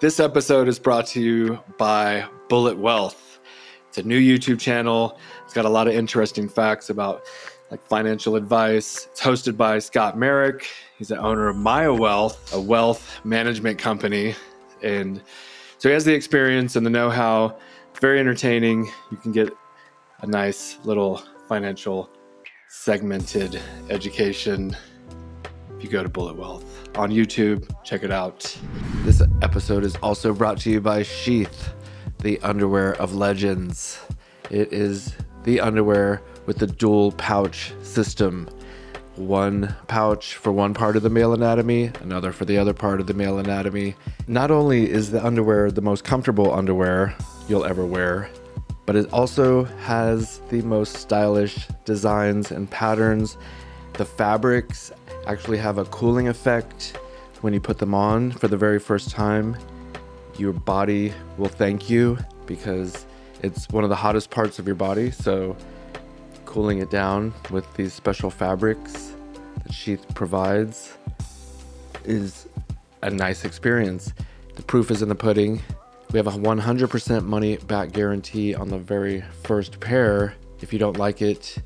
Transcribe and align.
This 0.00 0.20
episode 0.20 0.68
is 0.68 0.78
brought 0.78 1.08
to 1.08 1.20
you 1.20 1.58
by 1.76 2.24
Bullet 2.48 2.78
Wealth. 2.78 3.40
It's 3.88 3.98
a 3.98 4.02
new 4.04 4.20
YouTube 4.20 4.60
channel. 4.60 5.18
It's 5.44 5.52
got 5.52 5.64
a 5.64 5.68
lot 5.68 5.88
of 5.88 5.94
interesting 5.94 6.48
facts 6.48 6.88
about 6.88 7.24
like 7.72 7.84
financial 7.84 8.36
advice. 8.36 9.08
It's 9.10 9.20
hosted 9.20 9.56
by 9.56 9.80
Scott 9.80 10.16
Merrick. 10.16 10.68
He's 10.96 11.08
the 11.08 11.18
owner 11.18 11.48
of 11.48 11.56
Maya 11.56 11.92
Wealth, 11.92 12.54
a 12.54 12.60
wealth 12.60 13.18
management 13.24 13.80
company. 13.80 14.36
And 14.84 15.20
so 15.78 15.88
he 15.88 15.94
has 15.94 16.04
the 16.04 16.14
experience 16.14 16.76
and 16.76 16.86
the 16.86 16.90
know-how. 16.90 17.58
Very 18.00 18.20
entertaining. 18.20 18.88
You 19.10 19.16
can 19.16 19.32
get 19.32 19.52
a 20.20 20.28
nice 20.28 20.78
little 20.84 21.24
financial 21.48 22.08
segmented 22.68 23.60
education 23.90 24.76
if 25.76 25.82
you 25.82 25.90
go 25.90 26.04
to 26.04 26.08
Bullet 26.08 26.36
Wealth 26.36 26.77
on 26.98 27.10
YouTube. 27.10 27.64
Check 27.84 28.02
it 28.02 28.10
out. 28.10 28.58
This 29.04 29.22
episode 29.40 29.84
is 29.84 29.94
also 29.96 30.34
brought 30.34 30.58
to 30.58 30.70
you 30.70 30.80
by 30.80 31.04
Sheath, 31.04 31.72
the 32.18 32.40
underwear 32.40 32.94
of 32.94 33.14
legends. 33.14 34.00
It 34.50 34.72
is 34.72 35.14
the 35.44 35.60
underwear 35.60 36.20
with 36.46 36.58
the 36.58 36.66
dual 36.66 37.12
pouch 37.12 37.72
system. 37.82 38.50
One 39.14 39.74
pouch 39.86 40.34
for 40.34 40.50
one 40.50 40.74
part 40.74 40.96
of 40.96 41.02
the 41.02 41.10
male 41.10 41.32
anatomy, 41.32 41.92
another 42.02 42.32
for 42.32 42.44
the 42.44 42.58
other 42.58 42.74
part 42.74 43.00
of 43.00 43.06
the 43.06 43.14
male 43.14 43.38
anatomy. 43.38 43.94
Not 44.26 44.50
only 44.50 44.90
is 44.90 45.12
the 45.12 45.24
underwear 45.24 45.70
the 45.70 45.80
most 45.80 46.02
comfortable 46.02 46.52
underwear 46.52 47.14
you'll 47.48 47.64
ever 47.64 47.86
wear, 47.86 48.28
but 48.86 48.96
it 48.96 49.12
also 49.12 49.64
has 49.64 50.40
the 50.50 50.62
most 50.62 50.94
stylish 50.94 51.68
designs 51.84 52.50
and 52.50 52.68
patterns. 52.70 53.36
The 53.94 54.04
fabrics 54.04 54.92
actually 55.28 55.58
have 55.58 55.78
a 55.78 55.84
cooling 55.86 56.28
effect 56.28 56.98
when 57.42 57.52
you 57.52 57.60
put 57.60 57.78
them 57.78 57.94
on 57.94 58.32
for 58.32 58.48
the 58.48 58.56
very 58.56 58.78
first 58.78 59.10
time. 59.10 59.56
Your 60.38 60.52
body 60.52 61.12
will 61.36 61.48
thank 61.48 61.90
you 61.90 62.18
because 62.46 63.06
it's 63.42 63.68
one 63.68 63.84
of 63.84 63.90
the 63.90 63.96
hottest 63.96 64.30
parts 64.30 64.58
of 64.58 64.66
your 64.66 64.74
body. 64.74 65.10
So, 65.10 65.56
cooling 66.46 66.78
it 66.78 66.90
down 66.90 67.34
with 67.50 67.72
these 67.74 67.92
special 67.92 68.30
fabrics 68.30 69.12
that 69.62 69.72
Sheath 69.72 70.06
provides 70.14 70.96
is 72.04 72.48
a 73.02 73.10
nice 73.10 73.44
experience. 73.44 74.14
The 74.56 74.62
proof 74.62 74.90
is 74.90 75.02
in 75.02 75.10
the 75.10 75.14
pudding. 75.14 75.60
We 76.10 76.16
have 76.16 76.26
a 76.26 76.32
100% 76.32 77.24
money 77.24 77.58
back 77.58 77.92
guarantee 77.92 78.54
on 78.54 78.70
the 78.70 78.78
very 78.78 79.22
first 79.42 79.78
pair. 79.78 80.34
If 80.62 80.72
you 80.72 80.78
don't 80.78 80.96
like 80.96 81.20
it, 81.20 81.58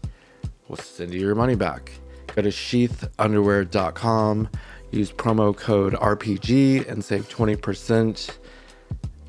we'll 0.69 0.79
send 0.79 1.15
you 1.15 1.21
your 1.21 1.37
money 1.37 1.55
back. 1.55 1.93
Go 2.35 2.43
to 2.43 2.49
sheathunderwear.com, 2.49 4.49
use 4.91 5.13
promo 5.13 5.55
code 5.55 5.93
RPG, 5.93 6.89
and 6.89 7.05
save 7.05 7.29
20%. 7.29 8.31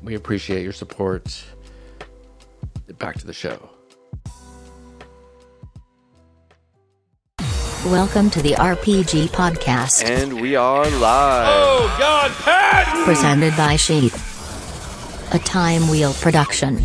We 0.02 0.14
appreciate 0.14 0.62
your 0.62 0.72
support. 0.72 1.44
Back 2.98 3.18
to 3.18 3.26
the 3.26 3.34
show. 3.34 3.68
Welcome 7.84 8.30
to 8.30 8.40
the 8.40 8.52
RPG 8.52 9.28
Podcast, 9.28 10.08
And 10.08 10.40
we 10.40 10.56
are 10.56 10.88
live. 10.88 11.48
Oh 11.50 11.96
God, 11.98 12.30
Pat! 12.32 13.04
presented 13.04 13.54
by 13.58 13.76
Sheath. 13.76 14.32
A 15.34 15.38
Time 15.38 15.90
Wheel 15.90 16.14
production. 16.14 16.82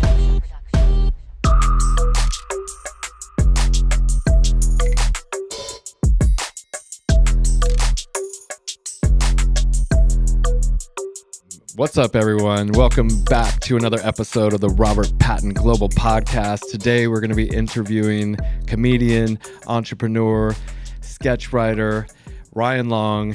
What's 11.80 11.96
up, 11.96 12.14
everyone? 12.14 12.72
Welcome 12.72 13.08
back 13.24 13.58
to 13.60 13.78
another 13.78 14.00
episode 14.02 14.52
of 14.52 14.60
the 14.60 14.68
Robert 14.68 15.10
Patton 15.18 15.54
Global 15.54 15.88
Podcast. 15.88 16.70
Today, 16.70 17.06
we're 17.06 17.20
going 17.20 17.30
to 17.30 17.34
be 17.34 17.48
interviewing 17.48 18.36
comedian, 18.66 19.38
entrepreneur, 19.66 20.54
sketch 21.00 21.54
writer 21.54 22.06
Ryan 22.52 22.90
Long. 22.90 23.34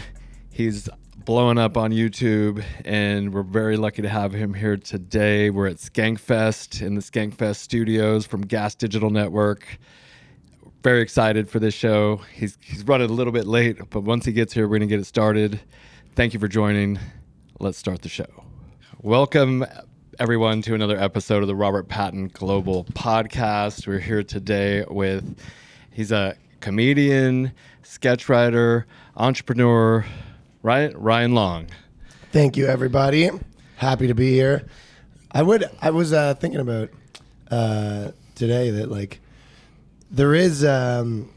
He's 0.52 0.88
blowing 1.18 1.58
up 1.58 1.76
on 1.76 1.90
YouTube, 1.92 2.64
and 2.86 3.34
we're 3.34 3.42
very 3.42 3.78
lucky 3.78 4.04
to 4.04 4.10
have 4.10 4.32
him 4.32 4.54
here 4.54 4.78
today. 4.78 5.50
We're 5.50 5.66
at 5.66 5.78
Skankfest 5.78 6.84
in 6.86 6.94
the 6.94 7.02
Skankfest 7.02 7.56
studios 7.56 8.28
from 8.28 8.42
Gas 8.42 8.76
Digital 8.76 9.10
Network. 9.10 9.80
Very 10.84 11.02
excited 11.02 11.50
for 11.50 11.58
this 11.58 11.74
show. 11.74 12.18
He's 12.32 12.60
he's 12.62 12.84
running 12.84 13.10
a 13.10 13.14
little 13.14 13.34
bit 13.34 13.48
late, 13.48 13.80
but 13.90 14.02
once 14.02 14.24
he 14.24 14.32
gets 14.32 14.54
here, 14.54 14.68
we're 14.68 14.78
going 14.78 14.88
to 14.88 14.96
get 14.96 15.00
it 15.00 15.06
started. 15.06 15.60
Thank 16.14 16.36
you 16.36 16.40
for 16.40 16.48
joining. 16.48 17.00
Let's 17.60 17.78
start 17.78 18.02
the 18.02 18.10
show. 18.10 18.45
Welcome, 19.06 19.64
everyone, 20.18 20.64
to 20.64 20.74
another 20.74 20.98
episode 20.98 21.44
of 21.44 21.48
the 21.48 21.56
Robert 21.56 21.88
Patton 21.88 22.30
Global 22.30 22.86
Podcast. 22.86 23.86
We're 23.86 24.00
here 24.00 24.24
today 24.24 24.84
with, 24.90 25.40
he's 25.92 26.12
a 26.12 26.36
comedian, 26.60 27.52
sketch 27.84 28.28
writer, 28.30 28.88
entrepreneur, 29.16 30.04
right? 30.64 30.92
Ryan 31.00 31.36
Long. 31.36 31.68
Thank 32.32 32.58
you, 32.58 32.66
everybody. 32.66 33.30
Happy 33.76 34.08
to 34.08 34.16
be 34.16 34.32
here. 34.32 34.66
I 35.32 35.44
would. 35.44 35.66
I 35.84 35.92
was 35.92 36.12
uh, 36.12 36.34
thinking 36.34 36.62
about 36.62 36.90
uh, 37.52 38.10
today 38.34 38.72
that 38.72 38.90
like 38.90 39.20
there 40.10 40.34
is 40.34 40.66
um, 40.66 41.30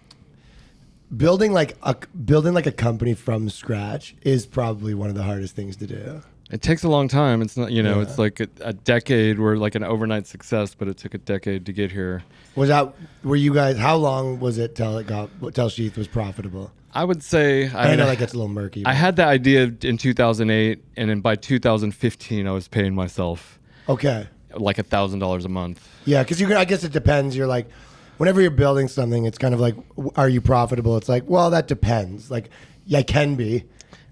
building 1.15 1.53
like 1.53 1.77
a 1.83 1.97
building 2.17 2.55
like 2.55 2.67
a 2.67 2.73
company 2.73 3.13
from 3.13 3.51
scratch 3.51 4.17
is 4.23 4.47
probably 4.47 4.95
one 4.95 5.11
of 5.11 5.15
the 5.15 5.25
hardest 5.25 5.55
things 5.55 5.77
to 5.77 5.87
do. 5.87 6.23
It 6.51 6.63
takes 6.63 6.83
a 6.83 6.89
long 6.89 7.09
time. 7.09 7.43
It's 7.43 7.57
not, 7.57 7.73
you 7.73 7.83
know, 7.83 7.97
Yeah. 7.97 8.03
it's 8.03 8.19
like 8.19 8.41
a, 8.41 8.49
a 8.63 8.73
decade. 8.73 9.39
We're 9.39 9.57
like 9.57 9.75
an 9.75 9.85
overnight 9.85 10.27
success, 10.27 10.75
but 10.75 10.89
it 10.89 10.97
took 10.97 11.13
a 11.15 11.19
decade 11.19 11.67
to 11.67 11.73
get 11.73 11.93
here. 11.93 12.23
Was 12.57 12.69
that? 12.71 12.95
Were 13.23 13.37
you 13.37 13.53
guys? 13.53 13.77
How 13.77 13.97
long 13.97 14.41
was 14.41 14.59
it 14.59 14.75
till 14.75 14.97
it 14.99 15.07
got 15.07 15.29
till 15.55 15.69
Sheath 15.69 15.97
was 15.97 16.09
profitable? 16.09 16.73
I 16.95 17.05
would 17.05 17.23
say, 17.23 17.69
I, 17.69 17.85
I, 17.85 17.89
mean, 17.89 17.99
know 17.99 18.07
that 18.07 18.19
gets 18.19 18.33
a 18.33 18.37
little 18.37 18.49
murky. 18.49 18.85
I 18.87 18.95
had 18.95 19.17
the 19.17 19.25
idea 19.25 19.73
in 19.83 19.99
2008, 19.99 20.83
and 20.97 21.11
then 21.11 21.21
by 21.21 21.37
2015, 21.37 22.49
I 22.49 22.51
was 22.51 22.67
paying 22.67 22.95
myself 22.95 23.59
okay. 23.89 24.27
like 24.55 24.79
a 24.79 24.83
thousand 24.83 25.19
dollars 25.19 25.45
a 25.45 25.51
month. 25.51 25.87
Yeah, 26.07 26.23
because 26.23 26.41
you 26.41 26.47
can. 26.47 26.57
I 26.57 26.65
guess 26.65 26.85
it 26.85 26.93
depends. 26.93 27.37
You're 27.37 27.47
like, 27.47 27.69
whenever 28.17 28.41
you're 28.41 28.51
building 28.51 28.89
something, 28.89 29.27
it's 29.27 29.39
kind 29.39 29.53
of 29.53 29.61
like, 29.61 29.77
are 30.17 30.29
you 30.29 30.41
profitable? 30.41 30.97
It's 30.97 31.09
like, 31.11 31.29
well, 31.29 31.51
that 31.51 31.69
depends. 31.69 32.31
Like, 32.31 32.49
yeah, 32.87 33.01
I 33.01 33.03
can 33.03 33.35
be 33.35 33.65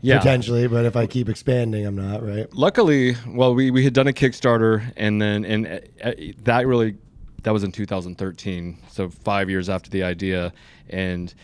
Yeah. 0.06 0.18
potentially, 0.18 0.68
but 0.68 0.84
if 0.84 0.96
I 0.96 1.06
keep 1.06 1.28
expanding, 1.28 1.84
I'm 1.84 1.96
not 1.96 2.22
right. 2.22 2.52
Luckily, 2.54 3.16
well, 3.26 3.54
we, 3.54 3.70
we 3.70 3.84
had 3.84 3.92
done 3.92 4.06
a 4.06 4.12
Kickstarter, 4.12 4.92
and 4.96 5.20
then 5.20 5.44
and 5.44 5.66
uh, 5.66 5.78
uh, 6.02 6.12
that 6.44 6.66
really 6.66 6.96
that 7.42 7.52
was 7.52 7.64
in 7.64 7.72
2013, 7.72 8.78
so 8.90 9.08
five 9.08 9.50
years 9.50 9.68
after 9.68 9.90
the 9.90 10.02
idea, 10.02 10.52
and 10.88 11.34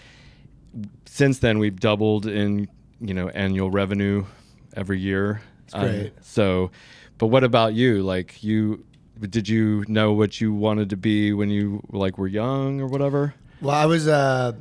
since 1.06 1.40
then 1.40 1.58
we've 1.58 1.78
doubled 1.78 2.26
in 2.26 2.68
you 3.00 3.14
know 3.14 3.28
annual 3.28 3.70
revenue 3.70 4.24
every 4.74 4.98
year. 4.98 5.42
Great. 5.72 6.12
so, 6.20 6.70
but 7.18 7.28
what 7.28 7.44
about 7.44 7.72
you? 7.74 8.02
Like 8.02 8.42
you, 8.42 8.84
did 9.20 9.48
you 9.48 9.84
know 9.88 10.12
what 10.12 10.40
you 10.40 10.52
wanted 10.52 10.90
to 10.90 10.96
be 10.96 11.32
when 11.32 11.50
you 11.50 11.82
like 11.90 12.18
were 12.18 12.28
young 12.28 12.80
or 12.80 12.86
whatever? 12.86 13.34
Well, 13.60 13.74
I 13.74 13.86
was 13.86 14.08
uh, 14.08 14.52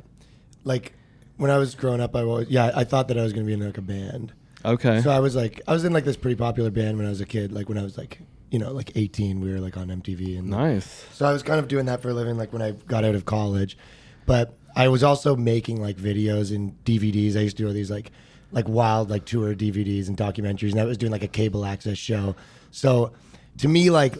like, 0.64 0.94
when 1.36 1.50
I 1.50 1.58
was 1.58 1.74
growing 1.74 2.00
up, 2.00 2.14
I 2.16 2.24
was 2.24 2.48
yeah, 2.48 2.70
I 2.74 2.84
thought 2.84 3.08
that 3.08 3.18
I 3.18 3.22
was 3.22 3.32
gonna 3.32 3.46
be 3.46 3.52
in 3.52 3.64
like 3.64 3.78
a 3.78 3.82
band. 3.82 4.32
Okay. 4.64 5.00
So 5.00 5.10
I 5.10 5.20
was 5.20 5.34
like, 5.34 5.60
I 5.66 5.72
was 5.72 5.84
in 5.84 5.92
like 5.92 6.04
this 6.04 6.16
pretty 6.16 6.36
popular 6.36 6.70
band 6.70 6.96
when 6.96 7.06
I 7.06 7.10
was 7.10 7.20
a 7.20 7.26
kid. 7.26 7.52
Like 7.52 7.68
when 7.68 7.78
I 7.78 7.82
was 7.82 7.98
like, 7.98 8.20
you 8.50 8.58
know, 8.58 8.70
like 8.72 8.92
18, 8.94 9.40
we 9.40 9.52
were 9.52 9.58
like 9.58 9.76
on 9.76 9.88
MTV 9.88 10.38
and 10.38 10.48
nice. 10.48 11.06
So 11.12 11.26
I 11.26 11.32
was 11.32 11.42
kind 11.42 11.58
of 11.58 11.68
doing 11.68 11.86
that 11.86 12.00
for 12.00 12.10
a 12.10 12.14
living, 12.14 12.36
like 12.36 12.52
when 12.52 12.62
I 12.62 12.72
got 12.72 13.04
out 13.04 13.14
of 13.14 13.24
college. 13.24 13.76
But 14.24 14.56
I 14.76 14.88
was 14.88 15.02
also 15.02 15.34
making 15.36 15.80
like 15.80 15.96
videos 15.96 16.54
and 16.54 16.72
DVDs. 16.84 17.36
I 17.36 17.40
used 17.40 17.56
to 17.56 17.64
do 17.64 17.68
all 17.68 17.74
these 17.74 17.90
like 17.90 18.12
like 18.52 18.68
wild 18.68 19.10
like 19.10 19.24
tour 19.24 19.54
DVDs 19.54 20.08
and 20.08 20.16
documentaries, 20.16 20.72
and 20.72 20.80
I 20.80 20.84
was 20.84 20.98
doing 20.98 21.12
like 21.12 21.24
a 21.24 21.28
cable 21.28 21.64
access 21.64 21.98
show. 21.98 22.36
So 22.70 23.12
to 23.58 23.68
me, 23.68 23.90
like 23.90 24.14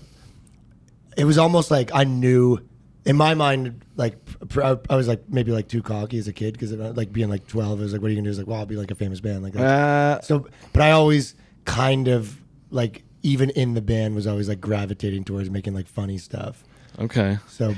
it 1.16 1.24
was 1.24 1.38
almost 1.38 1.70
like 1.70 1.90
I 1.94 2.04
knew 2.04 2.58
in 3.04 3.16
my 3.16 3.34
mind, 3.34 3.84
like 3.96 4.16
I 4.62 4.78
I 4.88 4.96
was 4.96 5.08
like 5.08 5.28
maybe 5.28 5.50
like 5.52 5.68
too 5.68 5.82
cocky 5.82 6.18
as 6.18 6.28
a 6.28 6.32
kid 6.32 6.52
because 6.54 6.72
like 6.72 7.12
being 7.12 7.28
like 7.28 7.46
12, 7.46 7.80
I 7.80 7.82
was 7.82 7.92
like, 7.92 8.00
what 8.02 8.08
are 8.08 8.10
you 8.10 8.16
gonna 8.16 8.26
do? 8.26 8.30
It's 8.30 8.38
like, 8.38 8.46
well, 8.46 8.58
I'll 8.60 8.66
be 8.66 8.76
like 8.76 8.90
a 8.90 8.94
famous 8.94 9.20
band 9.20 9.42
like. 9.42 9.56
Uh, 9.56 10.20
So, 10.20 10.46
but 10.72 10.82
I 10.82 10.92
always 10.92 11.34
kind 11.64 12.08
of 12.08 12.40
like, 12.70 13.02
even 13.22 13.50
in 13.50 13.74
the 13.74 13.82
band, 13.82 14.14
was 14.14 14.26
always 14.26 14.48
like 14.48 14.60
gravitating 14.60 15.24
towards 15.24 15.50
making 15.50 15.74
like 15.74 15.86
funny 15.88 16.18
stuff. 16.18 16.64
okay. 16.98 17.38
So, 17.48 17.74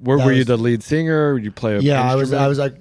Where 0.00 0.18
were 0.18 0.32
you 0.32 0.44
the 0.44 0.56
lead 0.56 0.82
singer? 0.82 1.34
Would 1.34 1.44
you 1.44 1.52
play 1.52 1.76
a 1.76 1.80
yeah, 1.80 2.02
I 2.02 2.14
was 2.14 2.32
I 2.32 2.46
was 2.48 2.58
like 2.58 2.76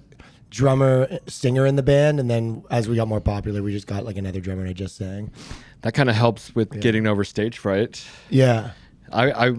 drummer, 0.49 1.07
singer 1.27 1.65
in 1.65 1.75
the 1.75 1.83
band, 1.83 2.19
and 2.19 2.29
then 2.29 2.63
as 2.69 2.87
we 2.87 2.95
got 2.95 3.07
more 3.07 3.21
popular, 3.21 3.61
we 3.63 3.71
just 3.71 3.87
got 3.87 4.05
like 4.05 4.17
another 4.17 4.39
drummer, 4.39 4.61
and 4.61 4.69
I 4.69 4.73
just 4.73 4.95
sang. 4.95 5.31
that 5.81 5.93
kind 5.93 6.09
of 6.09 6.15
helps 6.15 6.53
with 6.55 6.79
getting 6.79 7.07
over 7.07 7.23
stage 7.23 7.57
fright. 7.57 8.05
Yeah, 8.29 8.71
I, 9.11 9.31
I 9.49 9.55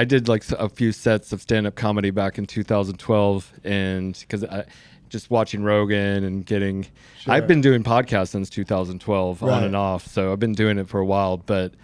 I 0.00 0.04
did 0.04 0.28
like 0.28 0.50
a 0.52 0.70
few 0.70 0.92
sets 0.92 1.30
of 1.30 1.42
stand 1.42 1.66
up 1.66 1.74
comedy 1.74 2.08
back 2.08 2.38
in 2.38 2.46
2012, 2.46 3.52
and 3.64 4.18
because 4.18 4.44
I 4.44 4.64
just 5.10 5.30
watching 5.30 5.62
Rogan 5.62 6.24
and 6.24 6.46
getting. 6.46 6.86
I've 7.26 7.46
been 7.46 7.60
doing 7.60 7.82
podcasts 7.82 8.28
since 8.28 8.48
2012, 8.48 9.42
on 9.42 9.62
and 9.62 9.76
off. 9.76 10.06
So 10.06 10.32
I've 10.32 10.38
been 10.38 10.54
doing 10.54 10.78
it 10.78 10.88
for 10.88 11.00
a 11.00 11.04
while, 11.04 11.36
but 11.36 11.74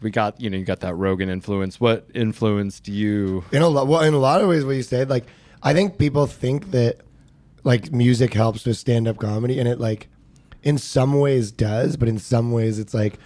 we 0.00 0.10
got 0.10 0.40
you 0.40 0.48
know 0.48 0.56
you 0.56 0.64
got 0.64 0.80
that 0.80 0.94
Rogan 0.94 1.28
influence. 1.28 1.78
What 1.78 2.06
influenced 2.14 2.88
you? 2.88 3.44
in 3.52 3.60
a 3.60 3.68
lot 3.68 3.86
well 3.86 4.00
in 4.00 4.14
a 4.14 4.18
lot 4.18 4.40
of 4.40 4.48
ways 4.48 4.64
what 4.64 4.76
you 4.76 4.82
said 4.82 5.10
like 5.10 5.26
i 5.62 5.74
think 5.74 5.98
people 5.98 6.26
think 6.26 6.70
that 6.70 6.96
like 7.62 7.92
music 7.92 8.32
helps 8.32 8.64
with 8.64 8.78
stand-up 8.78 9.18
comedy 9.18 9.58
and 9.58 9.68
it 9.68 9.78
like 9.78 10.08
in 10.62 10.78
some 10.78 11.20
ways 11.20 11.52
does 11.52 11.98
but 11.98 12.08
in 12.08 12.18
some 12.18 12.52
ways 12.52 12.78
it's 12.78 12.94
like 12.94 13.18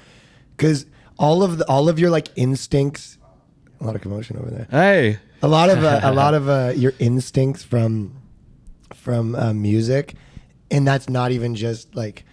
because 0.57 0.87
all 1.21 1.45
of 1.45 1.59
the 1.59 1.69
all 1.69 1.89
of 1.89 2.01
your 2.01 2.11
like 2.11 2.29
instincts 2.35 3.14
a 3.85 3.87
lot 3.87 3.97
of 3.97 4.03
commotion 4.03 4.37
over 4.39 4.51
there. 4.51 4.67
Hey, 4.71 5.19
a 5.43 5.49
lot 5.49 5.71
of 5.71 5.85
uh, 5.85 6.01
a 6.03 6.13
lot 6.23 6.35
of 6.35 6.49
uh, 6.49 6.73
your 6.75 6.95
instincts 6.99 7.63
from 7.63 8.17
from 8.95 9.35
uh, 9.35 9.53
music 9.53 10.15
and 10.71 10.87
that's 10.87 11.09
not 11.09 11.31
even 11.31 11.55
just 11.55 11.95
like 11.95 12.25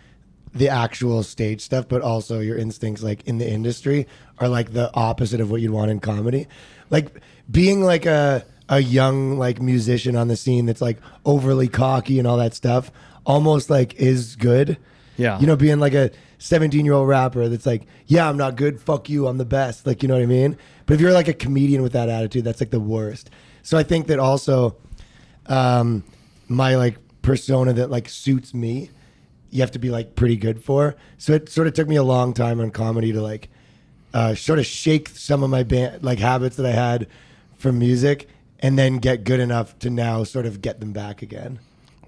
the 0.53 0.69
actual 0.69 1.23
stage 1.23 1.61
stuff 1.61 1.87
but 1.87 2.01
also 2.01 2.39
your 2.39 2.57
instincts 2.57 3.03
like 3.03 3.25
in 3.27 3.37
the 3.37 3.49
industry 3.49 4.07
are 4.39 4.47
like 4.49 4.73
the 4.73 4.93
opposite 4.93 5.39
of 5.39 5.51
what 5.51 5.61
you'd 5.61 5.71
want 5.71 5.91
in 5.91 5.99
comedy. 5.99 6.47
Like 6.89 7.21
being 7.49 7.83
like 7.83 8.05
a 8.05 8.45
a 8.69 8.79
young 8.79 9.37
like 9.37 9.61
musician 9.61 10.15
on 10.15 10.29
the 10.29 10.37
scene 10.37 10.65
that's 10.65 10.81
like 10.81 10.97
overly 11.25 11.67
cocky 11.67 12.19
and 12.19 12.27
all 12.27 12.37
that 12.37 12.53
stuff 12.53 12.89
almost 13.25 13.69
like 13.69 13.93
is 13.95 14.35
good. 14.35 14.77
Yeah. 15.17 15.39
you 15.39 15.45
know 15.45 15.55
being 15.57 15.79
like 15.79 15.93
a 15.93 16.09
17 16.41 16.85
year 16.85 16.95
old 16.95 17.07
rapper 17.07 17.47
that's 17.47 17.67
like 17.67 17.83
yeah 18.07 18.27
i'm 18.27 18.37
not 18.37 18.55
good. 18.55 18.81
Fuck 18.81 19.09
you. 19.09 19.27
I'm 19.27 19.37
the 19.37 19.45
best. 19.45 19.85
Like 19.85 20.01
you 20.01 20.07
know 20.07 20.15
what 20.15 20.23
i 20.23 20.27
mean? 20.27 20.57
But 20.85 20.95
if 20.95 20.99
you're 21.01 21.13
like 21.13 21.27
a 21.27 21.33
comedian 21.33 21.83
with 21.83 21.93
that 21.93 22.09
attitude 22.09 22.43
that's 22.43 22.59
like 22.59 22.71
the 22.71 22.79
worst. 22.79 23.29
So 23.61 23.77
i 23.77 23.83
think 23.83 24.07
that 24.07 24.19
also 24.19 24.75
um 25.45 26.03
my 26.47 26.75
like 26.75 26.97
persona 27.21 27.73
that 27.73 27.91
like 27.91 28.09
suits 28.09 28.53
me 28.53 28.89
you 29.51 29.61
have 29.61 29.71
to 29.71 29.79
be 29.79 29.89
like 29.89 30.15
pretty 30.15 30.37
good 30.37 30.63
for. 30.63 30.95
So 31.17 31.33
it 31.33 31.49
sort 31.49 31.67
of 31.67 31.73
took 31.73 31.87
me 31.87 31.97
a 31.97 32.03
long 32.03 32.33
time 32.33 32.59
on 32.59 32.71
comedy 32.71 33.11
to 33.11 33.21
like 33.21 33.49
uh 34.13 34.33
sort 34.33 34.59
of 34.59 34.65
shake 34.65 35.09
some 35.09 35.43
of 35.43 35.49
my 35.49 35.63
band 35.63 36.03
like 36.03 36.19
habits 36.19 36.55
that 36.57 36.65
i 36.65 36.71
had 36.71 37.07
from 37.57 37.77
music 37.77 38.27
and 38.59 38.77
then 38.77 38.97
get 38.97 39.23
good 39.23 39.39
enough 39.39 39.77
to 39.79 39.89
now 39.89 40.23
sort 40.23 40.45
of 40.45 40.61
get 40.61 40.79
them 40.79 40.91
back 40.91 41.21
again 41.21 41.59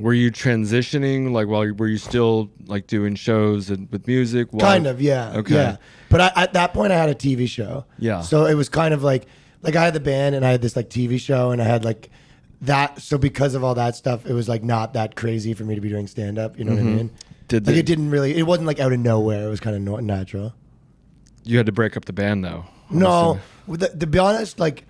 were 0.03 0.13
you 0.13 0.31
transitioning? 0.31 1.31
Like, 1.31 1.47
while 1.47 1.71
were 1.73 1.87
you 1.87 1.97
still 1.97 2.49
like 2.65 2.87
doing 2.87 3.15
shows 3.15 3.69
and 3.69 3.89
with 3.91 4.05
music? 4.05 4.49
while- 4.51 4.61
Kind 4.69 4.85
of, 4.85 5.01
yeah. 5.01 5.33
Okay. 5.37 5.55
Yeah. 5.55 5.77
But 6.09 6.21
I, 6.21 6.31
at 6.43 6.53
that 6.53 6.73
point, 6.73 6.91
I 6.91 6.97
had 6.97 7.09
a 7.09 7.15
TV 7.15 7.47
show. 7.47 7.85
Yeah. 7.97 8.21
So 8.21 8.45
it 8.45 8.53
was 8.55 8.69
kind 8.69 8.93
of 8.93 9.01
like, 9.03 9.25
like 9.61 9.75
I 9.75 9.83
had 9.85 9.93
the 9.93 9.99
band 9.99 10.35
and 10.35 10.45
I 10.45 10.51
had 10.51 10.61
this 10.61 10.75
like 10.75 10.89
TV 10.89 11.19
show 11.19 11.51
and 11.51 11.61
I 11.61 11.65
had 11.65 11.83
like 11.85 12.09
that. 12.61 13.01
So 13.01 13.17
because 13.17 13.55
of 13.55 13.63
all 13.63 13.75
that 13.75 13.95
stuff, 13.95 14.25
it 14.25 14.33
was 14.33 14.47
like 14.49 14.63
not 14.63 14.93
that 14.93 15.15
crazy 15.15 15.53
for 15.53 15.63
me 15.63 15.75
to 15.75 15.81
be 15.81 15.89
doing 15.89 16.07
stand 16.07 16.37
up. 16.37 16.59
You 16.59 16.65
know 16.65 16.73
what 16.73 16.81
I 16.81 16.83
mean? 16.83 17.09
Mm-hmm. 17.09 17.17
Did 17.47 17.65
like 17.65 17.73
the- 17.75 17.79
it 17.79 17.85
didn't 17.85 18.09
really, 18.11 18.35
it 18.37 18.43
wasn't 18.43 18.67
like 18.67 18.79
out 18.79 18.91
of 18.91 18.99
nowhere. 18.99 19.47
It 19.47 19.49
was 19.49 19.59
kind 19.61 19.75
of 19.87 20.03
natural. 20.03 20.53
You 21.45 21.57
had 21.57 21.65
to 21.65 21.71
break 21.71 21.95
up 21.97 22.05
the 22.05 22.13
band 22.13 22.43
though. 22.43 22.65
No, 22.89 23.39
with 23.67 23.79
the, 23.79 23.87
to 23.89 24.05
be 24.05 24.19
honest, 24.19 24.59
like 24.59 24.85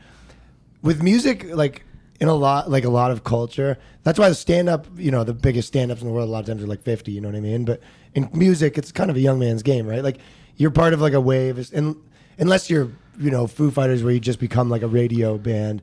with 0.82 1.02
music, 1.02 1.46
like 1.54 1.86
in 2.24 2.30
a 2.30 2.34
lot, 2.34 2.72
like 2.72 2.86
a 2.86 2.90
lot 2.90 3.12
of 3.12 3.26
culture. 3.26 3.78
That's 4.04 4.18
why 4.18 4.30
the 4.30 4.36
stand 4.36 4.70
up, 4.70 4.88
you 4.96 5.12
know, 5.12 5.26
the 5.26 5.34
biggest 5.34 5.68
stand 5.68 5.92
ups 5.92 6.00
in 6.00 6.08
the 6.08 6.14
world, 6.14 6.30
a 6.30 6.32
lot 6.32 6.40
of 6.40 6.46
times 6.46 6.64
are 6.64 6.68
like 6.68 6.82
50, 6.82 7.12
you 7.12 7.20
know 7.20 7.28
what 7.28 7.36
I 7.36 7.42
mean? 7.42 7.66
But 7.66 7.82
in 8.16 8.30
music, 8.32 8.78
it's 8.78 8.94
kind 8.94 9.10
of 9.10 9.18
a 9.18 9.20
young 9.20 9.40
man's 9.40 9.62
game, 9.62 9.86
right? 9.86 10.02
Like 10.02 10.20
you're 10.56 10.72
part 10.72 10.94
of 10.94 11.02
like 11.02 11.12
a 11.12 11.20
wave, 11.20 11.70
and 11.74 11.98
unless 12.40 12.70
you're, 12.70 12.90
you 13.20 13.30
know, 13.30 13.46
Foo 13.46 13.72
Fighters 13.72 14.06
where 14.06 14.14
you 14.14 14.22
just 14.22 14.40
become 14.40 14.70
like 14.70 14.84
a 14.84 14.88
radio 14.88 15.38
band, 15.38 15.82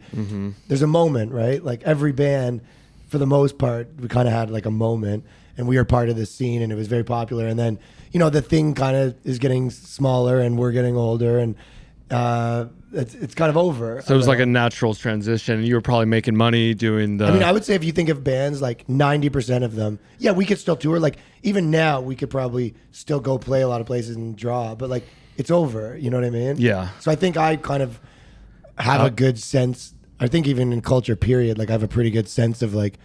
there's 0.67 0.81
a 0.81 0.87
moment, 0.87 1.33
right? 1.33 1.63
Like 1.63 1.83
every 1.83 2.13
band, 2.13 2.63
for 3.09 3.19
the 3.19 3.27
most 3.27 3.59
part, 3.59 3.89
we 4.01 4.09
kind 4.09 4.27
of 4.27 4.33
had 4.33 4.49
like 4.51 4.65
a 4.65 4.71
moment 4.71 5.27
and 5.59 5.69
we 5.69 5.77
were 5.77 5.85
part 5.85 6.09
of 6.09 6.17
this 6.17 6.31
scene 6.35 6.63
and 6.63 6.73
it 6.73 6.75
was 6.75 6.89
very 6.89 7.05
popular. 7.05 7.47
And 7.49 7.59
then, 7.59 7.79
you 8.13 8.19
know, 8.19 8.31
the 8.31 8.41
thing 8.41 8.73
kind 8.73 8.97
of 8.97 9.15
is 9.25 9.39
getting 9.39 9.69
smaller 9.69 10.41
and 10.41 10.57
we're 10.59 10.73
getting 10.73 10.97
older 10.97 11.39
and, 11.39 11.55
uh, 12.11 12.65
it's, 12.93 13.15
it's 13.15 13.35
kind 13.35 13.51
of 13.51 13.57
over. 13.57 14.03
So 14.03 14.15
it 14.15 14.17
was 14.17 14.29
like 14.29 14.41
a 14.41 14.47
natural 14.47 14.95
transition. 14.95 15.63
You 15.65 15.75
were 15.75 15.81
probably 15.81 16.07
making 16.07 16.37
money 16.37 16.75
doing 16.75 17.19
the. 17.19 17.27
I 17.27 17.31
mean, 17.31 17.43
I 17.43 17.53
would 17.53 17.65
say 17.65 17.75
if 17.75 17.85
you 17.85 17.93
think 17.93 18.09
of 18.09 18.25
bands, 18.25 18.61
like 18.61 18.89
ninety 18.89 19.29
percent 19.29 19.65
of 19.65 19.75
them, 19.75 19.99
yeah, 20.19 20.33
we 20.33 20.45
could 20.45 20.59
still 20.59 20.77
tour. 20.77 20.99
Like 20.99 21.19
even 21.43 21.71
now, 21.71 22.01
we 22.01 22.17
could 22.17 22.31
probably 22.31 22.75
still 22.93 23.21
go 23.21 23.39
play 23.39 23.63
a 23.63 23.69
lot 23.69 23.81
of 23.81 23.87
places 23.87 24.17
and 24.17 24.37
draw. 24.37 24.75
But 24.75 24.91
like, 24.91 25.05
it's 25.37 25.51
over. 25.51 25.97
You 25.97 26.11
know 26.11 26.19
what 26.19 26.27
I 26.27 26.31
mean? 26.31 26.57
Yeah. 26.59 26.89
So 27.01 27.11
I 27.11 27.15
think 27.15 27.37
I 27.37 27.57
kind 27.57 27.83
of 27.83 28.01
have 28.79 29.01
Uh, 29.03 29.07
a 29.07 29.11
good 29.11 29.39
sense. 29.39 29.95
I 30.19 30.27
think 30.27 30.47
even 30.47 30.73
in 30.73 30.81
culture, 30.83 31.17
period, 31.17 31.59
like 31.59 31.71
I 31.71 31.73
have 31.73 31.83
a 31.83 31.89
pretty 31.89 32.11
good 32.11 32.29
sense 32.29 32.61
of 32.61 32.75
like 32.75 32.99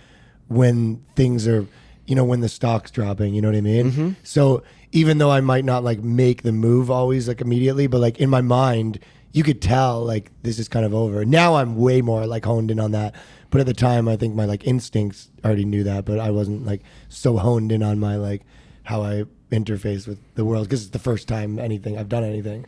when 0.47 1.03
things 1.15 1.47
are, 1.47 1.65
you 2.05 2.15
know, 2.15 2.25
when 2.25 2.41
the 2.41 2.49
stock's 2.49 2.91
dropping. 2.91 3.33
You 3.33 3.41
know 3.41 3.49
what 3.49 3.57
I 3.57 3.61
mean? 3.61 3.91
Mm-hmm. 3.91 4.09
So 4.23 4.63
even 4.91 5.17
though 5.17 5.31
I 5.31 5.41
might 5.41 5.65
not 5.65 5.83
like 5.83 6.01
make 6.01 6.43
the 6.43 6.51
move 6.51 6.91
always 6.91 7.27
like 7.27 7.41
immediately, 7.41 7.87
but 7.87 7.99
like 7.99 8.19
in 8.19 8.29
my 8.29 8.41
mind, 8.41 8.99
you 9.35 9.43
could 9.43 9.61
tell 9.61 10.01
like 10.01 10.31
this 10.43 10.59
is 10.59 10.69
kind 10.69 10.85
of 10.85 10.93
over. 10.93 11.25
Now 11.25 11.55
I'm 11.55 11.75
way 11.75 12.01
more 12.01 12.25
like 12.25 12.45
honed 12.45 12.71
in 12.71 12.79
on 12.79 12.91
that. 12.91 13.13
But 13.49 13.59
at 13.59 13.67
the 13.67 13.73
time, 13.73 14.07
I 14.07 14.15
think 14.15 14.33
my 14.33 14.45
like 14.45 14.65
instincts 14.65 15.29
already 15.43 15.65
knew 15.65 15.83
that, 15.83 16.05
but 16.05 16.19
I 16.19 16.31
wasn't 16.31 16.65
like 16.65 16.83
so 17.09 17.35
honed 17.37 17.73
in 17.73 17.83
on 17.83 17.99
my 17.99 18.15
like 18.15 18.43
how 18.83 19.01
I 19.03 19.25
interface 19.51 20.07
with 20.07 20.19
the 20.35 20.45
world 20.45 20.65
because 20.67 20.83
it's 20.83 20.91
the 20.91 20.99
first 20.99 21.27
time 21.27 21.59
anything 21.59 21.97
I've 21.97 22.07
done 22.07 22.23
anything. 22.23 22.65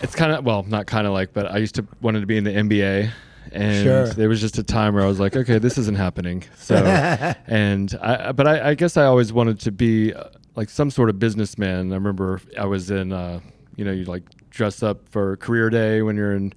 it's 0.00 0.16
kind 0.16 0.32
of 0.32 0.44
well, 0.44 0.64
not 0.64 0.86
kind 0.86 1.06
of 1.06 1.12
like, 1.12 1.32
but 1.32 1.48
I 1.48 1.58
used 1.58 1.76
to 1.76 1.86
wanted 2.00 2.20
to 2.20 2.26
be 2.26 2.36
in 2.36 2.42
the 2.42 2.50
NBA, 2.50 3.10
and 3.52 3.84
Sure. 3.84 4.06
there 4.08 4.28
was 4.28 4.40
just 4.40 4.58
a 4.58 4.64
time 4.64 4.94
where 4.94 5.04
I 5.04 5.06
was 5.06 5.20
like, 5.20 5.36
okay, 5.36 5.58
this 5.60 5.78
isn't 5.78 5.96
happening. 5.96 6.42
So, 6.56 6.74
and 7.46 7.96
I, 8.02 8.32
but 8.32 8.48
I, 8.48 8.70
I 8.70 8.74
guess 8.74 8.96
I 8.96 9.04
always 9.04 9.32
wanted 9.32 9.60
to 9.60 9.70
be 9.70 10.12
uh, 10.12 10.24
like 10.56 10.68
some 10.68 10.90
sort 10.90 11.10
of 11.10 11.20
businessman. 11.20 11.92
I 11.92 11.94
remember 11.94 12.40
I 12.58 12.66
was 12.66 12.90
in, 12.90 13.12
uh, 13.12 13.38
you 13.76 13.84
know, 13.84 13.92
you 13.92 14.04
like 14.04 14.24
dress 14.54 14.82
up 14.82 15.08
for 15.08 15.36
career 15.36 15.68
day 15.68 16.02
when 16.02 16.16
you're 16.16 16.34
in 16.34 16.52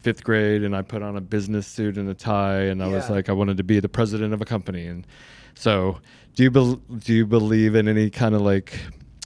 fifth 0.00 0.24
grade, 0.24 0.62
and 0.62 0.74
I 0.74 0.82
put 0.82 1.02
on 1.02 1.16
a 1.16 1.20
business 1.20 1.66
suit 1.66 1.96
and 1.96 2.08
a 2.08 2.14
tie, 2.14 2.62
and 2.62 2.82
I 2.82 2.88
was 2.88 3.08
like, 3.10 3.28
I 3.28 3.32
wanted 3.32 3.56
to 3.58 3.64
be 3.64 3.80
the 3.80 3.88
president 3.88 4.32
of 4.34 4.40
a 4.40 4.44
company, 4.44 4.86
and 4.86 5.06
so 5.54 5.98
do 6.34 6.42
you 6.42 6.50
bel 6.50 6.74
do 6.74 7.12
you 7.12 7.26
believe 7.26 7.74
in 7.74 7.88
any 7.88 8.10
kind 8.10 8.34
of 8.34 8.40
like 8.40 8.78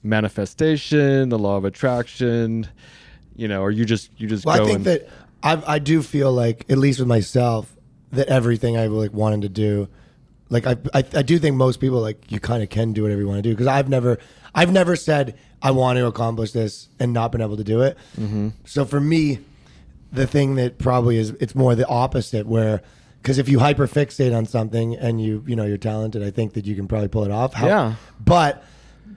manifestation, 0.03 1.29
the 1.29 1.39
law 1.39 1.57
of 1.57 1.65
attraction? 1.65 2.67
You 3.37 3.49
know, 3.49 3.63
or 3.63 3.71
you 3.71 3.85
just 3.85 4.11
you 4.19 4.27
just 4.27 4.45
Well, 4.45 4.59
go 4.59 4.65
I 4.65 4.67
think 4.67 4.77
and, 4.77 4.85
that 4.87 5.09
I 5.43 5.75
I 5.75 5.79
do 5.79 6.03
feel 6.03 6.33
like 6.33 6.65
at 6.69 6.79
least 6.79 6.99
with 6.99 7.09
myself 7.09 7.75
that 8.13 8.29
everything 8.29 8.77
I 8.77 8.87
like 8.87 9.13
wanted 9.13 9.43
to 9.43 9.49
do, 9.49 9.89
like 10.49 10.67
I 10.67 10.77
I, 10.95 11.05
I 11.15 11.23
do 11.23 11.39
think 11.39 11.57
most 11.57 11.81
people 11.81 12.01
like 12.01 12.31
you 12.31 12.41
kind 12.41 12.63
of 12.63 12.69
can 12.71 12.93
do 12.93 13.03
whatever 13.03 13.21
you 13.21 13.27
want 13.29 13.39
to 13.39 13.43
do 13.43 13.51
because 13.51 13.67
I've 13.67 13.89
never 13.89 14.19
I've 14.55 14.73
never 14.73 14.97
said 14.97 15.37
I 15.63 15.71
want 15.73 15.99
to 15.99 16.07
accomplish 16.07 16.53
this 16.53 16.89
and 17.01 17.13
not 17.13 17.33
been 17.33 17.41
able 17.41 17.57
to 17.57 17.65
do 17.65 17.83
it. 17.83 17.97
Mm-hmm. 18.19 18.49
So 18.65 18.85
for 18.85 19.01
me, 19.01 19.41
the 20.13 20.27
thing 20.27 20.55
that 20.57 20.79
probably 20.79 21.17
is 21.17 21.31
it's 21.41 21.55
more 21.55 21.75
the 21.75 21.87
opposite 21.89 22.47
where 22.47 22.83
because 23.23 23.39
if 23.39 23.49
you 23.49 23.59
hyperfixate 23.59 24.37
on 24.37 24.47
something 24.47 24.95
and 24.97 25.21
you 25.21 25.43
you 25.47 25.57
know 25.57 25.65
you're 25.65 25.79
talented, 25.79 26.23
I 26.23 26.31
think 26.31 26.53
that 26.55 26.65
you 26.67 26.77
can 26.77 26.87
probably 26.87 27.09
pull 27.09 27.25
it 27.25 27.31
off. 27.31 27.53
How- 27.55 27.67
Yeah. 27.67 27.95
But 28.25 28.63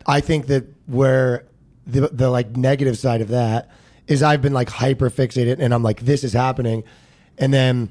I 0.07 0.21
think 0.21 0.47
that 0.47 0.65
where 0.87 1.45
the 1.85 2.07
the 2.07 2.29
like 2.29 2.55
negative 2.57 2.97
side 2.97 3.21
of 3.21 3.27
that 3.29 3.69
is 4.07 4.23
I've 4.23 4.41
been 4.41 4.53
like 4.53 4.69
hyper 4.69 5.09
fixated 5.11 5.57
and 5.59 5.73
I'm 5.73 5.83
like 5.83 6.01
this 6.01 6.23
is 6.23 6.33
happening, 6.33 6.83
and 7.37 7.53
then 7.53 7.89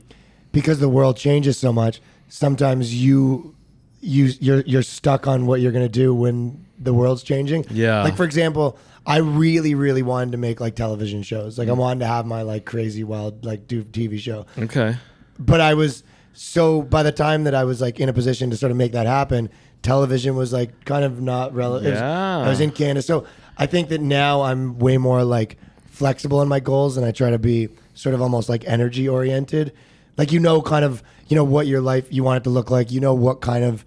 because 0.51 0.81
the 0.81 0.89
world 0.89 1.17
changes 1.17 1.57
so 1.59 1.73
much, 1.73 2.01
sometimes 2.29 2.95
you 2.95 3.55
you 4.01 4.31
you're 4.41 4.61
you're 4.61 4.83
stuck 4.83 5.27
on 5.27 5.47
what 5.47 5.61
you're 5.61 5.73
gonna 5.73 5.89
do 5.89 6.15
when 6.15 6.65
the 6.79 6.95
world's 6.95 7.23
changing. 7.23 7.65
Yeah. 7.71 8.03
Like 8.03 8.17
for 8.17 8.25
example, 8.25 8.79
I 9.07 9.19
really 9.19 9.75
really 9.75 10.03
wanted 10.03 10.33
to 10.33 10.39
make 10.39 10.61
like 10.61 10.77
television 10.77 11.23
shows. 11.23 11.59
Like 11.59 11.69
I 11.69 11.73
mm. 11.73 11.79
wanted 11.79 12.01
to 12.01 12.07
have 12.07 12.27
my 12.27 12.43
like 12.43 12.65
crazy 12.65 13.05
wild 13.05 13.45
like 13.45 13.67
do 13.67 13.83
TV 13.83 14.19
show 14.19 14.47
okay. 14.59 14.97
but 15.39 15.61
I 15.61 15.75
was 15.75 16.05
so 16.33 16.83
by 16.83 17.03
the 17.03 17.13
time 17.13 17.45
that 17.45 17.55
I 17.55 17.65
was 17.65 17.81
like 17.81 17.99
in 17.99 18.09
a 18.09 18.13
position 18.13 18.51
to 18.51 18.57
sort 18.57 18.71
of 18.71 18.77
make 18.77 18.93
that 18.93 19.07
happen, 19.07 19.51
television 19.83 20.37
was 20.37 20.53
like 20.53 20.85
kind 20.85 21.05
of 21.05 21.21
not 21.21 21.55
relevant. 21.55 21.95
Yeah. 21.95 22.39
I 22.39 22.49
was 22.49 22.61
in 22.61 22.71
Canada, 22.71 23.03
so 23.03 23.27
I 23.57 23.67
think 23.67 23.89
that 23.89 24.01
now 24.01 24.43
I'm 24.43 24.79
way 24.79 24.99
more 24.99 25.25
like 25.25 25.59
flexible 25.87 26.41
in 26.43 26.49
my 26.49 26.61
goals, 26.61 26.97
and 26.97 27.05
I 27.05 27.11
try 27.11 27.31
to 27.31 27.39
be 27.39 27.69
sort 27.95 28.15
of 28.15 28.23
almost 28.23 28.49
like 28.49 28.65
energy 28.67 29.09
oriented. 29.09 29.73
Like 30.19 30.33
you 30.33 30.41
know, 30.41 30.61
kind 30.61 30.85
of 30.85 31.03
you 31.29 31.37
know 31.37 31.45
what 31.45 31.67
your 31.67 31.81
life 31.81 32.13
you 32.13 32.25
want 32.25 32.39
it 32.39 32.45
to 32.45 32.51
look 32.51 32.71
like. 32.71 32.91
You 32.91 33.01
know 33.01 33.15
what 33.15 33.41
kind 33.41 33.65
of 33.65 33.85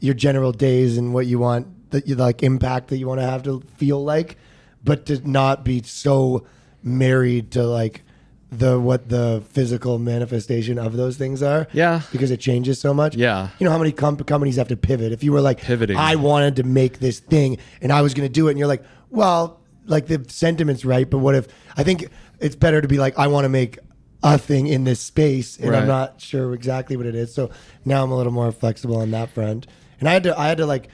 your 0.00 0.14
general 0.14 0.52
days 0.52 0.98
and 0.98 1.14
what 1.14 1.26
you 1.26 1.38
want 1.38 1.90
that 1.90 2.08
you 2.08 2.16
like 2.16 2.42
impact 2.42 2.88
that 2.88 2.98
you 2.98 3.06
want 3.06 3.20
to 3.20 3.26
have 3.26 3.42
to 3.44 3.62
feel 3.76 4.02
like, 4.02 4.36
but 4.82 5.06
to 5.06 5.28
not 5.28 5.64
be 5.64 5.82
so 5.82 6.44
married 6.82 7.50
to 7.52 7.64
like 7.64 8.02
the 8.50 8.78
what 8.78 9.08
the 9.08 9.42
physical 9.50 9.98
manifestation 9.98 10.78
of 10.78 10.96
those 10.96 11.16
things 11.16 11.42
are. 11.42 11.66
Yeah. 11.72 12.02
Because 12.12 12.30
it 12.30 12.40
changes 12.40 12.80
so 12.80 12.94
much. 12.94 13.16
Yeah. 13.16 13.50
You 13.58 13.64
know 13.64 13.70
how 13.70 13.78
many 13.78 13.92
com- 13.92 14.16
companies 14.16 14.56
have 14.56 14.68
to 14.68 14.76
pivot? 14.76 15.12
If 15.12 15.22
you 15.22 15.32
were 15.32 15.40
like 15.40 15.60
Pivoting. 15.60 15.96
I 15.96 16.16
wanted 16.16 16.56
to 16.56 16.62
make 16.62 16.98
this 17.00 17.20
thing 17.20 17.58
and 17.80 17.92
I 17.92 18.02
was 18.02 18.14
going 18.14 18.26
to 18.28 18.32
do 18.32 18.48
it, 18.48 18.52
and 18.52 18.58
you're 18.58 18.68
like, 18.68 18.84
well, 19.10 19.60
like 19.84 20.06
the 20.06 20.24
sentiment's 20.28 20.84
right, 20.84 21.08
but 21.08 21.18
what 21.18 21.34
if? 21.34 21.48
I 21.76 21.82
think 21.82 22.08
it's 22.40 22.56
better 22.56 22.80
to 22.80 22.88
be 22.88 22.98
like, 22.98 23.18
I 23.18 23.26
want 23.28 23.44
to 23.44 23.48
make 23.48 23.78
a 24.22 24.38
thing 24.38 24.66
in 24.66 24.84
this 24.84 25.00
space, 25.00 25.56
and 25.58 25.70
Right. 25.70 25.82
I'm 25.82 25.88
not 25.88 26.20
sure 26.20 26.52
exactly 26.54 26.96
what 26.96 27.06
it 27.06 27.14
is. 27.14 27.32
So 27.34 27.50
now 27.84 28.02
I'm 28.02 28.10
a 28.10 28.16
little 28.16 28.32
more 28.32 28.50
flexible 28.52 28.96
on 28.96 29.10
that 29.12 29.30
front. 29.30 29.66
And 30.00 30.08
I 30.08 30.12
had 30.12 30.22
to 30.24 30.38
I 30.38 30.48
had 30.48 30.58
to 30.58 30.66
like 30.66 30.88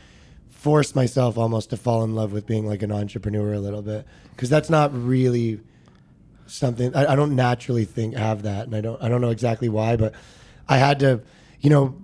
force 0.51 0.95
myself 0.95 1.37
almost 1.39 1.71
to 1.71 1.77
fall 1.77 2.05
in 2.05 2.15
love 2.15 2.33
with 2.33 2.47
being 2.47 2.67
like 2.67 2.83
an 2.83 2.93
entrepreneur 2.93 3.53
a 3.53 3.59
little 3.59 3.83
bit 3.83 4.07
because 4.31 4.49
that's 4.49 4.71
not 4.71 4.93
really 4.95 5.61
something 6.47 6.95
I, 6.95 7.13
I 7.13 7.17
don't 7.17 7.35
naturally 7.35 7.85
think 7.85 8.15
have 8.15 8.43
that, 8.43 8.67
and 8.67 8.77
I 8.77 8.81
don't 8.81 9.03
I 9.03 9.09
don't 9.09 9.21
know 9.21 9.31
exactly 9.31 9.69
why, 9.69 9.97
but 9.97 10.15
I 10.69 10.77
had 10.77 11.01
to, 11.01 11.21
you 11.61 11.71
know, 11.71 11.97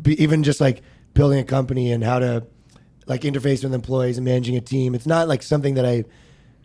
be, 0.00 0.20
even 0.22 0.42
just 0.42 0.60
like 0.60 0.82
building 1.14 1.38
a 1.38 1.44
company 1.44 1.92
and 1.92 2.02
how 2.02 2.18
to 2.18 2.46
like 3.06 3.22
interface 3.22 3.62
with 3.62 3.72
employees 3.72 4.18
and 4.18 4.24
managing 4.24 4.56
a 4.56 4.60
team. 4.60 4.94
It's 4.94 5.06
not 5.06 5.28
like 5.28 5.42
something 5.42 5.74
that 5.74 5.86
I 5.86 6.04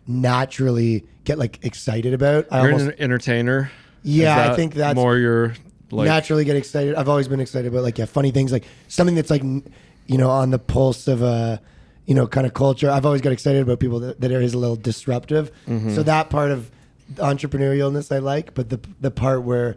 naturally 0.06 1.04
get 1.24 1.38
like 1.38 1.64
excited 1.64 2.14
about. 2.14 2.46
I 2.50 2.62
You're 2.62 2.72
almost 2.72 2.90
an 2.90 3.00
entertainer. 3.00 3.70
Yeah, 4.02 4.50
I 4.50 4.56
think 4.56 4.74
that's- 4.74 4.96
more 4.96 5.16
your 5.16 5.54
like. 5.90 6.06
naturally 6.06 6.44
get 6.44 6.56
excited. 6.56 6.94
I've 6.94 7.08
always 7.08 7.28
been 7.28 7.40
excited 7.40 7.68
about 7.68 7.82
like 7.82 7.98
yeah, 7.98 8.06
funny 8.06 8.30
things 8.30 8.52
like 8.52 8.64
something 8.88 9.14
that's 9.14 9.30
like 9.30 9.42
you 9.42 10.18
know 10.18 10.30
on 10.30 10.50
the 10.50 10.58
pulse 10.58 11.06
of 11.08 11.22
a 11.22 11.60
you 12.06 12.14
know 12.14 12.26
kind 12.26 12.46
of 12.46 12.54
culture. 12.54 12.90
I've 12.90 13.06
always 13.06 13.20
got 13.20 13.32
excited 13.32 13.62
about 13.62 13.78
people 13.80 14.00
that, 14.00 14.20
that 14.20 14.32
are 14.32 14.40
is 14.40 14.54
a 14.54 14.58
little 14.58 14.76
disruptive. 14.76 15.52
Mm-hmm. 15.66 15.94
So 15.94 16.02
that 16.02 16.30
part 16.30 16.50
of 16.50 16.70
entrepreneurialness 17.16 18.14
I 18.14 18.18
like, 18.18 18.54
but 18.54 18.70
the 18.70 18.80
the 19.00 19.10
part 19.10 19.42
where 19.42 19.76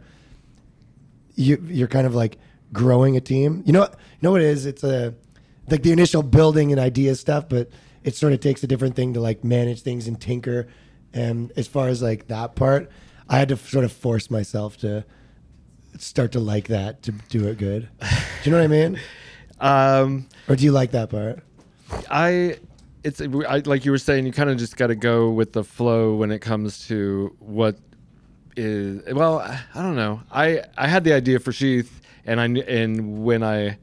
you 1.35 1.61
you're 1.67 1.87
kind 1.87 2.07
of 2.07 2.15
like 2.15 2.37
growing 2.73 3.17
a 3.17 3.21
team. 3.21 3.63
You 3.65 3.73
know 3.73 3.83
you 3.83 3.89
know 4.21 4.31
what 4.31 4.41
it 4.41 4.47
is? 4.47 4.65
It's 4.65 4.83
a 4.83 5.13
like 5.69 5.83
the 5.83 5.91
initial 5.91 6.23
building 6.23 6.71
and 6.71 6.79
idea 6.79 7.15
stuff, 7.15 7.49
but 7.49 7.69
it 8.05 8.15
sort 8.15 8.31
of 8.33 8.39
takes 8.39 8.63
a 8.63 8.67
different 8.67 8.95
thing 8.95 9.13
to 9.15 9.19
like 9.19 9.43
manage 9.43 9.81
things 9.81 10.07
and 10.07 10.21
tinker. 10.21 10.67
And 11.11 11.51
as 11.57 11.67
far 11.67 11.87
as 11.87 12.01
like 12.03 12.27
that 12.27 12.55
part, 12.55 12.89
I 13.27 13.39
had 13.39 13.49
to 13.49 13.57
sort 13.57 13.83
of 13.83 13.91
force 13.91 14.29
myself 14.29 14.77
to 14.77 15.03
start 15.97 16.31
to 16.33 16.39
like 16.39 16.67
that 16.67 17.01
to 17.03 17.11
do 17.11 17.47
it 17.47 17.57
good. 17.57 17.89
Do 17.99 18.07
you 18.43 18.51
know 18.51 18.57
what 18.59 18.63
I 18.63 18.67
mean? 18.67 18.99
Um, 19.57 20.27
Or 20.49 20.57
do 20.57 20.65
you 20.65 20.73
like 20.73 20.91
that 20.91 21.09
part? 21.09 21.41
I, 22.11 22.57
it's 23.05 23.21
I, 23.21 23.61
like 23.65 23.85
you 23.85 23.91
were 23.91 23.97
saying. 23.97 24.25
You 24.25 24.33
kind 24.33 24.49
of 24.49 24.57
just 24.57 24.75
got 24.75 24.87
to 24.87 24.95
go 24.95 25.29
with 25.29 25.53
the 25.53 25.63
flow 25.63 26.13
when 26.15 26.29
it 26.29 26.39
comes 26.39 26.85
to 26.89 27.33
what 27.39 27.77
is. 28.57 29.01
Well, 29.13 29.39
I 29.39 29.81
don't 29.81 29.95
know. 29.95 30.19
I 30.29 30.61
I 30.77 30.87
had 30.87 31.05
the 31.05 31.13
idea 31.13 31.39
for 31.39 31.53
Sheath, 31.53 32.01
and 32.25 32.41
I 32.41 32.47
and 32.47 33.23
when 33.23 33.43
I 33.43 33.77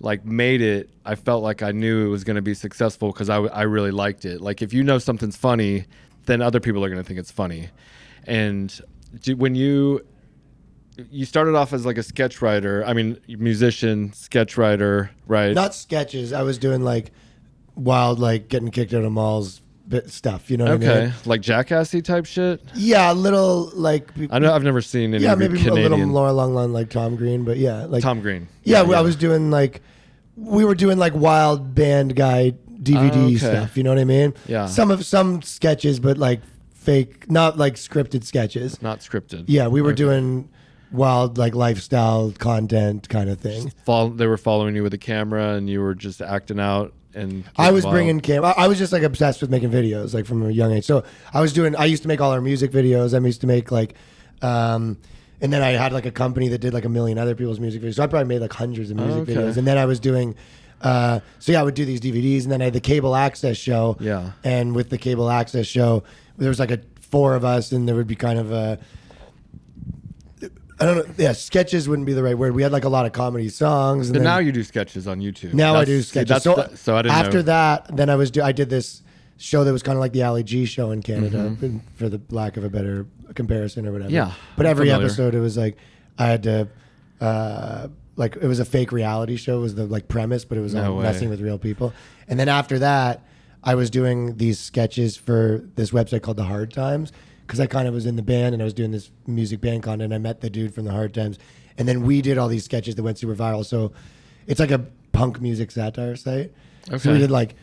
like 0.00 0.24
made 0.24 0.60
it, 0.60 0.90
I 1.04 1.14
felt 1.14 1.42
like 1.42 1.62
I 1.62 1.72
knew 1.72 2.06
it 2.06 2.08
was 2.08 2.24
going 2.24 2.36
to 2.36 2.42
be 2.42 2.54
successful 2.54 3.12
because 3.12 3.30
I, 3.30 3.36
I 3.36 3.62
really 3.62 3.90
liked 3.90 4.24
it. 4.24 4.40
Like 4.40 4.62
if 4.62 4.72
you 4.72 4.82
know 4.82 4.98
something's 4.98 5.36
funny, 5.36 5.86
then 6.26 6.42
other 6.42 6.60
people 6.60 6.84
are 6.84 6.88
going 6.88 7.00
to 7.00 7.06
think 7.06 7.18
it's 7.18 7.30
funny. 7.30 7.68
And 8.26 8.78
do, 9.20 9.36
when 9.36 9.54
you 9.54 10.04
you 11.10 11.26
started 11.26 11.54
off 11.54 11.72
as 11.72 11.84
like 11.84 11.98
a 11.98 12.02
sketch 12.02 12.40
writer, 12.40 12.84
I 12.84 12.92
mean 12.92 13.18
musician, 13.28 14.12
sketch 14.12 14.56
writer, 14.56 15.10
right? 15.26 15.54
Not 15.54 15.74
sketches. 15.74 16.32
I 16.32 16.42
was 16.42 16.58
doing 16.58 16.82
like 16.82 17.12
wild, 17.74 18.18
like 18.18 18.48
getting 18.48 18.70
kicked 18.70 18.94
out 18.94 19.04
of 19.04 19.12
malls 19.12 19.60
bit 19.88 20.10
stuff. 20.10 20.50
You 20.50 20.56
know 20.56 20.64
what 20.64 20.72
I 20.82 20.86
okay, 20.86 21.04
mean? 21.06 21.14
like 21.24 21.40
jackassy 21.42 22.02
type 22.02 22.26
shit. 22.26 22.60
Yeah, 22.74 23.12
a 23.12 23.14
little 23.14 23.70
like. 23.74 24.10
I 24.30 24.38
know 24.38 24.52
I've 24.54 24.62
never 24.64 24.80
seen 24.82 25.14
any 25.14 25.22
Yeah, 25.24 25.34
maybe 25.34 25.54
a 25.60 25.62
little 25.72 25.76
Canadian 25.76 26.08
more 26.10 26.28
along 26.28 26.54
line 26.54 26.72
like 26.72 26.90
Tom 26.90 27.16
Green, 27.16 27.44
but 27.44 27.56
yeah, 27.58 27.84
like 27.84 28.02
Tom 28.02 28.20
Green. 28.20 28.48
Yeah, 28.64 28.82
I 28.82 29.00
was 29.00 29.16
doing 29.16 29.50
like 29.50 29.82
we 30.36 30.64
were 30.64 30.74
doing 30.74 30.98
like 30.98 31.14
wild 31.14 31.74
band 31.74 32.14
guy 32.16 32.54
DVD 32.82 33.10
Oh, 33.16 33.26
okay. 33.26 33.36
stuff. 33.36 33.76
You 33.76 33.82
know 33.84 33.90
what 33.90 33.98
I 33.98 34.04
mean? 34.04 34.34
Yeah. 34.46 34.66
Some 34.66 34.90
of 34.90 35.04
some 35.06 35.40
sketches, 35.42 35.98
but 35.98 36.18
like 36.18 36.40
fake, 36.74 37.30
not 37.30 37.56
like 37.58 37.74
scripted 37.74 38.22
sketches. 38.24 38.80
not 38.82 39.00
scripted. 39.00 39.44
Yeah, 39.48 39.68
we 39.68 39.80
were 39.82 39.88
Okay. 39.90 39.96
doing 39.96 40.48
wild 40.92 41.36
like 41.38 41.54
lifestyle 41.54 42.32
content 42.38 43.08
kind 43.08 43.28
of 43.28 43.40
thing. 43.40 43.72
Fol- 43.84 44.10
they 44.10 44.26
were 44.26 44.36
following 44.36 44.76
you 44.76 44.82
with 44.82 44.94
a 44.94 44.98
camera, 44.98 45.54
and 45.54 45.68
you 45.68 45.80
were 45.80 45.94
just 45.94 46.20
acting 46.22 46.60
out. 46.60 46.92
And 47.16 47.44
I 47.56 47.70
was 47.72 47.84
bringing 47.86 48.20
cam. 48.20 48.44
I 48.44 48.52
I 48.52 48.68
was 48.68 48.78
just 48.78 48.92
like 48.92 49.02
obsessed 49.02 49.40
with 49.40 49.50
making 49.50 49.70
videos, 49.70 50.12
like 50.14 50.26
from 50.26 50.44
a 50.46 50.50
young 50.50 50.72
age. 50.72 50.84
So 50.84 51.02
I 51.32 51.40
was 51.40 51.52
doing. 51.52 51.74
I 51.74 51.86
used 51.86 52.02
to 52.02 52.08
make 52.08 52.20
all 52.20 52.30
our 52.30 52.40
music 52.42 52.70
videos. 52.70 53.18
I 53.18 53.24
used 53.26 53.40
to 53.40 53.46
make 53.46 53.72
like, 53.72 53.94
um, 54.42 54.98
and 55.40 55.52
then 55.52 55.62
I 55.62 55.70
had 55.70 55.92
like 55.92 56.06
a 56.06 56.10
company 56.10 56.48
that 56.48 56.58
did 56.58 56.74
like 56.74 56.84
a 56.84 56.88
million 56.90 57.18
other 57.18 57.34
people's 57.34 57.58
music 57.58 57.82
videos. 57.82 57.94
So 57.94 58.02
I 58.02 58.06
probably 58.06 58.28
made 58.28 58.40
like 58.42 58.52
hundreds 58.52 58.90
of 58.90 58.98
music 58.98 59.22
Okay. 59.22 59.34
videos. 59.34 59.56
And 59.56 59.66
then 59.66 59.78
I 59.78 59.86
was 59.86 59.98
doing. 59.98 60.34
Uh, 60.82 61.20
so 61.38 61.52
yeah, 61.52 61.60
I 61.60 61.62
would 61.62 61.74
do 61.74 61.86
these 61.86 62.02
DVDs, 62.02 62.42
and 62.42 62.52
then 62.52 62.60
I 62.60 62.64
had 62.64 62.74
the 62.74 62.80
cable 62.80 63.16
access 63.16 63.56
show. 63.56 63.96
Yeah. 63.98 64.32
And 64.44 64.74
with 64.76 64.90
the 64.90 64.98
cable 64.98 65.30
access 65.30 65.66
show, 65.66 66.02
there 66.36 66.50
was 66.50 66.60
like 66.60 66.70
a 66.70 66.80
four 67.00 67.34
of 67.34 67.44
us, 67.46 67.72
and 67.72 67.88
there 67.88 67.94
would 67.96 68.06
be 68.06 68.14
kind 68.16 68.38
of 68.38 68.52
a. 68.52 68.78
I 70.78 70.84
don't 70.84 70.96
know. 71.08 71.14
Yeah, 71.16 71.32
sketches 71.32 71.88
wouldn't 71.88 72.06
be 72.06 72.12
the 72.12 72.22
right 72.22 72.36
word. 72.36 72.54
We 72.54 72.62
had 72.62 72.70
like 72.72 72.84
a 72.84 72.88
lot 72.88 73.06
of 73.06 73.12
comedy 73.12 73.48
songs. 73.48 74.08
And 74.08 74.14
But 74.14 74.18
then- 74.20 74.24
now 74.24 74.38
you 74.38 74.52
do 74.52 74.62
sketches 74.62 75.08
on 75.08 75.20
YouTube. 75.20 75.54
now 75.54 75.70
I 75.74 75.80
That's- 75.80 75.86
do 75.88 76.02
see, 76.02 76.08
sketches. 76.08 76.28
that's 76.28 76.44
so, 76.44 76.54
the- 76.54 76.76
so 76.76 76.96
I 76.96 77.02
didn't 77.02 77.14
after 77.16 77.38
know. 77.38 77.42
that, 77.42 77.96
then 77.96 78.10
I 78.10 78.16
was 78.16 78.30
do 78.30 78.42
I 78.42 78.52
did 78.52 78.68
this 78.68 79.02
show 79.38 79.64
that 79.64 79.72
was 79.72 79.82
kind 79.82 79.96
of 79.96 80.00
like 80.00 80.12
the 80.12 80.22
Ali 80.22 80.42
G 80.42 80.64
show 80.66 80.90
in 80.90 81.02
Canada, 81.02 81.38
Mm-hmm. 81.38 81.64
in- 81.64 81.80
for 81.94 82.08
the 82.08 82.20
lack 82.30 82.56
of 82.56 82.64
a 82.64 82.68
better 82.70 83.06
comparison 83.34 83.86
or 83.86 83.92
whatever. 83.92 84.10
Yeah, 84.10 84.32
But 84.56 84.66
I'm 84.66 84.70
every 84.70 84.86
familiar. 84.88 85.06
episode, 85.06 85.34
it 85.34 85.40
was 85.40 85.56
like 85.56 85.76
I 86.18 86.26
had 86.26 86.42
to, 86.44 86.68
uh, 87.20 87.88
like 88.16 88.36
it 88.36 88.46
was 88.46 88.60
a 88.60 88.64
fake 88.64 88.92
reality 88.92 89.36
show. 89.36 89.60
Was 89.60 89.74
the 89.74 89.86
like 89.86 90.08
premise, 90.08 90.44
but 90.44 90.58
it 90.58 90.62
was 90.62 90.74
No 90.74 90.92
all 90.92 90.96
way. 90.98 91.02
messing 91.04 91.28
with 91.30 91.40
real 91.40 91.58
people. 91.58 91.92
And 92.28 92.38
then 92.40 92.48
after 92.48 92.78
that, 92.80 93.22
I 93.64 93.74
was 93.74 93.90
doing 93.90 94.36
these 94.36 94.58
sketches 94.58 95.16
for 95.16 95.62
this 95.74 95.90
website 95.90 96.22
called 96.22 96.36
The 96.36 96.44
Hard 96.44 96.72
Times 96.72 97.12
because 97.46 97.60
I 97.60 97.66
kind 97.66 97.86
of 97.86 97.94
was 97.94 98.06
in 98.06 98.16
the 98.16 98.22
band 98.22 98.54
and 98.54 98.62
I 98.62 98.64
was 98.64 98.74
doing 98.74 98.90
this 98.90 99.10
music 99.26 99.60
band 99.60 99.82
content. 99.82 100.12
I 100.12 100.18
met 100.18 100.40
the 100.40 100.50
dude 100.50 100.74
from 100.74 100.84
The 100.84 100.92
Hard 100.92 101.14
Times, 101.14 101.38
and 101.78 101.86
then 101.86 102.02
we 102.02 102.22
did 102.22 102.38
all 102.38 102.48
these 102.48 102.64
sketches 102.64 102.94
that 102.96 103.02
went 103.02 103.18
super 103.18 103.34
viral. 103.36 103.64
So 103.64 103.92
it's 104.46 104.60
like 104.60 104.70
a 104.70 104.84
punk 105.12 105.40
music 105.40 105.70
satire 105.70 106.16
site. 106.16 106.52
So 106.98 107.12
we 107.12 107.18
did 107.18 107.30
like 107.30 107.54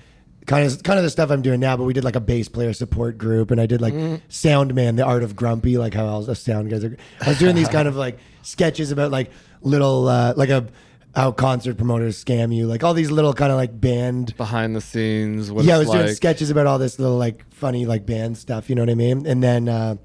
kind 0.45 0.65
of 0.65 0.83
kind 0.83 0.97
of 0.99 1.03
the 1.03 1.09
stuff 1.09 1.29
I'm 1.31 1.41
doing 1.41 1.59
now, 1.59 1.77
but 1.77 1.83
we 1.83 1.93
did 1.93 2.03
like 2.03 2.15
a 2.15 2.19
bass 2.21 2.49
player 2.49 2.73
support 2.73 3.17
group, 3.17 3.51
and 3.51 3.61
I 3.61 3.65
did 3.65 3.81
like 3.81 3.93
Mm-hmm. 3.93 4.15
Sound 4.29 4.73
Man, 4.73 4.95
the 4.95 5.05
art 5.05 5.23
of 5.23 5.35
grumpy, 5.35 5.77
like 5.77 5.93
how 5.93 6.19
the 6.21 6.35
sound 6.35 6.69
guys 6.69 6.83
are. 6.83 6.97
I 7.21 7.29
was 7.29 7.39
doing 7.39 7.55
these 7.55 7.69
kind 7.69 7.87
of 7.87 7.95
like 7.95 8.19
sketches 8.41 8.91
about 8.91 9.11
like 9.11 9.31
little 9.61 10.07
uh, 10.07 10.33
like 10.35 10.49
a 10.49 10.67
how 11.15 11.32
concert 11.32 11.77
promoters 11.77 12.24
scam 12.24 12.55
you, 12.55 12.67
like 12.67 12.84
all 12.84 12.93
these 12.93 13.12
little 13.12 13.34
kind 13.34 13.51
of 13.51 13.58
like 13.58 13.79
band. 13.79 14.36
behind 14.38 14.75
the 14.75 14.82
scenes. 14.82 15.51
What 15.51 15.65
Yeah, 15.65 15.75
I 15.75 15.79
was 15.79 15.89
doing 15.89 16.08
sketches 16.13 16.50
about 16.50 16.65
all 16.65 16.79
this 16.79 17.00
little 17.00 17.17
like 17.17 17.46
funny 17.53 17.86
like 17.86 18.05
band 18.05 18.38
stuff. 18.38 18.70
You 18.70 18.75
know 18.75 18.82
what 18.82 18.89
I 18.89 18.96
mean? 18.96 19.25
And 19.25 19.43
then. 19.43 19.70
uh 19.70 19.96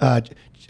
uh, 0.00 0.20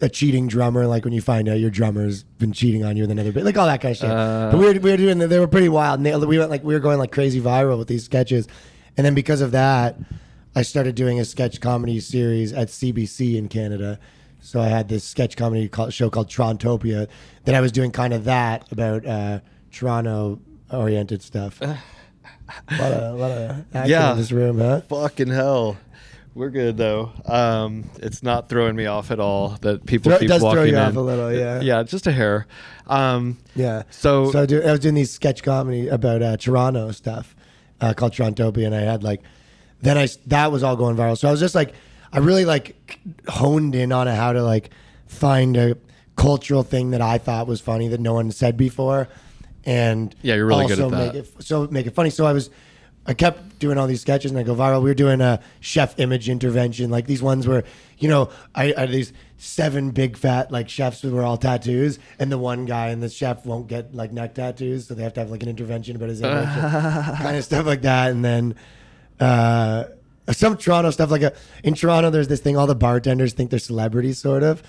a 0.03 0.09
cheating 0.09 0.47
drummer, 0.47 0.87
like 0.87 1.05
when 1.05 1.13
you 1.13 1.23
find 1.23 1.49
out 1.49 1.59
your 1.59 1.71
drummer's 1.71 2.23
been 2.23 2.53
cheating 2.53 2.85
on 2.85 2.97
you 2.97 3.03
with 3.03 3.11
another 3.11 3.33
bit, 3.33 3.45
like 3.45 3.57
all 3.57 3.67
that 3.67 3.81
kind 3.81 3.93
of 3.93 3.99
shit. 3.99 4.11
Uh. 4.11 4.51
but 4.53 4.59
we 4.59 4.67
were, 4.67 4.81
we 4.81 4.91
were 4.91 4.97
doing, 4.97 5.19
they 5.19 5.39
were 5.39 5.49
pretty 5.49 5.69
wild. 5.69 5.99
And 5.99 6.07
they, 6.07 6.15
we 6.15 6.39
went 6.39 6.51
like, 6.51 6.63
we 6.63 6.75
were 6.75 6.81
going 6.81 6.99
like 6.99 7.13
crazy 7.13 7.41
viral 7.41 7.79
with 7.79 7.89
these 7.89 8.05
sketches. 8.05 8.47
And 8.97 9.05
then 9.05 9.15
because 9.15 9.41
of 9.41 9.53
that, 9.53 9.97
I 10.55 10.63
started 10.63 10.95
doing 10.95 11.19
a 11.21 11.25
sketch 11.25 11.61
comedy 11.61 12.01
series 12.01 12.53
at 12.53 12.69
CBC 12.69 13.37
in 13.37 13.49
Canada. 13.49 13.99
So 14.47 14.61
I 14.61 14.69
had 14.69 14.89
this 14.89 15.03
sketch 15.03 15.37
comedy 15.37 15.69
called, 15.69 15.93
show 15.93 16.09
called 16.09 16.29
Torontopia 16.29 17.09
that 17.47 17.55
I 17.57 17.61
was 17.61 17.73
doing 17.73 17.91
kind 17.91 18.15
of 18.15 18.25
that 18.25 18.71
about 18.71 19.05
uh, 19.05 19.41
Toronto 19.73 20.39
oriented 20.71 21.21
stuff. 21.21 21.61
a 21.63 21.67
lot 22.79 22.93
of, 22.93 23.15
a 23.15 23.17
lot 23.17 23.31
of 23.33 23.89
Yeah. 23.89 24.13
in 24.13 24.19
this 24.19 24.31
room, 24.31 24.59
huh? 24.61 24.83
Fucking 24.83 25.31
hell. 25.31 25.77
We're 26.33 26.51
good 26.51 26.77
though. 26.77 27.11
Um, 27.25 27.91
it's 27.97 28.23
not 28.23 28.49
throwing 28.49 28.77
me 28.77 28.87
off 28.87 29.11
at 29.11 29.19
all 29.19 29.57
that 29.63 29.85
people 29.85 30.11
Throw- 30.11 30.17
it 30.19 30.21
keep 30.21 30.29
does 30.29 30.43
throw 30.43 30.63
you 30.63 30.75
in. 30.75 30.79
off 30.79 30.95
a 30.95 31.01
little, 31.01 31.33
yeah. 31.35 31.61
Yeah, 31.61 31.83
just 31.83 32.07
a 32.07 32.13
hair. 32.13 32.47
Um, 32.87 33.39
Yeah. 33.57 33.83
So- 33.91 34.31
so 34.31 34.43
I, 34.43 34.47
do, 34.47 34.63
I 34.63 34.71
was 34.71 34.79
doing 34.81 34.95
these 34.95 35.11
sketch 35.11 35.43
comedy 35.43 35.89
about 35.89 36.23
uh, 36.23 36.37
Toronto 36.37 36.93
stuff 36.93 37.35
uh, 37.81 37.95
called 37.95 38.13
Torontopia, 38.13 38.67
and 38.67 38.77
I 38.77 38.81
had 38.83 39.03
like, 39.03 39.23
then 39.83 39.99
I 39.99 40.07
that 40.27 40.53
was 40.53 40.63
all 40.63 40.77
going 40.77 40.95
viral. 40.97 41.19
So 41.19 41.27
I 41.27 41.33
was 41.33 41.41
just 41.41 41.55
like, 41.57 41.75
I 42.17 42.21
really 42.21 42.47
like 42.47 42.99
honed 43.29 43.75
in 43.75 43.93
on 43.93 44.07
how 44.07 44.33
to 44.33 44.43
like 44.43 44.71
find 45.07 45.55
a 45.57 45.77
cultural 46.17 46.63
thing 46.63 46.93
that 46.93 47.03
I 47.03 47.19
thought 47.19 47.47
was 47.47 47.61
funny 47.61 47.89
that 47.89 48.01
no 48.01 48.15
one 48.15 48.33
said 48.33 48.57
before, 48.57 49.09
and 49.65 50.15
Yeah, 50.23 50.37
you're 50.37 50.47
really 50.47 50.67
good 50.67 50.81
at 50.81 50.91
that. 50.91 51.15
Make 51.15 51.25
it, 51.25 51.45
so 51.45 51.69
make 51.71 51.87
it 51.87 51.95
funny. 51.95 52.09
So 52.11 52.25
I 52.25 52.33
was. 52.33 52.51
I 53.09 53.15
kept 53.15 53.61
doing 53.61 53.79
all 53.79 53.87
these 53.87 54.01
sketches 54.01 54.33
and 54.33 54.41
I 54.41 54.43
go 54.43 54.53
viral. 54.57 54.83
We 54.83 54.91
were 54.91 54.95
doing 54.95 55.21
a 55.21 55.41
chef 55.61 55.97
image 56.01 56.29
intervention, 56.29 56.91
like 56.91 57.07
these 57.07 57.23
ones 57.23 57.47
where, 57.47 57.63
you 57.99 58.09
know, 58.09 58.31
I, 58.53 58.75
I 58.77 58.81
had 58.81 58.91
these 58.91 59.13
seven 59.37 59.93
big 59.93 60.17
fat 60.17 60.51
like 60.51 60.69
chefs 60.69 61.03
who 61.03 61.13
were 61.13 61.23
all 61.23 61.37
tattoos, 61.37 62.01
and 62.19 62.33
the 62.33 62.39
one 62.39 62.65
guy 62.65 62.89
and 62.89 63.01
the 63.01 63.09
chef 63.09 63.47
won't 63.47 63.69
get 63.69 63.95
like 63.95 64.11
neck 64.13 64.35
tattoos, 64.35 64.89
so 64.89 64.95
they 64.95 65.05
have 65.05 65.15
to 65.15 65.21
have 65.21 65.31
like 65.31 65.45
an 65.45 65.49
intervention 65.49 65.95
about 65.95 66.09
his 66.09 66.21
image, 66.21 66.49
kind 67.19 67.37
of 67.37 67.45
stuff 67.45 67.65
like 67.65 67.83
that. 67.83 68.11
And 68.11 68.25
then 68.25 68.57
uh, 69.21 69.85
some 70.33 70.57
Toronto 70.57 70.91
stuff, 70.91 71.11
like 71.11 71.23
a, 71.23 71.33
in 71.63 71.75
Toronto, 71.75 72.11
there's 72.11 72.29
this 72.29 72.41
thing 72.41 72.57
all 72.57 72.67
the 72.67 72.75
bartenders 72.75 73.33
think 73.33 73.51
they're 73.51 73.59
celebrities, 73.59 74.19
sort 74.19 74.43
of. 74.43 74.63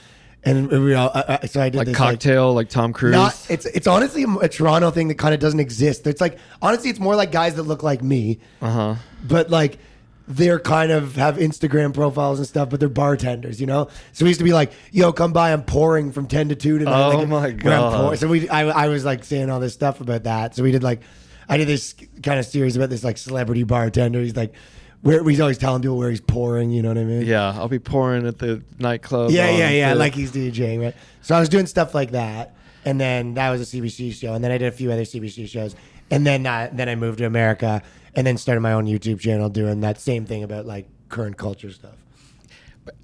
And 0.44 0.70
we 0.70 0.94
all, 0.94 1.12
I, 1.14 1.40
I, 1.42 1.46
so 1.48 1.62
I 1.62 1.70
did 1.70 1.78
like 1.78 1.88
this 1.88 1.98
cocktail, 1.98 2.54
like, 2.54 2.70
Tom 2.70 2.94
Cruise. 2.94 3.12
not 3.12 3.36
it's 3.50 3.66
it's 3.66 3.88
honestly 3.88 4.24
a, 4.24 4.30
a 4.38 4.48
Toronto 4.48 4.92
thing 4.92 5.08
that 5.10 5.16
kind 5.16 5.34
of 5.34 5.40
doesn't 5.40 5.60
exist. 5.60 6.08
It's 6.08 6.22
like 6.22 6.38
honestly, 6.62 6.90
it's 6.90 7.00
more 7.00 7.16
like 7.16 7.32
guys 7.32 7.56
that 7.56 7.64
look 7.64 7.84
like 7.84 8.02
me. 8.02 8.40
uh 8.62 8.72
huh. 8.72 8.96
But 9.24 9.50
like 9.50 9.80
they're 10.28 10.60
kind 10.60 10.92
of 10.92 11.16
have 11.16 11.38
Instagram 11.38 11.94
profiles 11.94 12.40
and 12.40 12.48
stuff, 12.48 12.70
but 12.70 12.80
they're 12.80 12.90
bartenders, 12.90 13.62
you 13.62 13.68
know. 13.68 13.88
So 14.12 14.26
we 14.26 14.30
used 14.30 14.40
to 14.40 14.44
be 14.44 14.54
like, 14.54 14.74
"Yo, 14.92 15.12
come 15.14 15.34
by, 15.34 15.54
I'm 15.54 15.64
pouring 15.64 16.12
from 16.12 16.28
ten 16.28 16.50
to 16.50 16.56
two 16.56 16.78
tonight." 16.78 17.08
Oh 17.08 17.18
like, 17.18 17.28
my 17.28 17.52
God. 17.52 18.20
So 18.20 18.28
we, 18.28 18.48
I, 18.50 18.68
I 18.68 18.88
was 18.90 19.06
like 19.06 19.24
saying 19.24 19.50
all 19.50 19.60
this 19.60 19.74
stuff 19.74 20.02
about 20.02 20.24
that. 20.24 20.56
So 20.56 20.64
we 20.64 20.72
did 20.72 20.84
like, 20.84 21.02
I 21.48 21.58
did 21.58 21.68
this 21.68 21.96
kind 22.24 22.40
of 22.40 22.46
series 22.46 22.76
about 22.76 22.90
this 22.90 23.04
like 23.04 23.18
celebrity 23.18 23.64
bartender. 23.64 24.22
He's 24.22 24.36
like, 24.36 24.54
where 25.02 25.24
he's 25.24 25.40
always 25.40 25.58
telling 25.58 25.82
people 25.82 25.98
where 25.98 26.10
he's 26.10 26.22
pouring. 26.22 26.72
You 26.72 26.82
know 26.82 26.90
what 26.90 26.98
I 26.98 27.04
mean? 27.04 27.24
Yeah, 27.24 27.54
I'll 27.56 27.68
be 27.68 27.80
pouring 27.80 28.28
at 28.28 28.40
the 28.40 28.64
nightclub. 28.80 29.32
Yeah, 29.32 29.50
yeah, 29.50 29.70
yeah. 29.70 29.90
Fifth. 29.90 30.00
Like 30.00 30.14
he's 30.16 30.32
DJing, 30.32 30.82
right? 30.82 30.96
So 31.22 31.36
I 31.36 31.40
was 31.40 31.50
doing 31.50 31.66
stuff 31.66 31.94
like 31.94 32.12
that, 32.12 32.56
and 32.86 33.00
then 33.00 33.36
that 33.36 33.50
was 33.50 33.62
a 33.62 33.78
CBC 33.78 34.14
show, 34.14 34.34
and 34.34 34.44
then 34.44 34.52
I 34.52 34.58
did 34.58 34.68
a 34.68 34.76
few 34.76 34.92
other 34.92 35.04
CBC 35.04 35.48
shows, 35.48 35.76
and 36.10 36.26
then 36.26 36.46
uh, 36.46 36.70
then 36.72 36.90
I 36.90 36.96
moved 36.96 37.20
to 37.20 37.26
America, 37.26 37.82
and 38.16 38.26
then 38.26 38.38
started 38.38 38.62
my 38.62 38.74
own 38.74 38.86
YouTube 38.86 39.20
channel 39.20 39.50
doing 39.50 39.82
that 39.82 40.00
same 40.00 40.26
thing 40.26 40.44
about 40.44 40.66
like 40.66 40.88
current 41.10 41.38
culture 41.38 41.72
stuff. 41.72 41.96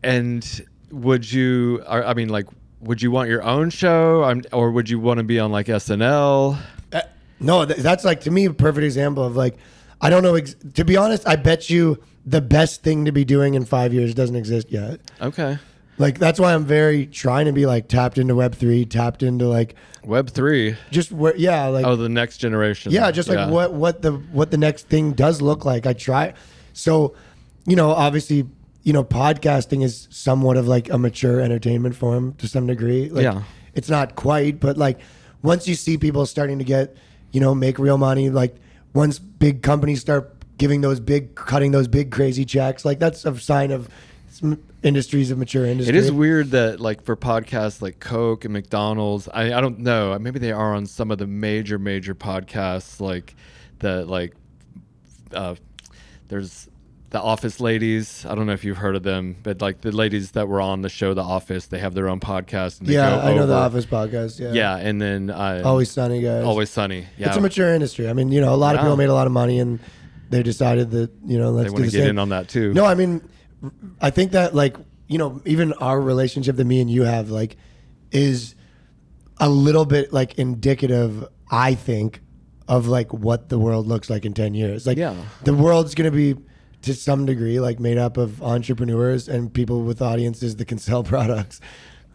And 0.04 0.66
would 0.92 1.30
you? 1.32 1.84
I 1.88 2.14
mean, 2.14 2.30
like, 2.30 2.48
would 2.82 3.02
you 3.02 3.12
want 3.12 3.30
your 3.30 3.44
own 3.44 3.70
show, 3.70 4.42
or 4.52 4.72
would 4.72 4.90
you 4.90 5.00
want 5.00 5.20
to 5.20 5.24
be 5.24 5.40
on 5.40 5.52
like 5.52 5.68
SNL? 5.68 6.58
Uh, 6.92 7.02
no, 7.40 7.66
that's 7.66 8.06
like 8.06 8.22
to 8.22 8.32
me 8.32 8.46
a 8.46 8.54
perfect 8.54 8.84
example 8.86 9.24
of 9.24 9.36
like 9.36 9.56
I 10.04 10.10
don't 10.10 10.22
know. 10.22 10.36
Ex- 10.36 10.56
to 10.76 10.86
be 10.86 10.98
honest, 10.98 11.28
I 11.28 11.36
bet 11.38 11.70
you 11.70 11.98
the 12.26 12.42
best 12.42 12.84
thing 12.84 13.06
to 13.06 13.12
be 13.12 13.26
doing 13.26 13.54
in 13.56 13.66
five 13.66 13.94
years 13.94 14.14
doesn't 14.14 14.36
exist 14.36 14.72
yet. 14.72 15.00
Okay. 15.22 15.58
Like 15.98 16.18
that's 16.20 16.40
why 16.40 16.54
I'm 16.54 16.66
very 16.66 17.06
trying 17.06 17.46
to 17.46 17.52
be 17.54 17.66
like 17.66 17.88
tapped 17.88 18.18
into 18.18 18.36
Web 18.36 18.56
three, 18.56 18.84
tapped 18.86 19.22
into 19.24 19.48
like 19.48 19.76
Web 20.04 20.30
three. 20.30 20.76
just 20.92 21.12
where 21.12 21.36
yeah, 21.36 21.68
like 21.68 21.86
Oh, 21.86 21.96
the 21.96 22.10
next 22.10 22.40
generation. 22.40 22.92
Yeah, 22.92 23.12
just 23.12 23.30
like 23.30 23.50
what 23.50 23.74
what 23.74 24.02
the 24.02 24.14
what 24.14 24.52
the 24.52 24.58
next 24.58 24.88
thing 24.88 25.14
does 25.14 25.42
look 25.42 25.66
like. 25.66 25.86
I 25.86 25.94
try. 25.94 26.34
So, 26.74 27.16
you 27.66 27.76
know, 27.76 27.92
obviously, 27.92 28.48
you 28.82 28.92
know, 28.92 29.04
podcasting 29.04 29.84
is 29.84 30.08
somewhat 30.10 30.58
of 30.58 30.68
like 30.68 30.90
a 30.90 30.98
mature 30.98 31.40
entertainment 31.40 31.96
form 31.96 32.34
to 32.40 32.48
some 32.48 32.66
degree. 32.68 33.10
Like, 33.10 33.24
Yeah. 33.24 33.44
It's 33.76 33.90
not 33.90 34.16
quite, 34.16 34.60
but 34.60 34.78
like 34.78 35.00
once 35.44 35.68
you 35.68 35.76
see 35.76 35.98
people 35.98 36.26
starting 36.26 36.58
to 36.60 36.66
get, 36.66 36.96
you 37.32 37.40
know, 37.40 37.54
make 37.56 37.78
real 37.80 37.98
money, 37.98 38.30
like 38.32 38.56
once 38.94 39.20
big 39.20 39.62
companies 39.62 40.02
start 40.02 40.36
giving 40.58 40.82
those 40.82 41.00
big, 41.00 41.36
cutting 41.36 41.72
those 41.72 41.88
big 41.88 42.12
crazy 42.12 42.46
checks, 42.46 42.86
like 42.86 43.00
that's 43.00 43.26
a 43.26 43.38
sign 43.40 43.72
of 43.72 43.90
industries 44.82 45.32
of 45.32 45.38
mature 45.38 45.66
industry. 45.66 45.96
It 45.96 46.00
is 46.00 46.12
weird 46.12 46.52
that 46.52 46.80
like 46.80 47.04
for 47.04 47.16
podcasts 47.16 47.82
like 47.82 48.00
Coke 48.00 48.46
and 48.46 48.54
McDonald's, 48.54 49.28
I, 49.28 49.54
I 49.54 49.62
don't 49.62 49.80
know. 49.80 50.18
Maybe 50.20 50.40
they 50.40 50.52
are 50.52 50.74
on 50.74 50.86
some 50.86 51.12
of 51.12 51.18
the 51.18 51.28
major 51.28 51.80
major 51.80 52.16
podcasts 52.16 53.00
like 53.00 53.36
the 53.80 54.06
like 54.06 54.34
uh, 55.34 55.56
there's 56.28 56.70
the 57.14 57.22
Office 57.22 57.60
ladies. 57.60 58.26
I 58.28 58.34
don't 58.34 58.48
know 58.48 58.54
if 58.54 58.66
you've 58.66 58.78
heard 58.78 58.96
of 58.96 59.04
them, 59.04 59.36
but 59.44 59.62
like 59.62 59.82
the 59.82 59.92
ladies 59.92 60.32
that 60.32 60.48
were 60.48 60.60
on 60.60 60.82
the 60.82 60.90
show 60.90 61.14
The 61.14 61.22
Office, 61.22 61.68
they 61.68 61.78
have 61.78 61.94
their 61.94 62.10
own 62.10 62.20
podcast. 62.20 62.80
And 62.80 62.90
they 62.90 62.96
Yeah, 62.96 63.12
go 63.12 63.22
I 63.22 63.34
know 63.36 63.46
the 63.46 63.54
Office 63.54 63.86
podcast. 63.86 64.40
Yeah. 64.40 64.52
Yeah, 64.54 64.78
and 64.78 65.00
then 65.00 65.30
uh, 65.30 65.62
Always 65.64 65.92
Sunny 65.92 66.22
guys. 66.24 66.44
Always 66.44 66.72
Sunny. 66.72 67.06
Yeah, 67.20 67.28
It's 67.28 67.38
a 67.38 67.42
mature 67.42 67.72
industry. 67.74 68.10
I 68.10 68.14
mean, 68.14 68.32
you 68.32 68.42
know, 68.42 68.52
a 68.54 68.58
lot 68.58 68.74
of 68.76 68.80
Yeah. 68.80 68.86
people 68.86 68.98
made 68.98 69.10
a 69.10 69.14
lot 69.14 69.28
of 69.28 69.32
money 69.34 69.60
and 69.60 69.80
they 70.32 70.42
decided 70.42 70.90
that, 70.92 71.12
you 71.24 71.38
know, 71.38 71.52
let's 71.52 71.72
they 71.72 71.78
the 71.78 71.84
get 71.84 71.92
same. 71.92 72.10
in 72.10 72.18
on 72.20 72.30
that 72.30 72.50
too. 72.50 72.74
No, 72.74 72.84
I 72.84 72.96
mean, 72.96 73.22
I 74.02 74.10
think 74.10 74.32
that 74.32 74.56
like, 74.56 74.76
you 75.08 75.20
know, 75.20 75.40
even 75.46 75.72
our 75.74 76.02
relationship 76.02 76.56
that 76.56 76.66
me 76.66 76.82
and 76.82 76.90
you 76.90 77.04
have 77.04 77.30
like 77.30 77.58
is 78.12 78.56
a 79.38 79.48
little 79.50 79.86
bit 79.86 80.12
like 80.12 80.40
indicative, 80.40 81.28
I 81.52 81.76
think, 81.76 82.22
of 82.68 82.88
like 82.88 83.14
what 83.14 83.50
the 83.50 83.60
world 83.60 83.86
looks 83.86 84.10
like 84.10 84.26
in 84.26 84.34
10 84.34 84.56
years. 84.56 84.88
Like 84.88 84.98
Yeah. 84.98 85.14
the 85.44 85.54
world's 85.54 85.94
going 85.94 86.12
to 86.12 86.16
be 86.18 86.42
to 86.84 86.94
some 86.94 87.26
degree 87.26 87.60
like 87.60 87.80
made 87.80 87.98
up 87.98 88.18
of 88.18 88.42
entrepreneurs 88.44 89.28
and 89.28 89.54
people 89.54 89.82
with 89.84 90.02
audiences 90.02 90.56
that 90.58 90.66
can 90.66 90.78
sell 90.78 91.04
products. 91.16 91.60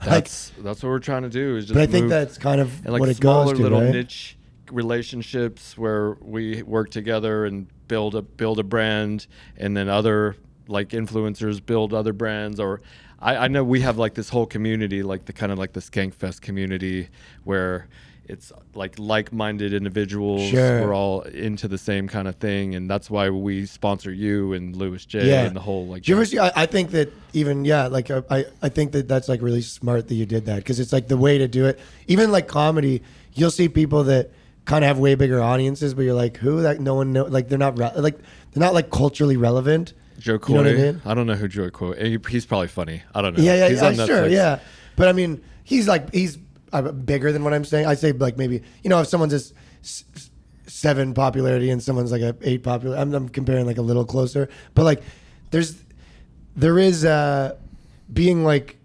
like, 0.01 0.11
that's 0.11 0.53
that's 0.59 0.83
what 0.83 0.91
we're 0.91 0.99
trying 0.99 1.23
to 1.23 1.29
do. 1.29 1.57
Is 1.57 1.67
just 1.67 1.75
but 1.75 1.83
I 1.83 1.87
think 1.87 2.09
that's 2.09 2.39
kind 2.39 2.61
of 2.61 2.87
like 2.87 3.01
what 3.01 3.09
it 3.09 3.21
goes 3.21 3.53
to, 3.53 3.59
little 3.59 3.81
right? 3.81 3.93
niche 3.93 4.37
relationships 4.71 5.77
where 5.79 6.13
we 6.21 6.63
work 6.63 6.91
together 6.91 7.47
and 7.47 7.67
build 7.89 8.15
a 8.15 8.23
build 8.23 8.59
a 8.59 8.63
brand 8.63 9.27
and 9.57 9.77
then 9.77 9.89
other 9.89 10.37
like 10.67 10.91
influencers 10.91 11.65
build 11.65 11.95
other 11.95 12.13
brands 12.13 12.61
or 12.61 12.83
I, 13.19 13.37
I 13.37 13.49
know 13.49 13.65
we 13.65 13.81
have 13.81 13.97
like 13.97 14.13
this 14.13 14.29
whole 14.29 14.45
community 14.45 15.03
like 15.03 15.25
the 15.25 15.33
kind 15.33 15.51
of 15.51 15.59
like 15.59 15.73
the 15.73 15.81
skankfest 15.81 16.43
community 16.43 17.09
where 17.45 17.89
it's 18.29 18.53
like 18.75 18.99
like-minded 18.99 19.73
individuals 19.73 20.43
Sure. 20.51 20.83
we're 20.83 20.95
all 20.95 21.23
into 21.23 21.67
the 21.67 21.79
same 21.79 22.09
kind 22.09 22.29
of 22.29 22.37
thing 22.37 22.75
and 22.75 22.89
that's 22.89 23.11
why 23.11 23.31
we 23.31 23.65
sponsor 23.67 24.13
you 24.13 24.53
and 24.53 24.77
louis 24.77 25.05
j 25.07 25.27
yeah. 25.29 25.45
and 25.45 25.57
the 25.57 25.61
whole 25.61 25.87
like 25.87 26.03
Do 26.03 26.13
you 26.13 26.17
ever 26.17 26.25
see? 26.27 26.39
I, 26.39 26.53
I 26.55 26.67
think 26.67 26.91
that 26.91 27.13
even 27.33 27.65
yeah, 27.65 27.87
like 27.87 28.11
uh, 28.11 28.23
I, 28.31 28.45
I 28.63 28.69
think 28.69 28.93
that 28.93 29.09
that's 29.09 29.29
like 29.29 29.43
really 29.43 29.63
smart 29.63 30.09
that 30.09 30.15
you 30.15 30.27
did 30.27 30.47
that 30.47 30.57
because 30.57 30.79
it's 30.81 30.93
like 30.93 31.09
the 31.09 31.17
way 31.17 31.39
to 31.39 31.49
do 31.49 31.67
it. 31.67 31.79
Even 32.07 32.31
like 32.31 32.49
comedy, 32.49 33.03
you'll 33.35 33.51
see 33.51 33.69
people 33.69 34.05
that 34.05 34.31
kind 34.65 34.85
of 34.85 34.89
have 34.89 34.99
way 34.99 35.15
bigger 35.15 35.41
audiences, 35.43 35.95
but 35.95 36.03
you're 36.03 36.15
like, 36.15 36.37
who? 36.37 36.63
That 36.63 36.81
no 36.81 36.95
one 36.95 37.13
know. 37.13 37.25
Like 37.25 37.49
they're 37.49 37.59
not 37.59 37.79
re- 37.79 37.93
like 37.97 38.19
they're 38.53 38.61
not 38.61 38.75
like 38.75 38.91
culturally 38.91 39.37
relevant. 39.37 39.93
Jo 40.19 40.39
Koy 40.39 40.53
You 40.53 40.59
know 40.59 40.71
what 40.71 40.73
I 40.73 40.83
mean? 40.93 41.03
I 41.05 41.15
don't 41.15 41.27
know 41.27 41.35
who 41.35 41.49
Jo 41.49 41.71
Koy 41.71 41.95
he- 41.95 42.19
he's 42.29 42.45
probably 42.45 42.67
funny 42.69 43.03
i 43.15 43.23
don't 43.23 43.37
know 43.37 43.43
Yeah, 43.43 43.55
yeah, 43.55 43.69
he's 43.69 43.81
yeah, 43.81 44.07
sure, 44.07 44.27
yeah. 44.27 44.59
But 44.97 45.07
I 45.09 45.13
mean, 45.13 45.43
he's 45.63 45.87
like 45.87 46.13
he's 46.13 46.39
bigger 46.71 47.33
than 47.33 47.45
what 47.45 47.55
I'm 47.55 47.65
saying. 47.65 47.87
I 47.87 47.95
say 47.95 48.13
like 48.13 48.37
maybe 48.37 48.63
you 48.83 48.91
know 48.91 49.01
if 49.01 49.09
someone's 49.09 49.35
s- 49.35 50.05
seven 50.67 51.15
popularity 51.15 51.71
and 51.71 51.83
someone's 51.83 52.13
like 52.13 52.23
a 52.23 52.37
eight 52.43 52.63
popular, 52.63 52.97
I'm, 52.97 53.15
I'm 53.15 53.29
comparing 53.29 53.67
like 53.67 53.79
a 53.79 53.83
little 53.83 54.05
closer. 54.05 54.49
But 54.75 54.85
like 54.85 55.03
there's 55.51 55.83
there 56.57 56.79
is 56.79 57.05
uh 57.05 57.57
being 58.13 58.45
like 58.45 58.77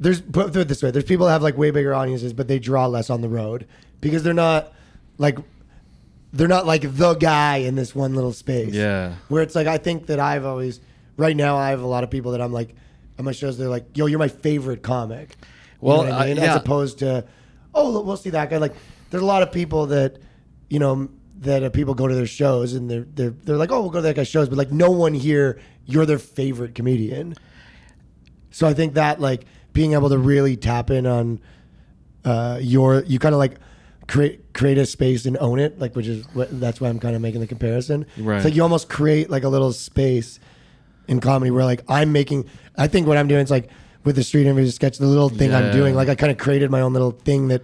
there's 0.00 0.20
put 0.20 0.54
it 0.56 0.68
this 0.68 0.82
way 0.82 0.90
there's 0.90 1.04
people 1.04 1.26
that 1.26 1.32
have 1.32 1.42
like 1.42 1.56
way 1.56 1.70
bigger 1.70 1.94
audiences 1.94 2.32
but 2.32 2.48
they 2.48 2.58
draw 2.58 2.86
less 2.86 3.08
on 3.10 3.20
the 3.20 3.28
road 3.28 3.66
because 4.00 4.22
they're 4.24 4.34
not 4.34 4.72
like 5.18 5.38
they're 6.32 6.48
not 6.48 6.66
like 6.66 6.82
the 6.96 7.14
guy 7.14 7.58
in 7.58 7.76
this 7.76 7.94
one 7.94 8.14
little 8.14 8.32
space 8.32 8.74
Yeah. 8.74 9.14
where 9.28 9.42
it's 9.42 9.54
like 9.54 9.68
i 9.68 9.78
think 9.78 10.06
that 10.06 10.18
i've 10.18 10.44
always 10.44 10.80
right 11.16 11.36
now 11.36 11.56
i 11.56 11.70
have 11.70 11.80
a 11.82 11.86
lot 11.86 12.02
of 12.02 12.10
people 12.10 12.32
that 12.32 12.40
i'm 12.40 12.52
like 12.52 12.74
on 13.18 13.24
my 13.24 13.30
shows 13.32 13.56
they're 13.56 13.68
like 13.68 13.96
yo 13.96 14.06
you're 14.06 14.18
my 14.18 14.28
favorite 14.28 14.82
comic 14.82 15.36
You 15.84 15.90
know 15.90 16.02
Well, 16.04 16.12
I 16.12 16.24
uh, 16.24 16.26
mean? 16.26 16.36
yeah. 16.36 16.50
as 16.50 16.56
opposed 16.56 16.98
to 17.00 17.24
oh 17.74 18.00
we'll 18.00 18.16
see 18.16 18.30
that 18.30 18.50
guy 18.50 18.56
like 18.58 18.74
there's 19.10 19.22
a 19.22 19.26
lot 19.26 19.42
of 19.42 19.52
people 19.52 19.86
that 19.86 20.18
you 20.70 20.78
know 20.78 21.08
that 21.40 21.62
uh, 21.62 21.70
people 21.70 21.94
go 21.94 22.06
to 22.06 22.14
their 22.14 22.26
shows 22.26 22.74
and 22.74 22.90
they're 22.90 23.06
they're 23.14 23.30
they're 23.30 23.56
like 23.56 23.70
oh 23.70 23.80
we'll 23.80 23.90
go 23.90 23.98
to 23.98 24.02
that 24.02 24.16
guy's 24.16 24.28
shows 24.28 24.48
but 24.48 24.56
like 24.56 24.72
no 24.72 24.90
one 24.90 25.14
here 25.14 25.60
you're 25.86 26.06
their 26.06 26.18
favorite 26.18 26.74
comedian 26.74 27.34
so 28.50 28.68
I 28.68 28.74
think 28.74 28.94
that 28.94 29.20
like 29.20 29.46
being 29.72 29.94
able 29.94 30.08
to 30.08 30.18
really 30.18 30.56
tap 30.56 30.90
in 30.90 31.06
on 31.06 31.40
uh, 32.24 32.58
your 32.62 33.02
you 33.02 33.18
kind 33.18 33.34
of 33.34 33.40
like 33.40 33.56
create 34.06 34.52
create 34.54 34.78
a 34.78 34.86
space 34.86 35.26
and 35.26 35.36
own 35.38 35.58
it 35.58 35.78
like 35.78 35.96
which 35.96 36.06
is 36.06 36.24
what, 36.34 36.60
that's 36.60 36.80
why 36.80 36.88
I'm 36.88 37.00
kind 37.00 37.16
of 37.16 37.20
making 37.20 37.40
the 37.40 37.46
comparison. 37.46 38.06
Right. 38.16 38.36
It's 38.36 38.44
like 38.44 38.54
you 38.54 38.62
almost 38.62 38.88
create 38.88 39.28
like 39.28 39.42
a 39.42 39.48
little 39.48 39.72
space 39.72 40.38
in 41.08 41.20
comedy 41.20 41.50
where 41.50 41.64
like 41.64 41.82
I'm 41.88 42.12
making 42.12 42.48
I 42.78 42.86
think 42.86 43.06
what 43.06 43.16
I'm 43.16 43.28
doing 43.28 43.42
is 43.42 43.50
like 43.50 43.70
with 44.04 44.16
the 44.16 44.22
street 44.24 44.42
interview 44.46 44.70
sketch 44.70 44.98
the 44.98 45.06
little 45.06 45.28
thing 45.28 45.54
I'm 45.54 45.66
Yeah. 45.66 45.72
doing 45.72 45.94
like 45.94 46.08
I 46.08 46.14
kind 46.14 46.30
of 46.32 46.38
created 46.38 46.70
my 46.70 46.80
own 46.80 46.92
little 46.92 47.10
thing 47.12 47.48
that 47.48 47.62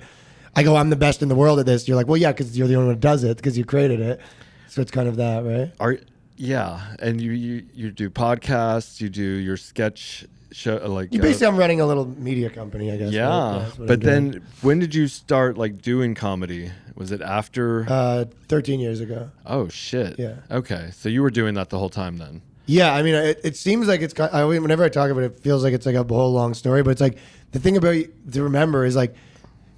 I 0.57 0.62
go 0.62 0.76
I'm 0.76 0.90
the 0.90 0.96
best 0.96 1.22
in 1.22 1.29
the 1.29 1.35
world 1.35 1.59
at 1.61 1.66
this. 1.66 1.87
You're 1.87 1.96
like 1.96 2.07
well 2.09 2.16
yeah 2.16 2.33
because 2.33 2.57
you're 2.59 2.68
the 2.68 2.74
only 2.76 2.87
one 2.88 2.94
who 2.96 3.00
does 3.00 3.24
it 3.24 3.37
because 3.37 3.57
you 3.59 3.64
created 3.64 4.00
it. 4.00 4.20
So 4.68 4.81
it's 4.83 4.90
kind 4.90 5.09
of 5.09 5.16
that 5.16 5.44
right. 5.44 5.72
Are 5.81 5.98
yeah, 6.37 6.94
and 7.00 7.20
you 7.20 7.33
you 7.33 7.66
you 7.74 7.90
do 7.90 8.09
podcasts, 8.11 9.00
you 9.00 9.09
do 9.11 9.22
your 9.22 9.57
sketch 9.59 10.24
show, 10.53 10.76
like 10.88 11.12
You 11.12 11.20
uh, 11.20 11.22
basically 11.22 11.46
I'm 11.48 11.57
running 11.57 11.81
a 11.81 11.87
little 11.87 12.07
media 12.07 12.48
company 12.50 12.90
I 12.90 12.96
guess. 12.96 13.07
right? 13.09 13.12
yeah. 13.14 13.59
That's 13.64 13.79
what 13.79 13.81
I'm 13.83 13.87
But 13.87 14.00
doing. 14.00 14.31
then, 14.33 14.42
when 14.62 14.79
did 14.79 14.94
you 14.94 15.07
start 15.07 15.59
like 15.59 15.83
doing 15.83 16.14
comedy? 16.14 16.70
Was 16.96 17.12
it 17.12 17.20
after? 17.22 17.87
uh, 17.88 18.24
13 18.48 18.81
years 18.81 19.00
ago. 19.00 19.31
oh 19.46 19.68
shit. 19.68 20.18
yeah. 20.18 20.37
Okay, 20.50 20.90
so 20.92 21.09
you 21.09 21.22
were 21.22 21.31
doing 21.31 21.55
that 21.55 21.68
the 21.70 21.79
whole 21.79 21.88
time 21.90 22.16
then. 22.18 22.42
Yeah, 22.70 22.94
I 22.94 23.02
mean, 23.02 23.14
it, 23.16 23.40
it 23.42 23.56
seems 23.56 23.88
like 23.88 24.00
it's. 24.00 24.18
I 24.20 24.44
whenever 24.44 24.85
I 24.85 24.88
talk 24.88 25.11
about 25.11 25.24
it, 25.24 25.33
it 25.33 25.40
feels 25.40 25.64
like 25.64 25.74
it's 25.74 25.87
like 25.87 25.96
a 25.96 26.04
whole 26.04 26.33
long 26.33 26.54
story. 26.54 26.83
But 26.85 26.90
it's 26.90 27.00
like 27.00 27.18
the 27.50 27.59
thing 27.59 27.76
about 27.76 27.96
to 28.33 28.42
remember 28.44 28.85
is 28.85 28.94
like, 28.94 29.14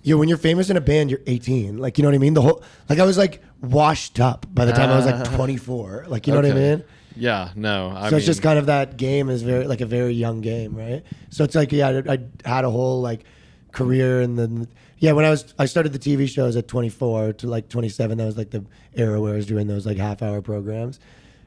you 0.02 0.14
know, 0.14 0.18
when 0.18 0.28
you're 0.28 0.36
famous 0.36 0.68
in 0.68 0.76
a 0.76 0.80
band, 0.80 1.10
you're 1.10 1.22
18. 1.26 1.78
Like, 1.78 1.96
you 1.96 2.02
know 2.02 2.08
what 2.10 2.14
I 2.14 2.18
mean? 2.18 2.34
The 2.34 2.42
whole 2.42 2.62
like 2.90 2.98
I 2.98 3.04
was 3.04 3.16
like 3.16 3.42
washed 3.62 4.20
up 4.20 4.44
by 4.52 4.66
the 4.66 4.72
time 4.72 4.90
I 4.90 4.96
was 4.96 5.06
like 5.06 5.24
24. 5.36 6.04
Like, 6.08 6.26
you 6.26 6.34
know 6.34 6.38
what 6.40 6.44
I 6.44 6.50
Okay. 6.50 6.70
mean? 6.76 6.84
Yeah. 7.16 7.50
No. 7.56 7.92
I 7.96 8.04
so 8.04 8.10
mean, 8.10 8.16
it's 8.18 8.26
just 8.26 8.42
kind 8.42 8.58
of 8.58 8.66
that 8.66 8.98
game 8.98 9.30
is 9.30 9.42
very 9.42 9.66
like 9.66 9.80
a 9.80 9.86
very 9.86 10.12
young 10.12 10.42
game, 10.42 10.76
right? 10.76 11.02
So 11.30 11.44
it's 11.44 11.54
like 11.54 11.72
yeah, 11.72 12.02
I, 12.06 12.18
I 12.44 12.48
had 12.48 12.64
a 12.66 12.70
whole 12.70 13.00
like 13.00 13.24
career 13.72 14.20
and 14.20 14.38
then 14.38 14.68
yeah, 14.98 15.12
when 15.12 15.24
I 15.24 15.30
was 15.30 15.54
I 15.58 15.64
started 15.64 15.94
the 15.94 15.98
TV 15.98 16.28
shows 16.28 16.56
at 16.56 16.68
24 16.68 17.32
to 17.34 17.46
like 17.46 17.70
27. 17.70 18.18
That 18.18 18.26
was 18.26 18.36
like 18.36 18.50
the 18.50 18.66
era 18.94 19.18
where 19.18 19.32
I 19.32 19.36
was 19.36 19.46
doing 19.46 19.66
those 19.66 19.86
like 19.86 19.96
half 19.96 20.20
hour 20.20 20.42
programs. 20.42 21.00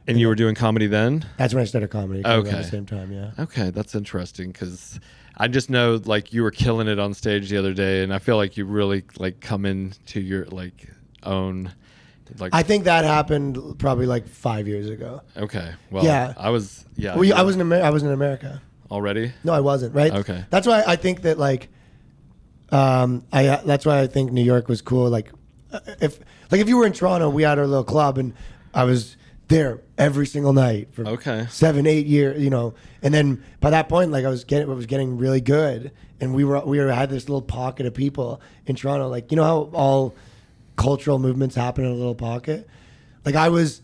And 0.07 0.19
you 0.19 0.27
were 0.27 0.35
doing 0.35 0.55
comedy 0.55 0.87
then. 0.87 1.25
That's 1.37 1.53
when 1.53 1.61
I 1.61 1.65
started 1.65 1.89
comedy. 1.89 2.23
of 2.23 2.25
At 2.25 2.39
Okay. 2.53 2.57
the 2.57 2.63
same 2.63 2.85
time, 2.85 3.11
yeah. 3.11 3.31
Okay, 3.39 3.69
that's 3.71 3.95
interesting 3.95 4.51
because 4.51 4.99
I 5.37 5.47
just 5.47 5.69
know 5.69 5.99
like 6.05 6.31
you 6.33 6.43
were 6.43 6.51
killing 6.51 6.87
it 6.87 6.99
on 6.99 7.13
stage 7.13 7.49
the 7.49 7.57
other 7.57 7.73
day, 7.73 8.03
and 8.03 8.13
I 8.13 8.19
feel 8.19 8.37
like 8.37 8.57
you 8.57 8.65
really 8.65 9.03
like 9.17 9.39
come 9.41 9.65
into 9.65 10.19
your 10.21 10.45
like 10.45 10.87
own 11.23 11.71
Like 12.39 12.53
I 12.55 12.63
think 12.63 12.83
that 12.85 13.03
happened 13.05 13.77
probably 13.79 14.05
like 14.05 14.27
five 14.27 14.67
years 14.67 14.89
ago. 14.89 15.21
okay, 15.37 15.73
well, 15.91 16.03
Yeah. 16.03 16.33
I 16.37 16.49
was 16.49 16.85
yeah. 16.95 17.15
Well, 17.15 17.23
you- 17.23 17.33
I 17.33 17.41
was 17.43 17.55
in 17.55 17.61
Amer- 17.61 17.81
I 17.83 17.89
was 17.89 18.03
in 18.03 18.09
America. 18.11 18.61
already. 18.91 19.31
No, 19.43 19.53
I 19.53 19.59
wasn't. 19.61 19.93
Right. 19.95 20.11
Okay. 20.13 20.45
That's 20.51 20.67
why 20.67 20.83
I 20.85 20.95
think 20.95 21.21
that 21.23 21.37
like, 21.39 21.69
um, 22.71 23.23
I 23.31 23.47
uh, 23.47 23.61
that's 23.65 23.85
why 23.85 23.99
I 24.01 24.07
think 24.07 24.31
New 24.31 24.43
York 24.43 24.67
was 24.67 24.81
cool. 24.81 25.09
Like, 25.09 25.31
uh, 25.71 25.79
if 26.01 26.19
like 26.51 26.61
if 26.61 26.67
you 26.69 26.77
were 26.77 26.85
in 26.85 26.93
Toronto, 26.93 27.29
we 27.29 27.43
had 27.43 27.59
our 27.59 27.67
little 27.67 27.83
club, 27.83 28.17
and 28.17 28.33
I 28.73 28.83
was 28.83 29.17
there 29.47 29.81
every 29.97 30.25
single 30.25 30.53
night 30.53 30.89
for 30.93 31.07
Okay. 31.07 31.45
seven, 31.49 31.85
eight 31.85 32.05
years. 32.07 32.41
You 32.43 32.49
know, 32.49 32.73
and 33.01 33.13
then 33.13 33.43
by 33.59 33.69
that 33.69 33.89
point, 33.89 34.11
like 34.11 34.25
I 34.25 34.29
was 34.29 34.43
getting, 34.43 34.69
I 34.69 34.73
was 34.73 34.85
getting 34.85 35.17
really 35.17 35.41
good, 35.41 35.91
and 36.19 36.33
we 36.33 36.43
were 36.43 36.59
we 36.65 36.79
were 36.79 36.91
had 36.91 37.09
this 37.09 37.27
little 37.29 37.41
pocket 37.41 37.85
of 37.85 37.93
people 37.93 38.41
in 38.65 38.75
Toronto. 38.75 39.07
Like 39.07 39.31
you 39.31 39.35
know 39.37 39.43
how 39.43 39.69
all 39.73 40.15
cultural 40.75 41.19
movements 41.19 41.55
happen 41.55 41.85
in 41.85 41.91
a 41.91 41.95
little 41.95 42.15
pocket. 42.15 42.67
Like 43.23 43.35
I 43.35 43.49
was, 43.49 43.81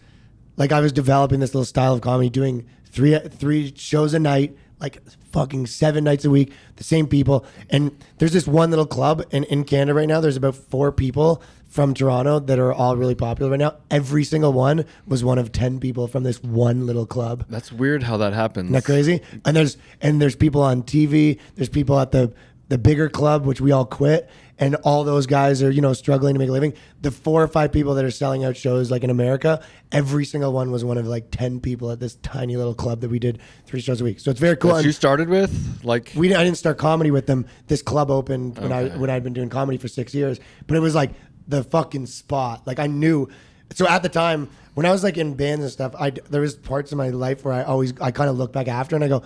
like 0.57 0.71
I 0.71 0.79
was 0.81 0.91
developing 0.91 1.39
this 1.39 1.53
little 1.53 1.65
style 1.65 1.93
of 1.93 2.01
comedy, 2.01 2.29
doing 2.29 2.65
three 2.85 3.17
three 3.19 3.73
shows 3.75 4.13
a 4.13 4.19
night, 4.19 4.55
like 4.79 4.99
fucking 5.31 5.65
seven 5.67 6.03
nights 6.03 6.25
a 6.25 6.29
week, 6.29 6.51
the 6.75 6.83
same 6.83 7.07
people. 7.07 7.45
And 7.69 7.97
there's 8.17 8.33
this 8.33 8.47
one 8.47 8.69
little 8.69 8.85
club, 8.85 9.23
and 9.31 9.45
in 9.45 9.63
Canada 9.63 9.93
right 9.93 10.07
now, 10.07 10.19
there's 10.21 10.37
about 10.37 10.55
four 10.55 10.91
people 10.91 11.41
from 11.71 11.93
Toronto 11.93 12.37
that 12.39 12.59
are 12.59 12.73
all 12.73 12.97
really 12.97 13.15
popular 13.15 13.49
right 13.49 13.59
now. 13.59 13.75
Every 13.89 14.25
single 14.25 14.51
one 14.51 14.85
was 15.07 15.23
one 15.23 15.39
of 15.39 15.51
ten 15.53 15.79
people 15.79 16.05
from 16.07 16.23
this 16.23 16.43
one 16.43 16.85
little 16.85 17.05
club. 17.05 17.45
That's 17.49 17.71
weird 17.71 18.03
how 18.03 18.17
that 18.17 18.33
happens. 18.33 18.65
Isn't 18.65 18.73
that 18.73 18.83
crazy? 18.85 19.21
And 19.45 19.55
there's 19.55 19.77
and 20.01 20.21
there's 20.21 20.35
people 20.35 20.61
on 20.61 20.83
TV. 20.83 21.39
There's 21.55 21.69
people 21.69 21.97
at 21.99 22.11
the 22.11 22.33
the 22.67 22.77
bigger 22.77 23.09
club, 23.09 23.45
which 23.45 23.59
we 23.59 23.71
all 23.73 23.83
quit, 23.85 24.29
and 24.57 24.75
all 24.75 25.03
those 25.03 25.25
guys 25.27 25.61
are 25.63 25.71
you 25.71 25.81
know 25.81 25.93
struggling 25.93 26.35
to 26.35 26.39
make 26.39 26.49
a 26.49 26.51
living. 26.51 26.73
The 27.01 27.11
four 27.11 27.41
or 27.41 27.47
five 27.47 27.71
people 27.71 27.93
that 27.95 28.03
are 28.05 28.11
selling 28.11 28.43
out 28.45 28.55
shows 28.57 28.91
like 28.91 29.03
in 29.05 29.09
America, 29.09 29.61
every 29.93 30.25
single 30.25 30.51
one 30.53 30.71
was 30.71 30.83
one 30.85 30.97
of 30.97 31.07
like 31.07 31.31
ten 31.31 31.61
people 31.61 31.89
at 31.91 31.99
this 32.01 32.15
tiny 32.15 32.57
little 32.57 32.73
club 32.75 32.99
that 33.01 33.09
we 33.09 33.19
did 33.19 33.39
three 33.65 33.79
shows 33.81 34.01
a 34.01 34.03
week. 34.03 34.19
So 34.19 34.29
it's 34.31 34.39
very 34.41 34.57
cool. 34.57 34.71
That 34.71 34.77
And 34.79 34.85
you 34.85 34.91
started 34.93 35.29
with 35.29 35.81
like 35.83 36.11
we 36.15 36.33
I 36.35 36.43
didn't 36.43 36.57
start 36.57 36.77
comedy 36.77 37.11
with 37.11 37.27
them. 37.27 37.45
This 37.67 37.81
club 37.81 38.11
opened 38.11 38.57
when 38.57 38.71
I 38.73 38.83
Okay. 38.83 38.97
when 38.97 39.09
I'd 39.09 39.23
been 39.23 39.33
doing 39.33 39.49
comedy 39.49 39.77
for 39.77 39.87
six 39.87 40.13
years, 40.13 40.39
but 40.67 40.75
it 40.75 40.81
was 40.81 40.95
like 40.95 41.11
the 41.51 41.63
fucking 41.63 42.07
spot. 42.07 42.65
Like 42.65 42.79
I 42.79 42.87
knew. 42.87 43.29
So 43.73 43.87
at 43.87 44.01
the 44.01 44.09
time 44.09 44.49
when 44.73 44.85
I 44.85 44.91
was 44.91 45.03
like 45.03 45.17
in 45.17 45.35
bands 45.35 45.63
and 45.63 45.71
stuff, 45.71 45.93
I 45.99 46.09
there 46.09 46.41
was 46.41 46.55
parts 46.55 46.91
of 46.91 46.97
my 46.97 47.09
life 47.09 47.45
where 47.45 47.53
I 47.53 47.63
always 47.63 47.93
I 48.01 48.11
kind 48.11 48.29
of 48.29 48.37
look 48.37 48.51
back 48.51 48.67
after 48.67 48.95
and 48.95 49.05
I 49.05 49.07
go, 49.07 49.21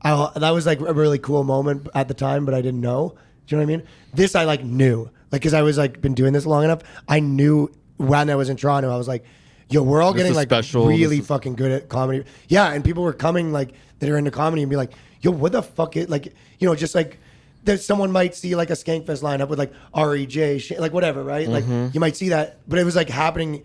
I, 0.00 0.30
that 0.36 0.50
was 0.50 0.66
like 0.66 0.80
a 0.80 0.94
really 0.94 1.18
cool 1.18 1.44
moment 1.44 1.88
at 1.94 2.08
the 2.08 2.14
time, 2.14 2.44
but 2.44 2.54
I 2.54 2.62
didn't 2.62 2.80
know. 2.80 3.14
Do 3.46 3.56
you 3.56 3.60
know 3.60 3.66
what 3.66 3.74
I 3.74 3.76
mean? 3.76 3.86
This 4.14 4.34
I 4.34 4.44
like 4.44 4.64
knew, 4.64 5.10
like 5.30 5.42
because 5.42 5.54
I 5.54 5.62
was 5.62 5.76
like 5.76 6.00
been 6.00 6.14
doing 6.14 6.32
this 6.32 6.46
long 6.46 6.64
enough. 6.64 6.82
I 7.08 7.20
knew 7.20 7.70
when 7.98 8.30
I 8.30 8.34
was 8.36 8.48
in 8.48 8.56
Toronto, 8.56 8.90
I 8.90 8.96
was 8.96 9.08
like, 9.08 9.24
yo, 9.68 9.82
we're 9.82 10.00
all 10.00 10.12
This 10.12 10.22
getting 10.22 10.36
like 10.36 10.48
special. 10.48 10.86
really 10.86 11.18
This 11.18 11.26
fucking 11.26 11.56
good 11.56 11.72
at 11.72 11.88
comedy. 11.88 12.24
Yeah, 12.48 12.72
and 12.72 12.84
people 12.84 13.02
were 13.02 13.12
coming 13.12 13.52
like 13.52 13.74
that 13.98 14.08
are 14.08 14.16
into 14.16 14.30
comedy 14.30 14.62
and 14.62 14.70
be 14.70 14.76
like, 14.76 14.92
yo, 15.20 15.30
what 15.30 15.52
the 15.52 15.62
fuck 15.62 15.96
is 15.96 16.08
like, 16.08 16.26
you 16.58 16.68
know, 16.68 16.74
just 16.74 16.94
like 16.94 17.18
that 17.64 17.80
someone 17.80 18.12
might 18.12 18.34
see 18.34 18.54
like 18.54 18.70
a 18.70 18.74
Skankfest 18.74 19.22
lineup 19.22 19.48
with 19.48 19.58
like 19.58 19.72
REJ, 19.94 20.60
sh- 20.60 20.78
like 20.78 20.92
whatever, 20.92 21.22
right? 21.22 21.48
Like 21.48 21.64
mm-hmm. 21.64 21.88
you 21.92 22.00
might 22.00 22.16
see 22.16 22.30
that, 22.30 22.58
but 22.68 22.78
it 22.78 22.84
was 22.84 22.96
like 22.96 23.08
happening, 23.08 23.64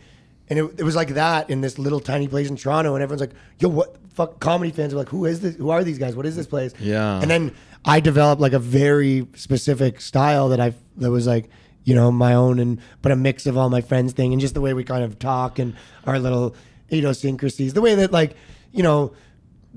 and 0.49 0.59
it, 0.59 0.79
it 0.79 0.83
was 0.83 0.95
like 0.95 1.09
that 1.09 1.49
in 1.49 1.61
this 1.61 1.77
little 1.77 1.99
tiny 1.99 2.27
place 2.27 2.49
in 2.49 2.55
Toronto, 2.55 2.95
and 2.95 3.03
everyone's 3.03 3.21
like, 3.21 3.33
yo, 3.59 3.69
what 3.69 3.95
fuck? 4.13 4.39
Comedy 4.39 4.71
fans 4.71 4.93
are 4.93 4.97
like, 4.97 5.09
who 5.09 5.25
is 5.25 5.41
this? 5.41 5.55
Who 5.55 5.69
are 5.69 5.83
these 5.83 5.97
guys? 5.97 6.15
What 6.15 6.25
is 6.25 6.35
this 6.35 6.47
place? 6.47 6.73
Yeah. 6.79 7.21
and 7.21 7.29
then 7.29 7.53
I 7.85 7.99
developed 7.99 8.41
like 8.41 8.53
a 8.53 8.59
very 8.59 9.27
specific 9.35 10.01
style 10.01 10.49
that 10.49 10.59
I 10.59 10.73
that 10.97 11.11
was 11.11 11.27
like 11.27 11.49
you 11.85 11.95
know 11.95 12.11
my 12.11 12.33
own 12.33 12.59
and 12.59 12.79
but 13.01 13.11
a 13.11 13.15
mix 13.15 13.45
of 13.45 13.57
all 13.57 13.69
my 13.69 13.81
friends 13.81 14.13
thing 14.13 14.33
and 14.33 14.41
just 14.41 14.53
the 14.53 14.61
way 14.61 14.73
we 14.73 14.83
kind 14.83 15.03
of 15.03 15.17
talk 15.17 15.59
and 15.59 15.75
our 16.05 16.19
little 16.19 16.55
idiosyncrasies 16.91 17.73
the 17.73 17.81
way 17.81 17.95
that 17.95 18.11
like 18.11 18.35
you 18.71 18.83
know 18.83 19.13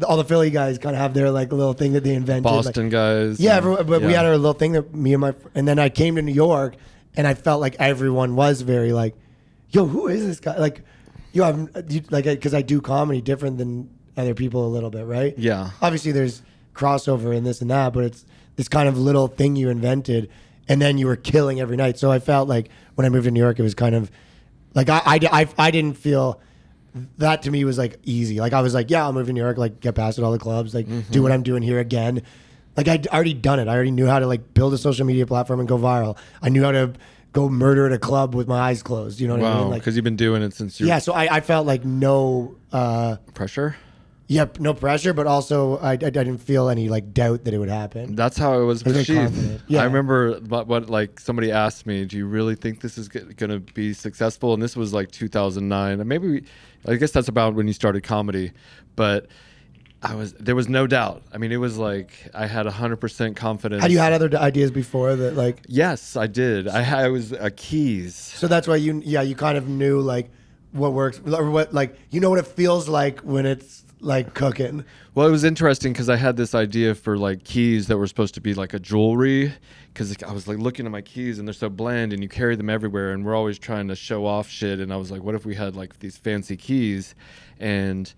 all 0.07 0.16
the 0.16 0.24
Philly 0.24 0.50
guys 0.50 0.78
kind 0.78 0.94
of 0.96 1.00
have 1.02 1.14
their 1.14 1.31
like 1.31 1.52
little 1.52 1.74
thing 1.74 1.92
that 1.92 2.02
they 2.05 2.14
invented 2.14 2.44
like- 2.44 2.64
Boston 2.64 2.88
guys. 2.88 3.38
yeah, 3.38 3.50
and- 3.50 3.59
everyone, 3.59 3.87
but 3.87 4.02
we 4.02 4.12
had 4.12 4.24
our 4.24 4.37
little 4.37 4.55
thing 4.55 4.72
that 4.72 4.94
me 4.94 5.12
and 5.12 5.20
my 5.20 5.35
and 5.55 5.66
then 5.68 5.78
I 5.78 5.88
came 5.88 6.16
to 6.16 6.22
New 6.22 6.33
York 6.33 6.76
and 7.16 7.26
I 7.26 7.35
felt 7.35 7.61
like 7.61 7.76
everyone 7.78 8.37
was 8.37 8.62
very 8.62 8.92
like, 8.92 9.14
yo, 9.70 9.87
who 9.87 10.09
is 10.09 10.24
this 10.24 10.40
guy? 10.40 10.57
Like, 10.57 10.83
yo, 11.33 11.44
I'm 11.44 11.68
you, 11.88 12.02
like 12.11 12.24
because 12.24 12.55
I 12.55 12.62
do 12.62 12.81
comedy 12.81 13.20
different 13.20 13.59
than 13.59 13.90
other 14.16 14.35
people 14.35 14.66
a 14.66 14.70
little 14.70 14.90
bit, 14.90 15.05
right? 15.07 15.38
Yeah. 15.38 15.70
Obviously, 15.81 16.12
there's 16.12 16.42
crossover 16.74 17.37
and 17.37 17.46
this 17.46 17.61
and 17.61 17.70
that, 17.70 17.92
but 17.92 18.05
it's 18.05 18.24
this 18.57 18.68
kind 18.68 18.88
of 18.88 18.98
little 18.98 19.28
thing 19.28 19.57
you 19.57 19.68
invented, 19.68 20.31
and 20.68 20.81
then 20.81 20.96
you 20.98 21.07
were 21.07 21.16
killing 21.16 21.61
every 21.61 21.76
night. 21.76 21.98
So 21.98 22.11
I 22.11 22.18
felt 22.18 22.48
like 22.48 22.70
when 22.94 23.05
I 23.07 23.09
moved 23.11 23.24
to 23.24 23.31
New 23.31 23.40
York, 23.40 23.59
it 23.59 23.62
was 23.62 23.74
kind 23.74 23.94
of 23.94 24.11
like 24.74 24.88
I 24.88 25.02
I, 25.05 25.18
I, 25.33 25.48
I 25.59 25.70
didn't 25.70 25.98
feel 25.98 26.40
that 27.18 27.42
to 27.42 27.50
me 27.50 27.64
was 27.64 27.78
like 27.78 27.98
easy. 28.05 28.40
Like 28.40 28.52
I 28.52 28.61
was 28.61 28.74
like, 28.74 28.90
yeah, 28.90 29.05
I'll 29.05 29.12
move 29.12 29.26
to 29.26 29.33
New 29.33 29.40
York, 29.42 29.57
like 29.59 29.81
get 29.81 29.94
past 29.94 30.18
at 30.18 30.24
all 30.24 30.33
the 30.33 30.38
clubs, 30.38 30.74
like 30.74 30.87
Mm-hmm. 30.87 31.12
do 31.12 31.22
what 31.22 31.33
I'm 31.33 31.42
doing 31.42 31.62
here 31.62 31.78
again. 31.78 32.22
Like 32.76 32.88
I'd 32.88 33.07
already 33.09 33.35
done 33.35 33.61
it. 33.61 33.68
I 33.68 33.74
already 33.74 33.90
knew 33.90 34.07
how 34.07 34.18
to 34.18 34.26
like 34.26 34.55
build 34.55 34.74
a 34.74 34.78
social 34.78 35.07
media 35.07 35.26
platform 35.26 35.61
and 35.61 35.68
go 35.68 35.78
viral. 35.78 36.16
I 36.40 36.48
knew 36.48 36.62
how 36.62 36.72
to 36.72 36.92
go 37.33 37.48
murder 37.48 37.87
at 37.87 37.92
a 37.92 37.98
club 37.98 38.35
with 38.35 38.46
my 38.46 38.59
eyes 38.59 38.83
closed. 38.83 39.20
You 39.20 39.28
know 39.28 39.37
what 39.37 39.44
I 39.44 39.59
mean? 39.61 39.70
Like 39.70 39.81
because 39.81 39.96
you've 39.96 40.05
been 40.05 40.16
doing 40.16 40.42
it 40.42 40.52
since 40.55 40.78
you're 40.81 40.88
yeah. 40.88 40.98
So 40.98 41.12
I, 41.12 41.37
I 41.37 41.40
felt 41.40 41.66
like 41.66 41.85
no, 41.85 42.57
uh, 42.72 43.16
pressure. 43.35 43.76
Yep, 44.32 44.58
no 44.58 44.74
pressure, 44.74 45.12
but 45.12 45.26
also 45.26 45.78
I, 45.78 45.90
I, 45.90 45.92
I 45.92 45.96
didn't 45.96 46.38
feel 46.38 46.68
any 46.68 46.88
like 46.88 47.12
doubt 47.12 47.44
that 47.44 47.54
it 47.54 47.58
would 47.58 47.68
happen. 47.68 48.16
That's 48.16 48.36
how 48.38 48.58
it 48.60 48.64
was 48.64 48.82
I 48.82 48.88
was 48.88 48.94
with 48.94 48.94
very 48.94 49.04
Sheath. 49.04 49.16
confident. 49.16 49.62
Yeah. 49.68 49.82
I 49.82 49.84
remember 49.84 50.34
what, 50.40 50.66
what 50.66 50.90
like 50.90 51.20
somebody 51.20 51.52
asked 51.52 51.86
me, 51.86 52.04
"Do 52.04 52.16
you 52.16 52.26
really 52.26 52.54
think 52.54 52.80
this 52.80 52.98
is 52.98 53.08
going 53.08 53.50
to 53.50 53.60
be 53.60 53.92
successful?" 53.92 54.54
And 54.54 54.62
this 54.62 54.76
was 54.76 54.92
like 54.92 55.10
2009. 55.10 56.00
And 56.00 56.08
maybe 56.08 56.28
we, 56.28 56.44
I 56.86 56.96
guess 56.96 57.10
that's 57.12 57.28
about 57.28 57.54
when 57.54 57.66
you 57.66 57.72
started 57.72 58.02
comedy, 58.02 58.52
but 58.96 59.26
I 60.02 60.14
was 60.16 60.32
there 60.34 60.56
was 60.56 60.68
no 60.68 60.86
doubt. 60.86 61.22
I 61.32 61.38
mean, 61.38 61.52
it 61.52 61.58
was 61.58 61.78
like 61.78 62.10
I 62.34 62.46
had 62.46 62.66
100% 62.66 63.36
confidence. 63.36 63.82
Had 63.82 63.92
you 63.92 63.98
had 63.98 64.12
other 64.12 64.28
d- 64.28 64.36
ideas 64.36 64.70
before 64.72 65.14
that 65.14 65.36
like? 65.36 65.62
Yes, 65.68 66.16
I 66.16 66.26
did. 66.26 66.66
I 66.66 67.04
I 67.04 67.08
was 67.08 67.32
a 67.32 67.50
keys. 67.50 68.16
So 68.16 68.48
that's 68.48 68.66
why 68.66 68.76
you 68.76 69.00
yeah 69.04 69.22
you 69.22 69.36
kind 69.36 69.56
of 69.56 69.68
knew 69.68 70.00
like 70.00 70.30
what 70.72 70.92
works 70.92 71.20
or 71.24 71.50
what 71.50 71.72
like 71.72 71.96
you 72.10 72.18
know 72.20 72.30
what 72.30 72.38
it 72.40 72.46
feels 72.46 72.88
like 72.88 73.20
when 73.20 73.46
it's 73.46 73.81
like 74.02 74.34
cooking. 74.34 74.84
Well, 75.14 75.26
it 75.26 75.30
was 75.30 75.44
interesting 75.44 75.92
because 75.92 76.08
I 76.08 76.16
had 76.16 76.36
this 76.36 76.54
idea 76.54 76.94
for 76.94 77.16
like 77.16 77.44
keys 77.44 77.86
that 77.86 77.96
were 77.96 78.06
supposed 78.06 78.34
to 78.34 78.40
be 78.40 78.52
like 78.52 78.74
a 78.74 78.78
jewelry. 78.78 79.54
Because 79.92 80.16
I 80.22 80.32
was 80.32 80.48
like 80.48 80.58
looking 80.58 80.86
at 80.86 80.92
my 80.92 81.02
keys 81.02 81.38
and 81.38 81.46
they're 81.46 81.52
so 81.52 81.68
bland 81.68 82.12
and 82.12 82.22
you 82.22 82.28
carry 82.28 82.56
them 82.56 82.68
everywhere 82.68 83.12
and 83.12 83.24
we're 83.24 83.34
always 83.34 83.58
trying 83.58 83.88
to 83.88 83.94
show 83.94 84.26
off 84.26 84.48
shit. 84.48 84.80
And 84.80 84.92
I 84.92 84.96
was 84.96 85.10
like, 85.10 85.22
what 85.22 85.34
if 85.34 85.46
we 85.46 85.54
had 85.54 85.76
like 85.76 85.98
these 86.00 86.16
fancy 86.16 86.56
keys? 86.56 87.14
And 87.60 88.12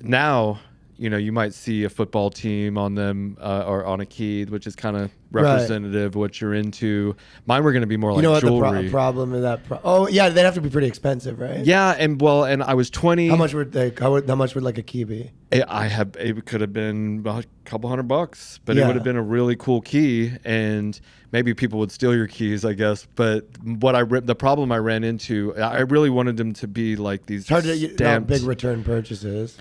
now, 0.00 0.60
you 1.00 1.08
know, 1.08 1.16
you 1.16 1.32
might 1.32 1.54
see 1.54 1.84
a 1.84 1.88
football 1.88 2.28
team 2.28 2.76
on 2.76 2.94
them 2.94 3.38
uh, 3.40 3.64
or 3.66 3.86
on 3.86 4.00
a 4.00 4.06
key, 4.06 4.44
which 4.44 4.66
is 4.66 4.76
kind 4.76 4.96
of 4.96 5.10
Right. 5.32 5.44
representative 5.44 6.06
of 6.06 6.14
what 6.16 6.40
you're 6.40 6.54
into. 6.54 7.14
Mine 7.46 7.62
were 7.62 7.70
going 7.70 7.82
to 7.82 7.86
be 7.86 7.96
more 7.96 8.10
like 8.10 8.16
You 8.18 8.22
know 8.24 8.32
what 8.32 8.42
the 8.42 8.48
jewelry. 8.48 8.82
pro- 8.82 8.90
problem 8.90 9.32
is 9.32 9.42
that? 9.42 9.64
Pro- 9.64 9.78
oh 9.84 10.08
yeah, 10.08 10.28
they'd 10.28 10.42
have 10.42 10.54
to 10.54 10.60
be 10.60 10.68
pretty 10.70 10.88
expensive, 10.88 11.38
right? 11.38 11.64
yeah, 11.64 11.94
and 11.96 12.20
well, 12.20 12.42
and 12.44 12.64
I 12.64 12.74
was 12.74 12.90
20. 12.90 13.28
How 13.28 13.36
much 13.36 13.54
would 13.54 13.70
they? 13.70 13.92
How, 13.96 14.10
would, 14.10 14.28
how 14.28 14.34
much 14.34 14.56
would 14.56 14.64
like 14.64 14.76
a 14.76 14.82
key 14.82 15.04
be? 15.04 15.30
It, 15.52 15.62
I 15.68 15.86
have 15.86 16.16
it 16.18 16.46
could 16.46 16.60
have 16.60 16.72
been 16.72 17.22
a 17.24 17.44
couple 17.64 17.88
hundred 17.88 18.08
bucks, 18.08 18.58
but 18.64 18.76
it 18.76 18.84
would 18.84 18.96
have 18.96 19.04
been 19.04 19.14
a 19.16 19.22
really 19.22 19.54
cool 19.54 19.80
key, 19.80 20.32
and 20.44 21.00
maybe 21.30 21.54
people 21.54 21.78
would 21.78 21.92
steal 21.92 22.12
your 22.14 22.26
keys, 22.26 22.64
I 22.64 22.72
guess. 22.72 23.06
But 23.14 23.46
what 23.62 23.94
I 23.94 24.02
the 24.02 24.34
problem 24.34 24.72
I 24.72 24.78
ran 24.78 25.04
into, 25.04 25.54
I 25.56 25.82
really 25.82 26.10
wanted 26.10 26.38
them 26.38 26.52
to 26.54 26.66
be 26.66 26.96
like 26.96 27.26
these 27.26 27.42
It's 27.42 27.50
hard 27.50 27.62
to 27.64 27.96
know, 28.00 28.20
big 28.20 28.42
return 28.42 28.82
purchases. 28.82 29.56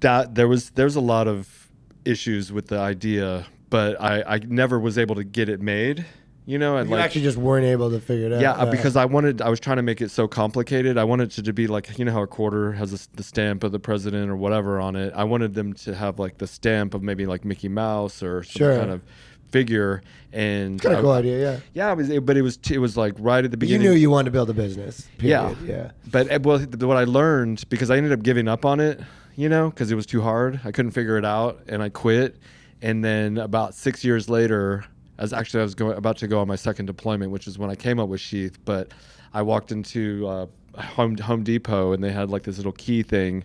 That 0.00 0.34
there 0.34 0.48
was 0.48 0.70
there's 0.70 0.96
a 0.96 1.00
lot 1.00 1.28
of 1.28 1.70
issues 2.04 2.52
with 2.52 2.68
the 2.68 2.78
idea, 2.78 3.46
but 3.70 4.00
I 4.00 4.22
I 4.36 4.38
never 4.46 4.78
was 4.78 4.98
able 4.98 5.14
to 5.16 5.24
get 5.24 5.48
it 5.48 5.60
made. 5.60 6.04
You 6.46 6.56
know, 6.58 6.78
and 6.78 6.88
You 6.88 6.96
like 6.96 7.04
actually 7.04 7.24
just 7.24 7.36
weren't 7.36 7.66
able 7.66 7.90
to 7.90 8.00
figure 8.00 8.24
it 8.28 8.32
out. 8.32 8.40
yeah, 8.40 8.52
uh, 8.52 8.70
because 8.70 8.96
I 8.96 9.04
wanted, 9.04 9.42
I 9.42 9.50
was 9.50 9.60
trying 9.60 9.76
to 9.76 9.82
make 9.82 10.00
it 10.00 10.10
so 10.10 10.26
complicated. 10.26 10.96
I 10.96 11.04
wanted 11.04 11.38
it 11.38 11.44
to 11.44 11.52
be 11.52 11.66
like, 11.66 11.98
you 11.98 12.06
know, 12.06 12.12
how 12.12 12.22
a 12.22 12.26
quarter 12.26 12.72
has 12.72 12.94
a 12.94 13.16
the 13.16 13.22
stamp 13.22 13.64
of 13.64 13.70
the 13.72 13.78
president 13.78 14.30
or 14.30 14.36
whatever 14.36 14.80
on 14.80 14.96
it. 14.96 15.12
I 15.14 15.24
wanted 15.24 15.52
them 15.52 15.74
to 15.74 15.94
have 15.94 16.18
like 16.18 16.38
the 16.38 16.46
stamp 16.46 16.94
of 16.94 17.02
maybe 17.02 17.26
like 17.26 17.44
Mickey 17.44 17.68
Mouse 17.68 18.22
or 18.22 18.42
some 18.44 18.58
Sure. 18.60 18.78
kind 18.78 18.90
of 18.90 19.02
figure. 19.50 20.00
And 20.32 20.80
kind 20.80 20.94
of 20.94 21.02
cool 21.02 21.12
idea, 21.12 21.38
yeah. 21.38 21.60
Yeah, 21.74 21.92
it 21.92 21.96
was, 21.96 22.08
it, 22.08 22.24
but 22.24 22.38
it 22.38 22.42
was, 22.42 22.56
t- 22.56 22.74
it 22.74 22.78
was 22.78 22.96
like 22.96 23.12
right 23.18 23.44
at 23.44 23.50
the 23.50 23.58
But 23.58 23.68
you 23.68 23.76
beginning. 23.76 23.92
knew 23.94 24.00
you 24.00 24.08
wanted 24.08 24.26
to 24.26 24.30
build 24.30 24.48
a 24.48 24.54
business. 24.54 25.06
yeah, 25.20 25.52
Period. 25.54 25.68
yeah. 25.68 25.90
But 26.10 26.32
uh, 26.32 26.38
well, 26.42 26.58
what 26.60 26.96
I 26.96 27.04
learned 27.04 27.64
because 27.68 27.90
I 27.90 27.98
ended 27.98 28.12
up 28.12 28.22
giving 28.22 28.48
up 28.48 28.64
on 28.64 28.80
it, 28.80 29.00
you 29.38 29.48
know, 29.48 29.70
because 29.70 29.92
it 29.92 29.94
was 29.94 30.04
too 30.04 30.20
hard. 30.20 30.60
I 30.64 30.72
couldn't 30.72 30.90
figure 30.90 31.16
it 31.16 31.24
out, 31.24 31.60
and 31.68 31.80
I 31.80 31.90
quit. 31.90 32.38
And 32.82 33.04
then 33.04 33.38
about 33.38 33.72
six 33.72 34.02
years 34.02 34.28
later, 34.28 34.84
as 35.16 35.32
actually 35.32 35.60
I 35.60 35.62
was 35.62 35.76
going 35.76 35.96
about 35.96 36.16
to 36.18 36.26
go 36.26 36.40
on 36.40 36.48
my 36.48 36.56
second 36.56 36.86
deployment, 36.86 37.30
which 37.30 37.46
is 37.46 37.56
when 37.56 37.70
I 37.70 37.76
came 37.76 38.00
up 38.00 38.08
with 38.08 38.20
Sheath. 38.20 38.58
But 38.64 38.90
I 39.32 39.42
walked 39.42 39.70
into 39.70 40.26
uh, 40.26 40.46
Home 40.80 41.16
Home 41.18 41.44
Depot, 41.44 41.92
and 41.92 42.02
they 42.02 42.10
had 42.10 42.30
like 42.30 42.42
this 42.42 42.56
little 42.56 42.72
key 42.72 43.04
thing, 43.04 43.44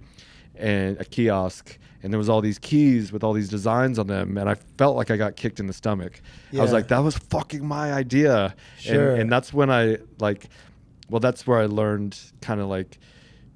and 0.56 0.99
a 0.99 1.06
kiosk. 1.06 1.77
And 2.01 2.12
there 2.12 2.17
was 2.17 2.27
all 2.27 2.41
these 2.41 2.58
keys 2.58 3.12
with 3.12 3.23
all 3.23 3.34
these 3.34 3.49
designs 3.49 3.99
on 3.99 4.08
them, 4.08 4.36
and 4.39 4.49
I 4.49 4.56
felt 4.79 4.97
like 4.97 5.12
I 5.12 5.15
got 5.15 5.36
kicked 5.36 5.60
in 5.60 5.67
the 5.67 5.73
stomach. 5.73 6.21
I 6.58 6.58
was 6.58 6.73
like, 6.73 6.88
"That 6.88 7.03
was 7.03 7.19
fucking 7.19 7.63
my 7.63 7.93
idea," 7.93 8.56
Sure. 8.79 9.12
and, 9.12 9.21
and 9.21 9.32
that's 9.32 9.53
when 9.53 9.69
I 9.69 9.99
like 10.19 10.49
well, 11.08 11.19
that's 11.19 11.45
where 11.45 11.60
I 11.60 11.67
learned 11.67 12.19
kind 12.41 12.60
of 12.60 12.67
like 12.67 12.97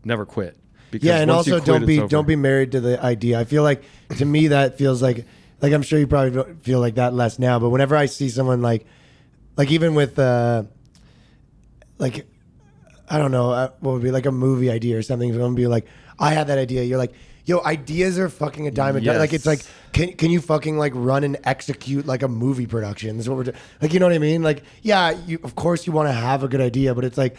never 0.04 0.24
quit. 0.24 0.56
Because 0.92 1.06
yeah, 1.06 1.20
and 1.20 1.30
also 1.30 1.60
quit, 1.60 1.66
don't 1.66 1.86
be 1.86 2.08
don't 2.08 2.28
be 2.28 2.36
married 2.36 2.72
to 2.72 2.80
the 2.80 3.04
idea. 3.04 3.40
I 3.40 3.44
feel 3.44 3.64
like 3.64 3.84
to 4.18 4.26
me 4.26 4.48
that 4.48 4.78
feels 4.78 5.02
like 5.02 5.26
like 5.62 5.74
I'm 5.74 5.82
sure 5.82 6.00
you 6.00 6.08
probably 6.08 6.56
feel 6.62 6.80
like 6.80 6.96
that 6.96 7.14
less 7.14 7.40
now, 7.40 7.60
but 7.60 7.70
whenever 7.70 7.96
I 7.96 8.06
see 8.06 8.30
someone 8.30 8.62
like 8.62 8.86
like 9.58 9.72
even 9.72 9.96
with 9.96 10.18
uh 10.18 10.64
like 11.98 12.26
I 13.10 13.18
don't 13.18 13.32
know 13.32 13.52
uh, 13.52 13.72
what 13.80 13.94
would 13.94 14.04
be 14.04 14.12
like 14.12 14.26
a 14.26 14.32
movie 14.32 14.70
idea 14.70 14.98
or 14.98 15.02
something. 15.02 15.32
Someone 15.32 15.56
be 15.56 15.68
like, 15.68 15.88
I 16.20 16.34
had 16.34 16.48
that 16.48 16.58
idea. 16.58 16.84
You're 16.84 16.98
like, 16.98 17.14
yo, 17.46 17.62
ideas 17.62 18.20
are 18.20 18.30
fucking 18.30 18.68
a 18.68 18.72
dime 18.72 18.98
a 18.98 19.02
dozen. 19.02 19.20
Like 19.20 19.34
it's 19.34 19.46
like, 19.46 19.62
can 19.94 20.14
can 20.14 20.30
you 20.30 20.42
fucking 20.42 20.78
like 20.78 20.92
run 20.96 21.24
and 21.24 21.38
execute 21.44 22.06
like 22.06 22.22
a 22.22 22.28
movie 22.28 22.68
production? 22.68 23.18
That's 23.18 23.28
what 23.28 23.38
we're 23.38 23.46
doing. 23.46 23.58
Like 23.82 23.94
you 23.94 24.00
know 24.00 24.06
what 24.06 24.16
I 24.16 24.20
mean? 24.20 24.44
Like 24.44 24.64
yeah, 24.82 25.12
you 25.26 25.40
of 25.44 25.56
course 25.56 25.88
you 25.88 25.94
want 25.94 26.10
to 26.10 26.14
have 26.14 26.44
a 26.44 26.48
good 26.48 26.62
idea, 26.62 26.94
but 26.94 27.06
it's 27.06 27.18
like 27.18 27.38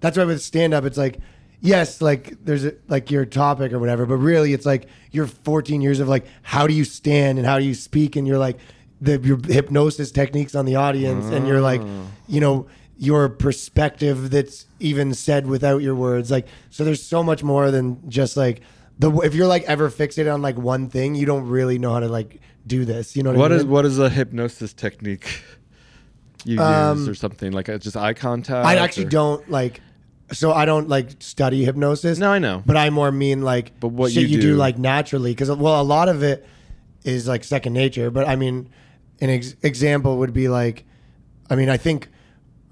that's 0.00 0.16
why 0.16 0.24
with 0.24 0.42
stand 0.42 0.74
up, 0.74 0.84
it's 0.84 0.98
like 0.98 1.18
yes, 1.60 2.00
like 2.00 2.34
there's 2.44 2.64
a, 2.64 2.74
like 2.88 3.10
your 3.10 3.24
topic 3.24 3.72
or 3.72 3.78
whatever, 3.78 4.06
but 4.06 4.16
really 4.16 4.52
it's 4.52 4.66
like 4.66 4.88
your 5.12 5.26
14 5.26 5.80
years 5.80 6.00
of 6.00 6.08
like 6.08 6.26
how 6.42 6.66
do 6.66 6.74
you 6.74 6.84
stand 6.84 7.38
and 7.38 7.46
how 7.46 7.58
do 7.58 7.64
you 7.64 7.74
speak 7.74 8.16
and 8.16 8.26
you're 8.26 8.38
like 8.38 8.58
the 9.00 9.18
your 9.20 9.38
hypnosis 9.46 10.10
techniques 10.10 10.54
on 10.54 10.64
the 10.64 10.76
audience 10.76 11.26
and 11.26 11.46
you're 11.46 11.60
like 11.60 11.82
you 12.28 12.40
know 12.40 12.66
your 12.98 13.28
perspective 13.28 14.30
that's 14.30 14.64
even 14.80 15.12
said 15.12 15.46
without 15.46 15.82
your 15.82 15.94
words 15.94 16.30
like 16.30 16.46
so 16.70 16.82
there's 16.82 17.02
so 17.02 17.22
much 17.22 17.42
more 17.42 17.70
than 17.70 17.98
just 18.08 18.38
like 18.38 18.62
the 18.98 19.10
if 19.18 19.34
you're 19.34 19.46
like 19.46 19.62
ever 19.64 19.90
fixated 19.90 20.32
on 20.32 20.40
like 20.40 20.56
one 20.56 20.88
thing 20.88 21.14
you 21.14 21.26
don't 21.26 21.46
really 21.46 21.78
know 21.78 21.92
how 21.92 22.00
to 22.00 22.08
like 22.08 22.40
do 22.66 22.86
this 22.86 23.14
you 23.14 23.22
know 23.22 23.30
what, 23.32 23.38
What 23.38 23.52
I 23.52 23.56
is 23.56 23.64
mean? 23.64 23.72
what 23.72 23.84
is 23.84 23.98
a 23.98 24.08
hypnosis 24.08 24.72
technique 24.72 25.42
you 26.44 26.58
Um, 26.60 26.98
use 26.98 27.08
or 27.08 27.14
something 27.14 27.52
like 27.52 27.68
uh, 27.68 27.76
just 27.78 27.96
eye 27.96 28.14
contact? 28.14 28.66
I 28.66 28.76
actually 28.76 29.06
or- 29.06 29.10
don't 29.10 29.50
like. 29.50 29.80
So 30.32 30.52
I 30.52 30.64
don't 30.64 30.88
like 30.88 31.10
study 31.20 31.64
hypnosis. 31.64 32.18
No, 32.18 32.30
I 32.32 32.38
know. 32.40 32.62
But 32.66 32.76
I 32.76 32.90
more 32.90 33.12
mean 33.12 33.42
like. 33.42 33.78
But 33.78 33.88
what 33.88 34.10
shit 34.12 34.22
you 34.24 34.28
you 34.36 34.40
do 34.40 34.50
do- 34.52 34.56
like 34.56 34.76
naturally 34.78 35.30
because 35.32 35.50
well 35.50 35.80
a 35.80 35.84
lot 35.84 36.08
of 36.08 36.22
it 36.22 36.44
is 37.04 37.28
like 37.28 37.44
second 37.44 37.72
nature. 37.74 38.10
But 38.10 38.26
I 38.26 38.34
mean, 38.36 38.68
an 39.20 39.30
ex- 39.30 39.54
example 39.62 40.18
would 40.18 40.32
be 40.32 40.48
like, 40.48 40.84
I 41.48 41.54
mean 41.54 41.68
I 41.68 41.76
think 41.76 42.08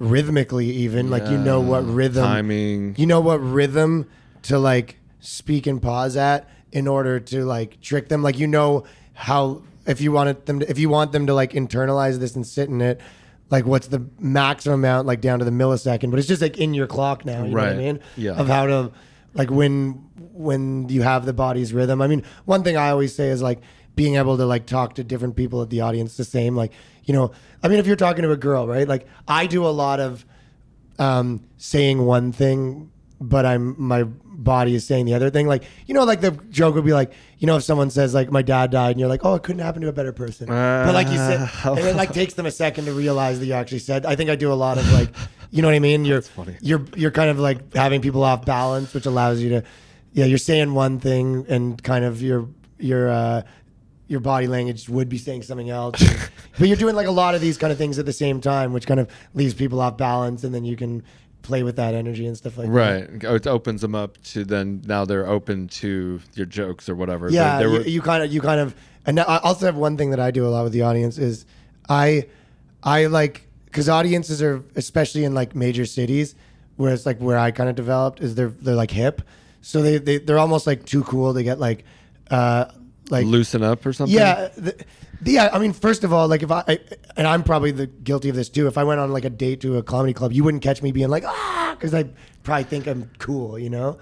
rhythmically 0.00 0.66
even 0.70 1.10
like 1.10 1.28
you 1.28 1.38
know 1.38 1.60
what 1.60 1.86
rhythm 1.86 2.24
timing. 2.24 2.94
You 2.98 3.06
know 3.06 3.20
what 3.20 3.36
rhythm 3.40 4.08
to 4.42 4.58
like 4.58 4.98
speak 5.20 5.66
and 5.66 5.80
pause 5.80 6.16
at 6.16 6.48
in 6.72 6.88
order 6.88 7.20
to 7.20 7.44
like 7.44 7.80
trick 7.80 8.08
them. 8.08 8.22
Like 8.22 8.38
you 8.38 8.46
know 8.48 8.84
how 9.12 9.62
if 9.86 10.00
you 10.00 10.10
wanted 10.10 10.46
them 10.46 10.60
to, 10.60 10.68
if 10.70 10.78
you 10.78 10.88
want 10.88 11.12
them 11.12 11.26
to 11.28 11.34
like 11.34 11.52
internalize 11.52 12.18
this 12.18 12.34
and 12.34 12.46
sit 12.46 12.68
in 12.68 12.80
it. 12.80 13.00
Like 13.50 13.66
what's 13.66 13.86
the 13.88 14.04
maximum 14.18 14.80
amount, 14.80 15.06
like 15.06 15.20
down 15.20 15.38
to 15.38 15.44
the 15.44 15.50
millisecond, 15.50 16.10
but 16.10 16.18
it's 16.18 16.26
just 16.28 16.42
like 16.42 16.58
in 16.58 16.74
your 16.74 16.86
clock 16.86 17.24
now. 17.24 17.44
You 17.44 17.50
know 17.50 17.56
what 17.56 17.62
I 17.64 17.68
Right. 17.68 17.76
mean? 17.76 18.00
Yeah. 18.16 18.32
Of 18.32 18.48
how 18.48 18.66
to, 18.66 18.90
like 19.34 19.50
when 19.50 19.92
when 20.32 20.88
you 20.88 21.02
have 21.02 21.26
the 21.26 21.32
body's 21.32 21.72
rhythm. 21.72 22.00
I 22.02 22.06
mean, 22.08 22.22
one 22.46 22.62
thing 22.64 22.76
I 22.76 22.90
always 22.90 23.14
say 23.14 23.28
is 23.28 23.42
like 23.42 23.60
being 23.96 24.16
able 24.16 24.36
to 24.38 24.46
like 24.46 24.66
talk 24.66 24.94
to 24.96 25.04
different 25.04 25.36
people 25.36 25.62
at 25.62 25.70
the 25.70 25.82
audience 25.82 26.16
the 26.16 26.24
same. 26.24 26.56
Like 26.56 26.72
you 27.04 27.12
know, 27.14 27.32
I 27.62 27.68
mean, 27.68 27.78
if 27.78 27.86
you're 27.86 27.96
talking 27.96 28.22
to 28.22 28.30
a 28.32 28.36
girl, 28.36 28.66
right? 28.66 28.88
Like 28.88 29.06
I 29.28 29.46
do 29.46 29.64
a 29.66 29.68
lot 29.68 30.00
of 30.00 30.24
um, 30.98 31.44
saying 31.58 32.04
one 32.04 32.32
thing, 32.32 32.90
but 33.28 33.46
I'm 33.46 33.74
my 33.80 34.04
body 34.04 34.74
is 34.74 34.86
saying 34.86 35.06
the 35.06 35.14
other 35.14 35.30
thing. 35.30 35.46
Like 35.46 35.64
you 35.86 35.94
know, 35.94 36.04
like 36.04 36.20
the 36.20 36.32
joke 36.50 36.74
would 36.74 36.84
be 36.84 36.92
like, 36.92 37.12
you 37.38 37.46
know, 37.46 37.56
if 37.56 37.62
someone 37.64 37.90
says 37.90 38.14
like 38.14 38.30
my 38.30 38.42
dad 38.42 38.70
died, 38.70 38.92
and 38.92 39.00
you're 39.00 39.08
like, 39.08 39.24
oh, 39.24 39.34
it 39.34 39.42
couldn't 39.42 39.62
happen 39.62 39.82
to 39.82 39.88
a 39.88 39.92
better 39.92 40.12
person. 40.12 40.46
but 40.48 40.92
like 40.94 41.08
you 41.08 41.16
said, 41.16 41.48
Uh, 41.64 41.74
and 41.74 41.86
it 41.86 41.96
like 41.96 42.12
takes 42.12 42.34
them 42.34 42.46
a 42.46 42.50
second 42.50 42.84
to 42.86 42.92
realize 42.92 43.38
that 43.40 43.46
you 43.46 43.52
actually 43.54 43.78
said. 43.78 44.04
I 44.06 44.16
think 44.16 44.30
I 44.30 44.36
do 44.36 44.52
a 44.52 44.54
lot 44.54 44.78
of 44.78 44.90
like, 44.92 45.10
you 45.50 45.62
know 45.62 45.68
what 45.68 45.74
I 45.74 45.78
mean? 45.80 46.04
You're 46.04 46.22
funny. 46.22 46.56
you're 46.60 46.84
you're 46.96 47.10
kind 47.10 47.30
of 47.30 47.38
like 47.38 47.74
having 47.74 48.00
people 48.00 48.22
off 48.22 48.44
balance, 48.44 48.92
which 48.94 49.06
allows 49.06 49.40
you 49.40 49.48
to, 49.50 49.62
yeah, 50.12 50.24
you're 50.26 50.38
saying 50.38 50.74
one 50.74 50.98
thing 51.00 51.46
and 51.48 51.82
kind 51.82 52.04
of 52.04 52.20
your 52.22 52.48
your 52.78 53.08
uh, 53.08 53.42
your 54.06 54.20
body 54.20 54.46
language 54.46 54.88
would 54.88 55.08
be 55.08 55.16
saying 55.16 55.42
something 55.42 55.70
else. 55.70 56.02
but 56.58 56.68
you're 56.68 56.76
doing 56.76 56.94
like 56.94 57.06
a 57.06 57.10
lot 57.10 57.34
of 57.34 57.40
these 57.40 57.56
kind 57.56 57.72
of 57.72 57.78
things 57.78 57.98
at 57.98 58.04
the 58.04 58.12
same 58.12 58.40
time, 58.40 58.72
which 58.72 58.86
kind 58.86 59.00
of 59.00 59.08
leaves 59.32 59.54
people 59.54 59.80
off 59.80 59.96
balance, 59.96 60.44
and 60.44 60.54
then 60.54 60.64
you 60.64 60.76
can 60.76 61.02
play 61.44 61.62
with 61.62 61.76
that 61.76 61.94
energy 61.94 62.26
and 62.26 62.36
stuff 62.36 62.58
like 62.58 62.66
that. 62.66 62.72
Right. 62.72 63.22
It 63.36 63.46
opens 63.46 63.80
them 63.82 63.94
up 63.94 64.20
to 64.32 64.44
then 64.44 64.82
now 64.86 65.04
they're 65.04 65.26
open 65.28 65.68
to 65.68 66.20
your 66.34 66.46
jokes 66.46 66.88
or 66.88 66.96
whatever. 66.96 67.30
Yeah, 67.30 67.58
They- 67.58 67.64
they 67.64 67.70
you, 67.72 67.78
were- 67.78 67.84
you 67.86 68.02
kind 68.02 68.24
of 68.24 68.32
you 68.32 68.40
kind 68.40 68.60
of 68.60 68.74
and 69.06 69.20
I 69.20 69.38
also 69.44 69.66
have 69.66 69.76
one 69.76 69.96
thing 69.96 70.10
that 70.10 70.18
I 70.20 70.30
do 70.32 70.46
a 70.46 70.48
lot 70.48 70.64
with 70.64 70.72
the 70.72 70.82
audience 70.82 71.18
is 71.18 71.44
I 71.88 72.26
I 72.82 73.06
like 73.06 73.46
because 73.66 73.88
audiences 73.88 74.42
are 74.42 74.62
especially 74.74 75.24
in 75.24 75.34
like 75.34 75.54
major 75.54 75.84
cities 75.86 76.34
where 76.76 76.92
it's 76.92 77.06
like 77.06 77.18
where 77.18 77.38
I 77.38 77.50
kind 77.52 77.68
of 77.68 77.76
developed 77.76 78.20
is 78.20 78.34
they're 78.34 78.48
they're 78.48 78.74
like 78.74 78.90
hip, 78.90 79.22
so 79.60 79.82
they 79.82 79.98
they 79.98 80.18
they're 80.18 80.38
almost 80.38 80.66
like 80.66 80.84
too 80.86 81.04
cool 81.04 81.34
to 81.34 81.42
get 81.42 81.60
like 81.60 81.84
uh 82.30 82.64
like 83.10 83.26
loosen 83.26 83.62
up 83.62 83.84
or 83.84 83.92
something. 83.92 84.16
Yeah, 84.16 84.48
the, 84.56 84.74
yeah. 85.26 85.50
I 85.52 85.58
mean, 85.58 85.72
first 85.72 86.04
of 86.04 86.12
all, 86.12 86.28
like 86.28 86.42
if 86.42 86.50
I, 86.50 86.64
I 86.66 86.78
and 87.16 87.26
I'm 87.26 87.42
probably 87.42 87.70
the 87.70 87.86
guilty 87.86 88.28
of 88.28 88.36
this 88.36 88.48
too. 88.48 88.66
If 88.66 88.76
I 88.78 88.84
went 88.84 89.00
on 89.00 89.12
like 89.12 89.24
a 89.24 89.30
date 89.30 89.60
to 89.62 89.76
a 89.78 89.82
comedy 89.82 90.12
club, 90.12 90.32
you 90.32 90.44
wouldn't 90.44 90.62
catch 90.62 90.82
me 90.82 90.92
being 90.92 91.08
like 91.08 91.24
ah, 91.24 91.74
because 91.78 91.94
I 91.94 92.04
probably 92.42 92.64
think 92.64 92.86
I'm 92.86 93.10
cool, 93.18 93.58
you 93.58 93.70
know. 93.70 93.98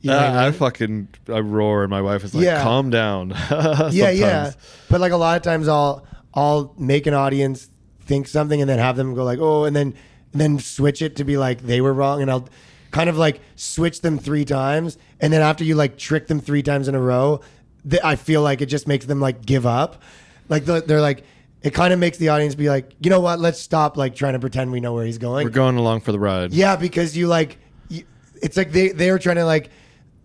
You 0.00 0.10
know 0.10 0.18
Uh, 0.18 0.20
I 0.20 0.46
I 0.48 0.50
fucking 0.50 1.08
I 1.28 1.40
roar 1.40 1.82
and 1.84 1.90
my 1.90 2.02
wife 2.02 2.24
is 2.24 2.34
like, 2.34 2.44
Yeah. 2.44 2.62
"Calm 2.62 2.90
down." 2.90 3.30
yeah, 3.50 4.10
yeah. 4.10 4.52
But 4.90 5.00
like 5.00 5.12
a 5.12 5.16
lot 5.16 5.36
of 5.36 5.42
times, 5.42 5.68
I'll 5.68 6.04
I'll 6.34 6.74
make 6.78 7.06
an 7.06 7.14
audience 7.14 7.68
think 8.04 8.26
something 8.26 8.60
and 8.60 8.68
then 8.68 8.78
have 8.80 8.96
them 8.96 9.14
go 9.14 9.22
like, 9.24 9.38
oh, 9.40 9.64
and 9.64 9.76
then 9.76 9.94
and 10.32 10.40
then 10.40 10.58
switch 10.58 11.02
it 11.02 11.16
to 11.16 11.24
be 11.24 11.36
like 11.36 11.62
they 11.62 11.80
were 11.80 11.92
wrong, 11.92 12.20
and 12.20 12.30
I'll 12.30 12.48
kind 12.90 13.08
of 13.08 13.16
like 13.16 13.40
switch 13.54 14.00
them 14.00 14.18
three 14.18 14.44
times, 14.44 14.98
and 15.20 15.32
then 15.32 15.40
after 15.40 15.62
you 15.64 15.76
like 15.76 15.96
trick 15.98 16.26
them 16.26 16.40
three 16.40 16.62
times 16.62 16.88
in 16.88 16.94
a 16.94 17.00
row, 17.00 17.40
th- 17.88 18.02
I 18.02 18.16
feel 18.16 18.42
like 18.42 18.60
it 18.60 18.66
just 18.66 18.88
makes 18.88 19.06
them 19.06 19.20
like 19.20 19.46
give 19.46 19.66
up. 19.66 20.02
Like 20.48 20.64
the, 20.64 20.80
they're 20.80 21.00
like, 21.00 21.24
it 21.62 21.72
kind 21.74 21.92
of 21.92 21.98
makes 21.98 22.18
the 22.18 22.28
audience 22.30 22.54
be 22.54 22.68
like, 22.68 22.90
you 23.00 23.08
know 23.10 23.20
what? 23.20 23.38
Let's 23.38 23.58
stop 23.60 23.96
like 23.96 24.14
trying 24.14 24.32
to 24.32 24.38
pretend 24.40 24.72
we 24.72 24.80
know 24.80 24.92
where 24.94 25.04
he's 25.06 25.18
going. 25.18 25.44
We're 25.44 25.50
going 25.50 25.76
along 25.76 26.00
for 26.00 26.12
the 26.12 26.18
ride. 26.18 26.52
Yeah, 26.52 26.76
because 26.76 27.16
you 27.16 27.28
like, 27.28 27.58
you, 27.88 28.04
it's 28.42 28.56
like 28.56 28.72
they 28.72 28.88
they 28.88 29.10
were 29.10 29.18
trying 29.18 29.36
to 29.36 29.44
like, 29.44 29.70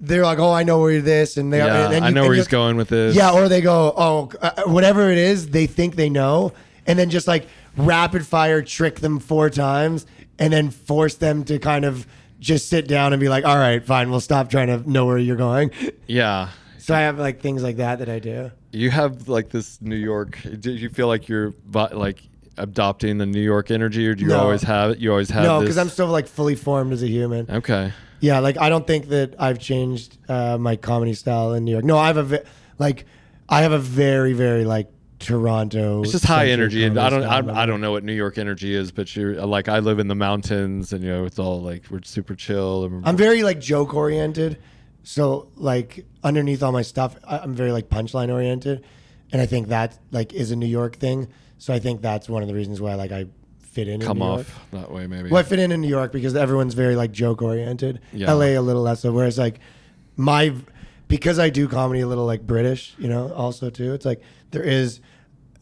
they're 0.02 0.24
like, 0.24 0.40
oh, 0.40 0.52
I 0.52 0.64
know 0.64 0.80
where 0.80 1.02
this, 1.02 1.38
and 1.38 1.52
they 1.54 1.58
Yeah, 1.60 1.86
and, 1.86 1.94
and 1.96 2.06
I 2.06 2.10
you- 2.10 2.14
know 2.16 2.24
where 2.24 2.34
he's 2.34 2.48
going 2.48 2.76
with 2.78 2.90
this. 2.90 3.16
Yeah, 3.16 3.32
or 3.32 3.48
they 3.50 3.62
go, 3.62 3.94
oh, 3.96 4.32
uh, 4.42 4.64
whatever 4.66 5.10
it 5.12 5.18
is, 5.18 5.50
they 5.50 5.68
think 5.68 5.96
they 5.96 6.10
know, 6.10 6.54
and 6.86 6.98
then 6.98 7.10
just 7.10 7.28
like 7.28 7.48
rapid 7.76 8.26
fire 8.26 8.62
trick 8.62 9.00
them 9.00 9.20
four 9.20 9.50
times, 9.50 10.06
and 10.40 10.52
then 10.52 10.70
force 10.72 11.16
them 11.16 11.44
to 11.46 11.60
kind 11.60 11.86
of 11.86 12.08
just 12.40 12.70
sit 12.70 12.88
down 12.88 13.14
and 13.14 13.20
be 13.20 13.30
like, 13.30 13.46
all 13.46 13.58
right, 13.58 13.84
fine, 13.84 14.10
we'll 14.12 14.20
stop 14.20 14.50
trying 14.50 14.68
to 14.68 14.88
know 14.90 15.06
where 15.08 15.18
you're 15.18 15.36
going. 15.36 15.72
Yeah. 16.08 16.50
So 16.78 16.94
I 16.96 17.00
have 17.02 17.18
like 17.20 17.42
things 17.42 17.64
like 17.64 17.78
that 17.78 18.00
that 18.00 18.10
I 18.10 18.20
do. 18.20 18.52
You 18.72 18.90
have 18.92 19.28
like 19.30 19.50
this 19.50 19.82
New 19.82 19.96
York. 19.96 20.40
Do 20.60 20.72
you 20.72 20.90
feel 20.90 21.08
like 21.08 21.28
you're 21.28 21.54
like 21.74 22.22
adopting 22.58 23.18
the 23.18 23.26
New 23.26 23.42
York 23.42 23.72
energy, 23.72 24.08
or 24.08 24.16
do 24.16 24.24
you 24.24 24.30
No. 24.30 24.40
always 24.40 24.64
have 24.64 24.92
it? 24.92 25.00
You 25.00 25.12
always 25.12 25.30
have 25.30 25.44
no, 25.44 25.60
because 25.62 25.78
I'm 25.78 25.90
still 25.90 26.08
like 26.08 26.28
fully 26.28 26.56
formed 26.56 26.92
as 26.94 27.04
a 27.04 27.08
human. 27.08 27.50
okay. 27.50 27.94
Yeah, 28.20 28.40
like 28.40 28.58
I 28.58 28.70
don't 28.70 28.86
think 28.88 29.10
that 29.10 29.36
I've 29.38 29.60
changed 29.60 30.18
uh, 30.28 30.58
my 30.58 30.76
comedy 30.76 31.14
style 31.14 31.54
in 31.54 31.64
New 31.66 31.72
York. 31.72 31.86
No, 31.86 31.98
I 32.00 32.08
have 32.08 32.18
a 32.18 32.24
ve- 32.24 32.40
like 32.80 33.06
I 33.48 33.62
have 33.62 33.72
a 33.72 33.78
very 33.80 34.34
very 34.34 34.66
like 34.66 34.90
Toronto. 35.20 36.02
It's 36.02 36.12
just 36.14 36.26
high 36.26 36.48
energy, 36.48 36.84
and 36.84 36.98
I 37.00 37.10
don't. 37.12 37.24
I, 37.24 37.62
I 37.64 37.66
don't 37.68 37.80
know 37.82 37.92
what 37.92 38.04
New 38.04 38.14
York 38.14 38.38
energy 38.40 38.74
is, 38.74 38.92
but 38.92 39.16
you're 39.16 39.46
like, 39.46 39.68
I 39.70 39.80
live 39.80 40.00
in 40.00 40.08
the 40.08 40.16
mountains, 40.16 40.94
and 40.94 41.04
you 41.04 41.10
know, 41.12 41.26
it's 41.26 41.38
all 41.40 41.62
like 41.62 41.84
we're 41.92 42.02
super 42.04 42.34
chill. 42.36 42.86
And 42.86 43.08
I'm 43.08 43.18
very 43.18 43.44
like 43.44 43.60
joke 43.60 43.94
oriented, 43.94 44.58
so 45.08 45.48
like 45.56 46.06
underneath 46.22 46.62
all 46.62 46.74
my 46.74 46.82
stuff, 46.82 47.16
I- 47.26 47.38
I'm 47.40 47.56
very 47.56 47.72
like 47.72 47.88
punchline 47.88 48.30
oriented, 48.30 48.84
and 49.32 49.42
I 49.42 49.46
think 49.46 49.70
that 49.70 49.98
like 50.12 50.34
is 50.34 50.52
a 50.52 50.56
New 50.58 50.66
York 50.68 50.98
thing. 50.98 51.30
So 51.58 51.74
I 51.74 51.80
think 51.80 52.02
that's 52.02 52.28
one 52.28 52.42
of 52.42 52.50
the 52.50 52.54
reasons 52.54 52.82
why 52.82 52.96
like 52.96 53.14
I 53.14 53.28
fit 53.62 53.88
in. 53.88 54.02
in 54.02 54.08
come 54.08 54.18
New 54.20 54.26
off 54.26 54.50
York. 54.74 54.84
that 54.84 54.92
way, 54.92 55.08
maybe. 55.08 55.30
Well, 55.30 55.40
I 55.40 55.44
fit 55.44 55.60
in 55.60 55.72
in 55.72 55.80
New 55.80 55.88
York 55.88 56.12
because 56.12 56.36
everyone's 56.36 56.74
very 56.74 56.98
like 56.98 57.14
joke 57.14 57.42
oriented. 57.42 58.02
Yeah. 58.12 58.34
LA 58.34 58.48
a 58.48 58.60
little 58.60 58.82
less 58.82 59.00
so. 59.00 59.14
Whereas 59.14 59.38
like 59.38 59.62
my 60.18 60.54
because 61.08 61.40
I 61.40 61.50
do 61.52 61.70
comedy 61.70 62.02
a 62.02 62.08
little 62.08 62.26
like 62.26 62.46
British, 62.46 62.94
you 62.98 63.08
know, 63.08 63.32
also 63.32 63.70
too. 63.70 63.94
It's 63.94 64.06
like 64.06 64.22
there 64.52 64.64
is, 64.64 65.00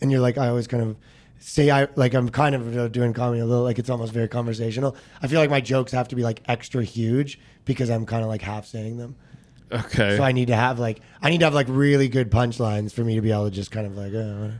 and 0.01 0.11
you're 0.11 0.21
like 0.21 0.39
I 0.39 0.47
always 0.47 0.65
kind 0.65 0.81
of 0.81 0.97
say 1.37 1.69
I 1.69 1.87
like 1.95 2.15
I'm 2.15 2.29
kind 2.29 2.55
of 2.55 2.91
doing 2.91 3.13
comedy 3.13 3.41
a 3.41 3.45
little 3.45 3.63
like 3.63 3.77
it's 3.77 3.91
almost 3.91 4.11
very 4.11 4.27
conversational. 4.27 4.95
I 5.21 5.27
feel 5.27 5.39
like 5.39 5.51
my 5.51 5.61
jokes 5.61 5.91
have 5.91 6.07
to 6.07 6.15
be 6.15 6.23
like 6.23 6.41
extra 6.47 6.83
huge 6.83 7.39
because 7.63 7.91
I'm 7.91 8.07
kind 8.07 8.23
of 8.23 8.27
like 8.29 8.41
half 8.41 8.65
saying 8.65 8.97
them. 8.97 9.15
Okay. 9.71 10.17
So 10.17 10.23
I 10.23 10.31
need 10.31 10.47
to 10.47 10.55
have 10.55 10.79
like 10.79 11.01
I 11.21 11.29
need 11.29 11.39
to 11.39 11.45
have 11.45 11.53
like 11.53 11.67
really 11.69 12.07
good 12.07 12.31
punchlines 12.31 12.93
for 12.93 13.03
me 13.03 13.15
to 13.15 13.21
be 13.21 13.31
able 13.31 13.45
to 13.45 13.51
just 13.51 13.71
kind 13.71 13.87
of 13.87 13.97
like 13.97 14.13
uh, 14.13 14.55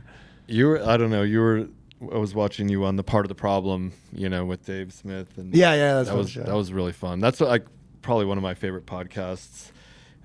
you 0.46 0.66
were, 0.66 0.82
I 0.86 0.96
don't 0.96 1.10
know, 1.10 1.22
you 1.22 1.40
were. 1.40 1.68
I 2.12 2.18
was 2.18 2.34
watching 2.34 2.68
you 2.68 2.84
on 2.84 2.96
the 2.96 3.02
part 3.02 3.24
of 3.24 3.28
the 3.28 3.34
problem, 3.34 3.92
you 4.12 4.28
know, 4.28 4.44
with 4.44 4.66
Dave 4.66 4.92
Smith, 4.92 5.38
and 5.38 5.54
yeah 5.54 5.74
yeah 5.74 5.94
that's 5.94 6.10
that 6.10 6.16
was 6.16 6.34
that 6.34 6.54
was 6.54 6.72
really 6.72 6.92
fun. 6.92 7.20
That's 7.20 7.40
like 7.40 7.64
probably 8.02 8.26
one 8.26 8.36
of 8.36 8.42
my 8.42 8.54
favorite 8.54 8.84
podcasts. 8.84 9.70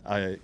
I 0.05 0.37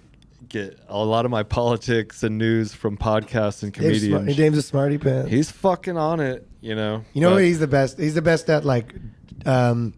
get 0.49 0.79
a 0.87 1.03
lot 1.03 1.25
of 1.25 1.31
my 1.31 1.43
politics 1.43 2.23
and 2.23 2.37
news 2.37 2.73
from 2.73 2.97
podcasts 2.97 3.63
and 3.63 3.73
Dave's, 3.73 4.03
comedians. 4.03 4.37
Dave's 4.37 4.57
a 4.57 4.61
smarty 4.61 4.97
pants. 4.97 5.29
He's 5.31 5.51
fucking 5.51 5.97
on 5.97 6.19
it, 6.19 6.47
you 6.61 6.75
know. 6.75 7.03
You 7.13 7.21
know 7.21 7.33
what 7.33 7.43
he's 7.43 7.59
the 7.59 7.67
best? 7.67 7.97
He's 7.99 8.15
the 8.15 8.21
best 8.21 8.49
at 8.49 8.63
like, 8.63 8.95
um, 9.45 9.93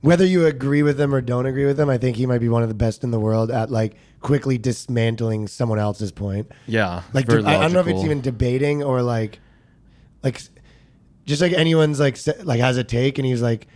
whether 0.00 0.24
you 0.24 0.46
agree 0.46 0.82
with 0.82 1.00
him 1.00 1.14
or 1.14 1.20
don't 1.20 1.46
agree 1.46 1.66
with 1.66 1.78
him, 1.78 1.88
I 1.88 1.98
think 1.98 2.16
he 2.16 2.26
might 2.26 2.38
be 2.38 2.48
one 2.48 2.62
of 2.62 2.68
the 2.68 2.74
best 2.74 3.02
in 3.04 3.10
the 3.10 3.20
world 3.20 3.50
at 3.50 3.70
like 3.70 3.96
quickly 4.20 4.58
dismantling 4.58 5.48
someone 5.48 5.78
else's 5.78 6.12
point. 6.12 6.50
Yeah, 6.66 7.02
Like 7.12 7.26
very 7.26 7.44
I, 7.44 7.58
I 7.58 7.62
don't 7.62 7.72
know 7.72 7.80
if 7.80 7.88
it's 7.88 8.04
even 8.04 8.20
debating 8.20 8.82
or 8.82 9.02
like, 9.02 9.40
like, 10.22 10.40
just 11.26 11.42
like 11.42 11.52
anyone's 11.52 12.00
like 12.00 12.18
like 12.44 12.60
has 12.60 12.76
a 12.76 12.84
take 12.84 13.18
and 13.18 13.26
he's 13.26 13.42
like, 13.42 13.66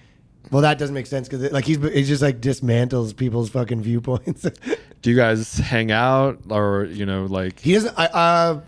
well 0.50 0.62
that 0.62 0.78
doesn't 0.78 0.94
make 0.94 1.06
sense 1.06 1.28
because 1.28 1.50
like 1.52 1.64
he's 1.64 1.78
he's 1.78 2.08
just 2.08 2.22
like 2.22 2.40
dismantles 2.40 3.16
people's 3.16 3.50
fucking 3.50 3.82
viewpoints. 3.82 4.42
Do 5.02 5.10
you 5.10 5.16
guys 5.16 5.58
hang 5.58 5.90
out 5.90 6.38
or 6.50 6.84
you 6.84 7.04
know 7.04 7.26
like 7.26 7.58
he 7.58 7.74
doesn't. 7.74 7.94
I 7.98 8.06
uh, 8.06 8.60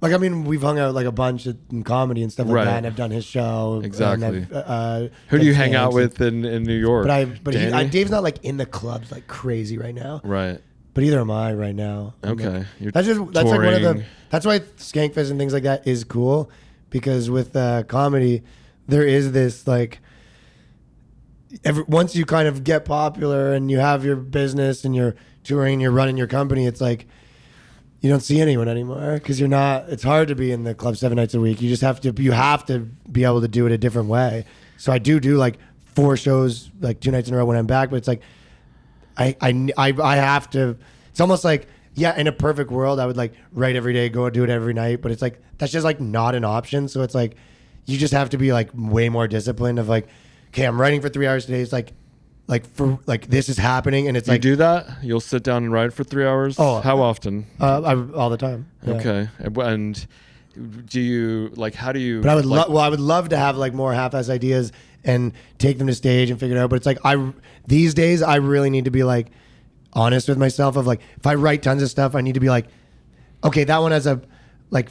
like 0.00 0.12
I 0.12 0.16
mean 0.18 0.44
we've 0.44 0.62
hung 0.62 0.78
out 0.78 0.94
like 0.94 1.06
a 1.06 1.12
bunch 1.12 1.46
in 1.46 1.82
comedy 1.84 2.22
and 2.22 2.32
stuff 2.32 2.46
like 2.46 2.54
Right. 2.56 2.64
that, 2.66 2.76
and 2.78 2.86
I've 2.86 2.96
done 2.96 3.10
his 3.10 3.24
show. 3.24 3.74
and 3.76 3.84
Exactly. 3.84 4.26
I've, 4.42 4.52
uh, 4.52 5.08
who 5.28 5.38
do 5.38 5.46
you 5.46 5.54
hang 5.54 5.74
out 5.74 5.92
with 5.92 6.20
in, 6.20 6.44
in 6.44 6.62
New 6.64 6.78
York? 6.78 7.04
But 7.06 7.10
I, 7.10 7.24
but 7.24 7.54
he, 7.54 7.66
I, 7.66 7.70
Danny? 7.70 7.88
Dave's 7.90 8.10
not 8.10 8.22
like 8.22 8.44
in 8.44 8.56
the 8.58 8.66
clubs 8.66 9.10
like 9.10 9.26
crazy 9.26 9.78
right 9.78 9.94
now. 9.94 10.20
right. 10.24 10.60
But 10.94 11.04
either 11.04 11.20
am 11.20 11.30
I 11.30 11.52
right 11.54 11.74
now. 11.76 12.14
I'm 12.24 12.30
Okay. 12.32 12.48
like- 12.48 12.66
You're 12.80 12.90
that's 12.92 13.06
just 13.06 13.32
that's 13.32 13.48
like 13.48 13.60
one 13.60 13.74
of 13.74 13.82
the. 13.82 14.04
That's 14.30 14.44
why 14.44 14.58
Skankfest 14.58 15.30
and 15.30 15.38
things 15.38 15.52
like 15.52 15.62
that 15.62 15.86
is 15.86 16.02
cool, 16.04 16.50
because 16.90 17.30
with 17.30 17.54
uh, 17.54 17.84
comedy, 17.84 18.42
there 18.88 19.06
is 19.06 19.30
this 19.32 19.66
like. 19.68 20.00
Every, 21.64 21.84
once 21.84 22.14
you 22.14 22.26
kind 22.26 22.46
of 22.46 22.62
get 22.62 22.84
popular 22.84 23.52
and 23.54 23.70
you 23.70 23.78
have 23.78 24.04
your 24.04 24.16
business 24.16 24.84
and 24.84 24.94
you're 24.94 25.14
touring, 25.44 25.80
you're 25.80 25.90
running 25.92 26.18
your 26.18 26.26
company, 26.26 26.66
it's 26.66 26.80
like 26.80 27.06
you 28.00 28.08
don't 28.08 28.20
see 28.20 28.40
anyone 28.40 28.68
anymore 28.68 29.14
because 29.14 29.40
you're 29.40 29.48
not. 29.48 29.88
It's 29.88 30.02
hard 30.02 30.28
to 30.28 30.34
be 30.34 30.52
in 30.52 30.64
the 30.64 30.74
club 30.74 30.96
seven 30.96 31.16
nights 31.16 31.34
a 31.34 31.40
week. 31.40 31.60
You 31.60 31.68
just 31.68 31.82
have 31.82 32.00
to. 32.02 32.14
You 32.16 32.32
have 32.32 32.64
to 32.66 32.80
be 33.10 33.24
able 33.24 33.40
to 33.40 33.48
do 33.48 33.66
it 33.66 33.72
a 33.72 33.78
different 33.78 34.08
way. 34.08 34.44
So 34.76 34.92
I 34.92 34.98
do 34.98 35.18
do 35.18 35.36
like 35.36 35.58
four 35.94 36.16
shows, 36.16 36.70
like 36.80 37.00
two 37.00 37.10
nights 37.10 37.28
in 37.28 37.34
a 37.34 37.38
row 37.38 37.44
when 37.44 37.56
I'm 37.56 37.66
back. 37.66 37.90
But 37.90 37.96
it's 37.96 38.08
like 38.08 38.22
I, 39.16 39.36
I, 39.40 39.68
I, 39.76 39.94
I 40.02 40.16
have 40.16 40.48
to. 40.50 40.76
It's 41.10 41.20
almost 41.20 41.44
like 41.44 41.66
yeah, 41.94 42.16
in 42.16 42.28
a 42.28 42.32
perfect 42.32 42.70
world, 42.70 43.00
I 43.00 43.06
would 43.06 43.16
like 43.16 43.34
write 43.52 43.74
every 43.74 43.92
day, 43.92 44.08
go 44.08 44.30
do 44.30 44.44
it 44.44 44.50
every 44.50 44.74
night. 44.74 45.02
But 45.02 45.10
it's 45.10 45.20
like 45.20 45.40
that's 45.58 45.72
just 45.72 45.84
like 45.84 46.00
not 46.00 46.36
an 46.36 46.44
option. 46.44 46.86
So 46.88 47.02
it's 47.02 47.14
like 47.14 47.36
you 47.86 47.98
just 47.98 48.12
have 48.12 48.30
to 48.30 48.38
be 48.38 48.52
like 48.52 48.70
way 48.74 49.08
more 49.08 49.26
disciplined. 49.26 49.80
Of 49.80 49.88
like, 49.88 50.06
okay, 50.50 50.64
I'm 50.64 50.80
writing 50.80 51.00
for 51.00 51.08
three 51.08 51.26
hours 51.26 51.46
today. 51.46 51.60
It's 51.60 51.72
like, 51.72 51.92
like 52.48 52.66
for 52.74 52.98
like 53.06 53.28
this 53.28 53.48
is 53.48 53.58
happening, 53.58 54.08
and 54.08 54.16
it's 54.16 54.26
like 54.26 54.42
You 54.42 54.52
like 54.52 54.56
do 54.56 54.56
that? 54.56 55.04
You'll 55.04 55.20
sit 55.20 55.42
down 55.44 55.64
and 55.64 55.72
write 55.72 55.92
for 55.92 56.02
three 56.02 56.26
hours? 56.26 56.56
Oh, 56.58 56.80
How 56.80 57.00
often? 57.00 57.46
uh, 57.60 57.82
I, 57.82 58.16
all 58.18 58.30
the 58.30 58.38
time. 58.38 58.68
Yeah. 58.84 58.94
Okay. 58.94 59.28
And 59.36 60.06
do 60.86 61.00
you 61.00 61.50
like? 61.54 61.74
How 61.74 61.92
do 61.92 62.00
you? 62.00 62.20
But 62.22 62.30
I 62.30 62.34
would 62.34 62.46
like, 62.46 62.60
love. 62.66 62.72
Well, 62.72 62.82
I 62.82 62.88
would 62.88 63.00
love 63.00 63.28
to 63.28 63.36
have 63.36 63.56
like 63.56 63.74
more 63.74 63.92
half-ass 63.92 64.30
ideas 64.30 64.72
and 65.04 65.32
take 65.58 65.78
them 65.78 65.86
to 65.86 65.94
stage 65.94 66.30
and 66.30 66.40
figure 66.40 66.56
it 66.56 66.60
out. 66.60 66.70
But 66.70 66.76
it's 66.76 66.86
like 66.86 66.98
I 67.04 67.32
these 67.66 67.94
days 67.94 68.22
I 68.22 68.36
really 68.36 68.70
need 68.70 68.86
to 68.86 68.90
be 68.90 69.04
like 69.04 69.28
honest 69.92 70.28
with 70.28 70.38
myself. 70.38 70.76
Of 70.76 70.86
like 70.86 71.02
if 71.18 71.26
I 71.26 71.34
write 71.34 71.62
tons 71.62 71.82
of 71.82 71.90
stuff, 71.90 72.14
I 72.14 72.22
need 72.22 72.34
to 72.34 72.40
be 72.40 72.48
like, 72.48 72.66
okay, 73.44 73.64
that 73.64 73.78
one 73.78 73.92
has 73.92 74.06
a 74.06 74.22
like. 74.70 74.88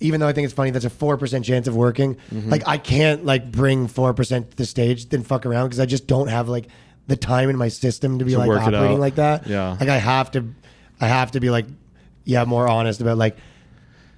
Even 0.00 0.20
though 0.20 0.28
I 0.28 0.32
think 0.32 0.44
it's 0.44 0.54
funny, 0.54 0.70
that's 0.70 0.84
a 0.84 0.90
four 0.90 1.16
percent 1.16 1.44
chance 1.44 1.66
of 1.66 1.74
working. 1.74 2.16
Mm-hmm. 2.32 2.50
Like 2.50 2.62
I 2.68 2.78
can't 2.78 3.24
like 3.24 3.50
bring 3.50 3.88
four 3.88 4.14
percent 4.14 4.50
to 4.52 4.56
the 4.56 4.66
stage, 4.66 5.08
then 5.08 5.24
fuck 5.24 5.44
around 5.44 5.66
because 5.66 5.80
I 5.80 5.86
just 5.86 6.06
don't 6.06 6.28
have 6.28 6.48
like 6.48 6.68
the 7.08 7.16
time 7.16 7.50
in 7.50 7.56
my 7.56 7.68
system 7.68 8.18
to 8.20 8.24
be 8.24 8.32
To 8.32 8.38
like 8.38 8.48
work 8.48 8.60
it 8.62 8.74
operating 8.74 8.96
out. 8.98 9.00
like 9.00 9.14
that. 9.16 9.46
Yeah. 9.46 9.76
like 9.80 9.88
I 9.88 9.98
have 9.98 10.30
to, 10.32 10.44
I 11.00 11.08
have 11.08 11.32
to 11.32 11.40
be 11.40 11.50
like, 11.50 11.66
yeah, 12.24 12.44
more 12.44 12.68
honest 12.68 13.00
about 13.00 13.18
like 13.18 13.36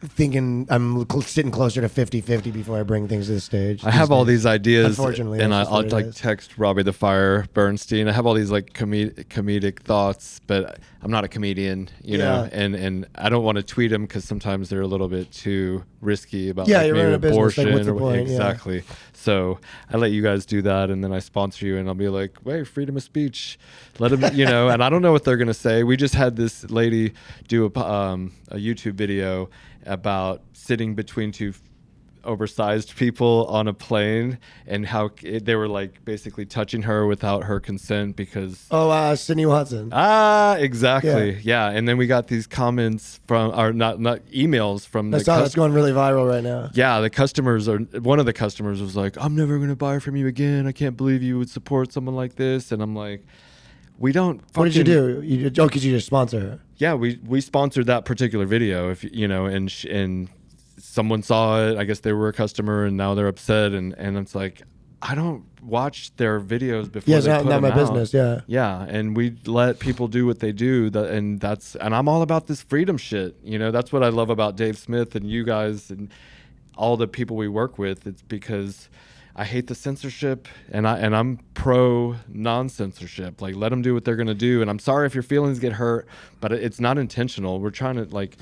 thinking 0.03 0.67
I'm 0.71 1.09
cl- 1.11 1.23
sitting 1.23 1.51
closer 1.51 1.81
to 1.83 1.89
50-50 1.89 2.53
before 2.53 2.79
I 2.79 2.83
bring 2.83 3.07
things 3.07 3.27
to 3.27 3.33
the 3.33 3.41
stage. 3.41 3.85
I 3.85 3.91
have 3.91 4.11
all 4.11 4.25
these 4.25 4.47
ideas, 4.47 4.87
Unfortunately, 4.99 5.41
and 5.41 5.55
I, 5.55 5.59
that's 5.59 5.69
just 5.69 5.73
I'll 5.75 5.83
what 5.83 5.87
it 5.87 5.93
like 5.93 6.07
is. 6.07 6.15
text 6.17 6.59
Robbie 6.59 6.83
the 6.83 6.93
Fire 6.93 7.47
Bernstein. 7.53 8.09
I 8.09 8.13
have 8.13 8.27
all 8.27 8.35
these 8.35 8.51
like 8.51 8.73
comedic 8.73 9.27
comedic 9.27 9.81
thoughts, 9.81 10.41
but 10.47 10.79
I'm 11.03 11.11
not 11.11 11.25
a 11.25 11.29
comedian, 11.29 11.89
you 12.03 12.19
know, 12.19 12.49
and 12.53 12.75
and 12.75 13.07
I 13.15 13.31
don't 13.31 13.43
want 13.43 13.57
to 13.57 13.63
tweet 13.63 13.91
them 13.91 14.03
because 14.03 14.25
sometimes 14.25 14.69
they're 14.69 14.83
a 14.83 14.87
little 14.87 15.09
bit 15.09 15.33
too 15.33 15.83
risky 16.03 16.51
about 16.51 16.69
Yeah, 16.69 16.79
like, 16.79 16.87
maybe 16.93 16.99
running 16.99 17.15
a 17.15 17.19
business, 17.19 17.57
like, 17.59 17.67
abortion 17.69 17.89
or 17.89 17.99
point? 17.99 18.17
Yeah. 18.17 18.33
exactly. 18.33 18.83
So 19.15 19.59
I 19.91 19.97
let 19.97 20.11
you 20.11 20.23
guys 20.23 20.45
do 20.45 20.61
that, 20.63 20.91
and 20.91 21.03
then 21.03 21.13
I 21.13 21.21
sponsor 21.21 21.65
you, 21.67 21.79
and 21.79 21.89
I'll 21.89 21.95
be 21.95 22.09
like, 22.09 22.37
"Wait, 22.45 22.67
freedom 22.67 22.97
of 22.99 23.03
speech, 23.03 23.59
let 23.99 24.11
them," 24.11 24.35
you 24.35 24.45
know. 24.45 24.69
And 24.69 24.83
I 24.85 24.91
don't 24.91 25.01
know 25.01 25.13
what 25.13 25.25
they're 25.25 25.39
gonna 25.39 25.55
say. 25.55 25.85
We 25.85 25.97
just 25.97 26.15
had 26.15 26.37
this 26.37 26.71
lady 26.71 27.15
do 27.49 27.65
a 27.75 27.81
um, 27.81 28.33
a 28.49 28.57
YouTube 28.57 28.95
video 28.95 29.49
about 29.87 30.43
sitting 30.53 30.95
between 30.95 31.33
two 31.33 31.55
oversized 32.25 32.97
people 32.97 33.47
on 33.49 33.69
a 33.69 33.73
plane 33.73 34.39
and 34.67 34.87
how 34.87 35.11
it, 35.23 35.45
they 35.45 35.55
were 35.55 35.69
like 35.69 36.05
basically 36.05 36.45
touching 36.47 36.83
her 36.83 37.07
without 37.07 37.45
her 37.45 37.61
consent 37.61 38.17
because 38.17 38.67
Oh, 38.71 38.91
uh, 38.91 39.17
Sydney 39.17 39.47
Watson. 39.47 39.91
ah 39.93 40.55
exactly 40.57 41.39
yeah. 41.43 41.69
and 41.71 41.89
then 41.89 41.97
we 41.97 42.07
got 42.07 42.29
these 42.29 42.47
comments 42.47 43.21
from 43.27 43.59
or 43.59 43.73
not 43.73 44.01
not 44.01 44.25
emails 44.27 44.87
from 44.87 45.15
I 45.15 45.19
the 45.19 45.25
saw 45.25 45.35
cus- 45.37 45.43
that's 45.45 45.55
going 45.55 45.73
really 45.73 45.93
viral 45.93 46.29
right 46.29 46.43
now. 46.45 46.71
yeah 46.75 47.01
the 47.01 47.11
customers 47.11 47.69
are 47.69 47.79
one 47.79 48.19
of 48.21 48.27
the 48.27 48.33
customers 48.33 48.81
was 48.81 48.97
like 48.97 49.17
i'm 49.21 49.35
never 49.37 49.57
going 49.59 49.69
to 49.71 49.77
buy 49.77 49.99
from 49.99 50.17
you 50.17 50.27
again 50.27 50.67
i 50.67 50.73
can't 50.73 50.97
believe 50.97 51.23
you 51.23 51.39
would 51.39 51.51
support 51.51 51.93
someone 51.93 52.15
like 52.15 52.37
this 52.37 52.73
and 52.73 52.83
i'm 52.83 52.95
like 52.95 53.25
we 53.99 54.13
don't 54.13 54.41
What 54.55 54.65
did 54.65 54.77
you 54.77 54.85
do? 54.85 55.21
You 55.23 55.51
oh, 55.59 55.67
because 55.67 55.85
you 55.85 55.93
just 55.93 56.07
sponsor 56.07 56.41
her. 56.41 56.61
yeah, 56.79 56.95
we 56.95 57.19
we 57.27 57.43
sponsored 57.43 57.85
that 57.89 58.07
particular 58.07 58.47
video. 58.47 58.91
If 58.91 59.05
you 59.05 59.29
know, 59.29 59.45
and 59.45 59.71
sh- 59.71 59.85
and 59.85 60.31
someone 60.91 61.23
saw 61.23 61.63
it, 61.69 61.79
I 61.79 61.85
guess 61.85 62.01
they 62.01 62.13
were 62.13 62.29
a 62.29 62.33
customer, 62.33 62.85
and 62.85 62.97
now 62.97 63.15
they're 63.15 63.29
upset, 63.29 63.73
and 63.73 63.95
and 63.95 64.19
it's 64.19 64.35
like, 64.35 64.63
I 65.01 65.15
don't 65.15 65.45
watch 65.63 66.15
their 66.17 66.41
videos 66.41 66.91
before. 66.91 67.13
Yeah, 67.13 67.19
it's 67.19 67.27
not- 67.27 67.45
not 67.47 67.63
my 67.63 67.71
out. 67.71 67.77
business, 67.77 68.13
yeah. 68.13 68.41
yeah, 68.47 68.85
and 68.89 69.17
we 69.17 69.37
let 69.47 69.79
people 69.79 70.09
do 70.09 70.27
what 70.27 70.41
they 70.41 70.53
do, 70.53 70.91
that, 70.91 71.11
and 71.11 71.41
that's 71.41 71.77
and 71.77 71.95
I'm 71.95 72.09
all 72.09 72.23
about 72.23 72.47
this 72.49 72.63
freedom 72.63 72.97
shit. 72.99 73.37
You 73.45 73.59
know, 73.59 73.71
that's 73.71 73.93
what 73.93 74.03
I 74.03 74.09
love 74.09 74.31
about 74.31 74.57
Dave 74.57 74.77
Smith 74.77 75.15
and 75.15 75.31
you 75.31 75.45
guys 75.45 75.91
and 75.91 76.11
all 76.77 76.97
the 76.97 77.09
people 77.09 77.37
we 77.37 77.49
work 77.49 77.79
with. 77.79 78.07
It's 78.07 78.23
because. 78.23 78.89
I 79.37 79.45
hate 79.45 79.69
the 79.69 79.77
censorship, 79.77 80.49
and 80.73 80.87
I 80.89 80.99
and 80.99 81.15
I'm 81.17 81.39
pro 81.55 82.17
non-censorship. 82.29 83.41
Like, 83.41 83.55
let 83.55 83.69
them 83.71 83.81
do 83.81 83.95
what 83.95 84.05
they're 84.05 84.17
gonna 84.17 84.35
do. 84.35 84.61
And 84.61 84.69
I'm 84.69 84.81
sorry 84.81 85.07
if 85.07 85.15
your 85.15 85.23
feelings 85.23 85.61
get 85.61 85.73
hurt, 85.75 86.09
but 86.41 86.53
it's 86.53 86.81
not 86.81 86.99
intentional. 86.99 87.61
We're 87.61 87.71
trying 87.71 87.95
to 87.97 88.05
like, 88.05 88.37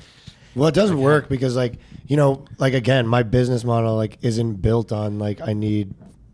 Well, 0.59 0.67
it 0.67 0.75
doesn't 0.75 0.99
work 0.99 1.29
because, 1.29 1.55
like, 1.55 1.79
you 2.07 2.17
know, 2.17 2.45
like 2.57 2.73
again, 2.73 3.07
my 3.07 3.23
business 3.23 3.63
model 3.63 3.95
like 3.95 4.17
isn't 4.21 4.55
built 4.55 4.91
on 4.91 5.19
like 5.19 5.41
I 5.41 5.53
need, 5.53 5.93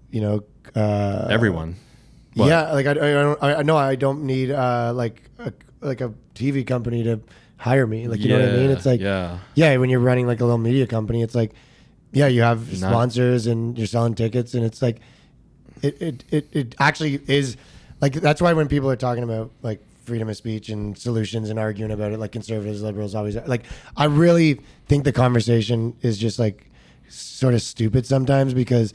you 0.10 0.22
know, 0.22 0.44
uh, 0.76 1.28
everyone. 1.30 1.76
What? 2.34 2.48
Yeah, 2.48 2.72
like 2.74 2.86
I, 2.86 2.92
I 2.92 2.96
don't, 2.96 3.44
I 3.44 3.62
know 3.62 3.78
I 3.78 3.96
don't 3.96 4.24
need 4.24 4.52
uh 4.52 4.92
like 4.94 5.22
a, 5.40 5.54
like 5.80 6.02
a 6.02 6.14
TV 6.34 6.66
company 6.68 7.04
to 7.04 7.22
hire 7.58 7.88
me. 7.88 8.08
Like 8.08 8.20
you 8.20 8.30
know 8.30 8.40
what 8.40 8.50
I 8.50 8.58
mean? 8.58 8.70
It's 8.72 8.86
like 8.86 9.00
yeah. 9.00 9.40
yeah. 9.54 9.78
When 9.78 9.90
you're 9.90 10.00
running 10.02 10.28
like 10.28 10.42
a 10.42 10.44
little 10.44 10.58
media 10.58 10.88
company, 10.88 11.22
it's 11.22 11.36
like 11.36 11.52
yeah, 12.12 12.28
you 12.28 12.42
have 12.42 12.72
not- 12.82 12.90
sponsors 12.90 13.48
and 13.48 13.78
you're 13.78 13.88
selling 13.88 14.16
tickets, 14.16 14.54
and 14.54 14.66
it's 14.66 14.82
like 14.82 15.00
it 15.82 16.02
it 16.02 16.24
it, 16.32 16.48
it 16.52 16.76
actually 16.80 17.22
is 17.28 17.58
like 18.02 18.14
that's 18.14 18.42
why 18.42 18.54
when 18.54 18.68
people 18.68 18.90
are 18.90 18.96
talking 18.96 19.24
about 19.24 19.52
like 19.62 19.85
freedom 20.06 20.30
of 20.30 20.38
speech 20.38 20.70
and 20.70 20.98
solutions 20.98 21.50
and 21.50 21.60
arguing 21.60 21.91
about 21.91 22.12
it, 22.12 22.20
like 22.20 22.32
conservatives, 22.32 22.82
liberals 22.82 23.15
always 23.15 23.36
like 23.36 23.63
I 23.98 24.06
really 24.06 24.62
think 24.88 25.04
the 25.04 25.12
conversation 25.12 25.96
is 26.02 26.18
just 26.18 26.39
like 26.39 26.70
sort 27.10 27.54
of 27.54 27.62
stupid 27.62 28.06
sometimes 28.06 28.54
because 28.54 28.94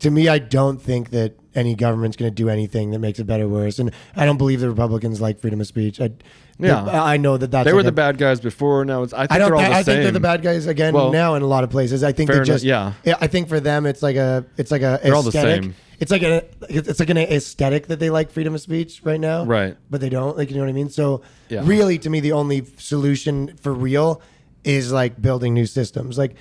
to 0.00 0.10
me, 0.10 0.28
I 0.28 0.38
don't 0.38 0.80
think 0.80 1.10
that 1.10 1.34
any 1.54 1.74
government's 1.74 2.16
going 2.18 2.30
to 2.30 2.34
do 2.34 2.48
anything 2.50 2.90
that 2.90 2.98
makes 2.98 3.18
it 3.18 3.24
better 3.24 3.44
or 3.44 3.48
worse. 3.48 3.78
And 3.78 3.90
I 4.14 4.26
don't 4.26 4.36
believe 4.36 4.60
the 4.60 4.68
Republicans 4.68 5.20
like 5.22 5.40
freedom 5.40 5.60
of 5.60 5.66
speech. 5.66 6.00
I, 6.00 6.10
Yeah. 6.58 6.84
I 6.84 7.16
know 7.16 7.38
that 7.38 7.50
that's 7.50 7.64
They 7.64 7.72
were 7.72 7.78
like 7.78 7.84
the 7.84 7.88
a- 7.88 7.92
bad 7.92 8.18
guys 8.18 8.40
before. 8.40 8.84
Now 8.84 9.02
it's 9.04 9.14
I 9.14 9.20
think 9.26 9.32
I 9.32 9.38
don't. 9.38 9.48
they're 9.48 9.56
all 9.56 9.62
I, 9.62 9.68
the 9.68 9.74
I 9.74 9.82
same. 9.82 9.84
think 9.94 10.02
they're 10.02 10.12
the 10.12 10.20
bad 10.20 10.42
guys 10.42 10.66
again 10.66 10.92
Well, 10.92 11.12
now 11.12 11.34
in 11.34 11.42
a 11.42 11.46
lot 11.46 11.64
of 11.64 11.70
places. 11.70 12.04
I 12.04 12.12
think 12.12 12.30
they 12.30 12.42
just. 12.42 12.62
yeah. 12.64 12.92
I 13.06 13.26
think 13.26 13.48
for 13.48 13.58
them, 13.60 13.86
it's 13.86 14.02
like 14.02 14.16
a. 14.16 14.44
It's 14.58 14.70
like 14.70 14.82
a. 14.82 15.00
They're 15.02 15.14
all 15.14 15.22
the 15.22 15.28
aesthetic. 15.28 15.62
same. 15.64 15.74
It's 15.98 16.10
like 16.10 16.22
a. 16.22 16.44
It's 16.68 17.00
like 17.00 17.08
an 17.08 17.16
aesthetic 17.16 17.86
that 17.86 18.00
they 18.00 18.10
like 18.10 18.30
freedom 18.30 18.54
of 18.54 18.60
speech 18.60 19.00
right 19.02 19.18
now. 19.20 19.44
Right. 19.46 19.78
But 19.88 20.02
they 20.02 20.10
don't. 20.10 20.36
Like 20.36 20.50
you 20.50 20.56
know 20.56 20.62
what 20.62 20.68
I 20.68 20.72
mean. 20.72 20.90
So 20.90 21.22
Yeah. 21.48 21.62
really, 21.64 21.96
to 22.00 22.10
me, 22.10 22.20
the 22.20 22.32
only 22.32 22.66
solution 22.76 23.56
for 23.56 23.72
real 23.72 24.20
is 24.62 24.92
like 24.92 25.22
building 25.22 25.54
new 25.54 25.64
systems. 25.64 26.18
Like 26.18 26.36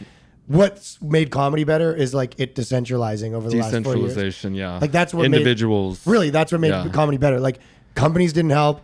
what's 0.48 1.02
made 1.02 1.32
comedy 1.32 1.64
better 1.64 1.94
is 1.96 2.14
like 2.14 2.40
it 2.40 2.56
decentralizing 2.56 3.34
over 3.34 3.50
the 3.50 3.58
last 3.58 3.72
four 3.84 3.96
years. 3.96 4.14
Decentralization, 4.14 4.56
yeah. 4.56 4.78
Like 4.80 4.92
that's 4.92 5.14
what 5.14 5.24
made- 5.30 5.38
individuals. 5.38 6.06
Really, 6.06 6.30
that's 6.30 6.52
what 6.52 6.62
made 6.62 6.70
Yeah. 6.70 6.88
comedy 6.90 7.18
better. 7.18 7.40
Like 7.40 7.60
companies 7.96 8.34
didn't 8.34 8.52
help. 8.52 8.82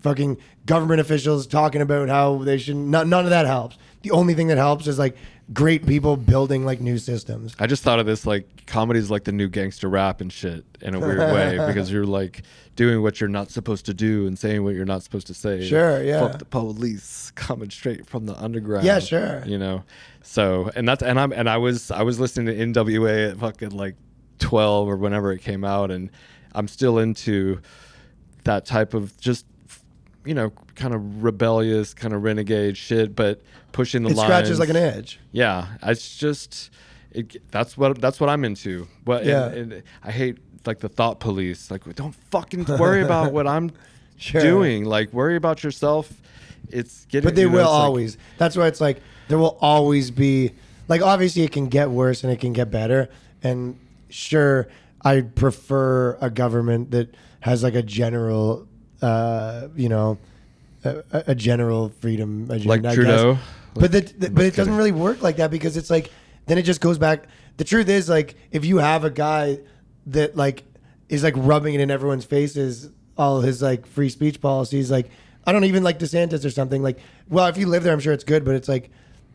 Fucking 0.00 0.36
government 0.66 1.00
officials 1.00 1.46
talking 1.46 1.80
about 1.80 2.08
how 2.10 2.38
they 2.38 2.58
should. 2.58 2.76
None, 2.76 3.08
none 3.08 3.24
of 3.24 3.30
that 3.30 3.46
helps. 3.46 3.78
The 4.02 4.10
only 4.10 4.34
thing 4.34 4.48
that 4.48 4.58
helps 4.58 4.86
is 4.86 4.98
like 4.98 5.16
great 5.54 5.86
people 5.86 6.16
building 6.18 6.66
like 6.66 6.80
new 6.82 6.98
systems. 6.98 7.54
I 7.58 7.66
just 7.66 7.82
thought 7.82 7.98
of 7.98 8.04
this 8.04 8.26
like 8.26 8.66
comedy's 8.66 9.10
like 9.10 9.24
the 9.24 9.32
new 9.32 9.48
gangster 9.48 9.88
rap 9.88 10.20
and 10.20 10.30
shit 10.30 10.64
in 10.82 10.94
a 10.94 11.00
weird 11.00 11.18
way 11.20 11.56
because 11.66 11.90
you're 11.90 12.04
like 12.04 12.42
doing 12.76 13.00
what 13.02 13.18
you're 13.18 13.28
not 13.30 13.50
supposed 13.50 13.86
to 13.86 13.94
do 13.94 14.26
and 14.26 14.38
saying 14.38 14.62
what 14.62 14.74
you're 14.74 14.84
not 14.84 15.02
supposed 15.02 15.26
to 15.28 15.34
say. 15.34 15.66
Sure, 15.66 16.02
yeah. 16.02 16.20
Fuck 16.20 16.38
the 16.38 16.44
police 16.44 17.30
coming 17.34 17.70
straight 17.70 18.06
from 18.06 18.26
the 18.26 18.34
underground. 18.38 18.84
Yeah, 18.84 18.98
sure. 18.98 19.42
You 19.46 19.56
know, 19.56 19.84
so 20.24 20.70
and 20.74 20.88
that's 20.88 21.02
and 21.02 21.20
I'm 21.20 21.32
and 21.32 21.48
I 21.48 21.58
was 21.58 21.90
I 21.92 22.02
was 22.02 22.18
listening 22.18 22.46
to 22.74 22.80
NWA 22.82 23.30
at 23.30 23.38
fucking 23.38 23.70
like 23.70 23.94
12 24.40 24.88
or 24.88 24.96
whenever 24.96 25.30
it 25.32 25.40
came 25.40 25.64
out 25.64 25.90
and. 25.92 26.10
I'm 26.56 26.68
still 26.68 27.00
into 27.00 27.60
that 28.44 28.64
type 28.64 28.94
of 28.94 29.18
just 29.18 29.44
you 30.24 30.34
know 30.34 30.50
kind 30.76 30.94
of 30.94 31.24
rebellious 31.24 31.92
kind 31.94 32.14
of 32.14 32.22
renegade 32.22 32.76
shit 32.76 33.16
but 33.16 33.40
pushing 33.72 34.04
the 34.04 34.10
It 34.10 34.16
lines 34.16 34.28
scratches 34.28 34.58
like 34.60 34.68
an 34.68 34.76
edge. 34.76 35.18
yeah 35.32 35.66
it's 35.82 36.16
just 36.16 36.70
it, 37.10 37.42
that's 37.50 37.76
what 37.76 38.00
that's 38.00 38.20
what 38.20 38.28
i'm 38.30 38.44
into 38.44 38.86
what 39.04 39.24
Yeah. 39.24 39.46
and, 39.46 39.72
and 39.72 39.82
i 40.04 40.12
hate 40.12 40.38
like 40.64 40.78
the 40.78 40.88
thought 40.88 41.18
police 41.18 41.72
like 41.72 41.92
don't 41.96 42.14
fucking 42.30 42.64
worry 42.78 43.02
about 43.02 43.32
what 43.32 43.48
i'm 43.48 43.72
Sure. 44.16 44.40
doing 44.40 44.84
like 44.84 45.12
worry 45.12 45.34
about 45.34 45.64
yourself 45.64 46.08
it's 46.70 47.04
getting 47.06 47.26
But 47.26 47.34
they 47.34 47.42
you 47.42 47.48
know, 47.48 47.54
will 47.54 47.60
it's 47.62 47.68
like- 47.72 47.82
always. 47.82 48.18
That's 48.38 48.56
why 48.56 48.68
it's 48.68 48.80
like 48.80 49.02
there 49.28 49.38
will 49.38 49.58
always 49.60 50.10
be 50.10 50.52
like 50.88 51.02
obviously 51.02 51.42
it 51.42 51.52
can 51.52 51.68
get 51.68 51.90
worse 51.90 52.24
and 52.24 52.32
it 52.32 52.40
can 52.40 52.52
get 52.52 52.70
better. 52.70 53.08
And 53.42 53.78
sure, 54.08 54.68
I 55.02 55.20
prefer 55.22 56.16
a 56.20 56.30
government 56.30 56.90
that 56.92 57.14
has 57.40 57.62
like 57.62 57.74
a 57.74 57.82
general, 57.82 58.66
uh, 59.02 59.68
you 59.76 59.88
know, 59.88 60.18
a, 60.84 61.02
a- 61.12 61.34
general 61.34 61.90
freedom 62.00 62.50
agenda. 62.50 62.68
Like 62.88 62.94
Trudeau? 62.94 63.34
guess. 63.34 63.42
But 63.74 63.92
that, 63.92 64.34
but 64.34 64.44
it 64.44 64.54
doesn't 64.54 64.76
really 64.76 64.92
work 64.92 65.22
like 65.22 65.36
that 65.36 65.50
because 65.50 65.76
it's 65.76 65.90
like 65.90 66.10
then 66.46 66.58
it 66.58 66.62
just 66.62 66.80
goes 66.80 66.98
back. 66.98 67.24
The 67.56 67.64
truth 67.64 67.88
is 67.88 68.08
like 68.08 68.36
if 68.50 68.64
you 68.64 68.78
have 68.78 69.04
a 69.04 69.10
guy 69.10 69.58
that 70.06 70.36
like 70.36 70.62
is 71.08 71.22
like 71.22 71.34
rubbing 71.36 71.74
it 71.74 71.80
in 71.80 71.90
everyone's 71.90 72.24
faces, 72.24 72.90
all 73.18 73.40
his 73.40 73.62
like 73.62 73.86
free 73.86 74.08
speech 74.08 74.40
policies, 74.40 74.90
like 74.90 75.10
I 75.46 75.52
don't 75.52 75.64
even 75.64 75.82
like 75.82 75.98
DeSantis 75.98 76.44
or 76.44 76.50
something. 76.50 76.82
Like, 76.82 76.98
well, 77.28 77.46
if 77.46 77.56
you 77.58 77.66
live 77.66 77.82
there, 77.82 77.92
I'm 77.92 78.00
sure 78.00 78.12
it's 78.12 78.24
good, 78.24 78.44
but 78.44 78.54
it's 78.54 78.68
like 78.68 78.90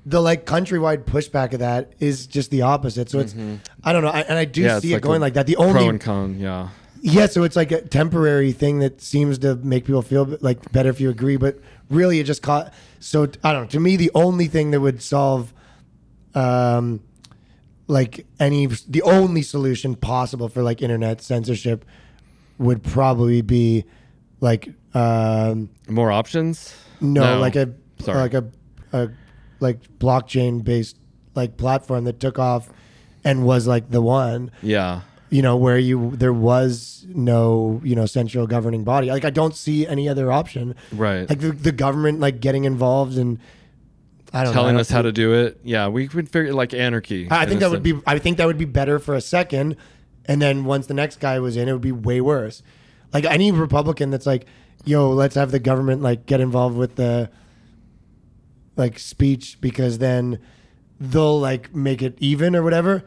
the 0.05 0.21
like 0.21 0.45
countrywide 0.45 1.03
pushback 1.03 1.53
of 1.53 1.59
that 1.59 1.93
is 1.99 2.27
just 2.27 2.51
the 2.51 2.61
opposite. 2.61 3.09
So 3.09 3.19
it's 3.19 3.35
I 3.83 3.93
don't 3.93 4.03
know, 4.03 4.09
I, 4.09 4.21
and 4.21 4.37
I 4.37 4.45
do 4.45 4.61
Mm-hmm. 4.61 4.67
yeah, 4.69 4.79
see 4.79 4.91
it 4.91 4.95
like 4.95 5.03
going 5.03 5.21
like 5.21 5.33
that. 5.33 5.47
The 5.47 5.55
only 5.57 5.73
pro 5.73 5.89
and 5.89 6.01
con 6.01 6.39
yeah 6.39 6.69
yeah, 7.01 7.27
so 7.27 7.43
it's 7.43 7.55
like 7.55 7.71
a 7.71 7.81
temporary 7.81 8.51
thing 8.51 8.79
that 8.79 9.01
seems 9.01 9.37
to 9.39 9.55
make 9.55 9.85
people 9.85 10.01
feel 10.01 10.37
like 10.41 10.69
better 10.73 10.89
if 10.89 10.99
you 10.99 11.09
agree, 11.09 11.37
but 11.37 11.57
really 11.89 12.19
it 12.19 12.25
just 12.25 12.41
caught. 12.41 12.73
So 12.99 13.23
I 13.41 13.53
don't 13.53 13.63
know. 13.63 13.67
To 13.69 13.79
me, 13.79 13.95
the 13.95 14.11
only 14.13 14.47
thing 14.47 14.71
that 14.71 14.81
would 14.81 15.01
solve, 15.01 15.53
um, 16.35 17.01
like 17.87 18.25
any 18.39 18.65
the 18.67 19.01
only 19.03 19.41
solution 19.41 19.95
possible 19.95 20.49
for 20.49 20.61
like 20.61 20.81
internet 20.81 21.21
censorship 21.21 21.85
would 22.57 22.83
probably 22.83 23.41
be 23.41 23.85
like 24.41 24.69
um 24.93 25.69
more 25.87 26.11
options 26.11 26.75
no, 27.01 27.39
like 27.39 27.55
a 27.55 27.73
Sorry. 27.99 28.17
like 28.19 28.33
a, 28.33 28.45
a 28.91 29.09
like 29.59 29.81
blockchain 29.99 30.63
based 30.63 30.97
like 31.35 31.57
platform 31.57 32.03
that 32.05 32.19
took 32.19 32.39
off 32.39 32.69
and 33.23 33.45
was 33.45 33.67
like 33.67 33.89
the 33.89 34.01
one 34.01 34.51
yeah 34.61 35.01
you 35.31 35.43
know, 35.43 35.55
where 35.57 35.77
you 35.77 36.11
there 36.15 36.33
was 36.33 37.05
no, 37.09 37.79
you 37.83 37.95
know, 37.95 38.07
central 38.07 38.47
governing 38.47 38.83
body. 38.83 39.11
Like 39.11 39.25
I 39.25 39.29
don't 39.29 39.55
see 39.55 39.85
any 39.85 40.09
other 40.09 40.31
option. 40.31 40.73
Right. 40.91 41.29
Like 41.29 41.39
the, 41.39 41.51
the 41.51 41.71
government 41.71 42.19
like 42.19 42.39
getting 42.39 42.63
involved 42.65 43.15
and 43.17 43.39
I 44.33 44.43
don't 44.43 44.53
telling 44.53 44.73
know. 44.73 44.79
I 44.79 44.81
us 44.81 44.87
don't 44.89 44.95
how 44.95 45.01
see- 45.01 45.07
to 45.07 45.11
do 45.11 45.33
it 45.33 45.59
yeah 45.63 45.87
we 45.87 46.07
could 46.07 46.29
figure 46.29 46.53
like 46.53 46.73
anarchy 46.73 47.27
I 47.29 47.45
think 47.45 47.59
that 47.61 47.69
would 47.69 47.83
sense. 47.83 47.97
be 48.01 48.03
I 48.07 48.19
think 48.19 48.37
that 48.37 48.47
would 48.47 48.57
be 48.57 48.65
better 48.65 48.99
for 48.99 49.15
a 49.15 49.21
second 49.21 49.75
and 50.25 50.41
then 50.41 50.65
once 50.65 50.87
the 50.87 50.93
next 50.93 51.19
guy 51.19 51.39
was 51.39 51.57
in 51.57 51.67
it 51.67 51.73
would 51.73 51.81
be 51.81 51.91
way 51.91 52.21
worse. 52.21 52.63
Like 53.13 53.25
any 53.25 53.51
Republican 53.51 54.11
that's 54.11 54.25
like, 54.25 54.45
yo, 54.85 55.09
let's 55.11 55.35
have 55.35 55.51
the 55.51 55.59
government 55.59 56.01
like 56.01 56.25
get 56.25 56.39
involved 56.41 56.77
with 56.77 56.95
the 56.95 57.29
like 58.79 58.97
speech 58.97 59.59
because 59.61 59.99
then 59.99 60.39
they'll 60.99 61.39
like 61.39 61.75
make 61.75 62.01
it 62.01 62.15
even 62.19 62.55
or 62.55 62.63
whatever. 62.63 63.03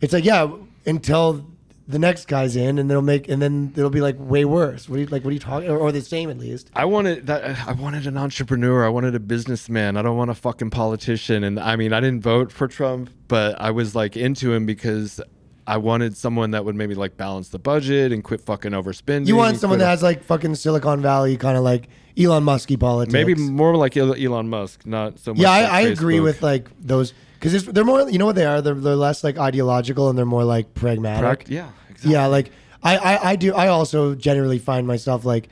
It's 0.00 0.12
like, 0.12 0.24
yeah, 0.24 0.50
until 0.86 1.46
the 1.88 1.98
next 1.98 2.26
guy's 2.26 2.56
in 2.56 2.78
and 2.78 2.90
they'll 2.90 3.00
make 3.00 3.28
and 3.28 3.40
then 3.40 3.72
it'll 3.76 3.90
be 3.90 4.00
like 4.00 4.16
way 4.18 4.44
worse. 4.44 4.88
What 4.88 4.96
are 4.96 5.00
you 5.00 5.06
like 5.06 5.24
what 5.24 5.30
are 5.30 5.34
you 5.34 5.38
talking 5.38 5.70
or, 5.70 5.78
or 5.78 5.92
the 5.92 6.00
same 6.00 6.30
at 6.30 6.38
least. 6.38 6.70
I 6.74 6.84
wanted 6.84 7.26
that. 7.28 7.68
I 7.68 7.72
wanted 7.72 8.06
an 8.06 8.16
entrepreneur. 8.16 8.84
I 8.84 8.88
wanted 8.88 9.14
a 9.14 9.20
businessman. 9.20 9.96
I 9.96 10.02
don't 10.02 10.16
want 10.16 10.30
a 10.30 10.34
fucking 10.34 10.70
politician. 10.70 11.44
And 11.44 11.60
I 11.60 11.76
mean, 11.76 11.92
I 11.92 12.00
didn't 12.00 12.22
vote 12.22 12.50
for 12.50 12.66
Trump, 12.66 13.10
but 13.28 13.60
I 13.60 13.70
was 13.70 13.94
like 13.94 14.16
into 14.16 14.52
him 14.52 14.66
because 14.66 15.20
I 15.68 15.76
wanted 15.76 16.16
someone 16.16 16.52
that 16.52 16.64
would 16.64 16.74
maybe 16.74 16.94
like 16.94 17.16
balance 17.16 17.48
the 17.48 17.58
budget 17.58 18.12
and 18.12 18.22
quit 18.22 18.40
fucking 18.40 18.72
overspending. 18.72 19.28
You 19.28 19.36
want 19.36 19.58
someone 19.58 19.78
that 19.78 19.86
has 19.86 20.02
like 20.02 20.24
fucking 20.24 20.56
Silicon 20.56 21.02
Valley 21.02 21.36
kind 21.36 21.56
of 21.56 21.62
like 21.62 21.88
Elon 22.18 22.44
Musky 22.44 22.76
politics. 22.76 23.12
maybe 23.12 23.34
more 23.34 23.76
like 23.76 23.96
Elon 23.96 24.48
Musk, 24.48 24.86
not 24.86 25.18
so 25.18 25.32
much. 25.32 25.42
Yeah, 25.42 25.50
I, 25.50 25.62
like 25.62 25.72
I 25.72 25.80
agree 25.82 26.20
with 26.20 26.42
like 26.42 26.68
those 26.80 27.12
because 27.38 27.66
they're 27.66 27.84
more. 27.84 28.08
You 28.08 28.18
know 28.18 28.26
what 28.26 28.36
they 28.36 28.46
are? 28.46 28.62
They're, 28.62 28.74
they're 28.74 28.96
less 28.96 29.22
like 29.22 29.38
ideological 29.38 30.08
and 30.08 30.16
they're 30.16 30.24
more 30.24 30.44
like 30.44 30.74
pragmatic. 30.74 31.20
Prac- 31.20 31.48
yeah, 31.48 31.70
exactly. 31.90 32.12
Yeah, 32.12 32.26
like 32.26 32.50
I, 32.82 32.96
I 32.96 33.30
I 33.30 33.36
do. 33.36 33.54
I 33.54 33.68
also 33.68 34.14
generally 34.14 34.58
find 34.58 34.86
myself 34.86 35.24
like 35.24 35.48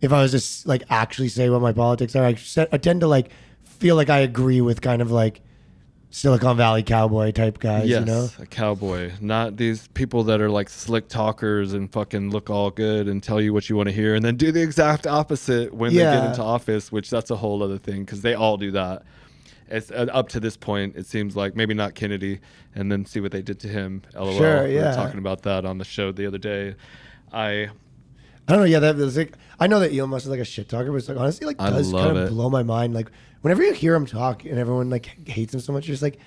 if 0.00 0.12
I 0.12 0.20
was 0.20 0.32
just 0.32 0.66
like 0.66 0.82
actually 0.90 1.28
say 1.28 1.48
what 1.48 1.62
my 1.62 1.72
politics 1.72 2.14
are, 2.16 2.24
I, 2.24 2.36
I 2.72 2.78
tend 2.78 3.00
to 3.00 3.06
like 3.06 3.30
feel 3.64 3.96
like 3.96 4.10
I 4.10 4.18
agree 4.18 4.60
with 4.60 4.80
kind 4.80 5.00
of 5.00 5.10
like 5.10 5.40
Silicon 6.14 6.58
Valley 6.58 6.82
cowboy 6.82 7.32
type 7.32 7.58
guys. 7.58 7.88
Yes, 7.88 8.00
You 8.00 8.04
know. 8.06 8.28
a 8.38 8.44
cowboy, 8.44 9.12
not 9.20 9.56
these 9.56 9.88
people 9.88 10.24
that 10.24 10.42
are 10.42 10.50
like 10.50 10.68
slick 10.68 11.08
talkers 11.08 11.72
and 11.72 11.90
fucking 11.90 12.30
look 12.30 12.50
all 12.50 12.70
good 12.70 13.08
and 13.08 13.22
tell 13.22 13.40
you 13.40 13.54
what 13.54 13.70
you 13.70 13.76
want 13.76 13.88
to 13.88 13.94
hear, 13.94 14.14
and 14.14 14.22
then 14.22 14.36
do 14.36 14.52
the 14.52 14.60
exact 14.60 15.06
opposite 15.06 15.72
when 15.72 15.90
they 15.92 16.00
get 16.02 16.24
into 16.26 16.42
office, 16.42 16.92
which 16.92 17.08
that's 17.08 17.30
a 17.30 17.36
whole 17.36 17.62
other 17.62 17.78
thing 17.78 18.04
because 18.04 18.20
they 18.20 18.34
all 18.34 18.58
do 18.58 18.70
that. 18.72 19.04
It's 19.68 19.90
uh, 19.90 20.06
up 20.12 20.28
to 20.30 20.40
this 20.40 20.54
point. 20.54 20.96
It 20.96 21.06
seems 21.06 21.34
like 21.34 21.56
maybe 21.56 21.72
not 21.72 21.94
Kennedy, 21.94 22.40
and 22.74 22.92
then 22.92 23.06
see 23.06 23.20
what 23.20 23.32
they 23.32 23.40
did 23.40 23.58
to 23.60 23.68
him. 23.68 24.02
LOL. 24.14 24.36
Sure, 24.36 24.68
We 24.68 24.74
were 24.74 24.92
talking 24.94 25.18
about 25.18 25.42
that 25.44 25.64
on 25.64 25.78
the 25.78 25.84
show 25.86 26.12
the 26.12 26.26
other 26.26 26.36
day. 26.38 26.74
I 27.32 27.70
I 28.46 28.52
don't 28.52 28.58
know. 28.58 28.64
Yeah, 28.64 28.80
that 28.80 28.96
was 28.96 29.16
like 29.16 29.32
I 29.58 29.66
know 29.66 29.80
that 29.80 29.92
Elon 29.94 30.10
Musk 30.10 30.26
is 30.26 30.30
like 30.30 30.40
a 30.40 30.44
shit 30.44 30.68
talker, 30.68 30.90
but 30.90 30.98
it's 30.98 31.08
like 31.08 31.16
honestly 31.16 31.46
like 31.46 31.58
I 31.58 31.70
does 31.70 31.90
kind 31.90 32.18
of 32.18 32.26
it. 32.26 32.28
blow 32.30 32.50
my 32.50 32.62
mind. 32.62 32.92
Like 32.92 33.10
whenever 33.42 33.62
you 33.62 33.72
hear 33.72 33.94
him 33.94 34.06
talk 34.06 34.44
and 34.44 34.58
everyone 34.58 34.90
like 34.90 35.28
hates 35.28 35.52
him 35.54 35.60
so 35.60 35.72
much, 35.72 35.86
you're 35.86 35.92
just 35.92 36.02
like, 36.02 36.18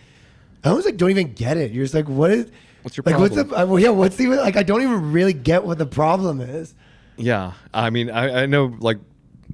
I 0.63 0.70
almost 0.70 0.86
like 0.86 0.97
don't 0.97 1.09
even 1.09 1.34
get 1.34 1.57
it. 1.57 1.72
You're 1.72 1.84
just 1.84 1.93
like, 1.93 2.07
what 2.07 2.32
is? 2.32 2.51
What's 2.84 2.95
your 2.97 3.03
like? 3.05 3.18
What's 3.18 3.36
the? 3.36 3.41
uh, 3.41 3.66
well, 3.66 3.80
yeah, 3.80 3.89
what's 3.89 4.20
even 4.22 4.38
like? 4.38 4.55
I 4.57 4.63
don't 4.63 4.82
even 4.84 5.11
really 5.11 5.34
get 5.34 5.63
what 5.66 5.78
the 5.80 5.86
problem 5.88 6.39
is. 6.39 6.76
yeah. 7.18 7.53
I 7.74 7.89
mean, 7.89 8.11
I, 8.11 8.43
I 8.43 8.45
know 8.45 8.76
like 8.80 8.99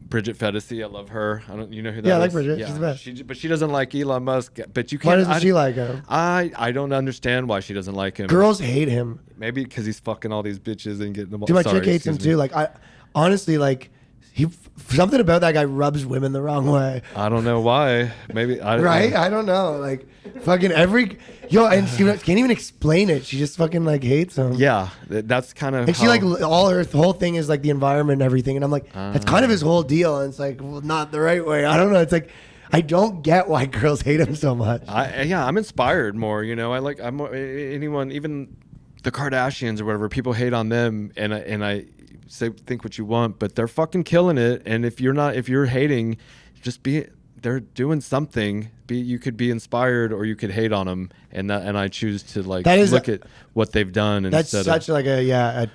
Bridget 0.09 0.37
Phetasy. 0.37 0.83
I 0.83 0.87
love 0.87 1.09
her. 1.09 1.41
I 1.49 1.55
don't. 1.55 1.71
You 1.71 1.81
know 1.81 1.91
who 1.91 2.01
that 2.01 2.07
is? 2.07 2.09
Yeah, 2.09 2.15
I 2.15 2.19
like 2.19 2.31
Bridget. 2.33 2.59
She's 2.59 2.73
the 2.73 2.79
best. 2.79 3.01
She, 3.03 3.23
but 3.23 3.37
she 3.37 3.47
doesn't 3.47 3.69
like 3.71 3.95
Elon 3.95 4.23
Musk. 4.23 4.59
But 4.73 4.91
you 4.91 4.99
can't. 4.99 5.05
Why 5.11 5.15
doesn't 5.15 5.33
I- 5.33 5.39
she 5.39 5.53
like 5.53 5.75
him? 5.75 6.03
I 6.09 6.51
I 6.57 6.71
don't 6.71 6.91
understand 6.91 7.47
why 7.47 7.61
she 7.61 7.73
doesn't 7.73 7.95
like 7.95 8.17
him. 8.17 8.27
Girls 8.27 8.59
hate 8.59 8.89
him. 8.89 9.21
Maybe 9.37 9.63
because 9.63 9.85
he's 9.85 9.99
fucking 10.01 10.31
all 10.33 10.43
these 10.43 10.59
bitches 10.59 11.01
and 11.01 11.13
getting 11.13 11.31
them. 11.31 11.41
Dude, 11.41 11.55
my 11.55 11.61
sorry, 11.61 11.79
chick 11.79 11.87
hates 11.87 12.05
him 12.05 12.15
me. 12.15 12.19
too. 12.19 12.35
Like 12.35 12.53
I, 12.53 12.69
honestly, 13.15 13.57
like 13.57 13.89
he 14.33 14.47
something 14.89 15.19
about 15.19 15.41
that 15.41 15.53
guy 15.53 15.65
rubs 15.65 16.05
women 16.05 16.31
the 16.31 16.41
wrong 16.41 16.69
way. 16.69 17.01
I 17.15 17.29
don't 17.29 17.43
know 17.43 17.61
why. 17.61 18.11
Maybe 18.33 18.61
I 18.61 18.79
Right? 18.79 19.13
I 19.13 19.29
don't 19.29 19.45
know. 19.45 19.77
Like 19.77 20.07
fucking 20.41 20.71
every 20.71 21.17
yo, 21.49 21.67
and 21.67 21.87
she 21.87 22.03
can't 22.03 22.29
even 22.29 22.51
explain 22.51 23.09
it. 23.09 23.25
She 23.25 23.37
just 23.37 23.57
fucking 23.57 23.85
like 23.85 24.03
hates 24.03 24.37
him. 24.37 24.53
Yeah, 24.53 24.89
that's 25.07 25.53
kind 25.53 25.75
of. 25.75 25.87
And 25.87 25.97
she 25.97 26.07
like 26.07 26.23
all 26.23 26.69
her 26.69 26.83
whole 26.83 27.13
thing 27.13 27.35
is 27.35 27.49
like 27.49 27.61
the 27.61 27.69
environment 27.69 28.21
and 28.21 28.25
everything, 28.25 28.55
and 28.55 28.63
I'm 28.63 28.71
like, 28.71 28.91
that's 28.93 29.25
kind 29.25 29.43
of 29.43 29.49
ah. 29.49 29.53
his 29.53 29.61
whole 29.61 29.83
deal. 29.83 30.19
And 30.19 30.29
it's 30.29 30.39
like, 30.39 30.59
well, 30.61 30.81
not 30.81 31.11
the 31.11 31.19
right 31.19 31.45
way. 31.45 31.65
I 31.65 31.77
don't 31.77 31.91
know. 31.91 31.99
It's 31.99 32.11
like, 32.11 32.29
I 32.71 32.81
don't 32.81 33.21
get 33.21 33.47
why 33.47 33.65
girls 33.81 34.01
hate 34.01 34.19
him 34.19 34.35
so 34.35 34.55
much. 34.55 34.83
I 34.87 35.23
yeah, 35.23 35.45
I'm 35.45 35.57
inspired 35.57 36.15
more. 36.15 36.43
You 36.43 36.55
know, 36.55 36.73
I 36.73 36.79
like 36.79 36.99
I'm 37.01 37.19
anyone 37.21 38.11
even 38.11 38.55
the 39.03 39.11
Kardashians 39.11 39.81
or 39.81 39.85
whatever. 39.85 40.09
People 40.09 40.33
hate 40.33 40.53
on 40.53 40.69
them, 40.69 41.11
and 41.17 41.33
I, 41.33 41.39
and 41.39 41.65
I 41.65 41.85
say 42.27 42.49
think 42.49 42.83
what 42.83 42.97
you 42.97 43.05
want, 43.05 43.39
but 43.39 43.55
they're 43.55 43.67
fucking 43.67 44.03
killing 44.03 44.37
it. 44.37 44.61
And 44.65 44.85
if 44.85 44.99
you're 45.01 45.13
not, 45.13 45.35
if 45.35 45.49
you're 45.49 45.65
hating, 45.65 46.17
just 46.61 46.83
be. 46.83 47.05
They're 47.41 47.59
doing 47.61 48.01
something. 48.01 48.69
Be 48.85 48.97
you 48.97 49.17
could 49.17 49.35
be 49.35 49.49
inspired 49.49 50.13
or 50.13 50.25
you 50.25 50.35
could 50.35 50.51
hate 50.51 50.71
on 50.71 50.85
them, 50.85 51.09
and 51.31 51.49
that 51.49 51.63
and 51.65 51.75
I 51.75 51.87
choose 51.87 52.21
to 52.33 52.43
like 52.43 52.65
That 52.65 52.77
is- 52.77 52.91
look 52.91 53.09
at 53.09 53.21
what 53.53 53.71
they've 53.71 53.91
done 53.91 54.23
That's 54.23 54.53
instead 54.53 54.65
such 54.65 54.89
of 54.89 54.93
like 54.93 55.07
a 55.07 55.23
yeah, 55.23 55.63
a, 55.63 55.67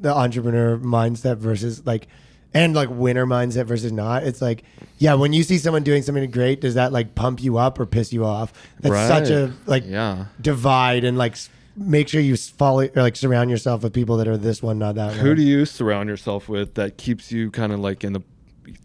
the 0.00 0.12
entrepreneur 0.12 0.76
mindset 0.78 1.36
versus 1.38 1.86
like, 1.86 2.08
and 2.52 2.74
like 2.74 2.88
winner 2.90 3.24
mindset 3.24 3.66
versus 3.66 3.92
not. 3.92 4.24
It's 4.24 4.42
like, 4.42 4.64
yeah, 4.98 5.14
when 5.14 5.32
you 5.32 5.44
see 5.44 5.58
someone 5.58 5.84
doing 5.84 6.02
something 6.02 6.28
great, 6.32 6.60
does 6.60 6.74
that 6.74 6.92
like 6.92 7.14
pump 7.14 7.40
you 7.40 7.56
up 7.56 7.78
or 7.78 7.86
piss 7.86 8.12
you 8.12 8.24
off? 8.24 8.52
That's 8.80 9.08
such 9.08 9.30
Right. 9.30 9.48
a 9.48 9.52
like 9.66 9.84
Yeah. 9.86 10.24
divide 10.40 11.04
and 11.04 11.16
like 11.16 11.32
s- 11.32 11.50
make 11.76 12.08
sure 12.08 12.20
you 12.20 12.36
follow 12.36 12.82
or 12.82 13.02
like 13.02 13.16
surround 13.16 13.50
yourself 13.50 13.82
with 13.82 13.92
people 13.92 14.16
that 14.18 14.28
are 14.28 14.36
this 14.36 14.62
one, 14.62 14.78
not 14.78 14.94
that 14.96 15.14
Who 15.14 15.28
one. 15.28 15.36
do 15.36 15.42
you 15.42 15.64
surround 15.64 16.08
yourself 16.08 16.48
with 16.48 16.74
that 16.74 16.98
keeps 16.98 17.32
you 17.32 17.50
kind 17.50 17.72
of 17.72 17.80
like 17.80 18.04
in 18.04 18.12
the 18.12 18.20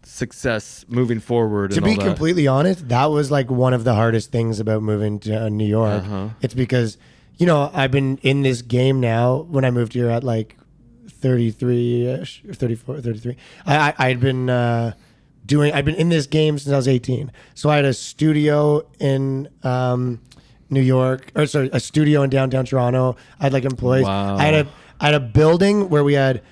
success 0.04 0.84
moving 0.88 1.20
forward? 1.20 1.70
to 1.72 1.76
and 1.76 1.84
be 1.84 1.96
completely 1.96 2.46
honest, 2.46 2.88
that 2.88 3.06
was 3.06 3.30
like 3.30 3.50
one 3.50 3.74
of 3.74 3.84
the 3.84 3.94
hardest 3.94 4.32
things 4.32 4.60
about 4.60 4.82
moving 4.82 5.18
to 5.20 5.44
uh, 5.44 5.48
New 5.48 5.66
York. 5.66 6.02
Uh-huh. 6.02 6.28
It's 6.40 6.54
because, 6.54 6.98
you 7.36 7.46
know, 7.46 7.70
I've 7.74 7.90
been 7.90 8.18
in 8.22 8.42
this 8.42 8.62
game 8.62 9.00
now. 9.00 9.36
When 9.48 9.64
I 9.64 9.70
moved 9.70 9.92
here 9.92 10.08
at 10.08 10.24
like 10.24 10.56
33 11.08 12.06
ish, 12.06 12.42
34, 12.52 13.00
33, 13.00 13.36
I, 13.66 13.76
I, 13.76 13.94
I 13.98 14.08
had 14.08 14.20
been 14.20 14.48
uh, 14.48 14.94
doing, 15.44 15.72
I've 15.72 15.84
been 15.84 15.94
in 15.96 16.08
this 16.08 16.26
game 16.26 16.58
since 16.58 16.72
I 16.72 16.76
was 16.76 16.88
18. 16.88 17.30
So 17.54 17.70
I 17.70 17.76
had 17.76 17.84
a 17.84 17.94
studio 17.94 18.88
in, 18.98 19.48
um, 19.62 20.20
New 20.70 20.80
York, 20.82 21.32
or 21.34 21.46
sorry, 21.46 21.70
a 21.72 21.80
studio 21.80 22.22
in 22.22 22.30
downtown 22.30 22.64
Toronto. 22.64 23.16
I 23.40 23.44
had 23.44 23.52
like 23.52 23.64
employees. 23.64 24.04
Wow. 24.04 24.36
I 24.36 24.44
had 24.44 24.54
a, 24.66 24.68
I 25.00 25.04
had 25.06 25.14
a 25.14 25.20
building 25.20 25.88
where 25.88 26.04
we 26.04 26.14
had 26.14 26.42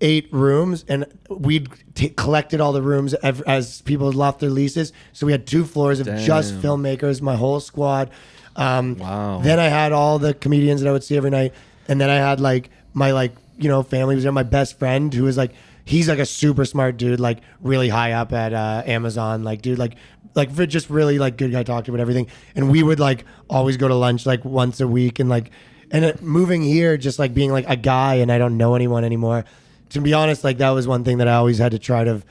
eight 0.00 0.32
rooms, 0.32 0.84
and 0.88 1.04
we'd 1.28 1.68
t- 1.94 2.08
collected 2.10 2.60
all 2.60 2.72
the 2.72 2.80
rooms 2.82 3.14
ev- 3.22 3.42
as 3.46 3.82
people 3.82 4.06
had 4.06 4.14
left 4.16 4.40
their 4.40 4.48
leases. 4.50 4.92
So 5.12 5.26
we 5.26 5.32
had 5.32 5.46
two 5.46 5.64
floors 5.64 6.00
of 6.00 6.06
just 6.24 6.54
filmmakers, 6.62 7.20
my 7.20 7.36
whole 7.36 7.60
squad. 7.60 8.10
Um, 8.56 8.96
Wow. 8.96 9.40
Then 9.42 9.60
I 9.60 9.68
had 9.68 9.92
all 9.92 10.18
the 10.18 10.32
comedians 10.34 10.80
that 10.80 10.88
I 10.88 10.92
would 10.92 11.04
see 11.04 11.16
every 11.16 11.30
night, 11.30 11.52
and 11.88 12.00
then 12.00 12.08
I 12.10 12.16
had 12.16 12.40
like 12.40 12.70
my 12.94 13.12
like 13.12 13.32
you 13.58 13.68
know 13.68 13.82
family 13.82 14.14
was 14.14 14.24
there. 14.24 14.32
My 14.32 14.42
best 14.42 14.78
friend 14.78 15.12
who 15.12 15.24
was 15.24 15.36
like 15.36 15.52
he's 15.90 16.08
like 16.08 16.20
a 16.20 16.26
super 16.26 16.64
smart 16.64 16.96
dude, 16.96 17.18
like 17.18 17.38
really 17.60 17.88
high 17.88 18.12
up 18.12 18.32
at 18.32 18.52
uh, 18.52 18.82
Amazon, 18.86 19.42
like 19.42 19.60
dude, 19.60 19.78
like 19.78 19.96
like 20.36 20.52
for 20.52 20.64
just 20.64 20.88
really 20.88 21.18
like 21.18 21.36
good 21.36 21.50
guy 21.50 21.58
to 21.58 21.64
talk 21.64 21.84
to 21.84 21.90
about 21.90 22.00
everything. 22.00 22.28
And 22.54 22.70
we 22.70 22.82
would 22.84 23.00
like 23.00 23.24
always 23.48 23.76
go 23.76 23.88
to 23.88 23.94
lunch 23.94 24.24
like 24.24 24.44
once 24.44 24.80
a 24.80 24.86
week, 24.86 25.18
and 25.18 25.28
like 25.28 25.50
and 25.90 26.04
it, 26.04 26.22
moving 26.22 26.62
here, 26.62 26.96
just 26.96 27.18
like 27.18 27.34
being 27.34 27.50
like 27.50 27.68
a 27.68 27.76
guy, 27.76 28.14
and 28.14 28.30
I 28.30 28.38
don't 28.38 28.56
know 28.56 28.76
anyone 28.76 29.04
anymore. 29.04 29.44
To 29.90 30.00
be 30.00 30.14
honest, 30.14 30.44
like 30.44 30.58
that 30.58 30.70
was 30.70 30.86
one 30.86 31.02
thing 31.02 31.18
that 31.18 31.26
I 31.26 31.34
always 31.34 31.58
had 31.58 31.72
to 31.72 31.78
try 31.78 32.04
to 32.04 32.22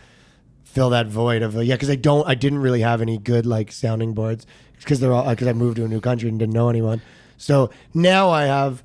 fill 0.64 0.92
that 0.92 1.08
void 1.08 1.42
of 1.42 1.58
uh, 1.58 1.62
yeah 1.62 1.74
because 1.74 1.90
i 1.90 1.96
don't 1.96 2.28
i 2.28 2.36
didn't 2.36 2.60
really 2.60 2.82
have 2.82 3.02
any 3.02 3.18
good 3.18 3.44
like 3.44 3.72
sounding 3.72 4.14
boards 4.14 4.46
because 4.78 5.00
they're 5.00 5.12
all 5.12 5.28
because 5.28 5.48
i 5.48 5.52
moved 5.52 5.78
to 5.78 5.84
a 5.84 5.88
new 5.88 6.00
country 6.00 6.30
and 6.30 6.38
didn't 6.38 6.54
know 6.54 6.70
anyone 6.70 7.02
so 7.38 7.72
now 7.92 8.30
i 8.30 8.44
have 8.44 8.84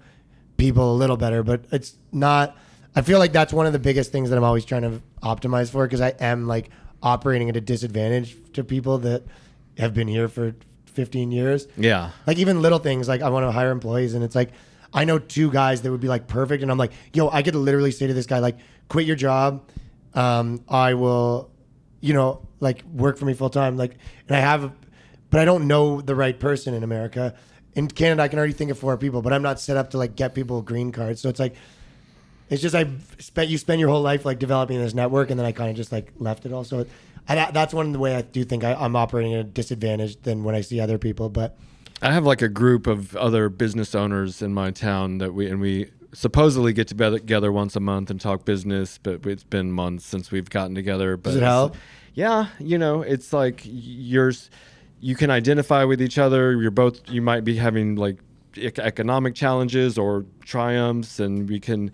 people 0.56 0.94
a 0.94 0.96
little 0.96 1.18
better 1.18 1.42
but 1.42 1.62
it's 1.70 1.96
not 2.10 2.56
i 2.96 3.02
feel 3.02 3.18
like 3.18 3.32
that's 3.32 3.52
one 3.52 3.66
of 3.66 3.72
the 3.72 3.78
biggest 3.78 4.12
things 4.12 4.30
that 4.30 4.36
i'm 4.36 4.44
always 4.44 4.64
trying 4.64 4.82
to 4.82 5.00
optimize 5.22 5.70
for 5.70 5.84
because 5.86 6.00
i 6.00 6.10
am 6.20 6.46
like 6.46 6.70
operating 7.02 7.48
at 7.48 7.56
a 7.56 7.60
disadvantage 7.60 8.36
to 8.52 8.64
people 8.64 8.98
that 8.98 9.22
have 9.78 9.92
been 9.94 10.08
here 10.08 10.28
for 10.28 10.54
15 10.86 11.32
years 11.32 11.66
Yeah. 11.76 12.10
like 12.26 12.38
even 12.38 12.62
little 12.62 12.78
things 12.78 13.08
like 13.08 13.20
I 13.20 13.28
want 13.28 13.44
to 13.46 13.50
hire 13.50 13.70
employees 13.72 14.14
and 14.14 14.22
it's 14.22 14.34
like 14.36 14.50
I 14.92 15.04
know 15.04 15.18
two 15.18 15.50
guys 15.50 15.82
that 15.82 15.90
would 15.90 16.00
be 16.00 16.06
like 16.06 16.28
perfect 16.28 16.62
and 16.62 16.70
I'm 16.70 16.78
like, 16.78 16.92
yo, 17.12 17.28
I 17.28 17.42
could 17.42 17.56
literally 17.56 17.90
say 17.90 18.06
to 18.06 18.14
this 18.14 18.26
guy 18.26 18.38
like, 18.38 18.58
quit 18.88 19.06
your 19.06 19.16
job, 19.16 19.68
um, 20.14 20.62
I 20.68 20.94
will, 20.94 21.50
you 22.00 22.14
know, 22.14 22.46
like 22.60 22.84
work 22.84 23.18
for 23.18 23.24
me 23.24 23.34
full 23.34 23.50
time. 23.50 23.76
Like, 23.76 23.96
and 24.28 24.36
I 24.36 24.40
have, 24.40 24.70
but 25.30 25.40
I 25.40 25.44
don't 25.44 25.66
know 25.66 26.00
the 26.00 26.14
right 26.14 26.38
person 26.38 26.74
in 26.74 26.84
America. 26.84 27.34
In 27.74 27.88
Canada, 27.88 28.22
I 28.22 28.28
can 28.28 28.38
already 28.38 28.52
think 28.54 28.70
of 28.70 28.78
four 28.78 28.96
people, 28.96 29.20
but 29.20 29.32
I'm 29.32 29.42
not 29.42 29.58
set 29.58 29.76
up 29.76 29.90
to 29.90 29.98
like 29.98 30.14
get 30.14 30.32
people 30.32 30.62
green 30.62 30.92
cards. 30.92 31.20
So 31.20 31.28
it's 31.28 31.40
like, 31.40 31.56
it's 32.54 32.62
just 32.62 32.74
I 32.74 32.86
spent 33.18 33.50
you 33.50 33.58
spend 33.58 33.80
your 33.80 33.90
whole 33.90 34.00
life 34.00 34.24
like 34.24 34.38
developing 34.38 34.78
this 34.78 34.94
network, 34.94 35.30
and 35.30 35.38
then 35.38 35.44
I 35.44 35.52
kind 35.52 35.70
of 35.70 35.76
just 35.76 35.90
like 35.90 36.12
left 36.18 36.46
it 36.46 36.52
all. 36.52 36.62
So 36.62 36.86
I, 37.28 37.50
that's 37.50 37.74
one 37.74 37.86
of 37.86 37.92
the 37.92 37.98
way 37.98 38.14
I 38.14 38.22
do 38.22 38.44
think 38.44 38.62
I, 38.62 38.74
I'm 38.74 38.94
operating 38.94 39.34
at 39.34 39.40
a 39.40 39.44
disadvantage 39.44 40.22
than 40.22 40.44
when 40.44 40.54
I 40.54 40.60
see 40.60 40.78
other 40.78 40.96
people. 40.96 41.28
But 41.28 41.58
I 42.00 42.12
have 42.12 42.24
like 42.24 42.42
a 42.42 42.48
group 42.48 42.86
of 42.86 43.16
other 43.16 43.48
business 43.48 43.94
owners 43.94 44.40
in 44.40 44.54
my 44.54 44.70
town 44.70 45.18
that 45.18 45.34
we 45.34 45.48
and 45.50 45.60
we 45.60 45.90
supposedly 46.12 46.72
get 46.72 46.86
together 46.86 47.18
together 47.18 47.50
once 47.50 47.74
a 47.74 47.80
month 47.80 48.08
and 48.08 48.20
talk 48.20 48.44
business, 48.44 48.98
but 49.02 49.26
it's 49.26 49.42
been 49.42 49.72
months 49.72 50.06
since 50.06 50.30
we've 50.30 50.48
gotten 50.48 50.76
together. 50.76 51.16
But 51.16 51.30
Does 51.30 51.36
it 51.38 51.42
help? 51.42 51.76
Yeah, 52.14 52.46
you 52.60 52.78
know, 52.78 53.02
it's 53.02 53.32
like 53.32 53.62
yours. 53.64 54.48
You 55.00 55.16
can 55.16 55.30
identify 55.30 55.82
with 55.82 56.00
each 56.00 56.18
other. 56.18 56.52
You're 56.52 56.70
both. 56.70 57.00
You 57.10 57.20
might 57.20 57.42
be 57.42 57.56
having 57.56 57.96
like 57.96 58.18
economic 58.56 59.34
challenges 59.34 59.98
or 59.98 60.24
triumphs, 60.44 61.18
and 61.18 61.48
we 61.48 61.58
can 61.58 61.90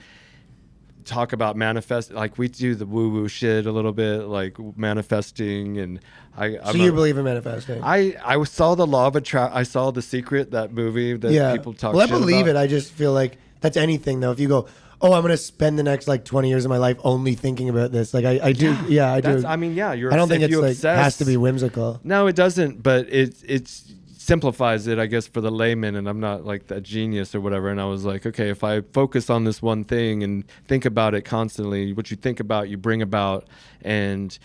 talk 1.04 1.32
about 1.32 1.56
manifest. 1.56 2.10
Like 2.10 2.38
we 2.38 2.48
do 2.48 2.74
the 2.74 2.86
woo 2.86 3.10
woo 3.10 3.28
shit 3.28 3.66
a 3.66 3.72
little 3.72 3.92
bit, 3.92 4.22
like 4.22 4.56
manifesting, 4.76 5.78
and 5.78 6.00
I. 6.36 6.54
so 6.54 6.60
I'm 6.64 6.76
you 6.76 6.90
a- 6.90 6.92
believe 6.92 7.18
in 7.18 7.24
manifesting? 7.24 7.82
I 7.82 8.16
I 8.24 8.42
saw 8.44 8.74
the 8.74 8.86
law 8.86 9.06
of 9.06 9.16
attract. 9.16 9.54
I 9.54 9.62
saw 9.62 9.90
the 9.90 10.02
secret 10.02 10.52
that 10.52 10.72
movie 10.72 11.16
that 11.16 11.32
yeah. 11.32 11.52
people 11.52 11.72
talk. 11.72 11.94
About. 11.94 12.08
Well, 12.08 12.16
I 12.16 12.20
believe 12.20 12.46
about. 12.46 12.60
it. 12.60 12.64
I 12.64 12.66
just 12.66 12.92
feel 12.92 13.12
like 13.12 13.38
that's 13.60 13.76
anything 13.76 14.20
though. 14.20 14.32
If 14.32 14.40
you 14.40 14.48
go, 14.48 14.68
oh, 15.00 15.12
I'm 15.12 15.22
going 15.22 15.30
to 15.30 15.36
spend 15.36 15.78
the 15.78 15.82
next 15.82 16.08
like 16.08 16.24
20 16.24 16.48
years 16.48 16.64
of 16.64 16.68
my 16.68 16.78
life 16.78 16.98
only 17.04 17.34
thinking 17.34 17.68
about 17.68 17.92
this. 17.92 18.12
Like 18.12 18.24
I, 18.24 18.40
I 18.42 18.52
do. 18.52 18.76
Yeah, 18.88 19.12
I 19.12 19.20
do. 19.20 19.44
I 19.46 19.56
mean, 19.56 19.74
yeah, 19.74 19.92
you're. 19.92 20.12
I 20.12 20.16
don't 20.16 20.28
think 20.28 20.42
it's 20.42 20.54
like 20.54 20.72
obsess, 20.72 20.98
has 20.98 21.16
to 21.18 21.24
be 21.24 21.36
whimsical. 21.36 22.00
No, 22.04 22.26
it 22.26 22.36
doesn't. 22.36 22.82
But 22.82 23.08
it 23.12 23.34
it 23.46 23.82
simplifies 24.20 24.86
it, 24.86 24.98
I 24.98 25.06
guess, 25.06 25.26
for 25.26 25.40
the 25.40 25.50
layman. 25.50 25.96
And 25.96 26.06
I'm 26.06 26.20
not 26.20 26.44
like 26.44 26.66
that 26.66 26.82
genius 26.82 27.34
or 27.34 27.40
whatever. 27.40 27.70
And 27.70 27.80
I 27.80 27.86
was 27.86 28.04
like, 28.04 28.26
okay, 28.26 28.50
if 28.50 28.62
I 28.62 28.82
focus 28.82 29.30
on 29.30 29.44
this 29.44 29.62
one 29.62 29.82
thing 29.82 30.22
and 30.22 30.44
think 30.68 30.84
about 30.84 31.14
it 31.14 31.22
constantly, 31.22 31.94
what 31.94 32.10
you 32.10 32.18
think 32.18 32.38
about, 32.38 32.68
you 32.68 32.76
bring 32.76 33.00
about, 33.00 33.48
and 33.80 34.38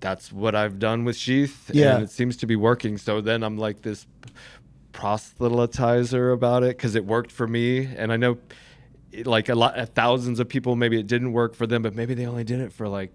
that's 0.00 0.32
what 0.32 0.56
I've 0.56 0.80
done 0.80 1.04
with 1.04 1.16
Sheath. 1.16 1.70
Yeah. 1.72 1.94
and 1.94 2.02
it 2.02 2.10
seems 2.10 2.36
to 2.38 2.46
be 2.46 2.56
working. 2.56 2.98
So 2.98 3.20
then 3.20 3.44
I'm 3.44 3.56
like 3.56 3.82
this 3.82 4.08
proselytizer 4.92 6.32
about 6.34 6.64
it 6.64 6.76
because 6.76 6.96
it 6.96 7.04
worked 7.04 7.30
for 7.30 7.46
me, 7.46 7.86
and 7.86 8.12
I 8.12 8.16
know. 8.16 8.38
Like 9.24 9.48
a 9.48 9.54
lot, 9.54 9.78
thousands 9.94 10.40
of 10.40 10.48
people, 10.48 10.76
maybe 10.76 11.00
it 11.00 11.06
didn't 11.06 11.32
work 11.32 11.54
for 11.54 11.66
them, 11.66 11.80
but 11.80 11.94
maybe 11.94 12.12
they 12.12 12.26
only 12.26 12.44
did 12.44 12.60
it 12.60 12.70
for 12.70 12.86
like 12.86 13.12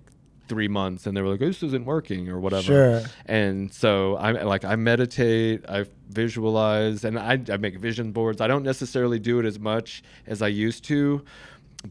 three 0.52 0.68
months 0.68 1.08
and 1.08 1.16
they 1.16 1.22
were 1.22 1.30
like, 1.30 1.40
this 1.40 1.64
isn't 1.64 1.86
working 1.86 2.28
or 2.28 2.38
whatever. 2.38 2.64
Sure. 2.64 3.02
And 3.26 3.74
so 3.74 4.18
I 4.18 4.32
like 4.44 4.66
I 4.66 4.76
meditate, 4.76 5.64
I 5.70 5.86
visualize, 6.10 7.06
and 7.06 7.18
I, 7.18 7.40
I 7.50 7.56
make 7.56 7.78
vision 7.78 8.12
boards. 8.12 8.42
I 8.42 8.48
don't 8.48 8.64
necessarily 8.64 9.18
do 9.18 9.40
it 9.40 9.46
as 9.46 9.58
much 9.58 10.04
as 10.28 10.42
I 10.42 10.50
used 10.50 10.84
to, 10.86 11.24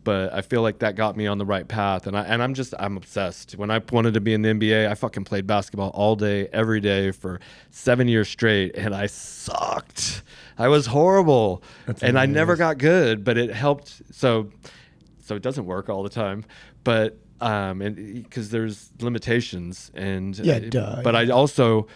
but 0.05 0.35
I 0.35 0.43
feel 0.43 0.61
like 0.61 0.81
that 0.81 0.95
got 0.95 1.17
me 1.17 1.27
on 1.27 1.39
the 1.39 1.47
right 1.47 1.67
path. 1.67 2.07
And 2.07 2.15
I 2.15 2.25
and 2.25 2.43
I'm 2.43 2.53
just 2.53 2.75
I'm 2.79 2.99
obsessed. 2.99 3.53
When 3.53 3.71
I 3.71 3.81
wanted 3.91 4.13
to 4.13 4.21
be 4.21 4.35
in 4.35 4.43
the 4.43 4.51
NBA, 4.51 4.91
I 4.91 4.95
fucking 4.95 5.25
played 5.25 5.47
basketball 5.47 5.89
all 5.95 6.15
day, 6.15 6.47
every 6.53 6.81
day 6.81 7.13
for 7.13 7.41
seven 7.71 8.09
years 8.09 8.29
straight, 8.29 8.77
and 8.77 8.95
I 8.95 9.07
sucked. 9.07 10.23
I 10.59 10.69
was 10.69 10.85
horrible, 10.85 11.63
and 12.03 12.19
I 12.19 12.27
never 12.27 12.57
got 12.57 12.77
good. 12.77 13.25
But 13.25 13.39
it 13.39 13.49
helped. 13.49 14.03
So 14.15 14.51
so 15.23 15.35
it 15.35 15.43
doesn't 15.43 15.65
work 15.65 15.89
all 15.89 16.03
the 16.03 16.11
time 16.11 16.45
but 16.85 17.19
um 17.41 17.81
and 17.83 17.97
because 18.25 18.51
there's 18.51 18.91
limitations 19.01 19.91
and 19.95 20.39
Yeah, 20.39 20.55
it- 20.57 20.71
duh, 20.71 21.01
but 21.03 21.15
yeah. 21.15 21.21
i 21.21 21.29
also 21.29 21.87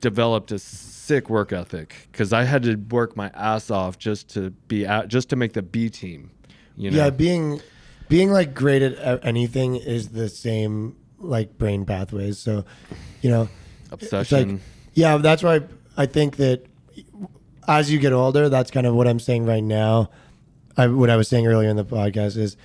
developed 0.00 0.50
a 0.52 0.58
sick 0.58 1.28
work 1.30 1.52
ethic 1.52 2.08
because 2.10 2.32
i 2.32 2.44
had 2.44 2.62
to 2.64 2.76
work 2.76 3.16
my 3.16 3.30
ass 3.34 3.70
off 3.70 3.98
just 3.98 4.28
to 4.30 4.50
be 4.68 4.84
at 4.86 5.08
just 5.08 5.28
to 5.30 5.36
make 5.36 5.52
the 5.52 5.62
b 5.62 5.88
team 5.90 6.30
you 6.76 6.90
know 6.90 6.96
Yeah, 6.96 7.10
being 7.10 7.60
being 8.08 8.30
like 8.30 8.54
great 8.54 8.82
at 8.82 9.24
anything 9.24 9.76
is 9.76 10.08
the 10.10 10.28
same 10.28 10.96
like 11.18 11.56
brain 11.56 11.84
pathways. 11.86 12.36
So, 12.38 12.64
you 13.22 13.30
know, 13.30 13.48
it's 13.90 13.90
like 13.90 14.02
obsession 14.02 14.60
yeah, 14.94 15.16
that's 15.18 15.42
why 15.42 15.60
I 15.96 16.06
think 16.06 16.36
that 16.36 16.66
as 17.68 17.90
you 17.92 17.98
get 17.98 18.12
older, 18.12 18.48
that's 18.48 18.70
kind 18.70 18.86
of 18.86 18.94
what 18.94 19.06
I'm 19.08 19.20
saying 19.20 19.46
right 19.46 19.62
now. 19.62 20.10
I, 20.76 20.88
what 20.88 21.10
I 21.10 21.16
was 21.16 21.28
saying 21.28 21.46
earlier 21.46 21.68
in 21.70 21.76
the 21.76 21.84
podcast 21.84 22.36
is, 22.36 22.56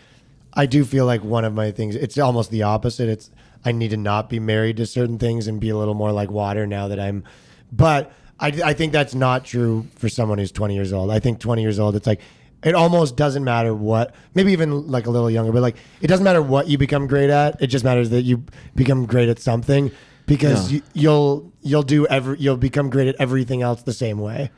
I 0.58 0.66
do 0.66 0.84
feel 0.84 1.06
like 1.06 1.24
one 1.24 1.46
of 1.46 1.54
my 1.54 1.72
things. 1.72 1.96
It's 1.96 2.18
almost 2.18 2.52
the 2.52 2.64
opposite. 2.64 3.08
It's 3.08 3.30
I 3.64 3.72
need 3.72 3.90
to 3.92 3.98
not 3.98 4.30
be 4.30 4.40
married 4.40 4.78
to 4.78 4.86
certain 4.86 5.18
things 5.20 5.48
and 5.48 5.60
be 5.62 5.70
a 5.70 5.78
little 5.78 5.94
more 5.94 6.12
like 6.12 6.30
water 6.32 6.66
now 6.68 6.88
that 6.90 7.00
I'm. 7.00 7.24
But 7.72 8.12
I, 8.40 8.48
I 8.64 8.74
think 8.74 8.92
that's 8.92 9.16
not 9.16 9.46
true 9.46 9.88
for 9.96 10.10
someone 10.10 10.38
who's 10.38 10.52
20 10.52 10.74
years 10.76 10.92
old. 10.94 11.12
I 11.12 11.20
think 11.20 11.40
20 11.40 11.62
years 11.62 11.80
old, 11.80 11.96
it's 11.96 12.08
like 12.08 12.22
it 12.64 12.76
almost 12.76 13.16
doesn't 13.16 13.44
matter 13.44 13.74
what. 13.74 14.14
Maybe 14.34 14.52
even 14.52 14.88
like 14.88 15.06
a 15.06 15.10
little 15.12 15.30
younger, 15.30 15.52
but 15.52 15.62
like 15.62 15.78
it 16.02 16.08
doesn't 16.08 16.24
matter 16.24 16.42
what 16.42 16.68
you 16.68 16.78
become 16.78 17.08
great 17.08 17.30
at. 17.30 17.62
It 17.62 17.68
just 17.68 17.86
matters 17.86 18.10
that 18.10 18.24
you 18.24 18.44
become 18.76 19.06
great 19.06 19.30
at 19.30 19.40
something 19.40 19.92
because 20.26 20.72
Yeah. 20.72 20.78
you, 20.78 20.84
you'll 20.94 21.54
you'll 21.62 21.84
do 21.84 22.08
every 22.08 22.38
you'll 22.40 22.58
become 22.58 22.90
great 22.90 23.08
at 23.08 23.16
everything 23.20 23.62
else 23.62 23.84
the 23.84 23.94
same 23.94 24.18
way. 24.20 24.50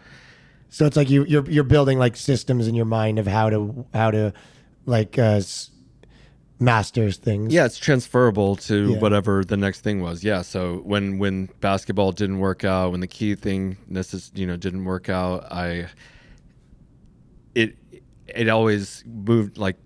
So 0.69 0.85
it's 0.85 0.95
like 0.95 1.09
you 1.09 1.25
you're 1.25 1.49
you're 1.49 1.63
building 1.63 1.99
like 1.99 2.15
systems 2.15 2.67
in 2.67 2.75
your 2.75 2.85
mind 2.85 3.19
of 3.19 3.27
how 3.27 3.49
to 3.49 3.85
how 3.93 4.11
to 4.11 4.33
like 4.85 5.17
uh, 5.19 5.39
s- 5.41 5.71
master 6.59 7.09
things. 7.11 7.53
yeah 7.53 7.65
it's 7.65 7.77
transferable 7.77 8.55
to 8.57 8.91
Yeah. 8.91 8.97
whatever 8.99 9.45
the 9.45 9.55
next 9.57 9.79
thing 9.81 10.01
was 10.01 10.23
yeah 10.23 10.41
so 10.41 10.77
when 10.83 11.17
when 11.17 11.47
basketball 11.61 12.11
didn't 12.11 12.39
work 12.39 12.65
out 12.65 12.91
when 12.91 12.99
the 12.99 13.07
key 13.07 13.35
thing 13.35 13.77
necess- 13.89 14.31
you 14.37 14.45
know 14.45 14.57
didn't 14.57 14.83
work 14.83 15.07
out 15.07 15.49
i 15.51 15.87
it 17.55 17.77
it 18.27 18.49
always 18.49 19.03
moved 19.07 19.57
like 19.57 19.77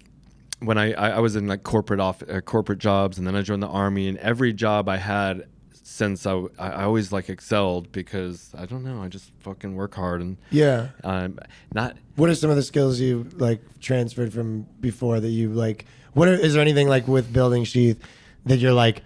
when 0.60 0.78
I, 0.78 0.94
I 0.94 1.10
I 1.12 1.20
was 1.20 1.36
in 1.36 1.48
like 1.48 1.64
corporate 1.64 2.00
off 2.00 2.24
uh, 2.30 2.42
corporate 2.42 2.80
jobs 2.80 3.18
and 3.18 3.28
then 3.28 3.36
I 3.36 3.42
joined 3.42 3.62
the 3.64 3.68
army 3.68 4.08
and 4.08 4.18
every 4.20 4.54
job 4.54 4.88
I 4.90 4.98
had 4.98 5.46
since 5.94 6.26
I, 6.26 6.42
I 6.58 6.84
always 6.86 7.12
like 7.12 7.30
excelled 7.30 7.92
because 7.92 8.50
I 8.58 8.66
don't 8.66 8.84
know 8.84 9.04
I 9.04 9.10
just 9.10 9.32
fucking 9.42 9.76
work 9.76 9.94
hard 9.94 10.22
and 10.22 10.38
Yeah. 10.50 10.88
um 11.04 11.38
not 11.72 11.96
What 12.16 12.32
are 12.32 12.36
some 12.36 12.50
of 12.50 12.56
the 12.56 12.64
skills 12.64 13.00
you 13.00 13.28
like 13.38 13.62
transferred 13.80 14.34
from 14.34 14.66
before 14.82 15.20
that 15.20 15.30
you 15.30 15.50
like? 15.50 15.86
What 16.14 16.28
are, 16.28 16.34
is 16.34 16.54
there 16.54 16.62
anything 16.64 16.88
like 16.88 17.08
with 17.08 17.32
building 17.32 17.64
sheath 17.64 18.00
that 18.46 18.58
you're 18.58 18.74
like 18.74 19.04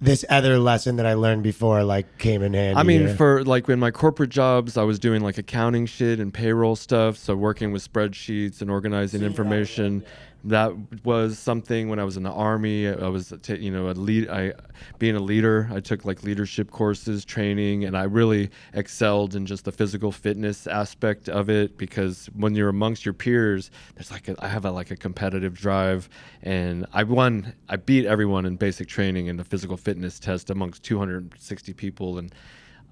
this 0.00 0.24
other 0.30 0.58
lesson 0.58 0.96
that 0.96 1.06
I 1.06 1.12
learned 1.14 1.42
before 1.42 1.84
like 1.84 2.16
came 2.16 2.42
in 2.42 2.54
handy? 2.54 2.78
I 2.80 2.84
mean, 2.84 3.06
here? 3.06 3.16
for 3.16 3.44
like 3.44 3.68
in 3.68 3.78
my 3.78 3.90
corporate 3.90 4.30
jobs, 4.30 4.78
I 4.78 4.82
was 4.82 4.98
doing 4.98 5.20
like 5.22 5.36
accounting 5.36 5.84
shit 5.84 6.20
and 6.20 6.32
payroll 6.32 6.74
stuff. 6.76 7.18
So 7.18 7.36
working 7.36 7.70
with 7.70 7.86
spreadsheets 7.90 8.62
and 8.62 8.70
organizing 8.70 9.22
information. 9.22 10.04
That 10.44 10.72
was 11.04 11.38
something 11.38 11.88
when 11.88 11.98
I 11.98 12.04
was 12.04 12.16
in 12.16 12.22
the 12.22 12.30
army. 12.30 12.86
I 12.88 13.08
was, 13.08 13.32
ta- 13.42 13.54
you 13.54 13.70
know, 13.70 13.88
a 13.88 13.92
lead. 13.92 14.28
I 14.28 14.52
being 14.98 15.16
a 15.16 15.20
leader. 15.20 15.68
I 15.72 15.80
took 15.80 16.04
like 16.04 16.22
leadership 16.22 16.70
courses, 16.70 17.24
training, 17.24 17.84
and 17.84 17.96
I 17.96 18.04
really 18.04 18.50
excelled 18.74 19.34
in 19.34 19.46
just 19.46 19.64
the 19.64 19.72
physical 19.72 20.12
fitness 20.12 20.66
aspect 20.66 21.28
of 21.28 21.48
it 21.48 21.78
because 21.78 22.28
when 22.36 22.54
you're 22.54 22.68
amongst 22.68 23.04
your 23.06 23.14
peers, 23.14 23.70
there's 23.94 24.10
like 24.10 24.28
a, 24.28 24.36
I 24.44 24.48
have 24.48 24.64
a, 24.64 24.70
like 24.70 24.90
a 24.90 24.96
competitive 24.96 25.54
drive, 25.54 26.08
and 26.42 26.86
I 26.92 27.04
won. 27.04 27.54
I 27.68 27.76
beat 27.76 28.04
everyone 28.04 28.44
in 28.44 28.56
basic 28.56 28.86
training 28.86 29.26
in 29.26 29.36
the 29.36 29.44
physical 29.44 29.76
fitness 29.76 30.18
test 30.18 30.50
amongst 30.50 30.82
260 30.82 31.72
people, 31.72 32.18
and 32.18 32.34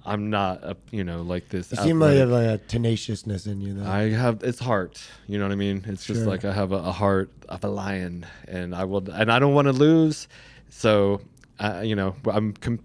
I'm 0.05 0.31
not, 0.31 0.65
a, 0.65 0.77
you 0.91 1.05
know, 1.05 1.23
like 1.23 1.49
this. 1.49 1.71
You 1.71 1.77
seem 1.79 2.01
like 2.01 2.15
athletic- 2.17 2.19
have 2.21 2.31
like 2.31 2.61
a 2.61 2.65
tenaciousness 2.67 3.47
in 3.47 3.61
you, 3.61 3.75
though. 3.75 3.89
I 3.89 4.11
have 4.11 4.43
it's 4.43 4.59
heart. 4.59 5.01
You 5.29 5.39
know 5.39 5.45
what 5.45 5.53
I 5.53 5.57
mean? 5.57 5.85
It's 5.87 6.05
just 6.05 6.21
Sure. 6.21 6.29
like 6.29 6.45
I 6.45 6.53
have 6.53 6.73
a, 6.73 6.77
a 6.77 6.93
heart 6.93 7.31
of 7.49 7.63
a 7.65 7.69
lion, 7.69 8.27
and 8.49 8.75
I 8.75 8.85
will, 8.85 9.09
and 9.11 9.31
I 9.31 9.39
don't 9.39 9.55
want 9.55 9.67
to 9.69 9.73
lose. 9.73 10.27
So, 10.71 11.21
uh, 11.61 11.83
you 11.85 11.95
know, 11.95 12.17
I'm 12.27 12.53
com- 12.55 12.81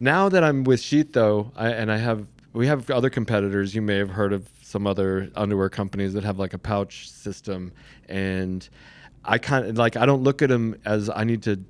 now 0.00 0.28
that 0.28 0.42
I'm 0.42 0.64
with 0.64 0.80
Sheath 0.80 1.12
though, 1.12 1.52
I, 1.56 1.70
and 1.70 1.90
I 1.92 1.98
have 1.98 2.26
we 2.52 2.66
have 2.66 2.90
other 2.90 3.10
competitors. 3.10 3.74
You 3.74 3.82
may 3.82 3.96
have 3.98 4.10
heard 4.10 4.32
of 4.32 4.48
some 4.62 4.86
other 4.86 5.30
underwear 5.36 5.68
companies 5.68 6.14
that 6.14 6.24
have 6.24 6.38
like 6.38 6.52
a 6.54 6.58
pouch 6.58 7.08
system, 7.10 7.72
and 8.08 8.68
I 9.24 9.38
kind 9.38 9.66
of 9.66 9.76
like 9.78 9.96
I 9.96 10.04
don't 10.06 10.22
look 10.22 10.42
at 10.42 10.48
them 10.48 10.74
as 10.84 11.08
I 11.10 11.24
need 11.24 11.42
to 11.44 11.60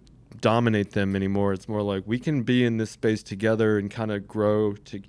dominate 0.41 0.93
them 0.93 1.17
anymore. 1.17 1.53
It's 1.53 1.69
more 1.69 1.83
like 1.83 2.03
we 2.07 2.19
can 2.19 2.43
be 2.43 2.65
in 2.65 2.77
this 2.77 2.91
space 2.91 3.23
together 3.23 3.79
and 3.79 3.91
kind 3.91 4.11
of 4.11 4.27
grow 4.27 4.73
to 4.75 5.01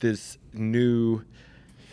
this 0.00 0.38
new 0.52 1.22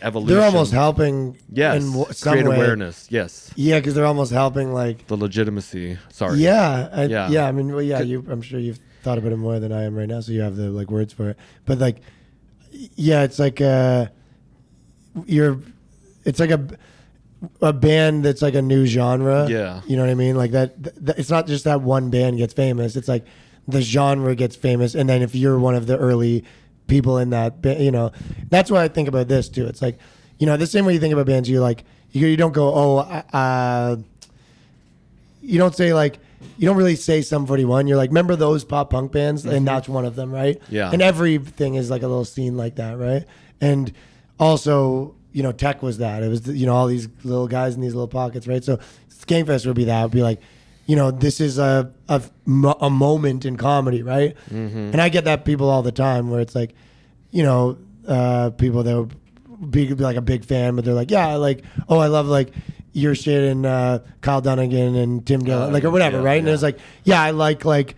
evolution. 0.02 0.34
They're 0.36 0.44
almost 0.46 0.72
helping. 0.72 1.38
Yes. 1.50 1.82
in 1.82 1.92
w- 1.92 2.12
some 2.12 2.32
create 2.32 2.46
way. 2.48 2.56
awareness. 2.56 3.06
Yes. 3.10 3.50
Yeah, 3.56 3.78
because 3.78 3.94
they're 3.94 4.06
almost 4.06 4.32
helping 4.32 4.72
like. 4.72 5.06
The 5.06 5.16
legitimacy. 5.16 5.98
Sorry. 6.10 6.38
Yeah, 6.38 6.88
I, 6.92 7.04
Yeah. 7.06 7.28
yeah, 7.30 7.46
I 7.46 7.52
mean, 7.52 7.72
well, 7.72 7.82
yeah. 7.82 8.00
You, 8.00 8.24
I'm 8.28 8.42
sure 8.42 8.58
you've 8.58 8.80
thought 9.02 9.18
about 9.18 9.32
it 9.32 9.36
more 9.36 9.58
than 9.60 9.72
I 9.72 9.84
am 9.84 9.94
right 9.94 10.08
now, 10.08 10.20
so 10.20 10.32
you 10.32 10.40
have 10.40 10.56
the 10.56 10.70
like 10.70 10.90
words 10.90 11.12
for 11.12 11.30
it. 11.30 11.38
But 11.64 11.78
like, 11.78 11.98
yeah, 12.70 13.22
it's 13.22 13.38
like 13.38 13.60
uh, 13.60 14.06
you're, 15.26 15.60
it's 16.24 16.40
like 16.40 16.50
a, 16.50 16.66
a 17.60 17.72
band 17.72 18.24
that's 18.24 18.42
like 18.42 18.54
a 18.54 18.62
new 18.62 18.86
genre. 18.86 19.46
Yeah. 19.48 19.80
you 19.86 19.96
know 19.96 20.02
what 20.02 20.10
I 20.10 20.14
mean. 20.14 20.36
Like 20.36 20.52
that, 20.52 20.82
th- 20.82 20.96
th- 21.04 21.18
it's 21.18 21.30
not 21.30 21.46
just 21.46 21.64
that 21.64 21.82
one 21.82 22.10
band 22.10 22.38
gets 22.38 22.54
famous. 22.54 22.96
It's 22.96 23.08
like 23.08 23.24
the 23.68 23.82
genre 23.82 24.34
gets 24.34 24.56
famous, 24.56 24.94
and 24.94 25.08
then 25.08 25.22
if 25.22 25.34
you're 25.34 25.58
one 25.58 25.74
of 25.74 25.86
the 25.86 25.98
early 25.98 26.44
people 26.86 27.18
in 27.18 27.30
that, 27.30 27.60
ba- 27.62 27.82
you 27.82 27.90
know, 27.90 28.12
that's 28.48 28.70
what 28.70 28.80
I 28.80 28.88
think 28.88 29.08
about 29.08 29.28
this 29.28 29.48
too. 29.48 29.66
It's 29.66 29.82
like, 29.82 29.98
you 30.38 30.46
know, 30.46 30.56
the 30.56 30.66
same 30.66 30.84
way 30.84 30.94
you 30.94 31.00
think 31.00 31.12
about 31.12 31.26
bands, 31.26 31.48
you 31.48 31.60
like, 31.60 31.84
you, 32.12 32.26
you 32.28 32.36
don't 32.36 32.52
go, 32.52 32.72
oh, 32.74 32.98
uh, 32.98 33.96
you 35.42 35.58
don't 35.58 35.74
say 35.74 35.92
like 35.92 36.18
you 36.58 36.66
don't 36.66 36.76
really 36.76 36.96
say 36.96 37.22
Sum 37.22 37.46
41. 37.46 37.86
You're 37.86 37.96
like, 37.96 38.10
remember 38.10 38.36
those 38.36 38.64
pop 38.64 38.90
punk 38.90 39.12
bands? 39.12 39.44
And 39.44 39.66
that's 39.66 39.88
one 39.88 40.04
of 40.04 40.16
them, 40.16 40.32
right? 40.32 40.60
Yeah. 40.68 40.90
And 40.90 41.02
everything 41.02 41.74
is 41.74 41.90
like 41.90 42.02
a 42.02 42.06
little 42.08 42.24
scene 42.24 42.56
like 42.56 42.76
that, 42.76 42.98
right? 42.98 43.24
And 43.60 43.92
also, 44.38 45.15
you 45.36 45.42
know, 45.42 45.52
tech 45.52 45.82
was 45.82 45.98
that. 45.98 46.22
It 46.22 46.28
was, 46.28 46.46
you 46.48 46.64
know, 46.64 46.74
all 46.74 46.86
these 46.86 47.08
little 47.22 47.46
guys 47.46 47.74
in 47.74 47.82
these 47.82 47.94
little 47.94 48.08
pockets, 48.08 48.46
right? 48.46 48.64
So 48.64 48.78
Skankfest 49.10 49.66
would 49.66 49.76
be 49.76 49.84
that. 49.84 50.02
Would 50.04 50.12
be 50.12 50.22
like, 50.22 50.40
you 50.86 50.96
know, 50.96 51.10
this 51.10 51.42
is 51.42 51.58
a, 51.58 51.92
a, 52.08 52.22
a 52.80 52.88
moment 52.88 53.44
in 53.44 53.56
comedy, 53.58 54.02
right? 54.02 54.34
And 54.94 54.98
I 54.98 55.10
get 55.10 55.24
that 55.24 55.44
people 55.44 55.68
all 55.68 55.82
the 55.82 55.92
time 55.92 56.30
where 56.30 56.40
it's 56.40 56.54
like, 56.54 56.74
you 57.32 57.42
know, 57.42 57.76
uh, 58.08 58.48
people 58.50 58.82
that 58.84 58.96
would 58.96 59.70
be, 59.70 59.92
be 59.92 59.94
like 60.02 60.16
a 60.16 60.22
big 60.22 60.46
fan, 60.46 60.74
but 60.74 60.86
they're 60.86 60.94
like, 60.94 61.10
yeah, 61.10 61.34
like, 61.36 61.62
oh, 61.90 61.98
I 61.98 62.06
love 62.06 62.28
like 62.28 62.54
your 62.94 63.14
shit 63.14 63.44
and 63.52 63.66
uh, 63.66 63.98
Kyle 64.22 64.40
Dunnigan 64.40 64.94
and 64.96 65.26
Tim 65.26 65.44
Dillon, 65.44 65.68
Uh, 65.68 65.72
like 65.72 65.84
or 65.84 65.90
whatever, 65.90 66.16
yeah, 66.16 66.24
right? 66.24 66.38
And 66.38 66.48
it's 66.48 66.62
like, 66.62 66.78
yeah, 67.04 67.20
I 67.20 67.32
like 67.32 67.66
like 67.66 67.94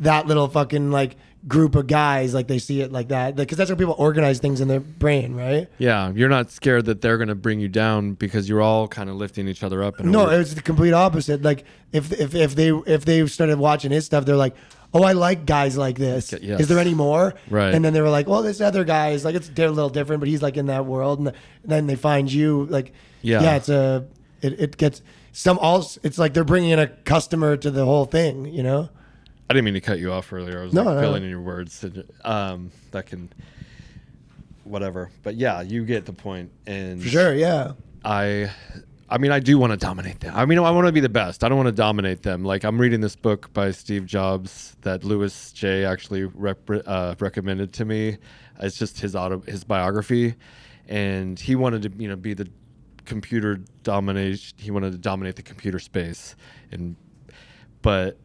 that 0.00 0.26
little 0.26 0.48
fucking 0.48 0.90
like 0.90 1.16
group 1.48 1.74
of 1.76 1.86
guys, 1.86 2.34
like 2.34 2.48
they 2.48 2.58
see 2.58 2.80
it 2.80 2.90
like 2.90 3.08
that, 3.08 3.36
because 3.36 3.56
that's 3.56 3.70
how 3.70 3.76
people 3.76 3.94
organize 3.98 4.38
things 4.40 4.60
in 4.60 4.68
their 4.68 4.80
brain, 4.80 5.34
right? 5.34 5.68
Yeah. 5.78 6.10
You're 6.12 6.28
not 6.28 6.50
scared 6.50 6.86
that 6.86 7.00
they're 7.02 7.18
going 7.18 7.28
to 7.28 7.34
bring 7.36 7.60
you 7.60 7.68
down 7.68 8.14
because 8.14 8.48
you're 8.48 8.62
all 8.62 8.88
kind 8.88 9.08
of 9.08 9.16
lifting 9.16 9.46
each 9.48 9.62
other 9.62 9.82
up. 9.82 10.00
No, 10.00 10.26
weird- 10.26 10.40
it's 10.40 10.54
the 10.54 10.62
complete 10.62 10.92
opposite. 10.92 11.42
Like 11.42 11.64
if 11.92 12.12
if 12.12 12.34
if 12.34 12.54
they 12.56 12.70
if 12.70 13.04
they 13.04 13.26
started 13.26 13.58
watching 13.58 13.90
his 13.92 14.04
stuff, 14.04 14.24
they're 14.24 14.36
like, 14.36 14.56
oh, 14.92 15.02
I 15.04 15.12
like 15.12 15.46
guys 15.46 15.76
like 15.76 15.96
this. 15.98 16.32
Yes. 16.40 16.60
Is 16.60 16.68
there 16.68 16.78
any 16.78 16.94
more? 16.94 17.34
Right. 17.48 17.74
And 17.74 17.84
then 17.84 17.92
they 17.92 18.00
were 18.00 18.10
like, 18.10 18.26
well, 18.26 18.42
this 18.42 18.60
other 18.60 18.84
guy 18.84 19.10
is 19.10 19.24
like 19.24 19.34
it's 19.36 19.48
a 19.48 19.52
little 19.68 19.88
different, 19.90 20.20
but 20.20 20.28
he's 20.28 20.42
like 20.42 20.56
in 20.56 20.66
that 20.66 20.84
world. 20.86 21.20
And 21.20 21.32
then 21.64 21.86
they 21.86 21.96
find 21.96 22.32
you 22.32 22.66
like, 22.70 22.92
Yeah. 23.22 23.42
yeah, 23.42 23.56
it's 23.56 23.68
a 23.68 24.06
it, 24.42 24.60
it 24.60 24.76
gets 24.76 25.00
some 25.32 25.58
all. 25.60 25.86
It's 26.02 26.18
like 26.18 26.34
they're 26.34 26.44
bringing 26.44 26.70
in 26.70 26.78
a 26.78 26.88
customer 26.88 27.56
to 27.56 27.70
the 27.70 27.84
whole 27.84 28.04
thing, 28.06 28.46
you 28.46 28.62
know. 28.62 28.88
I 29.48 29.54
didn't 29.54 29.64
mean 29.66 29.74
to 29.74 29.80
cut 29.80 29.98
you 29.98 30.12
off 30.12 30.32
earlier. 30.32 30.60
I 30.60 30.64
was 30.64 30.72
No, 30.72 30.82
like 30.82 30.94
no. 30.96 31.00
filling 31.00 31.22
in 31.22 31.30
your 31.30 31.40
words. 31.40 31.84
Um, 32.24 32.70
that 32.90 33.06
can, 33.06 33.28
whatever. 34.64 35.10
But 35.22 35.36
yeah, 35.36 35.60
you 35.62 35.84
get 35.84 36.04
the 36.06 36.12
point. 36.12 36.50
And 36.66 37.02
For 37.02 37.08
sure, 37.08 37.34
yeah. 37.34 37.72
I 38.04 38.50
I 39.08 39.18
mean 39.18 39.30
I 39.30 39.38
do 39.38 39.56
want 39.58 39.72
to 39.72 39.76
dominate 39.76 40.20
them. 40.20 40.34
I 40.34 40.46
mean 40.46 40.58
I 40.58 40.70
want 40.70 40.86
to 40.86 40.92
be 40.92 41.00
the 41.00 41.08
best. 41.08 41.44
I 41.44 41.48
don't 41.48 41.56
want 41.56 41.68
to 41.68 41.72
dominate 41.72 42.22
them. 42.22 42.44
Like 42.44 42.64
I'm 42.64 42.80
reading 42.80 43.00
this 43.00 43.14
book 43.16 43.52
by 43.52 43.70
Steve 43.70 44.04
Jobs 44.06 44.76
that 44.82 45.04
Lewis 45.04 45.52
J 45.52 45.84
actually 45.84 46.24
rep- 46.24 46.68
uh, 46.86 47.14
recommended 47.20 47.72
to 47.74 47.84
me. 47.84 48.18
It's 48.60 48.76
just 48.78 48.98
his 49.00 49.14
auto 49.14 49.40
his 49.42 49.62
biography 49.64 50.34
and 50.88 51.38
he 51.38 51.54
wanted 51.56 51.82
to, 51.82 51.92
you 52.02 52.08
know, 52.08 52.16
be 52.16 52.34
the 52.34 52.48
computer 53.04 53.60
domination. 53.84 54.56
He 54.58 54.70
wanted 54.72 54.92
to 54.92 54.98
dominate 54.98 55.36
the 55.36 55.42
computer 55.42 55.78
space 55.78 56.34
and 56.72 56.96
but 57.82 58.18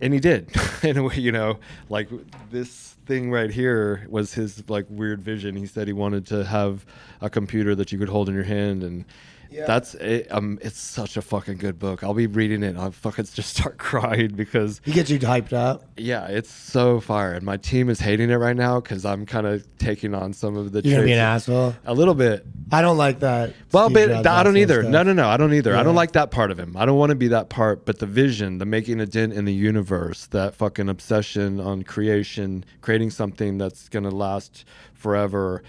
and 0.00 0.12
he 0.12 0.20
did 0.20 0.50
in 0.82 0.96
a 0.96 1.02
way 1.02 1.16
you 1.16 1.32
know 1.32 1.58
like 1.88 2.08
this 2.50 2.96
thing 3.06 3.30
right 3.30 3.50
here 3.50 4.06
was 4.10 4.34
his 4.34 4.68
like 4.68 4.84
weird 4.88 5.22
vision. 5.22 5.56
He 5.56 5.66
said 5.66 5.86
he 5.86 5.92
wanted 5.92 6.26
to 6.26 6.44
have 6.44 6.84
a 7.20 7.30
computer 7.30 7.74
that 7.76 7.92
you 7.92 7.98
could 7.98 8.08
hold 8.08 8.28
in 8.28 8.34
your 8.34 8.44
hand 8.44 8.82
and 8.82 9.04
that's 9.50 9.94
it 9.94 10.26
um 10.30 10.58
it's 10.62 10.78
such 10.78 11.16
a 11.16 11.22
fucking 11.22 11.56
good 11.58 11.78
book 11.78 12.02
i'll 12.04 12.14
be 12.14 12.26
reading 12.26 12.62
it 12.62 12.76
i'll 12.76 12.90
fucking 12.92 13.24
just 13.34 13.56
start 13.56 13.78
crying 13.90 14.34
because 14.34 14.80
He 14.84 14.92
gets 14.92 15.10
you 15.10 15.18
hyped 15.18 15.52
up. 15.52 15.84
yeah 15.96 16.26
it's 16.26 16.50
so 16.50 17.00
fire 17.00 17.32
and 17.32 17.44
my 17.44 17.56
team 17.56 17.88
is 17.88 18.00
hating 18.00 18.30
it 18.30 18.36
right 18.36 18.56
now 18.56 18.80
because 18.80 19.04
i'm 19.04 19.26
kind 19.26 19.46
of 19.46 19.66
taking 19.78 20.14
on 20.14 20.32
some 20.32 20.56
of 20.56 20.72
the 20.72 20.82
You're 20.82 20.96
gonna 20.96 21.06
be 21.06 21.12
an 21.12 21.18
traits- 21.18 21.48
asshole. 21.48 21.74
a 21.84 21.94
little 21.94 22.14
bit 22.14 22.44
I 22.72 22.82
don't 22.82 22.96
like 22.96 23.20
that. 23.20 23.54
well, 23.70 23.88
Steve 23.88 23.94
but 23.94 24.08
Jobs 24.08 24.26
I 24.26 24.42
don't 24.42 24.56
asshole 24.56 24.56
either. 24.62 24.80
stuff. 24.82 24.90
No, 24.90 25.02
no, 25.04 25.12
no. 25.12 25.28
I 25.28 25.36
don't 25.36 25.54
either. 25.54 25.76
I 25.76 25.84
don't 25.84 25.94
like 25.94 26.12
that 26.12 26.32
part 26.32 26.50
of 26.50 26.58
him. 26.58 26.76
I 26.76 26.84
don't 26.84 26.98
want 26.98 27.10
to 27.10 27.14
be 27.14 27.28
that 27.28 27.48
part. 27.48 27.86
But 27.86 28.00
the 28.00 28.06
vision, 28.06 28.58
the 28.58 28.66
making 28.66 28.98
a 29.00 29.06
dent 29.06 29.34
in 29.34 29.44
the 29.44 29.54
universe, 29.54 30.26
that 30.32 30.56
fucking 30.56 30.88
obsession 30.88 31.60
on 31.60 31.84
creation, 31.84 32.64
creating 32.80 33.10
something 33.10 33.56
that's 33.56 33.88
gonna 33.88 34.10
last 34.10 34.64
forever. 34.94 35.62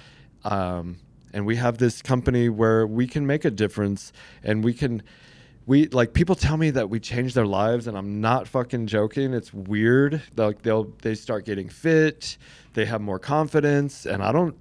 Um, 0.44 0.98
and 1.34 1.46
we 1.46 1.56
have 1.58 1.78
this 1.78 2.02
company 2.02 2.50
where 2.50 2.86
we 2.88 3.08
can 3.08 3.26
make 3.26 3.46
a 3.46 3.52
difference, 3.52 4.12
and 4.44 4.64
we 4.64 4.74
can. 4.74 5.04
We 5.66 5.88
like 5.88 6.14
people 6.14 6.36
tell 6.36 6.56
me 6.56 6.70
that 6.72 6.90
we 6.90 7.00
change 7.02 7.34
their 7.34 7.46
lives, 7.46 7.88
and 7.88 7.98
I'm 7.98 8.22
not 8.22 8.48
fucking 8.48 8.88
joking. 8.88 9.34
It's 9.34 9.54
weird. 9.54 10.22
Like 10.38 10.62
they'll 10.62 10.94
they 11.02 11.14
start 11.14 11.46
getting 11.46 11.68
fit, 11.68 12.38
they 12.74 12.86
have 12.86 13.02
more 13.02 13.20
confidence, 13.20 14.06
and 14.06 14.24
I 14.24 14.32
don't 14.32 14.56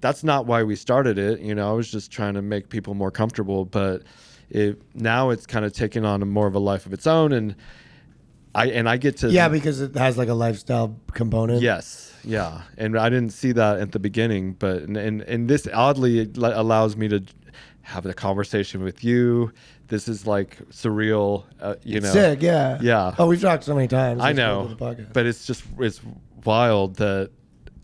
that's 0.00 0.22
not 0.22 0.46
why 0.46 0.62
we 0.62 0.76
started 0.76 1.18
it. 1.18 1.40
You 1.40 1.54
know, 1.54 1.68
I 1.68 1.72
was 1.72 1.90
just 1.90 2.10
trying 2.12 2.34
to 2.34 2.42
make 2.42 2.68
people 2.68 2.94
more 2.94 3.10
comfortable, 3.10 3.64
but 3.64 4.02
it 4.50 4.80
now 4.94 5.30
it's 5.30 5.46
kind 5.46 5.64
of 5.64 5.72
taken 5.72 6.04
on 6.04 6.22
a 6.22 6.26
more 6.26 6.46
of 6.46 6.54
a 6.54 6.58
life 6.60 6.86
of 6.86 6.92
its 6.92 7.06
own, 7.08 7.32
and 7.32 7.56
I 8.54 8.66
and 8.66 8.88
I 8.88 8.98
get 8.98 9.16
to 9.18 9.30
Yeah, 9.30 9.48
because 9.48 9.80
it 9.80 9.96
has 9.96 10.16
like 10.18 10.28
a 10.28 10.34
lifestyle 10.34 10.96
component. 11.12 11.62
yes, 11.62 12.11
yeah, 12.24 12.62
and 12.76 12.98
I 12.98 13.08
didn't 13.08 13.30
see 13.32 13.52
that 13.52 13.80
at 13.80 13.92
the 13.92 13.98
beginning, 13.98 14.54
but 14.54 14.82
and 14.82 14.96
and, 14.96 15.22
and 15.22 15.48
this 15.48 15.68
oddly 15.72 16.20
it 16.20 16.36
allows 16.36 16.96
me 16.96 17.08
to 17.08 17.22
have 17.82 18.06
a 18.06 18.14
conversation 18.14 18.82
with 18.82 19.04
you. 19.04 19.52
This 19.88 20.08
is 20.08 20.26
like 20.26 20.56
surreal, 20.70 21.44
uh, 21.60 21.74
you 21.82 22.00
know. 22.00 22.12
Sick, 22.12 22.40
yeah. 22.40 22.78
Yeah. 22.80 23.14
Oh, 23.18 23.26
we've 23.26 23.40
talked 23.40 23.64
so 23.64 23.74
many 23.74 23.88
times. 23.88 24.22
I 24.22 24.32
know, 24.32 24.68
to 24.68 24.74
the 24.74 24.76
podcast. 24.76 25.12
but 25.12 25.26
it's 25.26 25.46
just 25.46 25.64
it's 25.78 26.00
wild 26.44 26.96
that 26.96 27.30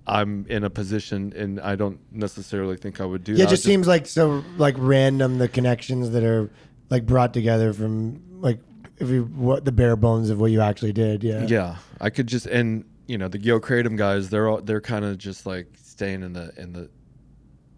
I'm 0.06 0.46
in 0.48 0.64
a 0.64 0.70
position, 0.70 1.32
and 1.36 1.60
I 1.60 1.76
don't 1.76 2.00
necessarily 2.12 2.76
think 2.76 3.00
I 3.00 3.04
would 3.04 3.24
do. 3.24 3.32
yeah, 3.32 3.38
that. 3.38 3.44
it 3.44 3.50
just 3.50 3.64
seems 3.64 3.86
like 3.86 4.06
so 4.06 4.42
like 4.56 4.74
random 4.78 5.38
the 5.38 5.48
connections 5.48 6.10
that 6.10 6.24
are 6.24 6.50
like 6.88 7.04
brought 7.04 7.34
together 7.34 7.72
from 7.72 8.40
like 8.40 8.60
if 8.98 9.08
you 9.08 9.24
what 9.24 9.64
the 9.64 9.72
bare 9.72 9.96
bones 9.96 10.30
of 10.30 10.40
what 10.40 10.50
you 10.50 10.60
actually 10.60 10.92
did. 10.92 11.22
Yeah. 11.22 11.44
Yeah, 11.46 11.76
I 12.00 12.10
could 12.10 12.26
just 12.26 12.46
and 12.46 12.84
you 13.08 13.18
know 13.18 13.26
the 13.26 13.40
Yo 13.40 13.58
Kratom 13.58 13.96
guys, 13.96 14.30
they're 14.30 14.48
all 14.48 14.60
they're 14.60 14.80
kind 14.80 15.04
of 15.04 15.18
just 15.18 15.44
like 15.46 15.66
staying 15.82 16.22
in 16.22 16.32
the 16.34 16.52
in 16.56 16.72
the 16.72 16.88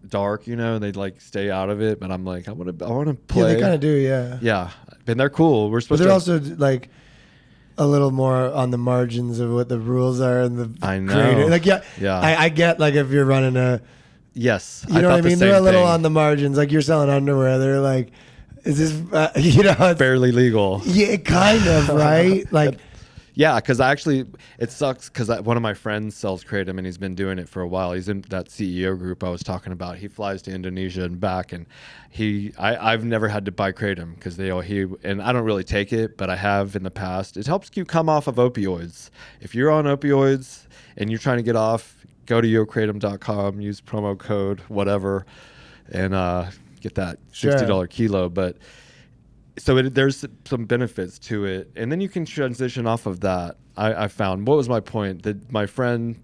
dark, 0.07 0.45
you 0.47 0.55
know. 0.55 0.75
And 0.75 0.83
they 0.83 0.91
like 0.91 1.19
stay 1.21 1.49
out 1.49 1.69
of 1.69 1.81
it, 1.81 1.99
but 1.99 2.11
I'm 2.11 2.23
like, 2.25 2.47
I 2.47 2.51
want 2.51 2.77
to 2.79 2.85
I 2.85 2.89
want 2.89 3.07
to 3.27 3.35
Yeah, 3.39 3.45
they 3.47 3.59
kind 3.59 3.73
of 3.73 3.79
do. 3.79 3.87
Yeah. 3.95 4.37
Yeah, 4.41 4.69
and 5.07 5.19
they're 5.19 5.29
cool. 5.29 5.71
We're 5.71 5.81
supposed. 5.81 5.99
But 5.99 6.03
they're 6.05 6.19
to. 6.19 6.33
also 6.45 6.55
like 6.57 6.89
a 7.77 7.87
little 7.87 8.11
more 8.11 8.35
on 8.53 8.69
the 8.71 8.77
margins 8.77 9.39
of 9.39 9.49
what 9.51 9.69
the 9.69 9.79
rules 9.79 10.19
are 10.21 10.41
and 10.41 10.57
the 10.57 10.85
I 10.85 10.99
know. 10.99 11.13
creative- 11.13 11.49
Like 11.49 11.65
yeah, 11.65 11.81
Yeah. 11.99 12.19
I, 12.19 12.35
I 12.45 12.49
get 12.49 12.79
like 12.79 12.93
if 12.95 13.09
you're 13.09 13.25
running 13.25 13.55
a, 13.55 13.81
yes, 14.33 14.85
you 14.89 14.95
know 14.95 15.01
what 15.03 15.05
I 15.05 15.15
thought 15.15 15.23
the 15.23 15.29
mean. 15.29 15.39
They're 15.39 15.55
a 15.55 15.61
little 15.61 15.81
thing. 15.81 15.89
on 15.89 16.01
the 16.01 16.09
margins. 16.09 16.57
Like 16.57 16.71
you're 16.71 16.81
selling 16.81 17.09
underwear. 17.09 17.57
They're 17.57 17.79
like, 17.79 18.11
Is 18.65 18.77
this 18.77 19.13
uh, 19.13 19.31
you 19.39 19.63
know? 19.63 19.71
it's- 19.71 19.97
barely 19.97 20.31
legal. 20.33 20.81
Yeah, 20.85 21.15
kind 21.17 21.65
of 21.67 21.87
right. 22.07 22.45
Like 22.51 22.77
Yeah, 23.41 23.55
because 23.55 23.79
I 23.79 23.89
actually 23.91 24.27
it 24.59 24.69
sucks 24.71 25.09
because 25.09 25.29
one 25.41 25.57
of 25.57 25.63
my 25.63 25.73
friends 25.73 26.15
sells 26.15 26.43
kratom 26.43 26.77
and 26.77 26.85
he's 26.85 26.99
been 26.99 27.15
doing 27.15 27.39
it 27.39 27.49
for 27.49 27.63
a 27.63 27.67
while. 27.67 27.91
He's 27.91 28.07
in 28.07 28.21
that 28.29 28.49
CEO 28.49 28.95
group 28.95 29.23
I 29.23 29.29
was 29.29 29.41
talking 29.41 29.73
about. 29.73 29.97
He 29.97 30.07
flies 30.07 30.43
to 30.43 30.51
Indonesia 30.51 31.03
and 31.03 31.19
back, 31.19 31.51
and 31.51 31.65
he 32.11 32.53
I, 32.59 32.93
I've 32.93 33.03
never 33.03 33.27
had 33.27 33.45
to 33.45 33.51
buy 33.51 33.71
kratom 33.71 34.13
because 34.13 34.37
they 34.37 34.51
all 34.51 34.61
he 34.61 34.85
and 35.03 35.23
I 35.23 35.31
don't 35.31 35.43
really 35.43 35.63
take 35.63 35.91
it, 35.91 36.17
but 36.17 36.29
I 36.29 36.35
have 36.35 36.75
in 36.75 36.83
the 36.83 36.91
past. 36.91 37.35
It 37.35 37.47
helps 37.47 37.71
you 37.73 37.83
come 37.83 38.09
off 38.09 38.27
of 38.27 38.35
opioids. 38.35 39.09
If 39.39 39.55
you're 39.55 39.71
on 39.71 39.85
opioids 39.85 40.67
and 40.97 41.09
you're 41.09 41.17
trying 41.17 41.37
to 41.37 41.43
get 41.43 41.55
off, 41.55 42.05
go 42.27 42.41
to 42.41 42.47
yokratom.com, 42.47 43.59
use 43.59 43.81
promo 43.81 44.15
code 44.19 44.59
whatever, 44.67 45.25
and 45.91 46.13
uh, 46.13 46.51
get 46.79 46.93
that 46.93 47.17
Sure. 47.31 47.53
sixty 47.53 47.67
dollar 47.67 47.87
kilo. 47.87 48.29
But 48.29 48.57
so 49.57 49.77
it, 49.77 49.93
there's 49.93 50.25
some 50.45 50.65
benefits 50.65 51.19
to 51.19 51.45
it 51.45 51.71
and 51.75 51.91
then 51.91 51.99
you 52.01 52.09
can 52.09 52.25
transition 52.25 52.87
off 52.87 53.05
of 53.05 53.19
that 53.21 53.57
I, 53.77 54.05
I 54.05 54.07
found 54.07 54.47
what 54.47 54.57
was 54.57 54.69
my 54.69 54.79
point 54.79 55.23
that 55.23 55.51
my 55.51 55.65
friend 55.65 56.21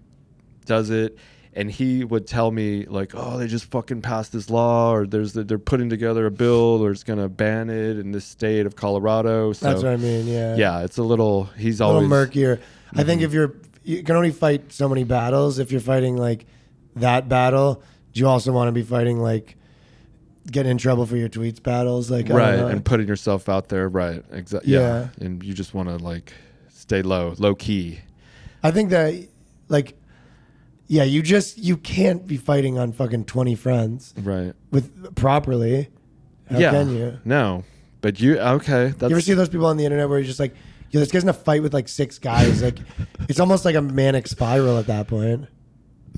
does 0.64 0.90
it 0.90 1.16
and 1.54 1.70
he 1.70 2.04
would 2.04 2.26
tell 2.26 2.50
me 2.50 2.84
like 2.86 3.12
oh 3.14 3.36
they 3.38 3.46
just 3.46 3.66
fucking 3.66 4.02
passed 4.02 4.32
this 4.32 4.48
law 4.50 4.92
or 4.92 5.06
there's 5.06 5.32
they're 5.34 5.58
putting 5.58 5.88
together 5.90 6.26
a 6.26 6.30
bill 6.30 6.82
or 6.84 6.90
it's 6.90 7.04
going 7.04 7.18
to 7.18 7.28
ban 7.28 7.68
it 7.70 7.98
in 7.98 8.12
this 8.12 8.24
state 8.24 8.64
of 8.66 8.76
colorado 8.76 9.52
so 9.52 9.66
that's 9.66 9.82
what 9.82 9.92
I 9.92 9.96
mean. 9.96 10.26
Yeah. 10.26 10.56
yeah 10.56 10.80
it's 10.84 10.98
a 10.98 11.02
little 11.02 11.44
he's 11.56 11.80
always 11.80 11.80
A 11.80 12.00
little 12.00 12.14
always 12.14 12.28
murkier. 12.28 12.60
I 12.94 13.02
think 13.04 13.20
Mhm. 13.20 13.24
if 13.24 13.32
you're 13.32 13.54
you 13.84 14.02
can 14.02 14.16
only 14.16 14.32
fight 14.32 14.70
so 14.72 14.86
many 14.88 15.04
battles. 15.04 15.58
If 15.58 15.72
you're 15.72 15.80
fighting 15.80 16.16
like 16.16 16.44
that 16.96 17.26
battle, 17.28 17.82
do 18.12 18.20
you 18.20 18.28
also 18.28 18.52
want 18.52 18.68
to 18.68 18.72
be 18.72 18.82
fighting 18.82 19.18
like 19.18 19.56
getting 20.50 20.72
in 20.72 20.78
trouble 20.78 21.06
for 21.06 21.16
your 21.16 21.28
tweets 21.28 21.62
battles? 21.62 22.10
Like 22.10 22.28
right 22.28 22.58
and 22.58 22.84
putting 22.84 23.08
yourself 23.08 23.48
out 23.48 23.68
there 23.68 23.88
right 23.88 24.24
exactly 24.32 24.72
yeah. 24.72 25.08
Yeah. 25.18 25.26
and 25.26 25.42
you 25.42 25.54
just 25.54 25.74
want 25.74 25.88
to 25.88 25.96
like 25.96 26.32
stay 26.68 27.02
low 27.02 27.34
low 27.38 27.54
key 27.54 28.00
I 28.62 28.70
think 28.70 28.90
that 28.90 29.14
like 29.68 29.94
yeah, 30.90 31.02
you 31.02 31.22
just 31.22 31.58
you 31.58 31.76
can't 31.76 32.26
be 32.26 32.38
fighting 32.38 32.78
on 32.78 32.92
fucking 32.92 33.26
twenty 33.26 33.54
friends 33.54 34.14
right 34.22 34.54
with 34.70 35.14
properly. 35.14 35.90
How 36.50 36.58
yeah 36.58 36.70
can 36.70 36.96
you? 36.96 37.18
no 37.26 37.64
but 38.00 38.20
you 38.20 38.38
okay 38.38 38.88
that's 38.88 39.10
You 39.10 39.16
ever 39.16 39.20
see 39.20 39.34
those 39.34 39.50
people 39.50 39.66
on 39.66 39.76
the 39.76 39.84
internet 39.84 40.08
where 40.08 40.18
you're 40.18 40.26
just 40.26 40.40
like, 40.40 40.54
yo, 40.90 41.00
this 41.00 41.10
guy's 41.10 41.22
in 41.22 41.28
a 41.28 41.34
fight 41.34 41.62
with 41.62 41.74
like 41.74 41.88
six 41.88 42.18
guys. 42.18 42.62
Like, 42.62 42.78
it's 43.28 43.40
almost 43.40 43.64
like 43.64 43.74
a 43.74 43.82
manic 43.82 44.26
spiral 44.26 44.78
at 44.78 44.86
that 44.86 45.08
point. 45.08 45.46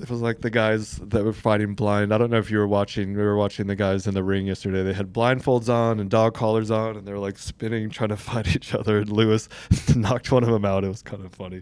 It 0.01 0.09
was 0.09 0.21
like 0.21 0.41
the 0.41 0.49
guys 0.49 0.97
that 0.97 1.23
were 1.23 1.33
fighting 1.33 1.75
blind. 1.75 2.13
I 2.13 2.17
don't 2.17 2.31
know 2.31 2.39
if 2.39 2.49
you 2.49 2.57
were 2.57 2.67
watching. 2.67 3.13
We 3.13 3.21
were 3.21 3.35
watching 3.35 3.67
the 3.67 3.75
guys 3.75 4.07
in 4.07 4.13
the 4.13 4.23
ring 4.23 4.47
yesterday. 4.47 4.83
They 4.83 4.93
had 4.93 5.13
blindfolds 5.13 5.69
on 5.69 5.99
and 5.99 6.09
dog 6.09 6.33
collars 6.33 6.71
on, 6.71 6.97
and 6.97 7.07
they 7.07 7.11
were 7.11 7.19
like 7.19 7.37
spinning, 7.37 7.89
trying 7.89 8.09
to 8.09 8.17
fight 8.31 8.55
each 8.55 8.73
other. 8.73 8.99
And 8.99 9.11
Lewis 9.11 9.47
knocked 9.95 10.31
one 10.31 10.43
of 10.43 10.49
them 10.49 10.65
out. 10.65 10.83
It 10.83 10.87
was 10.87 11.03
kind 11.03 11.23
of 11.23 11.33
funny. 11.33 11.61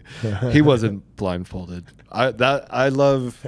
he 0.52 0.62
wasn't 0.62 1.04
blindfolded. 1.16 1.86
I 2.10 2.30
that 2.32 2.66
I 2.70 2.88
love. 2.88 3.44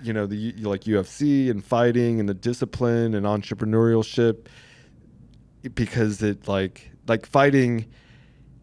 You 0.00 0.12
know 0.12 0.26
the 0.26 0.52
like 0.58 0.82
UFC 0.82 1.50
and 1.50 1.64
fighting 1.64 2.20
and 2.20 2.28
the 2.28 2.34
discipline 2.34 3.14
and 3.14 3.26
entrepreneurship 3.26 4.46
because 5.74 6.22
it 6.22 6.46
like 6.46 6.90
like 7.08 7.26
fighting 7.26 7.86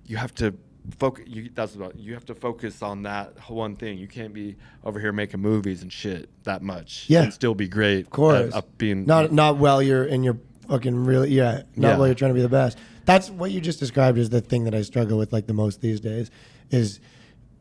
you 0.05 0.17
have 0.17 0.33
to 0.35 0.55
focus 0.99 1.25
you 1.27 1.49
that's 1.53 1.75
what 1.75 1.97
you 1.97 2.13
have 2.13 2.25
to 2.25 2.35
focus 2.35 2.81
on 2.81 3.03
that 3.03 3.33
one 3.49 3.75
thing 3.75 3.97
you 3.97 4.07
can't 4.07 4.33
be 4.33 4.55
over 4.83 4.99
here 4.99 5.11
making 5.11 5.39
movies 5.39 5.81
and 5.81 5.91
shit 5.91 6.29
that 6.43 6.61
much 6.61 7.05
Yeah. 7.07 7.23
and 7.23 7.33
still 7.33 7.55
be 7.55 7.67
great 7.67 8.05
Of 8.05 8.09
course. 8.11 8.53
at, 8.53 8.57
at 8.63 8.77
being 8.77 9.05
Not 9.05 9.31
not 9.31 9.57
while 9.57 9.81
you're 9.81 10.05
in 10.05 10.23
your 10.23 10.37
fucking 10.69 10.95
really 11.05 11.29
yeah. 11.31 11.63
Not 11.75 11.89
Yeah. 11.89 11.97
while 11.97 12.07
you're 12.07 12.15
trying 12.15 12.31
to 12.31 12.35
be 12.35 12.41
the 12.41 12.49
best. 12.49 12.77
That's 13.05 13.29
what 13.29 13.51
you 13.51 13.61
just 13.61 13.79
described 13.79 14.17
is 14.17 14.29
the 14.31 14.41
thing 14.41 14.63
that 14.63 14.73
I 14.75 14.81
struggle 14.81 15.17
with 15.17 15.31
like 15.31 15.45
the 15.47 15.53
most 15.53 15.81
these 15.81 15.99
days 15.99 16.31
is 16.71 16.99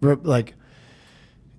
like 0.00 0.54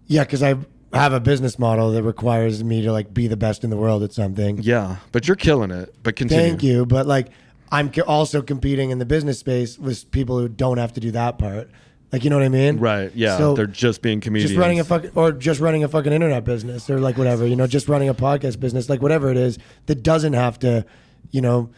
yeah, 0.07 0.23
because 0.23 0.43
I 0.43 0.55
have 0.93 1.13
a 1.13 1.19
business 1.19 1.57
model 1.59 1.91
that 1.91 2.03
requires 2.03 2.63
me 2.63 2.81
to 2.83 2.91
like 2.91 3.13
be 3.13 3.27
the 3.27 3.37
best 3.37 3.63
in 3.63 3.69
the 3.69 3.77
world 3.77 4.01
at 4.03 4.13
something. 4.13 4.59
yeah 4.61 4.97
but 5.11 5.27
you're 5.27 5.35
killing 5.35 5.71
it 5.71 5.93
but 6.03 6.15
continue 6.15 6.49
Thank 6.49 6.63
you, 6.63 6.85
but 6.85 7.05
like 7.05 7.27
I'm 7.71 7.91
co- 7.91 8.03
also 8.03 8.41
competing 8.41 8.91
in 8.91 8.99
the 8.99 9.05
business 9.05 9.39
space 9.39 9.77
with 9.79 10.09
people 10.11 10.39
who 10.39 10.47
don't 10.47 10.77
have 10.77 10.93
to 10.93 10.99
do 10.99 11.11
that 11.11 11.37
part. 11.39 11.69
Like 12.11 12.23
you 12.23 12.29
know 12.29 12.37
what 12.37 12.45
I 12.45 12.49
mean? 12.49 12.77
right 12.79 13.11
yeah 13.13 13.37
So, 13.37 13.55
they're 13.55 13.65
just 13.67 14.01
being 14.01 14.21
comedians 14.21 14.51
just 14.51 14.59
running 14.59 14.79
a 14.79 14.83
fucking 14.85 15.11
or 15.15 15.31
just 15.33 15.59
running 15.59 15.83
a 15.83 15.87
fucking 15.89 16.13
internet 16.13 16.45
business 16.45 16.89
or 16.89 16.99
like 16.99 17.17
whatever 17.17 17.45
you 17.45 17.55
know 17.57 17.67
just 17.67 17.89
running 17.89 18.07
a 18.07 18.13
podcast 18.13 18.59
business 18.59 18.87
like 18.89 19.01
whatever 19.01 19.29
it 19.31 19.37
is 19.37 19.57
that 19.87 20.01
doesn't 20.03 20.31
have 20.33 20.57
to 20.59 20.85
you 21.31 21.41
know 21.41 21.71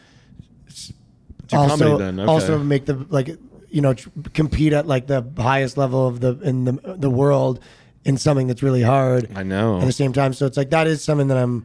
Do 1.48 1.56
also 1.56 1.76
comedy 1.76 1.98
then, 2.04 2.20
okay. 2.20 2.30
also 2.30 2.58
make 2.58 2.84
the 2.86 2.94
like 3.08 3.28
you 3.70 3.80
know 3.80 3.94
tr- 3.94 4.10
compete 4.34 4.72
at 4.74 4.86
like 4.86 5.06
the 5.08 5.26
highest 5.38 5.76
level 5.76 6.06
of 6.06 6.20
the 6.20 6.38
in 6.40 6.64
the 6.66 6.72
the 6.98 7.10
world 7.10 7.58
in 8.04 8.16
something 8.16 8.46
that's 8.46 8.62
really 8.62 8.82
hard 8.82 9.28
I 9.34 9.42
know 9.42 9.80
at 9.80 9.86
the 9.86 9.92
same 9.92 10.12
time 10.12 10.34
so 10.34 10.46
it's 10.46 10.56
like 10.56 10.70
that 10.70 10.86
is 10.86 11.02
something 11.02 11.28
that 11.28 11.38
I'm 11.38 11.64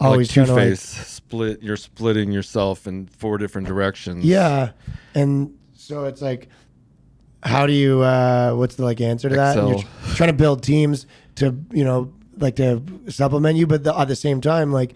like 0.00 0.10
always 0.10 0.30
trying 0.32 0.46
to 0.46 0.54
like, 0.54 0.62
face 0.64 0.80
split 0.80 1.62
you're 1.62 1.76
splitting 1.76 2.32
yourself 2.32 2.86
in 2.86 3.06
four 3.06 3.38
different 3.38 3.66
directions. 3.66 4.24
Yeah 4.24 4.70
and 5.14 5.56
so 5.74 6.04
it's 6.04 6.20
like 6.22 6.48
how 7.42 7.66
do 7.66 7.72
you 7.72 8.00
uh 8.02 8.52
what's 8.54 8.76
the 8.76 8.84
like 8.84 9.00
answer 9.00 9.28
to 9.28 9.34
that? 9.36 9.56
And 9.56 9.68
you're 9.68 9.78
tr- 9.78 10.16
trying 10.16 10.28
to 10.30 10.34
build 10.34 10.62
teams 10.62 11.06
to 11.36 11.56
you 11.72 11.84
know 11.84 12.12
like 12.38 12.56
to 12.56 12.82
supplement 13.08 13.56
you 13.56 13.66
but 13.66 13.84
the, 13.84 13.96
at 13.96 14.08
the 14.08 14.16
same 14.16 14.40
time 14.40 14.72
like 14.72 14.94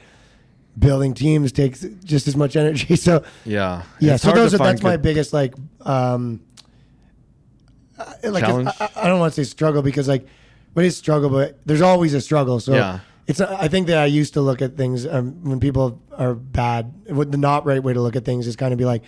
building 0.79 1.15
teams 1.15 1.53
takes 1.53 1.85
just 2.05 2.29
as 2.29 2.37
much 2.37 2.57
energy. 2.57 2.97
So 3.09 3.25
yeah. 3.45 3.83
Yeah 4.01 4.15
It's 4.15 4.23
so 4.23 4.33
those 4.33 4.55
are 4.55 4.59
that's 4.59 4.83
my 4.83 4.97
biggest 4.97 5.33
like 5.33 5.55
um 5.83 6.41
like? 8.23 8.45
I, 8.45 8.91
I 8.97 9.09
don't 9.09 9.19
want 9.19 9.35
to 9.35 9.45
say 9.45 9.49
struggle 9.49 9.83
because 9.83 10.09
like 10.09 10.27
but 10.75 10.85
it's 10.85 10.97
struggle 10.97 11.31
but 11.31 11.59
there's 11.67 11.83
always 11.83 12.15
a 12.15 12.21
struggle. 12.21 12.61
So 12.61 12.75
Yeah. 12.75 13.01
It's 13.29 13.41
i 13.41 13.68
think 13.68 13.87
that 13.87 13.99
i 13.99 14.07
used 14.07 14.35
to 14.35 14.41
look 14.41 14.61
at 14.61 14.76
things 14.76 15.07
um, 15.07 15.45
when 15.45 15.61
people 15.61 16.01
are 16.16 16.35
bad 16.35 16.93
what 17.07 17.31
the 17.31 17.39
not 17.39 17.64
right 17.64 17.83
way 17.83 17.93
to 17.93 18.01
look 18.01 18.16
at 18.16 18.24
things 18.24 18.47
is 18.47 18.57
kind 18.57 18.72
of 18.72 18.79
be 18.79 18.85
like 18.85 19.03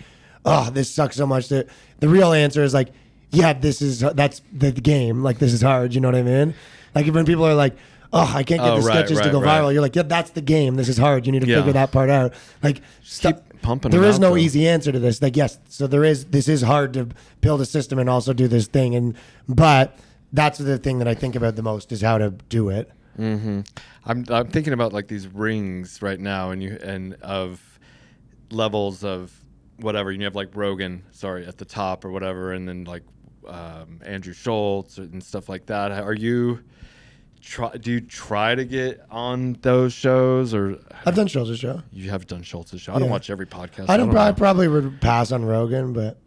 oh 0.45 0.69
this 0.69 0.89
sucks 0.89 1.15
so 1.17 1.25
much 1.25 1.49
that 1.49 1.67
the 1.99 2.07
real 2.07 2.31
answer 2.31 2.63
is 2.63 2.73
like 2.73 2.89
yeah 3.31 3.51
this 3.53 3.81
is 3.81 3.99
that's 4.15 4.41
the 4.53 4.71
game 4.71 5.23
like 5.23 5.39
this 5.39 5.51
is 5.53 5.61
hard 5.61 5.93
you 5.93 5.99
know 6.01 6.07
what 6.07 6.15
i 6.15 6.23
mean 6.23 6.53
like 6.95 7.05
when 7.07 7.25
people 7.25 7.45
are 7.45 7.55
like 7.55 7.75
oh 8.13 8.31
i 8.35 8.43
can't 8.43 8.61
get 8.61 8.69
Oh, 8.71 8.79
the 8.81 8.87
right, 8.87 8.97
sketches 8.99 9.19
to 9.21 9.29
go 9.31 9.41
right. 9.41 9.61
viral 9.61 9.73
you're 9.73 9.81
like 9.81 9.95
yeah 9.95 10.03
that's 10.03 10.31
the 10.31 10.41
game 10.41 10.75
this 10.75 10.87
is 10.89 10.97
hard 10.97 11.25
you 11.25 11.31
need 11.31 11.41
to 11.41 11.47
Yeah. 11.47 11.57
figure 11.57 11.73
that 11.73 11.91
part 11.91 12.09
out 12.09 12.33
like 12.63 12.81
keep 13.03 13.35
pumping 13.61 13.91
there 13.91 14.03
is 14.03 14.19
no 14.19 14.31
though. 14.31 14.37
easy 14.37 14.67
answer 14.67 14.91
to 14.91 14.97
this. 14.97 15.21
Like, 15.21 15.37
yes, 15.37 15.59
so 15.69 15.85
there 15.85 16.03
is. 16.03 16.25
This 16.25 16.47
is 16.47 16.63
hard 16.63 16.93
to 16.95 17.09
build 17.41 17.61
a 17.61 17.65
system 17.67 17.99
and 17.99 18.09
also 18.09 18.33
do 18.33 18.47
this 18.47 18.65
thing, 18.65 18.95
and 18.95 19.15
but 19.47 19.95
that's 20.33 20.57
the 20.57 20.79
thing 20.79 20.97
that 20.97 21.07
I 21.07 21.13
think 21.13 21.35
about 21.35 21.55
the 21.57 21.61
most 21.61 21.91
is 21.91 22.01
how 22.01 22.17
to 22.17 22.31
do 22.49 22.69
it. 22.69 22.89
I'm 23.17 23.63
I'm 24.05 24.47
thinking 24.47 24.73
about 24.73 24.93
like 24.93 25.07
these 25.07 25.27
rings 25.27 26.01
right 26.01 26.19
now, 26.19 26.51
and 26.51 26.61
you 26.63 26.77
and 26.81 27.15
of 27.21 27.79
levels 28.51 29.03
of 29.03 29.33
whatever. 29.77 30.09
And 30.11 30.19
you 30.21 30.25
have 30.25 30.35
like 30.35 30.49
Rogan, 30.55 31.03
sorry, 31.11 31.45
at 31.45 31.57
the 31.57 31.65
top 31.65 32.05
or 32.05 32.11
whatever, 32.11 32.53
and 32.53 32.67
then 32.67 32.85
like 32.85 33.03
um, 33.47 33.99
Andrew 34.05 34.33
Schulz 34.33 34.97
and 34.97 35.23
stuff 35.23 35.49
like 35.49 35.65
that. 35.67 35.91
Are 35.91 36.13
you 36.13 36.63
try? 37.41 37.71
Do 37.77 37.91
you 37.91 38.01
try 38.01 38.55
to 38.55 38.65
get 38.65 39.01
on 39.09 39.53
those 39.61 39.93
shows, 39.93 40.53
or 40.53 40.79
I've 41.05 41.15
done 41.15 41.27
Schulz's 41.27 41.59
show. 41.59 41.81
you 41.91 42.09
have 42.09 42.27
done 42.27 42.43
Schulz's 42.43 42.81
show? 42.81 42.93
I 42.93 42.99
don't 42.99 43.09
watch 43.09 43.29
every 43.29 43.45
podcast. 43.47 43.89
I 43.89 43.97
don't. 43.97 44.15
I 44.15 44.31
probably 44.31 44.67
would 44.67 45.01
pass 45.01 45.31
on 45.31 45.43
Rogan, 45.45 45.93
but 45.93 46.17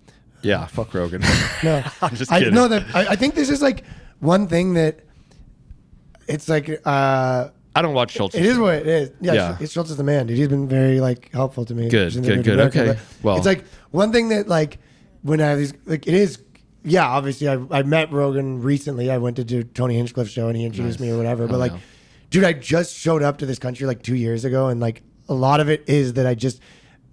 Yeah, 0.43 0.67
fuck 0.67 0.93
Rogan. 0.95 1.23
no, 1.63 1.83
I'm 2.03 2.15
just 2.15 2.31
I 2.33 2.39
kidding. 2.41 2.55
know 2.55 2.69
that. 2.69 2.85
I, 2.95 3.09
I 3.09 3.17
think 3.17 3.35
this 3.35 3.49
is 3.51 3.63
like 3.63 3.85
one 4.21 4.47
thing 4.49 4.75
that 4.75 5.01
it's 6.29 6.49
like. 6.49 6.81
uh 6.85 7.49
I 7.77 7.83
don't 7.83 7.95
watch 7.95 8.13
Schulz. 8.13 8.37
It 8.37 8.45
is 8.45 8.57
what 8.57 8.75
it 8.75 8.87
is. 8.87 9.11
Yeah, 9.21 9.33
Yeah. 9.33 9.57
Sch- 9.67 9.71
Schulz 9.73 9.91
is 9.91 9.97
the 9.97 10.05
man, 10.05 10.29
dude. 10.29 10.39
He's 10.39 10.47
been 10.47 10.69
very 10.69 11.01
like 11.01 11.31
helpful 11.33 11.65
to 11.65 11.75
me. 11.75 11.89
Good, 11.89 12.13
good, 12.15 12.23
good. 12.25 12.45
to 12.45 12.53
America, 12.53 12.81
Okay. 12.81 12.89
but 12.93 13.25
Well- 13.25 13.37
it's 13.37 13.47
like 13.47 13.65
one 13.91 14.13
thing 14.13 14.29
that 14.29 14.47
like 14.47 14.79
when 15.23 15.41
I 15.41 15.49
have 15.51 15.59
these 15.59 15.75
like 15.87 16.07
it 16.07 16.15
is. 16.15 16.39
Yeah, 16.87 17.07
obviously 17.09 17.49
I, 17.49 17.59
I 17.71 17.83
met 17.83 18.13
Rogan 18.13 18.61
recently. 18.61 19.11
I 19.11 19.17
went 19.19 19.37
to 19.37 19.45
do 19.45 19.63
Tony 19.63 19.97
Hinchcliffe's 19.97 20.31
show 20.31 20.49
and 20.49 20.57
he 20.57 20.65
introduced 20.67 21.01
me 21.01 21.11
or 21.11 21.17
whatever. 21.17 21.47
But 21.47 21.55
Oh, 21.57 21.59
like, 21.59 21.73
yeah. 21.73 21.79
dude, 22.29 22.45
I 22.45 22.53
just 22.53 22.95
showed 22.95 23.23
up 23.23 23.39
to 23.39 23.47
this 23.47 23.59
country 23.59 23.87
like 23.87 24.03
two 24.03 24.15
years 24.17 24.45
ago, 24.45 24.69
and 24.69 24.81
like 24.81 25.03
a 25.29 25.35
lot 25.35 25.61
of 25.61 25.71
it 25.71 25.83
is 25.89 26.13
that 26.13 26.27
I 26.27 26.35
just 26.35 26.61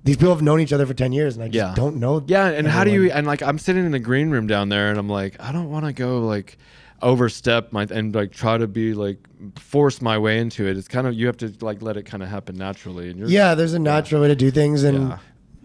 these 0.04 0.18
people 0.18 0.34
have 0.34 0.42
known 0.42 0.60
each 0.60 0.74
other 0.74 0.86
for 0.86 0.94
ten 0.94 1.12
years, 1.14 1.36
and 1.36 1.44
I 1.44 1.48
just 1.48 1.56
Yeah. 1.56 1.74
don't 1.74 1.96
know. 1.98 2.22
Yeah, 2.28 2.48
and 2.48 2.68
how 2.68 2.84
do 2.84 2.92
you 2.92 3.10
and 3.12 3.26
like 3.26 3.42
I'm 3.42 3.58
sitting 3.58 3.86
in 3.86 3.92
the 3.92 4.00
green 4.00 4.30
room 4.30 4.46
down 4.46 4.68
there 4.70 4.90
and 4.90 5.00
I'm 5.00 5.08
like 5.10 5.38
I 5.40 5.52
don't 5.54 5.72
want 5.72 5.86
to 5.86 5.94
go 5.94 6.20
like 6.20 6.58
overstep 7.02 7.72
my 7.72 7.84
and 7.90 8.14
like 8.14 8.32
try 8.32 8.58
to 8.58 8.68
be 8.68 8.94
like 8.94 9.18
force 9.58 10.02
my 10.02 10.18
way 10.18 10.40
into 10.40 10.68
it. 10.68 10.78
It's 10.78 10.88
kind 10.88 11.08
of 11.08 11.14
you 11.14 11.26
have 11.28 11.38
to 11.38 11.54
like 11.62 11.82
let 11.82 11.98
it 11.98 12.04
kind 12.04 12.22
of 12.24 12.30
happen 12.30 12.56
naturally 12.58 13.10
and 13.10 13.20
you're 13.20 13.28
Yeah, 13.30 13.56
there's 13.56 13.74
a 13.74 13.80
natural 13.80 14.22
way 14.22 14.28
to 14.28 14.36
do 14.36 14.52
things, 14.52 14.84
and 14.84 15.10
Yeah. 15.10 15.18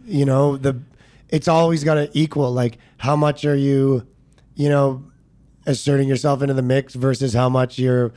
you 0.07 0.24
know 0.24 0.57
the 0.57 0.80
it's 1.28 1.49
always 1.49 1.82
got 1.84 1.95
to 1.95 2.09
equal. 2.12 2.53
Like, 2.53 2.78
how 2.99 3.16
much 3.16 3.45
are 3.45 3.57
you, 3.57 4.07
you 4.55 4.68
know, 4.68 5.05
asserting 5.66 6.09
yourself 6.09 6.41
into 6.41 6.55
the 6.55 6.62
mix 6.62 6.95
versus 6.95 7.34
how 7.34 7.49
much 7.49 7.78
you're 7.80 8.12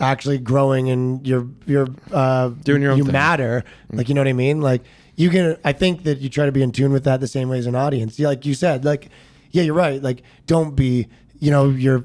actually 0.00 0.38
growing 0.38 0.90
and 0.90 1.24
you're 1.26 1.46
you're 1.66 1.86
uh, 2.12 2.48
Doing 2.64 2.82
your 2.82 2.92
own 2.92 2.98
you 2.98 3.04
thing. 3.04 3.12
matter. 3.12 3.62
Like, 3.92 4.08
you 4.08 4.14
know 4.14 4.20
what 4.20 4.28
I 4.28 4.32
mean? 4.32 4.60
Like, 4.60 4.82
you 5.16 5.30
can. 5.30 5.56
I 5.64 5.72
think 5.72 6.02
that 6.04 6.18
you 6.18 6.28
try 6.28 6.46
to 6.46 6.52
be 6.52 6.60
in 6.62 6.72
tune 6.72 6.92
with 6.92 7.04
that 7.04 7.20
the 7.20 7.28
same 7.28 7.48
way 7.48 7.58
as 7.58 7.66
an 7.66 7.76
audience. 7.76 8.18
Like 8.18 8.44
you 8.44 8.54
said, 8.54 8.84
like 8.84 9.08
yeah, 9.52 9.62
you're 9.62 9.74
right. 9.74 10.02
Like 10.02 10.22
don't 10.46 10.74
be, 10.74 11.06
you 11.38 11.52
know, 11.52 11.68
your 11.70 12.04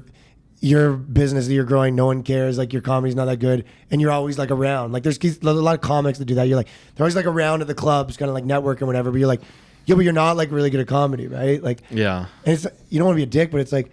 your 0.60 0.92
business 0.92 1.46
that 1.46 1.54
you're 1.54 1.64
growing, 1.64 1.94
no 1.96 2.06
one 2.06 2.22
cares. 2.22 2.58
Like 2.58 2.72
your 2.72 2.82
comedy's 2.82 3.14
not 3.14 3.24
that 3.24 3.38
good, 3.38 3.64
and 3.90 4.00
you're 4.00 4.10
always 4.10 4.38
like 4.38 4.50
around. 4.50 4.92
Like 4.92 5.02
there's 5.02 5.18
a 5.42 5.52
lot 5.52 5.74
of 5.74 5.80
comics 5.80 6.18
that 6.18 6.26
do 6.26 6.34
that. 6.34 6.44
You're 6.48 6.56
like 6.56 6.68
they're 6.94 7.04
always 7.04 7.16
like 7.16 7.26
around 7.26 7.62
at 7.62 7.66
the 7.66 7.74
clubs, 7.74 8.16
kind 8.16 8.28
of 8.28 8.34
like 8.34 8.44
networking, 8.44 8.86
whatever. 8.86 9.10
But 9.10 9.18
you're 9.18 9.28
like, 9.28 9.40
yeah, 9.86 9.94
but 9.94 10.02
you're 10.04 10.12
not 10.12 10.36
like 10.36 10.50
really 10.52 10.70
good 10.70 10.80
at 10.80 10.86
comedy, 10.86 11.26
right? 11.26 11.62
Like 11.62 11.80
Yeah. 11.90 12.26
and 12.44 12.54
it's 12.54 12.66
you 12.90 12.98
don't 12.98 13.06
want 13.06 13.14
to 13.16 13.20
be 13.20 13.22
a 13.24 13.26
dick, 13.26 13.50
but 13.50 13.60
it's 13.60 13.72
like 13.72 13.90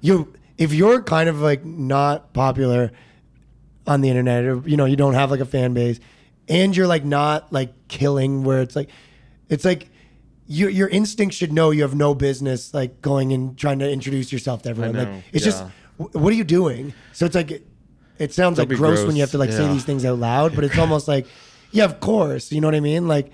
you 0.00 0.32
if 0.58 0.72
you're 0.74 1.02
kind 1.02 1.28
of 1.28 1.40
like 1.40 1.64
not 1.64 2.32
popular 2.32 2.90
on 3.86 4.00
the 4.00 4.08
internet, 4.08 4.44
or 4.44 4.62
you 4.68 4.76
know, 4.76 4.84
you 4.84 4.96
don't 4.96 5.14
have 5.14 5.30
like 5.30 5.40
a 5.40 5.46
fan 5.46 5.74
base, 5.74 6.00
and 6.48 6.76
you're 6.76 6.86
like 6.86 7.04
not 7.04 7.52
like 7.52 7.72
killing 7.88 8.42
where 8.44 8.60
it's 8.62 8.74
like 8.76 8.90
it's 9.48 9.64
like 9.64 9.88
your 10.46 10.68
your 10.70 10.88
instinct 10.88 11.34
should 11.36 11.52
know 11.52 11.70
you 11.70 11.82
have 11.82 11.94
no 11.94 12.14
business 12.14 12.74
like 12.74 13.00
going 13.00 13.32
and 13.32 13.56
trying 13.56 13.78
to 13.78 13.88
introduce 13.90 14.32
yourself 14.32 14.62
to 14.62 14.68
everyone. 14.70 14.96
Like 14.96 15.24
it's 15.32 15.44
just 15.44 15.62
yeah. 15.62 15.68
wh- 15.68 15.79
what 16.12 16.32
are 16.32 16.36
you 16.36 16.44
doing? 16.44 16.94
So 17.12 17.26
it's 17.26 17.34
like 17.34 17.50
it 18.18 18.32
sounds 18.32 18.56
That'd 18.56 18.68
like 18.70 18.76
be 18.76 18.76
gross, 18.76 19.04
when 19.06 19.16
you 19.16 19.22
have 19.22 19.30
to 19.32 19.38
like 19.38 19.52
say 19.52 19.66
these 19.68 19.84
things 19.84 20.04
out 20.04 20.18
loud, 20.18 20.54
but 20.54 20.64
it's 20.64 20.78
almost 20.84 21.08
like 21.08 21.26
yeah, 21.72 21.84
of 21.84 22.00
course. 22.00 22.50
You 22.52 22.60
know 22.60 22.66
what 22.68 22.74
I 22.74 22.80
mean? 22.80 23.08
Like 23.08 23.30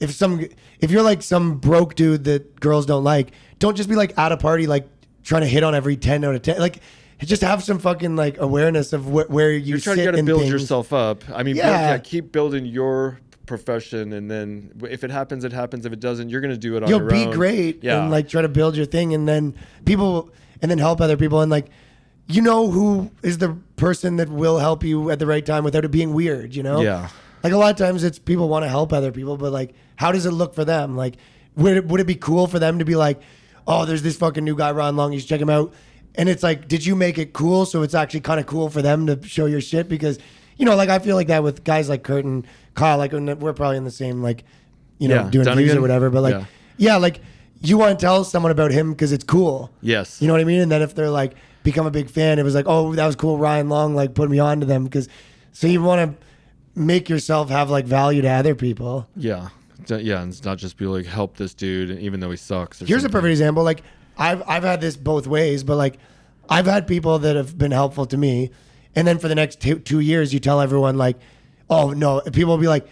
if 0.00 0.12
some 0.12 0.46
if 0.80 0.90
you're 0.90 1.02
like 1.02 1.22
some 1.22 1.58
broke 1.58 1.94
dude 1.94 2.24
that 2.24 2.60
girls 2.60 2.86
don't 2.86 3.04
like, 3.04 3.32
don't 3.58 3.76
just 3.76 3.88
be 3.88 3.94
like 3.96 4.16
at 4.18 4.32
a 4.32 4.36
party 4.36 4.66
like 4.66 4.86
trying 5.22 5.42
to 5.42 5.48
hit 5.48 5.62
on 5.62 5.74
every 5.74 5.96
ten 5.96 6.22
out 6.24 6.34
of 6.34 6.42
ten. 6.42 6.58
Like 6.58 6.80
just 7.20 7.42
have 7.42 7.62
some 7.64 7.78
fucking 7.78 8.14
like 8.14 8.38
awareness 8.38 8.92
of 8.92 9.04
wh- 9.06 9.30
where 9.30 9.50
you 9.52 9.58
You're 9.60 9.78
trying 9.78 9.96
to 9.96 10.04
gotta 10.04 10.22
build 10.22 10.40
things. 10.42 10.52
yourself 10.52 10.92
up. 10.92 11.24
I 11.30 11.42
mean, 11.42 11.54
build- 11.56 11.66
Yeah. 11.66 11.92
yeah, 11.92 11.98
keep 11.98 12.30
building 12.30 12.66
your 12.66 13.20
profession, 13.46 14.12
and 14.12 14.30
then 14.30 14.72
if 14.90 15.02
it 15.02 15.10
happens, 15.10 15.42
it 15.44 15.52
happens. 15.52 15.86
If 15.86 15.92
it 15.92 16.00
doesn't, 16.00 16.28
you're 16.28 16.40
gonna 16.42 16.56
do 16.58 16.76
it 16.76 16.82
on 16.82 16.88
You'll 16.90 17.00
your 17.00 17.10
be 17.10 17.24
great 17.32 17.82
Yeah, 17.82 18.02
and 18.02 18.10
like 18.10 18.28
try 18.28 18.42
to 18.42 18.48
build 18.48 18.76
your 18.76 18.86
thing, 18.86 19.14
and 19.14 19.26
then 19.26 19.54
people 19.86 20.30
and 20.62 20.70
then 20.70 20.78
help 20.78 21.00
other 21.00 21.16
people 21.16 21.40
and 21.40 21.50
like. 21.50 21.66
You 22.28 22.42
know 22.42 22.70
who 22.70 23.10
is 23.22 23.38
the 23.38 23.56
person 23.76 24.16
that 24.16 24.28
will 24.28 24.58
help 24.58 24.82
you 24.82 25.10
at 25.10 25.18
the 25.18 25.26
right 25.26 25.44
time 25.44 25.62
without 25.64 25.84
it 25.84 25.90
being 25.90 26.12
weird, 26.12 26.54
you 26.56 26.62
know? 26.62 26.80
Yeah. 26.80 27.08
Like 27.44 27.52
a 27.52 27.56
lot 27.56 27.70
of 27.70 27.76
times 27.76 28.02
it's 28.02 28.18
people 28.18 28.48
want 28.48 28.64
to 28.64 28.68
help 28.68 28.92
other 28.92 29.12
people, 29.12 29.36
but 29.36 29.52
like, 29.52 29.74
how 29.94 30.10
does 30.10 30.26
it 30.26 30.32
look 30.32 30.54
for 30.54 30.64
them? 30.64 30.96
Like, 30.96 31.16
would 31.54 31.76
it, 31.76 31.86
would 31.86 32.00
it 32.00 32.06
be 32.06 32.16
cool 32.16 32.46
for 32.48 32.58
them 32.58 32.80
to 32.80 32.84
be 32.84 32.96
like, 32.96 33.20
oh, 33.66 33.84
there's 33.84 34.02
this 34.02 34.16
fucking 34.16 34.42
new 34.44 34.56
guy, 34.56 34.70
Ryan 34.72 34.96
Long, 34.96 35.12
you 35.12 35.20
should 35.20 35.28
check 35.28 35.40
him 35.40 35.50
out. 35.50 35.72
And 36.16 36.28
it's 36.28 36.42
like, 36.42 36.66
did 36.66 36.84
you 36.84 36.96
make 36.96 37.18
it 37.18 37.32
cool? 37.32 37.66
So 37.66 37.82
it's 37.82 37.94
actually 37.94 38.20
kind 38.20 38.40
of 38.40 38.46
cool 38.46 38.70
for 38.70 38.82
them 38.82 39.06
to 39.06 39.22
show 39.26 39.46
your 39.46 39.60
shit 39.60 39.88
because, 39.88 40.18
you 40.56 40.64
know, 40.64 40.74
like 40.74 40.88
I 40.88 40.98
feel 40.98 41.14
like 41.14 41.26
that 41.28 41.42
with 41.44 41.62
guys 41.62 41.88
like 41.88 42.02
Kurt 42.02 42.24
and 42.24 42.46
Kyle, 42.74 42.98
like 42.98 43.12
we're 43.12 43.52
probably 43.52 43.76
in 43.76 43.84
the 43.84 43.90
same, 43.90 44.22
like, 44.22 44.44
you 44.98 45.08
know, 45.08 45.24
Yeah, 45.24 45.30
doing 45.30 45.56
views 45.56 45.74
or 45.74 45.80
whatever. 45.80 46.10
But 46.10 46.22
like, 46.22 46.34
Yeah. 46.34 46.44
yeah, 46.78 46.96
like 46.96 47.20
you 47.60 47.78
want 47.78 47.98
to 47.98 48.04
tell 48.04 48.24
someone 48.24 48.50
about 48.50 48.70
him 48.72 48.92
because 48.92 49.12
it's 49.12 49.24
cool. 49.24 49.70
Yes. 49.80 50.20
You 50.20 50.26
know 50.26 50.32
what 50.34 50.40
I 50.40 50.44
mean? 50.44 50.60
And 50.62 50.72
then 50.72 50.82
if 50.82 50.94
they're 50.94 51.10
like 51.10 51.34
become 51.66 51.84
a 51.86 51.90
big 51.90 52.08
fan, 52.08 52.38
it 52.38 52.44
was 52.44 52.54
like, 52.54 52.64
oh, 52.66 52.94
that 52.94 53.06
was 53.06 53.16
cool. 53.16 53.36
Ryan 53.36 53.68
Long 53.68 53.94
like 53.94 54.14
put 54.14 54.30
me 54.30 54.38
on 54.38 54.60
to 54.60 54.66
them 54.66 54.84
because 54.84 55.08
so 55.52 55.66
you 55.66 55.82
want 55.82 56.10
to 56.10 56.26
make 56.80 57.10
yourself 57.10 57.50
have 57.50 57.68
like 57.68 57.84
value 57.84 58.22
to 58.22 58.28
other 58.28 58.54
people. 58.54 59.06
Yeah. 59.16 59.48
Yeah, 59.88 60.22
and 60.22 60.32
it's 60.32 60.44
not 60.44 60.58
just 60.58 60.78
be 60.78 60.86
like 60.86 61.06
help 61.06 61.36
this 61.36 61.54
dude, 61.54 61.98
even 62.00 62.18
though 62.20 62.30
he 62.30 62.36
sucks. 62.36 62.80
Here's 62.80 63.04
a 63.04 63.08
perfect 63.10 63.30
example. 63.30 63.62
Like 63.62 63.82
I've 64.16 64.42
I've 64.48 64.64
had 64.64 64.80
this 64.80 64.96
both 64.96 65.26
ways, 65.26 65.62
but 65.62 65.76
like 65.76 65.98
I've 66.48 66.66
had 66.66 66.86
people 66.86 67.18
that 67.20 67.36
have 67.36 67.56
been 67.58 67.70
helpful 67.72 68.06
to 68.06 68.16
me, 68.16 68.50
and 68.96 69.06
then 69.06 69.18
for 69.18 69.28
the 69.28 69.34
next 69.34 69.60
two, 69.60 69.78
two 69.78 70.00
years, 70.00 70.32
you 70.32 70.40
tell 70.40 70.60
everyone 70.60 70.96
like, 70.96 71.18
oh 71.68 71.90
no, 71.90 72.20
people 72.20 72.54
will 72.54 72.58
be 72.58 72.68
like, 72.68 72.88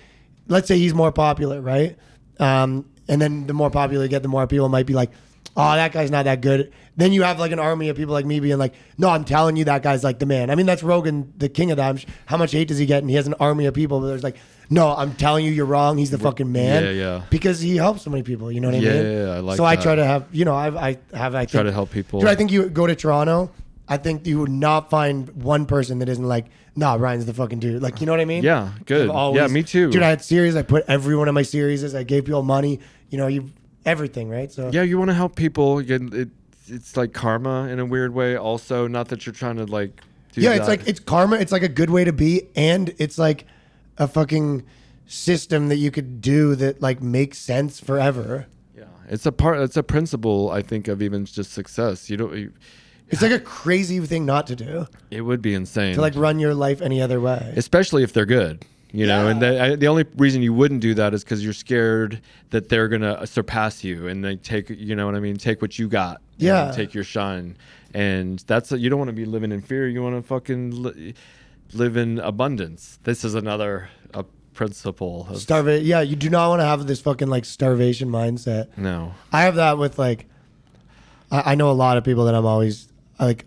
let's 0.47 0.69
say 0.69 0.79
he's 0.79 0.95
more 0.95 1.11
popular, 1.11 1.61
right? 1.61 1.97
Um, 2.39 2.89
and 3.09 3.21
then 3.21 3.47
the 3.47 3.55
more 3.55 3.71
popular 3.71 4.05
you 4.05 4.09
get, 4.09 4.23
the 4.23 4.29
more 4.29 4.47
people 4.47 4.69
might 4.69 4.87
be 4.87 4.95
like, 4.95 5.11
oh, 5.57 5.75
that 5.75 5.93
guy's 5.93 6.11
not 6.11 6.25
that 6.25 6.41
good. 6.41 6.73
Then 6.97 7.13
you 7.13 7.23
have 7.23 7.39
like 7.41 7.51
an 7.53 7.59
army 7.59 7.89
of 7.89 7.97
people 7.97 8.13
like 8.13 8.25
me 8.27 8.39
being 8.41 8.59
like, 8.59 8.75
no, 8.99 9.09
I'm 9.09 9.25
telling 9.25 9.57
you, 9.57 9.65
that 9.65 9.83
guy's 9.83 10.05
like 10.05 10.19
the 10.19 10.27
man. 10.27 10.51
I 10.51 10.55
mean, 10.55 10.67
that's 10.67 10.83
Rogan, 10.83 11.33
the 11.37 11.49
king 11.49 11.71
of 11.71 11.77
that. 11.79 12.05
How 12.27 12.37
much 12.37 12.53
hate 12.53 12.69
does 12.69 12.79
he 12.79 12.87
get? 12.87 12.99
And 13.03 13.11
he 13.11 13.17
has 13.17 13.27
an 13.27 13.35
army 13.41 13.67
of 13.67 13.75
people, 13.75 14.01
but 14.01 14.07
there's 14.07 14.23
like, 14.23 14.37
no, 14.71 14.95
I'm 14.95 15.15
telling 15.15 15.45
you, 15.45 15.51
you're 15.51 15.67
wrong. 15.67 15.99
He's 15.99 16.11
the 16.11 16.19
fucking 16.19 16.51
man. 16.51 16.85
yeah, 16.85 16.91
yeah. 16.91 17.23
Because 17.31 17.61
he 17.61 17.77
helps 17.77 18.03
so 18.03 18.11
many 18.11 18.23
people. 18.23 18.51
You 18.51 18.61
know 18.61 18.69
what 18.69 18.77
I 18.77 18.79
Yeah, 18.79 18.93
mean? 18.95 19.05
yeah, 19.05 19.25
yeah, 19.27 19.31
I 19.35 19.39
like 19.41 19.57
so 19.57 19.65
I 19.65 19.77
that. 19.77 19.83
try 19.83 19.95
to 19.97 20.05
have, 20.05 20.27
you 20.33 20.45
know, 20.45 20.55
I've, 20.55 20.77
I 20.77 20.99
have, 21.13 21.35
I 21.35 21.41
think, 21.41 21.51
Try 21.51 21.63
to 21.65 21.73
help 21.73 21.91
people. 21.91 22.21
Dude, 22.21 22.29
I 22.29 22.35
think 22.35 22.51
you 22.53 22.69
go 22.69 22.87
to 22.87 22.95
Toronto. 22.95 23.51
I 23.87 23.99
think 23.99 24.27
you 24.27 24.39
would 24.39 24.51
not 24.51 24.89
find 24.89 25.29
one 25.43 25.67
person 25.67 25.99
that 25.99 26.09
isn't 26.09 26.25
like, 26.27 26.47
nah, 26.75 26.95
Ryan's 26.95 27.27
the 27.27 27.35
fucking 27.35 27.59
dude. 27.59 27.83
Like, 27.83 28.01
you 28.01 28.07
know 28.07 28.13
what 28.13 28.21
I 28.21 28.25
mean? 28.25 28.43
Yeah, 28.43 28.71
good. 28.87 29.11
I've 29.11 29.35
Yeah, 29.35 29.47
me 29.49 29.63
too. 29.63 29.91
Dude, 29.91 30.03
I 30.03 30.09
had 30.09 30.23
series. 30.25 30.57
I 30.57 30.63
put 30.63 30.85
every 30.89 31.15
one 31.17 31.29
of 31.29 31.35
my 31.35 31.43
series. 31.43 31.95
I 31.95 32.03
gave 32.03 32.25
people 32.25 32.43
money. 32.43 32.81
You 33.11 33.19
know, 33.19 33.27
you 33.27 33.51
everything, 33.85 34.29
right? 34.29 34.51
So 34.53 34.71
Yeah, 34.73 34.83
you 34.83 34.99
want 34.99 35.11
to 35.11 35.15
help 35.15 35.37
people. 35.37 35.81
You- 35.81 36.09
It, 36.13 36.29
it's 36.67 36.97
like 36.97 37.13
karma 37.13 37.69
in 37.69 37.79
a 37.79 37.85
weird 37.85 38.15
way. 38.15 38.37
Also, 38.37 38.87
not 38.89 39.09
that 39.09 39.27
you're 39.27 39.35
trying 39.35 39.57
to 39.57 39.67
like. 39.67 40.01
Do 40.33 40.41
yeah, 40.41 40.55
it's 40.55 40.67
like 40.67 40.87
it's 40.89 40.99
karma. 41.01 41.37
It's 41.37 41.53
like 41.53 41.63
a 41.63 41.69
good 41.69 41.91
way 41.91 42.05
to 42.05 42.13
be, 42.13 42.43
and 42.57 42.93
it's 42.99 43.19
like 43.19 43.45
a 43.99 44.09
fucking 44.09 44.65
system 45.07 45.69
that 45.69 45.77
you 45.77 45.91
could 45.91 46.21
do 46.21 46.55
that 46.57 46.81
like 46.83 47.03
makes 47.03 47.39
sense 47.39 47.79
forever. 47.81 48.47
Yeah, 48.77 48.85
it's 49.09 49.27
a 49.27 49.33
part. 49.33 49.61
It's 49.61 49.77
a 49.77 49.83
principle. 49.83 50.51
I 50.51 50.63
think 50.63 50.89
of 50.89 51.03
even 51.03 51.25
just 51.27 51.53
success. 51.53 52.09
You 52.11 52.17
don't. 52.17 52.35
You, 52.37 52.53
It's 53.11 53.21
like 53.23 53.31
a 53.33 53.39
crazy 53.39 54.01
thing 54.01 54.25
not 54.25 54.47
to 54.49 54.57
do 54.57 54.87
it 55.11 55.21
would 55.21 55.43
be 55.43 55.53
insane 55.55 55.95
to 55.95 56.01
like 56.01 56.17
run 56.17 56.39
your 56.41 56.55
life 56.55 56.81
any 56.81 57.01
other 57.03 57.21
way. 57.21 57.53
especially 57.57 58.03
if 58.03 58.13
they're 58.15 58.27
good. 58.27 58.65
You 58.97 59.09
know, 59.09 59.27
and 59.27 59.43
the, 59.43 59.61
I, 59.61 59.75
the 59.75 59.89
only 59.89 60.05
reason 60.17 60.41
you 60.41 60.55
wouldn't 60.55 60.81
do 60.81 60.95
that 60.95 61.15
is 61.15 61.25
because 61.25 61.43
you're 61.43 61.53
scared 61.53 62.21
that 62.51 62.69
they're 62.69 62.87
gonna 62.87 63.15
uh, 63.15 63.27
surpass 63.27 63.83
you 63.83 64.07
and 64.07 64.25
they 64.25 64.37
take. 64.37 64.71
You 64.71 64.95
know 64.95 65.05
what 65.07 65.17
I 65.17 65.21
mean? 65.21 65.37
Take 65.37 65.61
what 65.61 65.81
you 65.81 65.89
got. 65.89 66.23
Yeah. 66.37 66.71
take 66.71 66.95
your 66.95 67.03
shine, 67.03 67.57
and 67.93 68.39
that's 68.47 68.71
you 68.71 68.89
don't 68.89 68.99
want 69.01 69.09
to 69.09 69.13
be 69.13 69.25
living 69.25 69.51
in 69.51 69.63
fear. 69.63 69.89
You 69.89 70.01
want 70.01 70.15
to 70.15 70.23
fucking 70.23 70.83
li- 70.83 71.15
live 71.73 71.97
in 71.97 72.21
abundance. 72.21 73.01
This 73.03 73.25
is 73.25 73.35
another 73.35 73.89
a 74.13 74.25
principle. 74.53 75.27
Of, 75.29 75.39
Starva- 75.39 75.85
Yeah, 75.85 76.01
you 76.01 76.15
do 76.15 76.31
not 76.31 76.49
want 76.51 76.61
to 76.61 76.65
have 76.67 76.87
this 76.87 77.01
fucking 77.01 77.27
like 77.29 77.45
starvation 77.45 78.09
mindset. 78.11 78.69
no. 78.79 79.13
I 79.33 79.43
have 79.43 79.57
that 79.57 79.77
with 79.77 79.99
like, 79.99 80.27
I, 81.33 81.53
I 81.53 81.55
know 81.57 81.69
a 81.69 81.73
lot 81.73 81.97
of 81.97 82.05
people 82.05 82.27
that 82.27 82.35
I'm 82.37 82.47
always 82.47 82.89
like, 83.19 83.45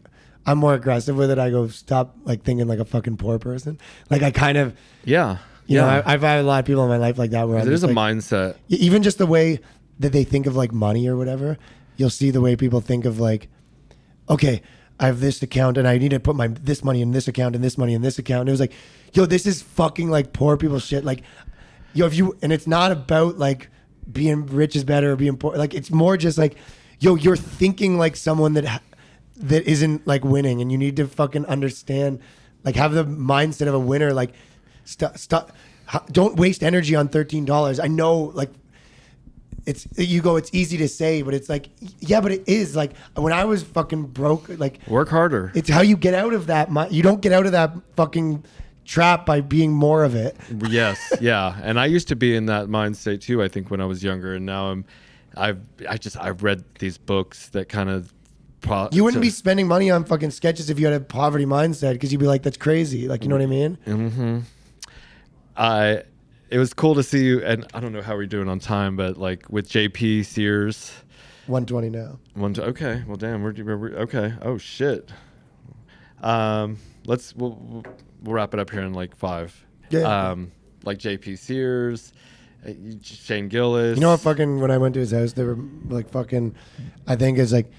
I'm 0.48 0.58
more 0.58 0.74
aggressive 0.74 1.16
with 1.16 1.30
it. 1.30 1.38
I 1.38 1.50
go 1.52 1.68
stop 1.68 2.16
like 2.24 2.44
thinking 2.44 2.68
like 2.68 2.80
a 2.80 2.86
fucking 2.86 3.18
poor 3.18 3.38
person. 3.38 3.78
Like 4.10 4.24
I 4.24 4.32
kind 4.32 4.58
of, 4.58 4.76
Yeah. 5.04 5.38
you 5.68 5.76
yeah. 5.76 5.82
know, 5.82 5.88
I, 5.88 6.14
I've 6.14 6.22
had 6.22 6.40
a 6.40 6.44
lot 6.44 6.60
of 6.60 6.66
people 6.66 6.84
in 6.84 6.90
my 6.90 6.98
life 6.98 7.18
like 7.18 7.32
that 7.32 7.48
where 7.48 7.64
There's 7.64 7.84
a 7.84 7.88
like, 7.88 7.96
mindset. 7.96 8.56
Even 8.70 9.04
just 9.04 9.18
the 9.20 9.26
way 9.28 9.60
that 10.00 10.14
they 10.14 10.24
think 10.24 10.46
of 10.48 10.56
like 10.56 10.72
money 10.72 11.08
or 11.08 11.18
whatever 11.18 11.58
you'll 11.98 12.12
see 12.12 12.30
the 12.30 12.40
way 12.40 12.56
people 12.56 12.80
think 12.80 13.06
of 13.06 13.20
like 13.20 13.48
okay 14.30 14.62
i 15.00 15.08
have 15.08 15.20
this 15.20 15.42
account 15.42 15.76
and 15.76 15.88
i 15.88 15.98
need 15.98 16.12
to 16.12 16.20
put 16.20 16.36
my 16.36 16.48
this 16.48 16.84
money 16.84 17.02
in 17.02 17.10
this 17.12 17.28
account 17.28 17.56
and 17.56 17.64
this 17.64 17.78
money 17.80 17.96
in 17.96 18.04
this 18.04 18.20
account 18.20 18.42
and 18.42 18.50
it 18.50 18.52
was 18.52 18.60
like 18.60 18.74
yo 19.14 19.26
this 19.26 19.48
is 19.48 19.64
fucking 19.64 20.12
like 20.12 20.34
poor 20.34 20.56
people 20.56 20.78
shit 20.78 21.04
like 21.04 21.24
yo 21.96 22.06
if 22.06 22.14
you 22.14 22.38
and 22.44 22.54
it's 22.54 22.68
not 22.68 22.92
about 22.92 23.40
like 23.40 23.70
being 24.12 24.46
rich 24.46 24.76
is 24.76 24.84
better 24.84 25.14
or 25.14 25.16
being 25.16 25.36
poor 25.36 25.56
like 25.56 25.74
it's 25.74 25.90
more 25.90 26.16
just 26.16 26.38
like 26.38 26.56
yo 27.00 27.16
you're 27.16 27.36
thinking 27.36 27.98
like 27.98 28.16
someone 28.16 28.54
that 28.54 28.66
ha- 28.66 28.82
that 29.38 29.64
isn't 29.68 30.06
like 30.08 30.24
winning 30.24 30.62
and 30.62 30.72
you 30.72 30.78
need 30.78 30.96
to 30.96 31.08
fucking 31.08 31.46
understand 31.46 32.20
like 32.64 32.76
have 32.76 32.94
the 32.94 33.06
mindset 33.06 33.68
of 33.68 33.74
a 33.74 33.80
winner 33.80 34.14
like 34.14 34.34
stop 34.84 35.18
stop 35.18 35.52
don't 36.12 36.36
waste 36.36 36.64
energy 36.64 36.96
on 36.96 37.08
$13 37.08 37.84
i 37.84 37.88
know 37.88 38.18
like 38.34 38.52
it's 39.66 39.88
you 39.98 40.22
go 40.22 40.38
it's 40.38 40.50
easy 40.54 40.78
to 40.78 40.88
say 40.88 41.22
but 41.22 41.34
it's 41.34 41.50
like 41.50 41.70
yeah 42.00 42.20
but 42.22 42.32
it 42.32 42.44
is 42.48 42.76
like 42.76 42.96
when 43.16 43.34
i 43.34 43.46
was 43.46 43.64
fucking 43.64 44.04
broke 44.08 44.48
like 44.58 44.80
Work 44.88 45.10
harder. 45.10 45.52
it's 45.54 45.70
how 45.70 45.82
you 45.82 45.98
get 45.98 46.14
out 46.14 46.34
of 46.34 46.48
that 46.48 46.92
you 46.92 47.04
don't 47.04 47.22
get 47.22 47.32
out 47.32 47.46
of 47.46 47.52
that 47.52 47.74
fucking 47.96 48.44
trap 48.86 49.26
by 49.26 49.42
being 49.42 49.72
more 49.72 50.04
of 50.04 50.16
it 50.16 50.38
yes, 50.70 51.14
yeah. 51.22 51.60
And 51.62 51.80
I 51.80 51.86
used 51.88 52.08
to 52.08 52.16
be 52.16 52.36
in 52.36 52.46
that 52.46 52.70
mind 52.70 52.96
state 52.96 53.22
too. 53.22 53.44
I 53.44 53.50
think 53.50 53.70
when 53.70 53.82
I 53.82 53.86
was 53.86 54.02
younger, 54.02 54.34
and 54.36 54.46
now 54.46 54.72
I'm, 54.72 54.86
I've, 55.36 55.60
I 55.90 55.98
just 55.98 56.18
I've 56.18 56.42
read 56.42 56.64
these 56.80 56.98
books 56.98 57.50
that 57.50 57.68
kind 57.68 57.90
of. 57.90 58.14
Pro- 58.62 58.90
you 58.92 59.04
wouldn't 59.04 59.22
to- 59.22 59.26
be 59.28 59.30
spending 59.30 59.68
money 59.68 59.92
on 59.92 60.04
fucking 60.04 60.32
sketches 60.32 60.70
if 60.70 60.80
you 60.80 60.88
had 60.88 60.96
a 60.96 61.04
poverty 61.04 61.46
mindset 61.46 61.94
because 61.94 62.12
you'd 62.12 62.20
be 62.20 62.28
like 62.28 62.42
that's 62.44 62.58
crazy 62.58 63.08
like 63.08 63.24
you 63.24 63.30
know 63.30 63.36
what 63.36 63.42
i 63.44 63.46
mean 63.46 63.78
Mm-hmm. 63.86 64.40
I. 65.56 66.04
It 66.50 66.60
was 66.60 66.74
cool 66.74 66.96
to 66.96 67.04
see 67.04 67.26
you, 67.26 67.44
and 67.44 67.66
I 67.74 67.82
don't 67.82 67.92
know 67.92 68.02
how 68.02 68.16
we're 68.16 68.26
doing 68.26 68.48
on 68.48 68.60
time, 68.60 68.96
but 68.96 69.18
like 69.18 69.50
with 69.50 69.68
JP 69.68 70.26
Sears. 70.26 70.94
120 71.48 71.90
now 71.90 72.20
One 72.36 72.54
okay, 72.58 73.04
well, 73.08 73.16
damn, 73.18 73.42
we're, 73.44 73.54
we're, 73.54 73.78
we're- 73.78 73.96
okay. 74.04 74.34
Oh 74.42 74.58
shit. 74.58 75.12
Um, 76.22 76.78
let's 77.06 77.36
we'll, 77.36 77.58
we'll 77.62 77.84
we'll 78.24 78.34
wrap 78.34 78.54
it 78.54 78.60
up 78.60 78.70
here 78.70 78.82
in 78.82 78.94
like 78.94 79.16
five. 79.16 79.62
Yeah. 79.90 80.30
Um, 80.30 80.52
like 80.84 81.00
JP 81.00 81.38
Sears, 81.38 82.14
uh, 82.66 82.72
Shane 83.04 83.50
Gillis. 83.50 83.98
You 83.98 84.02
know 84.02 84.12
what? 84.12 84.22
Fucking 84.22 84.60
when 84.62 84.72
I 84.72 84.78
went 84.78 84.94
to 84.94 85.00
his 85.02 85.12
house, 85.12 85.34
they 85.34 85.44
were 85.44 85.58
like 85.90 86.10
fucking. 86.10 86.56
I 87.08 87.16
think 87.18 87.38
it's 87.40 87.52
like, 87.52 87.70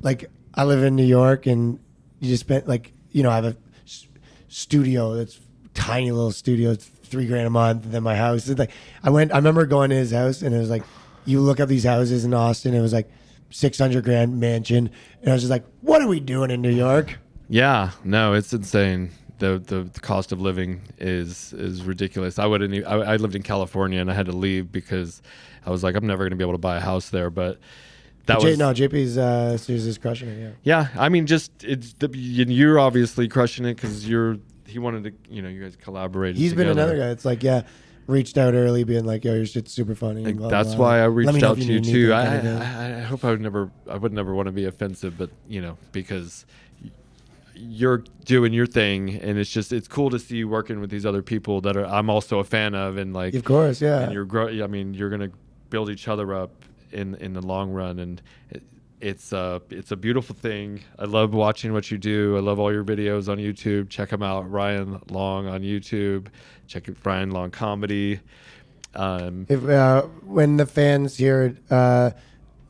like 0.00 0.30
I 0.54 0.64
live 0.64 0.82
in 0.82 0.96
New 0.96 1.04
York, 1.04 1.46
and 1.46 1.78
you 2.20 2.28
just 2.28 2.40
spent 2.40 2.68
like 2.68 2.92
you 3.12 3.22
know 3.22 3.30
I 3.30 3.36
have 3.36 3.44
a 3.44 3.56
studio 4.48 5.14
that's 5.14 5.38
tiny 5.76 6.10
little 6.10 6.32
studio, 6.32 6.70
it's 6.72 6.86
three 6.86 7.26
grand 7.26 7.46
a 7.46 7.50
month. 7.50 7.84
And 7.84 7.92
then 7.92 8.02
my 8.02 8.16
house 8.16 8.48
is 8.48 8.58
like, 8.58 8.70
I 9.02 9.10
went, 9.10 9.32
I 9.32 9.36
remember 9.36 9.66
going 9.66 9.90
to 9.90 9.96
his 9.96 10.10
house 10.10 10.42
and 10.42 10.54
it 10.54 10.58
was 10.58 10.70
like, 10.70 10.82
you 11.24 11.40
look 11.40 11.60
up 11.60 11.68
these 11.68 11.84
houses 11.84 12.24
in 12.24 12.34
Austin, 12.34 12.74
it 12.74 12.80
was 12.80 12.92
like 12.92 13.10
600 13.50 14.02
grand 14.04 14.40
mansion. 14.40 14.90
And 15.20 15.30
I 15.30 15.34
was 15.34 15.42
just 15.42 15.50
like, 15.50 15.64
what 15.82 16.02
are 16.02 16.08
we 16.08 16.20
doing 16.20 16.50
in 16.50 16.62
New 16.62 16.70
York? 16.70 17.18
Yeah, 17.48 17.90
no, 18.02 18.32
it's 18.32 18.52
insane. 18.52 19.10
The, 19.38 19.58
the 19.58 19.82
the 19.82 20.00
cost 20.00 20.32
of 20.32 20.40
living 20.40 20.80
is 20.96 21.52
is 21.52 21.82
ridiculous. 21.82 22.38
I 22.38 22.46
wouldn't. 22.46 22.86
I 22.86 23.16
lived 23.16 23.34
in 23.34 23.42
California 23.42 24.00
and 24.00 24.10
I 24.10 24.14
had 24.14 24.24
to 24.26 24.32
leave 24.32 24.72
because 24.72 25.20
I 25.66 25.70
was 25.70 25.84
like, 25.84 25.94
I'm 25.94 26.06
never 26.06 26.24
going 26.24 26.30
to 26.30 26.36
be 26.36 26.42
able 26.42 26.54
to 26.54 26.58
buy 26.58 26.78
a 26.78 26.80
house 26.80 27.10
there. 27.10 27.28
But 27.28 27.58
that 28.26 28.40
J- 28.40 28.50
was 28.50 28.58
no, 28.58 28.72
JP's 28.72 29.18
uh, 29.18 29.56
is 29.68 29.98
crushing 29.98 30.28
it. 30.28 30.54
Yeah. 30.62 30.88
yeah. 30.92 31.00
I 31.00 31.08
mean, 31.08 31.26
just 31.26 31.52
it's 31.64 31.94
the, 31.94 32.08
you're 32.12 32.78
obviously 32.78 33.28
crushing 33.28 33.64
it 33.64 33.74
because 33.74 34.08
you're. 34.08 34.38
He 34.66 34.80
wanted 34.80 35.04
to, 35.04 35.32
you 35.32 35.42
know, 35.42 35.48
you 35.48 35.62
guys 35.62 35.76
collaborated. 35.76 36.36
He's 36.36 36.52
been 36.52 36.68
another 36.68 36.98
guy. 36.98 37.10
It's 37.10 37.24
like, 37.24 37.42
yeah, 37.42 37.62
reached 38.08 38.36
out 38.36 38.54
early, 38.54 38.82
being 38.82 39.04
like, 39.04 39.24
yo, 39.24 39.34
your 39.34 39.46
shit's 39.46 39.72
super 39.72 39.94
funny. 39.94 40.24
Like, 40.24 40.36
blah, 40.36 40.48
that's 40.48 40.74
blah. 40.74 40.86
why 40.86 41.00
I 41.00 41.04
reached 41.04 41.42
out 41.42 41.56
to 41.56 41.62
you 41.62 41.80
too. 41.80 42.12
I, 42.12 42.24
kind 42.24 42.36
of 42.36 42.42
thing. 42.42 42.62
I, 42.62 42.98
I 42.98 43.02
hope 43.02 43.24
I 43.24 43.30
would 43.30 43.40
never, 43.40 43.70
I 43.88 43.96
would 43.96 44.12
never 44.12 44.34
want 44.34 44.46
to 44.46 44.52
be 44.52 44.64
offensive, 44.64 45.16
but 45.16 45.30
you 45.48 45.60
know, 45.60 45.78
because 45.92 46.46
you're 47.54 48.04
doing 48.24 48.52
your 48.52 48.66
thing, 48.66 49.10
and 49.10 49.38
it's 49.38 49.50
just 49.50 49.72
it's 49.72 49.88
cool 49.88 50.10
to 50.10 50.18
see 50.18 50.36
you 50.36 50.48
working 50.48 50.80
with 50.80 50.90
these 50.90 51.06
other 51.06 51.22
people 51.22 51.60
that 51.62 51.76
are 51.76 51.86
I'm 51.86 52.10
also 52.10 52.40
a 52.40 52.44
fan 52.44 52.74
of, 52.74 52.96
and 52.96 53.14
like, 53.14 53.34
Of 53.34 53.44
course, 53.44 53.80
yeah. 53.80 54.00
and 54.00 54.12
you're 54.12 54.24
grow. 54.24 54.48
I 54.48 54.66
mean, 54.66 54.94
you're 54.94 55.10
gonna 55.10 55.30
build 55.70 55.90
each 55.90 56.08
other 56.08 56.34
up 56.34 56.64
in 56.96 57.14
in 57.16 57.32
the 57.32 57.40
long 57.42 57.70
run, 57.70 57.98
and 57.98 58.22
it, 58.50 58.62
it's 59.00 59.32
uh 59.32 59.58
it's 59.70 59.92
a 59.92 59.96
beautiful 59.96 60.34
thing. 60.34 60.80
I 60.98 61.04
love 61.04 61.34
watching 61.34 61.72
what 61.72 61.90
you 61.90 61.98
do. 61.98 62.36
I 62.36 62.40
love 62.40 62.58
all 62.58 62.72
your 62.72 62.84
videos 62.84 63.28
on 63.28 63.38
YouTube. 63.38 63.88
Check 63.90 64.08
them 64.10 64.22
out, 64.22 64.50
Ryan 64.50 65.00
Long 65.10 65.46
on 65.46 65.60
YouTube. 65.60 66.28
Check 66.66 66.88
it, 66.88 66.96
Ryan 67.04 67.30
Long 67.30 67.50
comedy. 67.50 68.20
Um, 68.94 69.46
if 69.48 69.62
uh, 69.68 70.02
when 70.24 70.56
the 70.56 70.64
fans 70.66 71.16
hear 71.16 71.56
uh, 71.70 72.10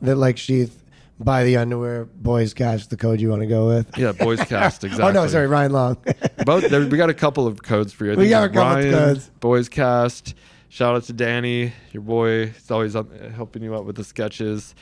that 0.01 0.15
like 0.17 0.37
Sheath 0.37 0.83
buy 1.19 1.43
the 1.45 1.57
underwear, 1.57 2.05
boys 2.05 2.53
cash 2.53 2.87
the 2.87 2.97
code 2.97 3.21
you 3.21 3.29
want 3.29 3.41
to 3.41 3.47
go 3.47 3.67
with. 3.67 3.97
Yeah, 3.97 4.11
Boys 4.11 4.39
Cast, 4.43 4.83
exactly. 4.83 5.05
oh 5.07 5.11
no, 5.11 5.27
sorry, 5.27 5.47
Ryan 5.47 5.71
Long. 5.71 5.97
Both 6.45 6.69
there, 6.69 6.81
we 6.85 6.97
got 6.97 7.09
a 7.09 7.13
couple 7.13 7.47
of 7.47 7.63
codes 7.63 7.93
for 7.93 8.05
you. 8.05 8.11
I 8.11 8.15
We 8.15 8.23
think 8.23 8.31
got 8.31 8.43
a 8.43 8.49
couple 8.49 8.85
of 8.85 8.93
codes. 8.93 9.31
Boys 9.39 9.69
Cast. 9.69 10.35
Shout 10.77 10.95
out 10.95 11.05
to 11.05 11.13
Danny, 11.13 11.73
your 11.91 12.03
boy. 12.03 12.49
He's 12.49 12.69
always 12.69 12.95
up, 12.95 13.11
helping 13.31 13.63
you 13.63 13.73
out 13.73 13.85
with 13.85 13.95
the 13.95 14.03
sketches. 14.03 14.75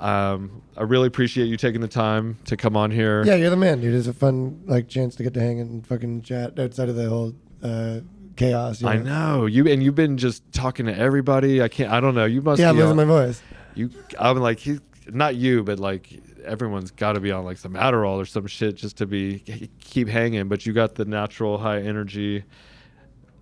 Um, 0.00 0.62
I 0.78 0.82
really 0.84 1.08
appreciate 1.08 1.44
you 1.44 1.58
taking 1.58 1.82
the 1.82 1.88
time 1.88 2.38
to 2.46 2.56
come 2.56 2.74
on 2.74 2.90
here. 2.90 3.22
yeah, 3.26 3.34
you're 3.34 3.50
the 3.50 3.56
man, 3.56 3.82
dude. 3.82 3.94
It's 3.94 4.06
a 4.06 4.14
fun 4.14 4.62
like 4.64 4.88
chance 4.88 5.14
to 5.16 5.22
get 5.22 5.34
to 5.34 5.40
hang 5.40 5.60
and 5.60 5.86
fucking 5.86 6.22
chat 6.22 6.58
outside 6.58 6.88
of 6.88 6.96
the 6.96 7.06
whole 7.06 7.34
uh, 7.62 8.00
chaos. 8.34 8.80
You 8.80 8.88
I 8.88 8.96
know 8.96 9.44
you, 9.44 9.68
and 9.68 9.82
you've 9.82 9.94
been 9.94 10.16
just 10.16 10.42
talking 10.54 10.86
to 10.86 10.96
everybody. 10.96 11.60
I 11.60 11.68
can't. 11.68 11.92
I 11.92 12.00
don't 12.00 12.14
know. 12.14 12.24
You 12.24 12.40
must. 12.40 12.58
Yeah, 12.58 12.70
I'm 12.70 12.78
losing 12.78 12.96
my 12.96 13.04
voice. 13.04 13.42
You, 13.74 13.90
I'm 14.18 14.38
like 14.38 14.58
he, 14.58 14.78
not 15.08 15.36
you, 15.36 15.64
but 15.64 15.78
like 15.78 16.18
everyone's 16.46 16.92
got 16.92 17.12
to 17.12 17.20
be 17.20 17.30
on 17.30 17.44
like 17.44 17.58
some 17.58 17.74
Adderall 17.74 18.16
or 18.16 18.24
some 18.24 18.46
shit 18.46 18.76
just 18.76 18.96
to 18.96 19.06
be 19.06 19.70
keep 19.80 20.08
hanging. 20.08 20.48
But 20.48 20.64
you 20.64 20.72
got 20.72 20.94
the 20.94 21.04
natural 21.04 21.58
high 21.58 21.82
energy. 21.82 22.44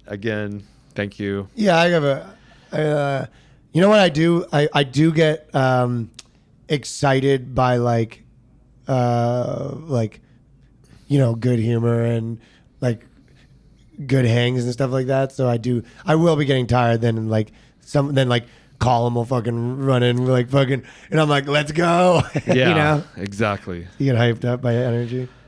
Again, 0.08 0.64
thank 1.00 1.18
you. 1.18 1.48
Yeah, 1.54 1.78
I 1.78 1.88
have 1.88 2.04
a. 2.04 2.36
Uh, 2.70 3.26
you 3.72 3.80
know 3.80 3.88
what 3.88 4.00
I 4.00 4.10
do? 4.10 4.44
I 4.52 4.68
I 4.72 4.84
do 4.84 5.12
get 5.12 5.52
um, 5.54 6.10
excited 6.68 7.54
by 7.54 7.76
like, 7.76 8.22
uh, 8.86 9.74
like, 9.74 10.20
you 11.08 11.18
know, 11.18 11.34
good 11.34 11.58
humor 11.58 12.02
and 12.04 12.38
like 12.80 13.06
good 14.06 14.26
hangs 14.26 14.64
and 14.64 14.72
stuff 14.72 14.90
like 14.90 15.06
that. 15.06 15.32
So 15.32 15.48
I 15.48 15.56
do. 15.56 15.82
I 16.04 16.16
will 16.16 16.36
be 16.36 16.44
getting 16.44 16.66
tired 16.66 17.00
then, 17.00 17.16
and 17.16 17.30
like 17.30 17.52
some 17.80 18.14
then 18.14 18.28
like 18.28 18.44
Colin 18.78 19.14
will 19.14 19.24
fucking 19.24 19.78
run 19.78 20.02
in 20.02 20.26
like 20.26 20.50
fucking, 20.50 20.84
and 21.10 21.20
I'm 21.20 21.30
like, 21.30 21.48
let's 21.48 21.72
go. 21.72 22.22
Yeah, 22.46 22.68
you 22.68 22.74
know, 22.74 23.04
exactly. 23.16 23.86
you 23.98 24.12
get 24.12 24.16
hyped 24.16 24.44
up 24.44 24.60
by 24.60 24.74
energy. 24.74 25.28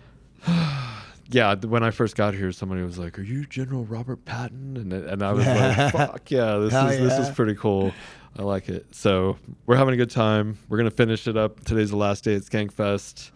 Yeah, 1.35 1.55
when 1.55 1.83
I 1.83 1.91
first 1.91 2.17
got 2.17 2.35
here, 2.35 2.53
somebody 2.53 2.83
was 2.83 2.99
like, 2.99 3.19
"Are 3.19 3.23
you 3.23 3.45
General 3.47 3.85
Robert 3.85 4.25
Patton?" 4.25 4.77
And 4.77 4.93
and 4.93 5.23
I 5.23 5.33
was 5.33 5.47
like, 5.47 5.93
"Fuck 5.93 6.31
yeah, 6.31 6.57
this 6.59 6.73
Hell 6.73 6.89
is 6.89 6.99
this 6.99 7.29
is 7.29 7.35
pretty 7.35 7.55
cool. 7.55 7.93
I 8.39 8.43
like 8.43 8.69
it." 8.69 8.87
So 8.95 9.39
we're 9.67 9.77
having 9.77 9.95
a 9.95 9.97
good 9.97 10.11
time. 10.11 10.59
We're 10.69 10.79
gonna 10.79 10.91
finish 10.91 11.27
it 11.27 11.37
up. 11.37 11.65
Today's 11.65 11.91
the 11.91 11.97
last 11.97 12.25
day 12.25 12.35
at 12.35 12.43
Skankfest, 12.43 13.31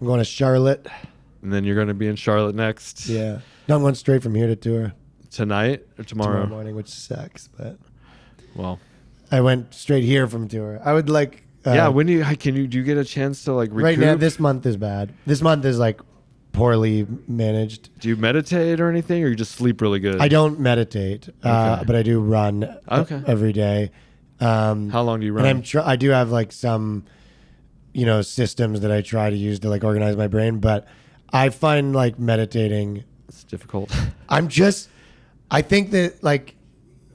I'm 0.00 0.06
going 0.06 0.18
to 0.18 0.24
Charlotte. 0.24 0.86
and 1.42 1.52
then 1.52 1.64
you're 1.64 1.76
gonna 1.76 1.94
be 1.94 2.06
in 2.08 2.16
Charlotte 2.16 2.54
next. 2.54 3.08
Yeah, 3.08 3.40
no, 3.68 3.76
I'm 3.76 3.82
going 3.82 3.94
straight 3.94 4.22
from 4.22 4.34
here 4.34 4.46
to 4.46 4.56
tour 4.56 4.92
Tonight 5.30 5.84
or 5.98 6.04
tomorrow? 6.04 6.32
tomorrow 6.32 6.46
morning, 6.48 6.76
which 6.76 6.88
sucks, 6.88 7.48
but. 7.48 7.78
Well, 8.54 8.78
I 9.30 9.40
went 9.40 9.72
straight 9.74 10.04
here 10.04 10.26
from 10.26 10.46
tour. 10.48 10.80
I 10.84 10.92
would 10.92 11.08
like. 11.08 11.44
Uh, 11.66 11.72
yeah. 11.72 11.88
When 11.88 12.06
do 12.06 12.12
you 12.12 12.24
can 12.36 12.54
you 12.56 12.66
do 12.66 12.76
you 12.78 12.84
get 12.84 12.98
a 12.98 13.04
chance 13.04 13.44
to 13.44 13.52
like 13.52 13.70
recoup? 13.70 13.84
right 13.84 13.98
now, 13.98 14.14
this 14.16 14.38
month 14.38 14.66
is 14.66 14.76
bad. 14.76 15.12
This 15.26 15.40
month 15.40 15.64
is 15.64 15.78
like 15.78 16.00
poorly 16.52 17.06
managed. 17.26 17.88
do 18.00 18.08
you 18.08 18.16
meditate 18.16 18.80
or 18.80 18.88
anything, 18.90 19.24
or 19.24 19.28
you 19.28 19.34
just 19.34 19.52
sleep 19.52 19.80
really 19.80 20.00
good? 20.00 20.20
I 20.20 20.28
don't 20.28 20.60
meditate, 20.60 21.28
uh, 21.44 21.74
Okay. 21.78 21.84
but 21.86 21.96
I 21.96 22.02
do 22.02 22.20
run 22.20 22.64
uh, 22.64 22.78
Okay. 23.00 23.22
every 23.26 23.52
day. 23.52 23.90
Um, 24.40 24.90
How 24.90 25.02
long 25.02 25.20
do 25.20 25.26
you 25.26 25.36
And 25.38 25.46
I'm 25.46 25.56
run? 25.56 25.62
tr- 25.62 25.80
I 25.80 25.96
do 25.96 26.10
have 26.10 26.30
like 26.30 26.52
some, 26.52 27.04
you 27.92 28.04
know, 28.06 28.22
systems 28.22 28.80
that 28.80 28.90
I 28.90 29.00
try 29.02 29.30
to 29.30 29.36
use 29.36 29.60
to 29.60 29.68
like 29.68 29.84
organize 29.84 30.16
my 30.16 30.26
brain, 30.28 30.58
but 30.58 30.86
I 31.32 31.48
find 31.48 31.94
like 31.94 32.18
meditating. 32.18 33.04
It's 33.28 33.44
difficult. 33.44 33.94
I'm 34.28 34.48
just, 34.48 34.88
I 35.50 35.62
think 35.62 35.90
that 35.92 36.22
like, 36.22 36.56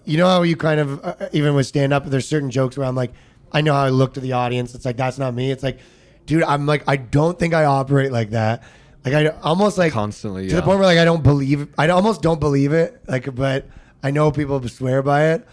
you 0.06 0.18
know 0.18 0.28
how 0.28 0.42
you 0.44 0.56
kind 0.56 0.80
of 0.80 1.04
uh, 1.06 1.28
even 1.34 1.54
with 1.54 1.68
stand 1.68 1.94
up, 1.94 2.06
there's 2.06 2.28
certain 2.28 2.50
jokes 2.50 2.78
where 2.78 2.88
I'm 2.88 2.96
like, 2.96 3.14
I 3.52 3.62
know 3.62 3.74
how 3.74 3.84
I 3.84 3.90
look 3.90 4.14
to 4.16 4.20
the 4.20 4.32
audience. 4.34 4.74
It's 4.74 4.86
like 4.86 4.98
that's 4.98 5.18
not 5.20 5.34
me. 5.34 5.52
It's 5.52 5.64
like, 5.64 5.80
dude, 6.26 6.44
I'm 6.44 6.66
like, 6.66 6.84
I 6.88 6.96
don't 6.96 7.38
think 7.38 7.54
I 7.54 7.66
operate 7.66 8.12
like 8.12 8.30
that. 8.32 8.64
Like 9.12 9.28
I 9.28 9.28
almost 9.42 9.78
like 9.78 9.94
Constantly, 9.94 10.44
to 10.48 10.50
yeah. 10.50 10.56
the 10.58 10.62
point 10.62 10.80
where 10.80 10.88
like 10.88 10.98
I 11.00 11.06
don't 11.06 11.24
believe. 11.24 11.68
I 11.78 11.90
almost 11.90 12.22
don't 12.22 12.40
believe 12.40 12.74
it. 12.74 13.02
Like, 13.08 13.34
but 13.34 13.66
I 14.04 14.12
know 14.12 14.32
people 14.32 14.66
swear 14.68 15.02
by 15.02 15.32
it. 15.34 15.48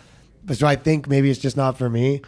But 0.44 0.58
so 0.58 0.66
I 0.66 0.76
think 0.76 1.08
maybe 1.08 1.30
it's 1.30 1.40
just 1.40 1.56
not 1.56 1.78
for 1.78 1.88
me. 1.88 2.20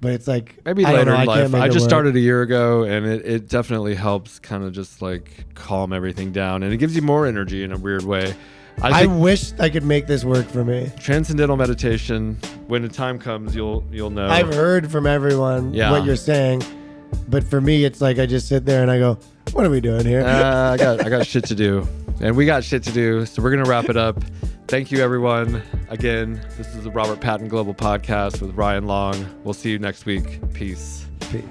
But 0.00 0.12
it's 0.12 0.26
like 0.26 0.56
Maybe 0.64 0.84
I 0.84 0.92
later 0.94 1.10
know, 1.10 1.16
I 1.16 1.20
in 1.22 1.26
life. 1.28 1.50
make 1.50 1.62
I 1.62 1.68
just 1.68 1.84
started 1.84 2.16
a 2.16 2.20
year 2.20 2.40
ago, 2.42 2.84
and 2.84 3.04
it, 3.06 3.26
it 3.26 3.48
definitely 3.48 3.94
helps 3.94 4.38
kind 4.38 4.64
of 4.64 4.72
just 4.72 5.02
like 5.02 5.44
calm 5.54 5.92
everything 5.92 6.32
down, 6.32 6.62
and 6.62 6.72
it 6.72 6.78
gives 6.78 6.96
you 6.96 7.02
more 7.02 7.26
energy 7.26 7.62
in 7.64 7.70
a 7.72 7.76
weird 7.78 8.04
way. 8.04 8.34
I 8.82 9.02
I 9.02 9.06
wish 9.06 9.52
I 9.58 9.68
could 9.68 9.84
make 9.84 10.06
this 10.06 10.24
work 10.24 10.46
for 10.46 10.64
me. 10.64 10.90
transcendental 10.98 11.56
meditation. 11.58 12.38
When 12.66 12.80
the 12.80 12.88
time 12.88 13.18
comes, 13.18 13.54
you'll 13.54 13.84
you'll 13.92 14.08
know. 14.08 14.26
I've 14.28 14.54
heard 14.54 14.90
from 14.90 15.06
everyone 15.06 15.74
Yeah. 15.74 15.90
what 15.90 16.04
you're 16.06 16.16
saying, 16.16 16.62
but 17.28 17.44
for 17.44 17.60
me, 17.60 17.84
it's 17.84 18.00
like 18.00 18.18
I 18.18 18.24
just 18.24 18.48
sit 18.48 18.64
there 18.64 18.80
and 18.80 18.90
I 18.90 18.98
go, 18.98 19.18
"What 19.52 19.66
are 19.66 19.70
we 19.70 19.80
doing 19.80 20.06
here?" 20.06 20.22
uh, 20.22 20.72
I 20.72 20.76
got 20.76 21.04
I 21.04 21.08
got 21.08 21.26
shit 21.26 21.44
to 21.46 21.54
do, 21.54 21.86
and 22.20 22.36
we 22.36 22.46
got 22.46 22.64
shit 22.64 22.82
to 22.84 22.92
do. 22.92 23.26
So 23.26 23.42
we're 23.42 23.50
gonna 23.50 23.68
wrap 23.68 23.88
it 23.88 23.96
up. 23.96 24.22
Thank 24.68 24.92
you, 24.92 25.02
everyone. 25.02 25.62
Again, 25.88 26.40
this 26.56 26.74
is 26.76 26.84
the 26.84 26.90
Robert 26.92 27.20
Patton 27.20 27.48
Global 27.48 27.74
Podcast 27.74 28.40
with 28.40 28.54
Ryan 28.54 28.86
Long. 28.86 29.26
We'll 29.42 29.54
see 29.54 29.70
you 29.70 29.78
next 29.80 30.06
week. 30.06 30.40
Peace. 30.54 31.06
Peace. 31.32 31.42